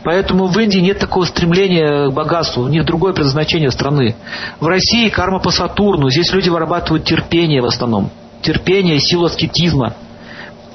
Поэтому 0.04 0.48
в 0.48 0.58
Индии 0.58 0.80
нет 0.80 0.98
такого 0.98 1.26
стремления 1.26 2.10
к 2.10 2.14
богатству, 2.14 2.64
у 2.64 2.68
них 2.68 2.86
другое 2.86 3.14
предназначение 3.14 3.70
страны. 3.70 4.16
В 4.60 4.66
России 4.66 5.10
карма 5.10 5.38
по 5.38 5.52
Сатурну, 5.52 6.10
здесь 6.10 6.34
люди 6.34 6.50
вырабатывают 6.50 7.06
терпение 7.06 7.62
в 7.62 7.66
основном. 7.66 8.10
Терпение 8.42 8.96
и 8.96 9.00
силу 9.00 9.26
аскетизма. 9.26 9.94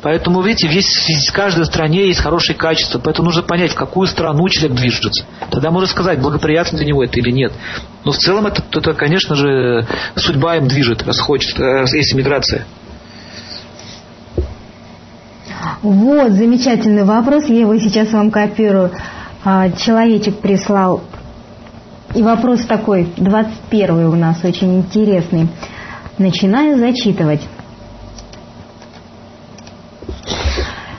Поэтому, 0.00 0.42
видите, 0.42 0.68
весь, 0.68 0.86
в 0.86 1.32
каждой 1.32 1.64
стране 1.64 2.06
есть 2.06 2.20
хорошие 2.20 2.54
качества. 2.54 3.00
Поэтому 3.02 3.26
нужно 3.26 3.42
понять, 3.42 3.72
в 3.72 3.74
какую 3.74 4.06
страну 4.06 4.48
человек 4.48 4.78
движется. 4.78 5.24
Тогда 5.50 5.72
можно 5.72 5.88
сказать, 5.88 6.20
благоприятно 6.20 6.78
для 6.78 6.86
него 6.86 7.02
это 7.02 7.18
или 7.18 7.32
нет. 7.32 7.52
Но 8.04 8.12
в 8.12 8.16
целом 8.18 8.46
это, 8.46 8.62
это 8.70 8.92
конечно 8.92 9.34
же, 9.34 9.88
судьба 10.14 10.58
им 10.58 10.68
движет, 10.68 11.02
раз 11.02 11.18
хочет, 11.18 11.58
э, 11.58 11.84
есть 11.96 12.14
миграция. 12.14 12.64
Вот, 15.84 16.32
замечательный 16.32 17.04
вопрос, 17.04 17.44
я 17.44 17.60
его 17.60 17.76
сейчас 17.76 18.10
вам 18.10 18.30
копирую. 18.30 18.90
А, 19.44 19.68
человечек 19.70 20.38
прислал. 20.38 21.02
И 22.14 22.22
вопрос 22.22 22.60
такой, 22.64 23.06
21 23.18 24.06
у 24.06 24.16
нас 24.16 24.42
очень 24.44 24.78
интересный. 24.78 25.46
Начинаю 26.16 26.78
зачитывать. 26.78 27.42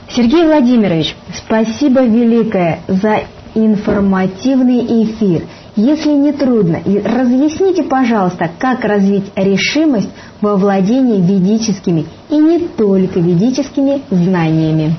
Сергей 0.08 0.44
Владимирович, 0.44 1.16
спасибо 1.34 2.04
великое 2.04 2.78
за 2.86 3.24
информативный 3.56 5.02
эфир. 5.02 5.46
Если 5.76 6.08
не 6.08 6.32
трудно, 6.32 6.80
разъясните, 7.04 7.82
пожалуйста, 7.82 8.50
как 8.58 8.82
развить 8.82 9.30
решимость 9.36 10.08
во 10.40 10.56
владении 10.56 11.20
ведическими 11.20 12.06
и 12.30 12.36
не 12.36 12.60
только 12.60 13.20
ведическими 13.20 14.00
знаниями. 14.10 14.96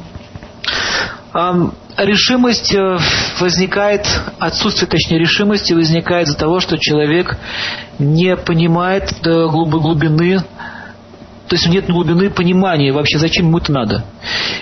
решимость 1.97 2.75
э, 2.75 2.99
возникает, 3.39 4.05
отсутствие, 4.37 4.87
точнее, 4.87 5.17
решимости 5.17 5.73
возникает 5.73 6.27
из-за 6.27 6.37
того, 6.37 6.59
что 6.59 6.77
человек 6.77 7.37
не 7.97 8.37
понимает 8.37 9.11
глубины 9.23 10.43
то 11.47 11.55
есть 11.55 11.67
нет 11.69 11.87
глубины 11.87 12.29
понимания 12.29 12.91
вообще, 12.91 13.17
зачем 13.17 13.45
ему 13.47 13.59
это 13.59 13.71
надо. 13.71 14.03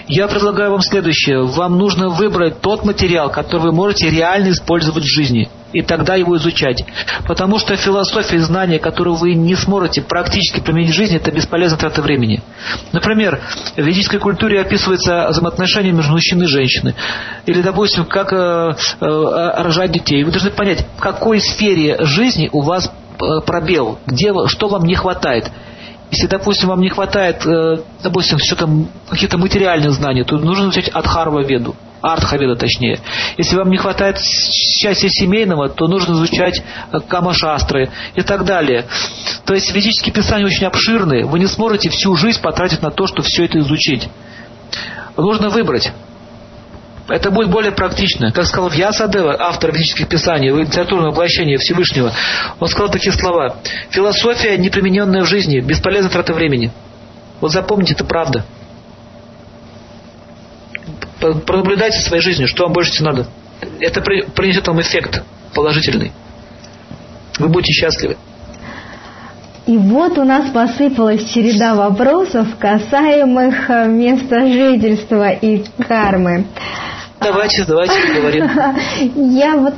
Я 0.07 0.27
предлагаю 0.27 0.69
вам 0.69 0.81
следующее. 0.81 1.41
Вам 1.41 1.79
нужно 1.79 2.09
выбрать 2.09 2.61
тот 2.61 2.85
материал, 2.85 3.31
который 3.31 3.63
вы 3.63 3.71
можете 3.71 4.09
реально 4.11 4.51
использовать 4.51 5.03
в 5.03 5.07
жизни. 5.07 5.49
И 5.75 5.81
тогда 5.81 6.15
его 6.15 6.37
изучать. 6.37 6.85
Потому 7.27 7.59
что 7.59 7.75
философия 7.75 8.37
и 8.37 8.39
знания, 8.39 8.79
которые 8.79 9.13
вы 9.15 9.33
не 9.33 9.55
сможете 9.55 10.01
практически 10.01 10.61
применить 10.61 10.91
в 10.91 10.93
жизни, 10.93 11.17
это 11.17 11.31
бесполезная 11.31 11.77
трата 11.77 12.01
времени. 12.01 12.41
Например, 12.93 13.41
в 13.75 13.81
ведической 13.81 14.21
культуре 14.21 14.61
описывается 14.61 15.27
взаимоотношения 15.27 15.91
между 15.91 16.13
мужчиной 16.13 16.45
и 16.45 16.47
женщиной. 16.47 16.95
Или, 17.45 17.61
допустим, 17.61 18.05
как 18.05 18.31
э, 18.31 18.75
э, 19.01 19.63
рожать 19.63 19.91
детей. 19.91 20.23
Вы 20.23 20.31
должны 20.31 20.51
понять, 20.51 20.85
в 20.95 21.01
какой 21.01 21.41
сфере 21.41 21.97
жизни 22.05 22.49
у 22.53 22.61
вас 22.61 22.89
э, 22.89 23.41
пробел, 23.45 23.99
где, 24.05 24.31
что 24.47 24.69
вам 24.69 24.83
не 24.83 24.95
хватает. 24.95 25.51
Если, 26.09 26.27
допустим, 26.27 26.69
вам 26.69 26.79
не 26.79 26.89
хватает, 26.89 27.45
э, 27.45 27.79
допустим, 28.01 28.37
там 28.57 28.87
каких-то 29.09 29.37
материальных 29.37 29.91
знаний, 29.91 30.23
то 30.23 30.37
нужно 30.37 30.69
взять 30.69 30.87
Адхарва 30.87 31.41
Веду, 31.41 31.75
Артхаведа 32.05 32.55
точнее. 32.55 32.99
Если 33.37 33.55
вам 33.55 33.69
не 33.69 33.77
хватает 33.77 34.19
счастья 34.19 35.09
семейного, 35.09 35.69
то 35.69 35.87
нужно 35.87 36.13
изучать 36.13 36.61
э, 36.91 36.99
Камашастры 36.99 37.89
и 38.15 38.21
так 38.21 38.45
далее. 38.45 38.85
То 39.45 39.53
есть 39.53 39.73
ведические 39.73 40.13
писания 40.13 40.45
очень 40.45 40.65
обширные, 40.65 41.25
вы 41.25 41.39
не 41.39 41.47
сможете 41.47 41.89
всю 41.89 42.15
жизнь 42.15 42.41
потратить 42.41 42.81
на 42.81 42.91
то, 42.91 43.07
чтобы 43.07 43.23
все 43.23 43.45
это 43.45 43.59
изучить. 43.59 44.07
Нужно 45.17 45.49
выбрать. 45.49 45.91
Это 47.07 47.29
будет 47.29 47.49
более 47.49 47.71
практично. 47.71 48.31
Как 48.31 48.45
сказал 48.45 48.69
Вьясадева, 48.69 49.35
автор 49.39 49.71
ведических 49.71 50.07
писаний, 50.07 50.49
литературного 50.49 51.11
воплощения 51.11 51.57
Всевышнего, 51.57 52.11
он 52.59 52.67
сказал 52.67 52.89
такие 52.89 53.13
слова. 53.13 53.57
Философия, 53.89 54.57
не 54.57 54.69
примененная 54.69 55.23
в 55.23 55.27
жизни, 55.27 55.59
бесполезная 55.59 56.11
трата 56.11 56.33
времени. 56.33 56.71
Вот 57.41 57.51
запомните, 57.51 57.93
это 57.93 58.05
правда. 58.05 58.45
Пронаблюдайте 61.19 61.99
своей 61.99 62.21
жизнью, 62.21 62.47
что 62.47 62.63
вам 62.63 62.73
больше 62.73 62.91
всего 62.91 63.11
надо. 63.11 63.27
Это 63.79 64.01
принесет 64.01 64.67
вам 64.67 64.81
эффект 64.81 65.23
положительный. 65.53 66.11
Вы 67.39 67.49
будете 67.49 67.73
счастливы. 67.73 68.17
И 69.65 69.77
вот 69.77 70.17
у 70.19 70.23
нас 70.23 70.51
посыпалась 70.51 71.27
череда 71.31 71.73
вопросов, 71.73 72.47
касаемых 72.59 73.69
э, 73.69 73.87
места 73.87 74.45
жительства 74.45 75.31
и 75.31 75.63
кармы. 75.87 76.45
Давайте, 77.19 77.65
давайте 77.65 77.93
поговорим. 78.07 78.47
Я 79.33 79.55
вот 79.55 79.73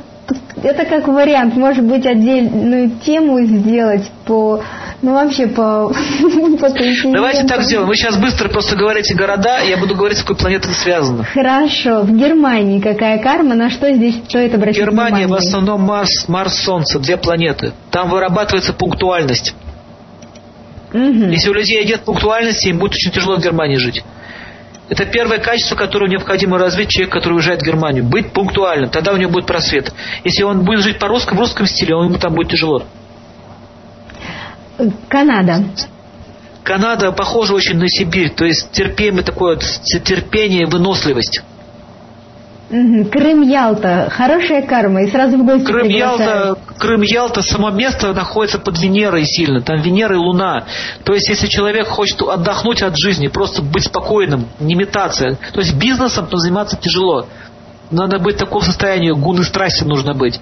это 0.62 0.84
как 0.84 1.08
вариант, 1.08 1.54
может 1.54 1.84
быть, 1.84 2.04
отдельную 2.06 2.90
тему 3.04 3.40
сделать 3.40 4.10
по, 4.24 4.62
ну 5.02 5.12
вообще 5.12 5.46
по, 5.46 5.88
по 6.60 6.70
Давайте 7.12 7.46
так 7.46 7.62
сделаем. 7.62 7.88
Вы 7.88 7.96
сейчас 7.96 8.16
быстро 8.16 8.48
просто 8.48 8.76
говорите 8.76 9.14
города, 9.14 9.60
я 9.60 9.76
буду 9.76 9.94
говорить, 9.94 10.18
с 10.18 10.22
какой 10.22 10.36
планетой 10.36 10.74
связано. 10.74 11.24
Хорошо. 11.24 12.02
В 12.02 12.10
Германии 12.10 12.80
какая 12.80 13.18
карма, 13.18 13.54
на 13.54 13.70
что 13.70 13.92
здесь 13.94 14.16
стоит 14.28 14.54
обратить 14.54 14.80
Германия 14.80 15.24
внимание? 15.24 15.28
в 15.28 15.34
основном 15.34 15.82
Марс, 15.82 16.28
Марс, 16.28 16.54
Солнце, 16.62 16.98
две 16.98 17.16
планеты. 17.16 17.72
Там 17.90 18.10
вырабатывается 18.10 18.72
пунктуальность. 18.72 19.54
Угу. 20.92 21.30
Если 21.30 21.50
у 21.50 21.52
людей 21.52 21.84
нет 21.84 22.00
пунктуальности, 22.00 22.68
им 22.68 22.78
будет 22.78 22.92
очень 22.92 23.12
тяжело 23.12 23.36
в 23.36 23.40
Германии 23.40 23.76
жить. 23.76 24.02
Это 24.88 25.04
первое 25.04 25.38
качество, 25.38 25.76
которое 25.76 26.10
необходимо 26.10 26.58
развить 26.58 26.88
человек, 26.88 27.12
который 27.12 27.34
уезжает 27.34 27.60
в 27.60 27.64
Германию. 27.64 28.04
Быть 28.04 28.32
пунктуальным, 28.32 28.88
тогда 28.88 29.12
у 29.12 29.16
него 29.16 29.30
будет 29.30 29.46
просвет. 29.46 29.92
Если 30.24 30.42
он 30.42 30.64
будет 30.64 30.80
жить 30.80 30.98
по-русски, 30.98 31.34
в 31.34 31.38
русском 31.38 31.66
стиле, 31.66 31.90
ему 31.90 32.18
там 32.18 32.34
будет 32.34 32.48
тяжело. 32.48 32.84
Канада. 35.08 35.64
Канада 36.62 37.12
похожа 37.12 37.54
очень 37.54 37.76
на 37.76 37.88
Сибирь, 37.88 38.30
то 38.30 38.44
есть 38.44 38.70
терпение, 38.72 39.22
такое 39.22 39.56
терпение, 39.56 40.66
выносливость. 40.66 41.42
Крым 42.68 43.40
Ялта, 43.42 44.10
хорошая 44.10 44.60
карма, 44.60 45.02
и 45.02 45.10
сразу 45.10 45.38
в 45.38 45.46
гости 45.46 45.64
Крым 45.64 45.88
Ялта, 45.88 46.58
Крым 46.78 47.00
Ялта, 47.00 47.40
само 47.40 47.70
место 47.70 48.12
находится 48.12 48.58
под 48.58 48.78
Венерой 48.78 49.24
сильно, 49.24 49.62
там 49.62 49.80
Венера 49.80 50.14
и 50.14 50.18
Луна. 50.18 50.64
То 51.02 51.14
есть, 51.14 51.28
если 51.30 51.46
человек 51.46 51.86
хочет 51.88 52.20
отдохнуть 52.20 52.82
от 52.82 52.94
жизни, 52.98 53.28
просто 53.28 53.62
быть 53.62 53.84
спокойным, 53.84 54.48
не 54.60 54.74
метаться, 54.74 55.38
то 55.54 55.60
есть 55.60 55.76
бизнесом 55.76 56.28
заниматься 56.30 56.76
тяжело. 56.76 57.26
Надо 57.90 58.18
быть 58.18 58.36
в 58.36 58.38
таком 58.38 58.60
состоянии, 58.60 59.12
гуны 59.12 59.44
страсти 59.44 59.84
нужно 59.84 60.12
быть. 60.12 60.38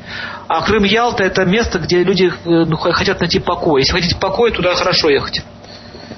А 0.48 0.62
Крым 0.62 0.82
Ялта 0.82 1.22
это 1.22 1.44
место, 1.44 1.78
где 1.78 2.02
люди 2.02 2.32
э, 2.44 2.64
ну, 2.64 2.76
хотят 2.76 3.20
найти 3.20 3.38
покой. 3.38 3.82
Если 3.82 3.92
хотите 3.92 4.16
покой, 4.16 4.50
туда 4.50 4.74
хорошо 4.74 5.10
ехать. 5.10 5.44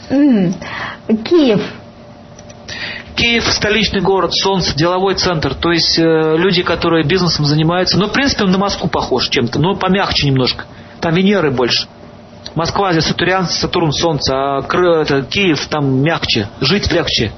Mm. 0.08 0.54
Киев, 1.28 1.60
Киев 3.18 3.44
столичный 3.48 4.00
город, 4.00 4.32
солнце, 4.32 4.76
деловой 4.76 5.16
центр. 5.16 5.52
То 5.52 5.72
есть 5.72 5.98
э, 5.98 6.36
люди, 6.36 6.62
которые 6.62 7.04
бизнесом 7.04 7.44
занимаются. 7.46 7.98
Ну, 7.98 8.06
в 8.06 8.12
принципе, 8.12 8.44
он 8.44 8.52
на 8.52 8.58
Москву 8.58 8.88
похож 8.88 9.28
чем-то, 9.28 9.58
но 9.58 9.74
помягче 9.74 10.28
немножко. 10.28 10.66
Там 11.00 11.14
Венеры 11.14 11.50
больше. 11.50 11.88
Москва 12.54 12.92
здесь 12.92 13.06
Сатурян, 13.06 13.46
Сатурн, 13.46 13.90
Солнце, 13.90 14.34
а 14.34 14.62
Кры, 14.62 15.02
это, 15.02 15.22
Киев 15.22 15.66
там 15.66 16.00
мягче, 16.00 16.48
жить 16.60 16.92
легче. 16.92 17.32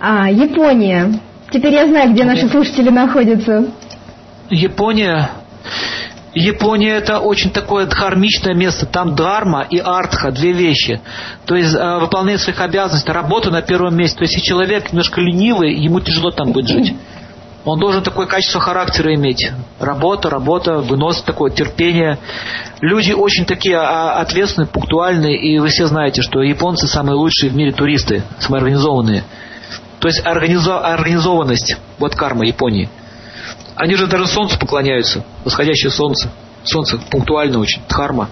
А, 0.00 0.28
Япония. 0.28 1.20
Теперь 1.52 1.74
я 1.74 1.86
знаю, 1.86 2.12
где 2.12 2.24
наши 2.24 2.48
слушатели 2.48 2.90
находятся. 2.90 3.66
Япония. 4.50 5.30
Япония 6.34 6.94
это 6.94 7.20
очень 7.20 7.50
такое 7.50 7.86
дхармичное 7.86 8.54
место. 8.54 8.86
Там 8.86 9.14
дхарма 9.14 9.62
и 9.62 9.78
артха, 9.78 10.32
две 10.32 10.52
вещи. 10.52 11.00
То 11.46 11.54
есть 11.54 11.74
э, 11.74 11.98
выполнение 12.00 12.38
своих 12.38 12.60
обязанностей, 12.60 13.12
работа 13.12 13.50
на 13.50 13.62
первом 13.62 13.96
месте. 13.96 14.18
То 14.18 14.24
есть 14.24 14.34
если 14.34 14.46
человек 14.46 14.90
немножко 14.90 15.20
ленивый, 15.20 15.74
ему 15.74 16.00
тяжело 16.00 16.30
там 16.30 16.52
будет 16.52 16.68
жить. 16.68 16.94
Он 17.64 17.78
должен 17.78 18.02
такое 18.02 18.26
качество 18.26 18.60
характера 18.60 19.14
иметь. 19.14 19.50
Работа, 19.78 20.28
работа, 20.28 20.80
вынос 20.80 21.22
такое, 21.22 21.50
терпение. 21.50 22.18
Люди 22.80 23.12
очень 23.12 23.46
такие 23.46 23.78
а, 23.78 24.20
ответственные, 24.20 24.68
пунктуальные, 24.68 25.38
и 25.38 25.58
вы 25.58 25.68
все 25.68 25.86
знаете, 25.86 26.20
что 26.20 26.42
японцы 26.42 26.86
самые 26.86 27.16
лучшие 27.16 27.50
в 27.50 27.56
мире 27.56 27.72
туристы, 27.72 28.22
самые 28.38 28.60
организованные. 28.60 29.24
То 29.98 30.08
есть 30.08 30.20
организованность, 30.24 31.78
вот 31.98 32.14
карма 32.14 32.44
Японии. 32.44 32.90
Они 33.76 33.94
же 33.96 34.06
даже 34.06 34.26
солнцу 34.26 34.58
поклоняются, 34.58 35.24
восходящее 35.44 35.90
солнце. 35.90 36.30
Солнце 36.64 36.98
пунктуально 37.10 37.58
очень, 37.58 37.82
дхарма. 37.88 38.30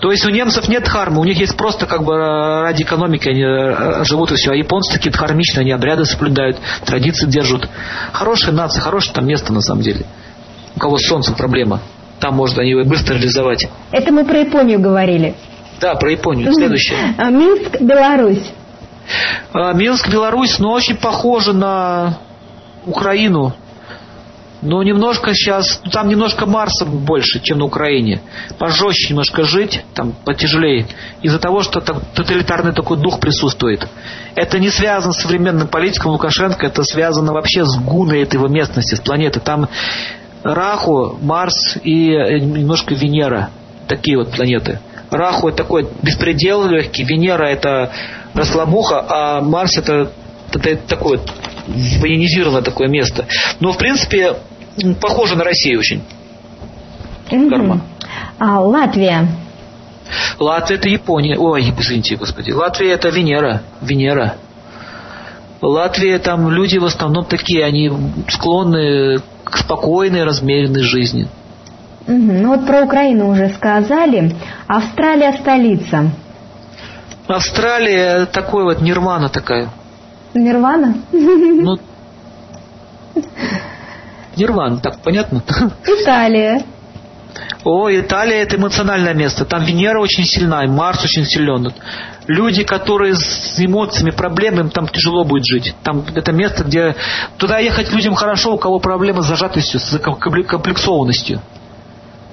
То 0.00 0.10
есть 0.10 0.24
у 0.24 0.30
немцев 0.30 0.66
нет 0.68 0.84
дхармы, 0.84 1.20
у 1.20 1.24
них 1.24 1.38
есть 1.38 1.56
просто 1.56 1.86
как 1.86 2.04
бы 2.04 2.16
ради 2.16 2.82
экономики 2.82 3.28
они 3.28 3.42
э, 3.42 4.04
живут 4.04 4.32
и 4.32 4.34
все. 4.34 4.52
А 4.52 4.54
японцы 4.54 4.92
такие 4.92 5.10
дхармичные, 5.10 5.60
они 5.60 5.72
обряды 5.72 6.06
соблюдают, 6.06 6.58
традиции 6.86 7.26
держат. 7.26 7.68
Хорошая 8.12 8.52
нация, 8.52 8.80
хорошее 8.80 9.14
там 9.14 9.26
место 9.26 9.52
на 9.52 9.60
самом 9.60 9.82
деле. 9.82 10.06
У 10.74 10.80
кого 10.80 10.96
с 10.96 11.06
солнцем 11.06 11.34
проблема, 11.34 11.80
там 12.18 12.34
можно 12.34 12.62
они 12.62 12.70
его 12.70 12.84
быстро 12.84 13.14
реализовать. 13.14 13.68
Это 13.92 14.10
мы 14.10 14.24
про 14.24 14.38
Японию 14.38 14.80
говорили. 14.80 15.34
Да, 15.80 15.94
про 15.94 16.10
Японию. 16.10 16.52
Следующее. 16.52 17.14
А, 17.18 17.30
Минск, 17.30 17.80
Беларусь. 17.80 18.52
А, 19.52 19.72
Минск, 19.74 20.08
Беларусь, 20.10 20.58
но 20.58 20.72
очень 20.72 20.96
похоже 20.96 21.52
на 21.52 22.18
Украину. 22.86 23.54
Но 24.62 24.82
немножко 24.82 25.34
сейчас, 25.34 25.80
там 25.90 26.08
немножко 26.08 26.44
Марса 26.44 26.84
больше, 26.84 27.40
чем 27.40 27.58
на 27.58 27.64
Украине. 27.64 28.20
Пожестче 28.58 29.10
немножко 29.10 29.44
жить, 29.44 29.82
там 29.94 30.12
потяжелее. 30.24 30.86
Из-за 31.22 31.38
того, 31.38 31.62
что 31.62 31.80
там 31.80 32.02
тоталитарный 32.14 32.72
такой 32.72 32.98
дух 32.98 33.20
присутствует. 33.20 33.86
Это 34.34 34.58
не 34.58 34.68
связано 34.68 35.14
с 35.14 35.22
современным 35.22 35.68
политиком 35.68 36.12
Лукашенко, 36.12 36.66
это 36.66 36.84
связано 36.84 37.32
вообще 37.32 37.64
с 37.64 37.78
гуной 37.78 38.22
этой 38.22 38.38
местности, 38.50 38.94
с 38.94 39.00
планеты. 39.00 39.40
Там 39.40 39.68
Раху, 40.42 41.18
Марс 41.22 41.78
и 41.82 42.10
э, 42.10 42.38
немножко 42.38 42.94
Венера. 42.94 43.50
Такие 43.88 44.18
вот 44.18 44.30
планеты. 44.32 44.80
Раху 45.10 45.48
это 45.48 45.58
такой 45.58 45.88
беспредел 46.02 46.66
легкий, 46.66 47.04
Венера 47.04 47.44
это 47.44 47.92
расслабуха, 48.34 49.04
а 49.08 49.40
Марс 49.40 49.76
это, 49.76 50.12
это 50.52 50.76
такое 50.86 51.20
военизированное 51.66 52.62
такое 52.62 52.88
место. 52.88 53.26
Но 53.60 53.72
в 53.72 53.78
принципе 53.78 54.36
похоже 55.00 55.36
на 55.36 55.44
Россию 55.44 55.80
очень. 55.80 56.02
Карма. 57.28 57.82
А 58.38 58.60
Латвия? 58.60 59.28
Латвия 60.38 60.76
это 60.76 60.88
Япония. 60.88 61.38
Ой, 61.38 61.72
извините, 61.78 62.16
господи. 62.16 62.50
Латвия 62.50 62.92
это 62.92 63.08
Венера. 63.10 63.62
Венера. 63.80 64.36
Латвия 65.60 66.18
там 66.18 66.50
люди 66.50 66.78
в 66.78 66.84
основном 66.84 67.24
такие, 67.24 67.64
они 67.64 67.92
склонны 68.28 69.20
к 69.44 69.58
спокойной, 69.58 70.24
размеренной 70.24 70.82
жизни. 70.82 71.28
Угу. 72.06 72.16
Ну 72.16 72.48
вот 72.48 72.66
про 72.66 72.82
Украину 72.82 73.28
уже 73.30 73.50
сказали. 73.50 74.34
Австралия 74.66 75.32
столица. 75.34 76.10
Австралия 77.28 78.26
такой 78.26 78.64
вот 78.64 78.80
нирвана 78.80 79.28
такая. 79.28 79.68
Нирвана? 80.34 80.94
Ну, 81.12 81.78
Нирвана, 84.36 84.78
так 84.78 85.00
понятно? 85.02 85.42
Италия. 85.86 86.62
О, 87.64 87.90
Италия 87.90 88.42
это 88.42 88.56
эмоциональное 88.56 89.14
место. 89.14 89.44
Там 89.44 89.64
Венера 89.64 90.00
очень 90.00 90.24
сильна, 90.24 90.64
и 90.64 90.68
Марс 90.68 91.04
очень 91.04 91.26
силен. 91.26 91.72
Люди, 92.26 92.64
которые 92.64 93.14
с 93.14 93.58
эмоциями, 93.58 94.10
проблемами, 94.10 94.68
там 94.68 94.88
тяжело 94.88 95.24
будет 95.24 95.44
жить. 95.44 95.74
Там 95.82 96.04
это 96.14 96.32
место, 96.32 96.64
где 96.64 96.94
туда 97.36 97.58
ехать 97.58 97.92
людям 97.92 98.14
хорошо, 98.14 98.54
у 98.54 98.58
кого 98.58 98.78
проблемы 98.78 99.22
с 99.22 99.26
зажатостью, 99.26 99.80
с 99.80 99.98
комплексованностью. 99.98 101.40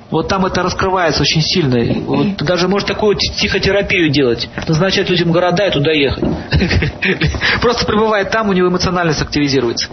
Вот 0.10 0.30
там 0.30 0.46
это 0.46 0.64
раскрывается 0.64 1.22
очень 1.22 1.42
сильно. 1.42 1.78
Вот 2.04 2.38
даже 2.38 2.68
может 2.68 2.88
такую 2.88 3.18
психотерапию 3.18 4.10
делать. 4.10 4.50
Назначать 4.68 5.10
людям 5.10 5.32
города 5.32 5.68
и 5.68 5.72
туда 5.72 5.92
ехать. 5.92 6.24
Просто 7.62 7.86
пребывает 7.86 8.32
там, 8.32 8.50
у 8.50 8.54
него 8.54 8.70
эмоциональность 8.70 9.22
активизируется. 9.22 9.90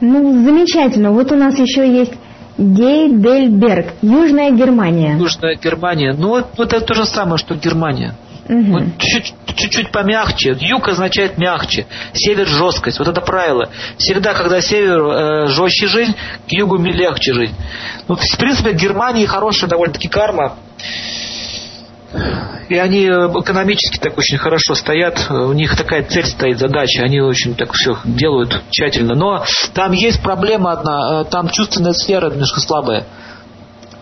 Ну, 0.00 0.44
замечательно. 0.44 1.10
Вот 1.10 1.32
у 1.32 1.36
нас 1.36 1.58
еще 1.58 1.88
есть 1.88 2.12
Гейдельберг, 2.58 3.94
Южная 4.02 4.50
Германия. 4.50 5.16
Южная 5.18 5.56
Германия. 5.56 6.14
Ну, 6.16 6.28
вот, 6.28 6.48
вот 6.56 6.72
это 6.72 6.84
то 6.84 6.94
же 6.94 7.06
самое, 7.06 7.38
что 7.38 7.54
Германия. 7.54 8.14
Чуть-чуть 8.98 9.90
помягче. 9.90 10.56
Юг 10.60 10.88
означает 10.88 11.38
мягче, 11.38 11.86
север 12.12 12.46
жесткость. 12.46 12.98
Вот 12.98 13.08
это 13.08 13.20
правило. 13.20 13.70
Всегда, 13.96 14.34
когда 14.34 14.60
север 14.60 15.00
э, 15.00 15.46
жестче 15.48 15.86
жизнь, 15.86 16.14
к 16.48 16.52
югу 16.52 16.76
легче 16.76 17.32
жить. 17.32 17.52
Ну, 18.08 18.16
в 18.16 18.38
принципе, 18.38 18.72
Германии 18.72 19.26
хорошая 19.26 19.70
довольно-таки 19.70 20.08
карма. 20.08 20.56
И 22.68 22.76
они 22.76 23.04
э, 23.04 23.28
экономически 23.40 23.98
так 23.98 24.18
очень 24.18 24.38
хорошо 24.38 24.74
стоят, 24.74 25.30
у 25.30 25.52
них 25.52 25.76
такая 25.76 26.02
цель 26.02 26.24
стоит, 26.24 26.58
задача, 26.58 27.02
они 27.02 27.20
очень 27.20 27.54
так 27.54 27.72
все 27.72 27.98
делают 28.04 28.62
тщательно. 28.70 29.14
Но 29.14 29.44
там 29.72 29.92
есть 29.92 30.20
проблема 30.22 30.72
одна, 30.72 31.22
э, 31.22 31.24
там 31.30 31.48
чувственная 31.48 31.92
сфера 31.92 32.30
немножко 32.30 32.60
слабая. 32.60 33.04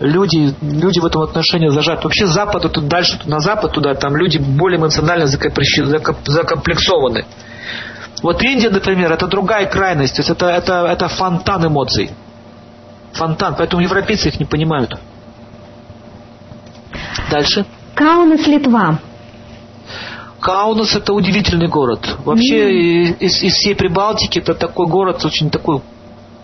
Люди, 0.00 0.54
люди 0.60 0.98
в 0.98 1.06
этом 1.06 1.22
отношении 1.22 1.68
зажаты. 1.68 2.02
Вообще 2.02 2.26
Запад, 2.26 2.72
тут 2.72 2.88
дальше 2.88 3.20
на 3.26 3.38
Запад 3.38 3.72
туда, 3.72 3.94
там 3.94 4.16
люди 4.16 4.38
более 4.38 4.78
эмоционально 4.78 5.26
закомплексованы. 5.26 7.24
Вот 8.22 8.42
Индия, 8.42 8.70
например, 8.70 9.12
это 9.12 9.26
другая 9.26 9.66
крайность, 9.66 10.16
то 10.16 10.20
есть 10.20 10.30
это, 10.30 10.46
это, 10.46 10.86
это 10.86 11.08
фонтан 11.08 11.66
эмоций. 11.66 12.10
Фонтан, 13.12 13.54
поэтому 13.56 13.82
европейцы 13.82 14.28
их 14.28 14.40
не 14.40 14.46
понимают. 14.46 14.98
Дальше. 17.30 17.64
Каунас, 17.94 18.46
Литва. 18.46 18.98
Каунас 20.40 20.94
это 20.96 21.14
удивительный 21.14 21.68
город. 21.68 22.16
Вообще 22.24 22.68
mm. 22.68 23.18
из, 23.20 23.42
из 23.42 23.52
всей 23.54 23.74
Прибалтики 23.74 24.40
это 24.40 24.54
такой 24.54 24.86
город 24.86 25.24
очень 25.24 25.50
такой 25.50 25.80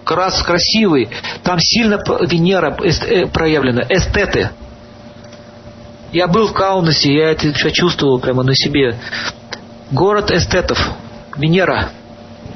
крас, 0.04 0.42
красивый. 0.42 1.08
Там 1.42 1.58
сильно 1.60 1.98
Венера 2.26 2.76
э, 2.82 3.26
проявлена, 3.26 3.84
эстеты. 3.88 4.50
Я 6.12 6.26
был 6.26 6.48
в 6.48 6.52
Каунасе, 6.52 7.14
я 7.14 7.30
это 7.30 7.52
чувствовал 7.70 8.18
прямо 8.18 8.42
на 8.42 8.54
себе. 8.54 8.96
Город 9.92 10.30
эстетов, 10.30 10.78
Венера. 11.36 11.90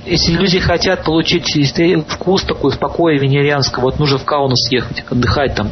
Если 0.05 0.33
люди 0.33 0.59
хотят 0.59 1.05
получить 1.05 1.47
вкус 2.09 2.43
такой, 2.43 2.73
спокоя 2.73 3.19
венерианского, 3.19 3.85
вот 3.85 3.99
нужно 3.99 4.19
в 4.19 4.25
Каунас 4.25 4.71
ехать, 4.71 5.05
отдыхать 5.09 5.55
там. 5.55 5.71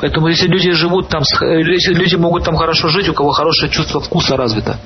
Поэтому 0.00 0.28
если 0.28 0.46
люди 0.48 0.70
живут 0.72 1.08
там, 1.08 1.22
если 1.22 1.94
люди 1.94 2.16
могут 2.16 2.44
там 2.44 2.56
хорошо 2.56 2.88
жить, 2.88 3.08
у 3.08 3.14
кого 3.14 3.30
хорошее 3.30 3.70
чувство 3.70 4.00
вкуса 4.00 4.36
развито. 4.36 4.76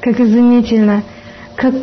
Как 0.00 0.18
изумительно. 0.18 1.02
Как 1.54 1.74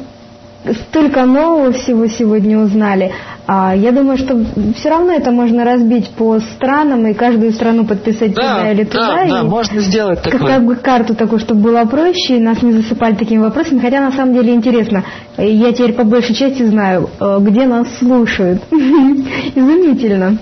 столько 0.74 1.26
нового 1.26 1.72
всего 1.72 2.08
сегодня 2.08 2.60
узнали. 2.60 3.12
А 3.50 3.74
я 3.74 3.94
думаю, 3.94 4.18
что 4.18 4.38
все 4.76 4.90
равно 4.90 5.14
это 5.14 5.32
можно 5.32 5.64
разбить 5.64 6.10
по 6.10 6.38
странам 6.40 7.08
и 7.08 7.14
каждую 7.14 7.54
страну 7.54 7.86
подписать 7.86 8.34
да, 8.34 8.42
туда 8.42 8.72
или 8.72 8.84
туда. 8.84 9.26
Да, 9.26 9.30
да, 9.30 9.44
можно 9.44 9.80
сделать 9.80 10.22
такое. 10.22 10.40
Как 10.40 10.66
бы 10.66 10.76
карту 10.76 11.16
такую, 11.16 11.40
чтобы 11.40 11.62
было 11.62 11.86
проще, 11.86 12.38
и 12.38 12.42
нас 12.42 12.62
не 12.62 12.74
засыпали 12.74 13.16
такими 13.16 13.40
вопросами. 13.40 13.80
Хотя 13.80 14.02
на 14.02 14.12
самом 14.12 14.34
деле 14.34 14.54
интересно. 14.54 15.06
Я 15.38 15.72
теперь 15.72 15.94
по 15.94 16.04
большей 16.04 16.36
части 16.36 16.64
знаю, 16.64 17.10
э, 17.22 17.38
где 17.40 17.66
нас 17.66 17.88
слушают. 18.00 18.62
Изумительно. 18.72 20.38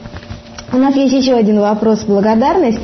У 0.73 0.77
нас 0.77 0.95
есть 0.95 1.13
еще 1.13 1.33
один 1.33 1.59
вопрос. 1.59 2.03
Благодарность. 2.05 2.79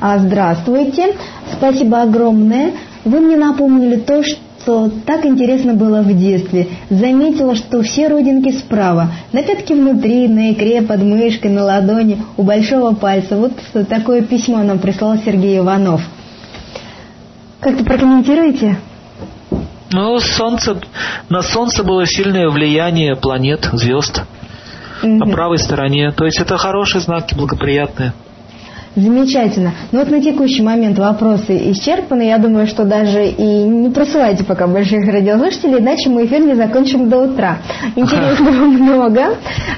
А, 0.00 0.18
здравствуйте. 0.18 1.14
Спасибо 1.52 2.00
огромное. 2.00 2.72
Вы 3.04 3.20
мне 3.20 3.36
напомнили 3.36 3.96
то, 3.96 4.22
что 4.22 4.45
так 5.06 5.24
интересно 5.24 5.74
было 5.74 6.02
в 6.02 6.12
детстве. 6.18 6.68
Заметила, 6.90 7.54
что 7.54 7.82
все 7.82 8.08
родинки 8.08 8.50
справа. 8.50 9.12
На 9.32 9.42
пятке 9.42 9.74
внутри, 9.74 10.26
на 10.28 10.52
икре, 10.52 10.82
под 10.82 11.02
мышкой, 11.02 11.52
на 11.52 11.64
ладони, 11.64 12.22
у 12.36 12.42
большого 12.42 12.94
пальца. 12.94 13.36
Вот 13.36 13.52
такое 13.88 14.22
письмо 14.22 14.62
нам 14.62 14.78
прислал 14.78 15.16
Сергей 15.24 15.58
Иванов. 15.58 16.02
Как-то 17.60 17.84
прокомментируете? 17.84 18.76
Ну, 19.92 20.18
солнце, 20.18 20.76
на 21.28 21.42
Солнце 21.42 21.84
было 21.84 22.04
сильное 22.04 22.48
влияние 22.50 23.14
планет, 23.14 23.68
звезд 23.72 24.24
угу. 25.02 25.18
по 25.18 25.26
правой 25.26 25.58
стороне. 25.58 26.10
То 26.10 26.24
есть 26.24 26.40
это 26.40 26.56
хорошие 26.56 27.00
знаки, 27.00 27.34
благоприятные. 27.34 28.12
Замечательно. 28.96 29.74
Ну 29.92 29.98
вот 29.98 30.10
на 30.10 30.22
текущий 30.22 30.62
момент 30.62 30.98
вопросы 30.98 31.70
исчерпаны. 31.72 32.22
Я 32.22 32.38
думаю, 32.38 32.66
что 32.66 32.84
даже 32.84 33.26
и 33.26 33.44
не 33.44 33.90
просылайте 33.90 34.42
пока 34.42 34.66
больших 34.66 35.06
радиослушателей, 35.06 35.80
иначе 35.80 36.08
мы 36.08 36.24
эфир 36.24 36.40
не 36.40 36.54
закончим 36.54 37.10
до 37.10 37.24
утра. 37.24 37.58
Интересного 37.94 38.50
много, 38.50 39.36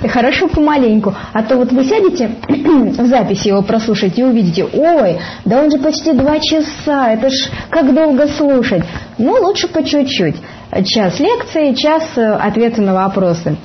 хорошо 0.08 0.46
помаленьку. 0.46 1.16
А 1.32 1.42
то 1.42 1.56
вот 1.56 1.72
вы 1.72 1.84
сядете 1.84 2.30
в 2.48 3.06
записи 3.06 3.48
его 3.48 3.62
прослушать 3.62 4.16
и 4.20 4.22
увидите, 4.22 4.64
ой, 4.64 5.18
да 5.44 5.62
он 5.62 5.72
же 5.72 5.78
почти 5.78 6.12
два 6.12 6.38
часа, 6.38 7.10
это 7.10 7.28
ж 7.28 7.50
как 7.70 7.92
долго 7.92 8.28
слушать. 8.28 8.84
Ну, 9.18 9.32
лучше 9.42 9.66
по 9.66 9.82
чуть-чуть. 9.82 10.36
Час 10.84 11.18
лекции, 11.18 11.72
час 11.74 12.02
э, 12.16 12.32
ответы 12.32 12.82
на 12.82 12.94
вопросы 12.94 13.56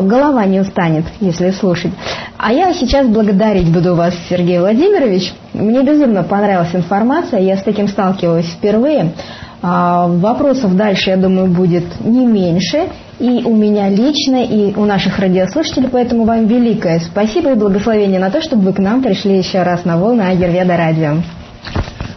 голова 0.00 0.46
не 0.46 0.60
устанет, 0.60 1.04
если 1.20 1.50
слушать. 1.50 1.92
А 2.38 2.52
я 2.52 2.72
сейчас 2.72 3.06
благодарить 3.06 3.70
буду 3.70 3.94
вас, 3.94 4.14
Сергей 4.28 4.58
Владимирович. 4.58 5.34
Мне 5.52 5.82
безумно 5.82 6.22
понравилась 6.22 6.74
информация, 6.74 7.40
я 7.40 7.56
с 7.56 7.62
таким 7.62 7.88
сталкиваюсь 7.88 8.46
впервые. 8.46 9.12
А, 9.60 10.08
вопросов 10.08 10.74
дальше, 10.76 11.10
я 11.10 11.16
думаю, 11.16 11.48
будет 11.48 11.84
не 12.00 12.24
меньше. 12.26 12.88
И 13.18 13.42
у 13.44 13.54
меня 13.54 13.88
лично, 13.88 14.42
и 14.42 14.74
у 14.74 14.84
наших 14.84 15.18
радиослушателей, 15.18 15.88
поэтому 15.92 16.24
вам 16.24 16.46
великое 16.46 16.98
спасибо 16.98 17.52
и 17.52 17.54
благословение 17.54 18.18
на 18.18 18.30
то, 18.30 18.42
чтобы 18.42 18.62
вы 18.62 18.72
к 18.72 18.78
нам 18.78 19.02
пришли 19.02 19.36
еще 19.38 19.62
раз 19.62 19.84
на 19.84 19.96
волны 19.96 20.22
Агерведа 20.22 20.76
Радио. 20.76 21.18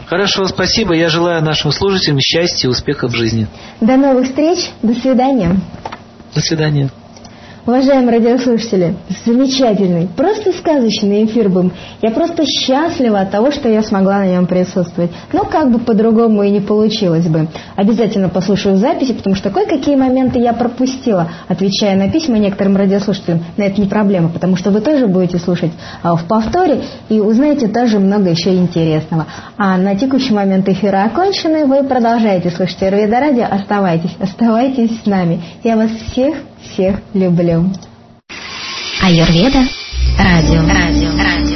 Хорошо, 0.06 0.45
спасибо. 0.48 0.94
Я 0.94 1.10
желаю 1.10 1.44
нашим 1.44 1.72
слушателям 1.72 2.19
счастья 2.19 2.68
и 2.68 2.72
успехов 2.72 3.11
в 3.11 3.15
жизни. 3.15 3.48
До 3.82 3.98
новых 3.98 4.27
встреч. 4.27 4.69
До 4.82 4.94
свидания. 4.94 5.60
До 6.34 6.41
свидания. 6.41 6.90
Уважаемые 7.68 8.20
радиослушатели, 8.20 8.94
замечательный, 9.26 10.08
просто 10.16 10.52
сказочный 10.54 11.26
эфир 11.26 11.50
был. 11.50 11.72
Я 12.04 12.12
просто 12.12 12.46
счастлива 12.46 13.22
от 13.22 13.32
того, 13.32 13.50
что 13.50 13.68
я 13.68 13.82
смогла 13.82 14.20
на 14.20 14.28
нем 14.28 14.46
присутствовать. 14.46 15.10
Но 15.34 15.46
как 15.46 15.72
бы 15.72 15.80
по-другому 15.80 16.44
и 16.44 16.52
не 16.52 16.60
получилось 16.60 17.26
бы. 17.26 17.48
Обязательно 17.76 18.30
послушаю 18.30 18.76
записи, 18.76 19.14
потому 19.14 19.36
что 19.36 19.50
кое-какие 19.50 19.96
моменты 19.96 20.38
я 20.38 20.54
пропустила, 20.54 21.28
отвечая 21.48 21.96
на 21.96 22.08
письма 22.08 22.38
некоторым 22.38 22.78
радиослушателям. 22.78 23.44
Но 23.58 23.64
это 23.64 23.82
не 23.82 23.88
проблема, 23.88 24.30
потому 24.30 24.58
что 24.58 24.70
вы 24.70 24.82
тоже 24.82 25.08
будете 25.08 25.40
слушать 25.40 25.72
а, 26.04 26.16
в 26.16 26.26
повторе 26.26 26.84
и 27.10 27.20
узнаете 27.20 27.68
тоже 27.68 27.98
много 27.98 28.30
еще 28.30 28.54
интересного. 28.54 29.26
А 29.58 29.80
на 29.80 29.96
текущий 29.96 30.36
момент 30.36 30.70
эфира 30.70 31.04
окончены. 31.06 31.66
Вы 31.66 31.84
продолжаете 31.84 32.52
слушать 32.52 32.78
Эрвида 32.82 33.20
Радио. 33.20 33.48
Оставайтесь, 33.50 34.16
оставайтесь 34.20 35.02
с 35.02 35.08
нами. 35.08 35.42
Я 35.64 35.78
вас 35.78 35.90
всех 36.12 36.36
всех 36.70 37.00
люблю. 37.14 37.72
Аюрведа. 39.02 39.68
Радио. 40.18 40.62
Радио. 40.68 41.12
Радио. 41.12 41.55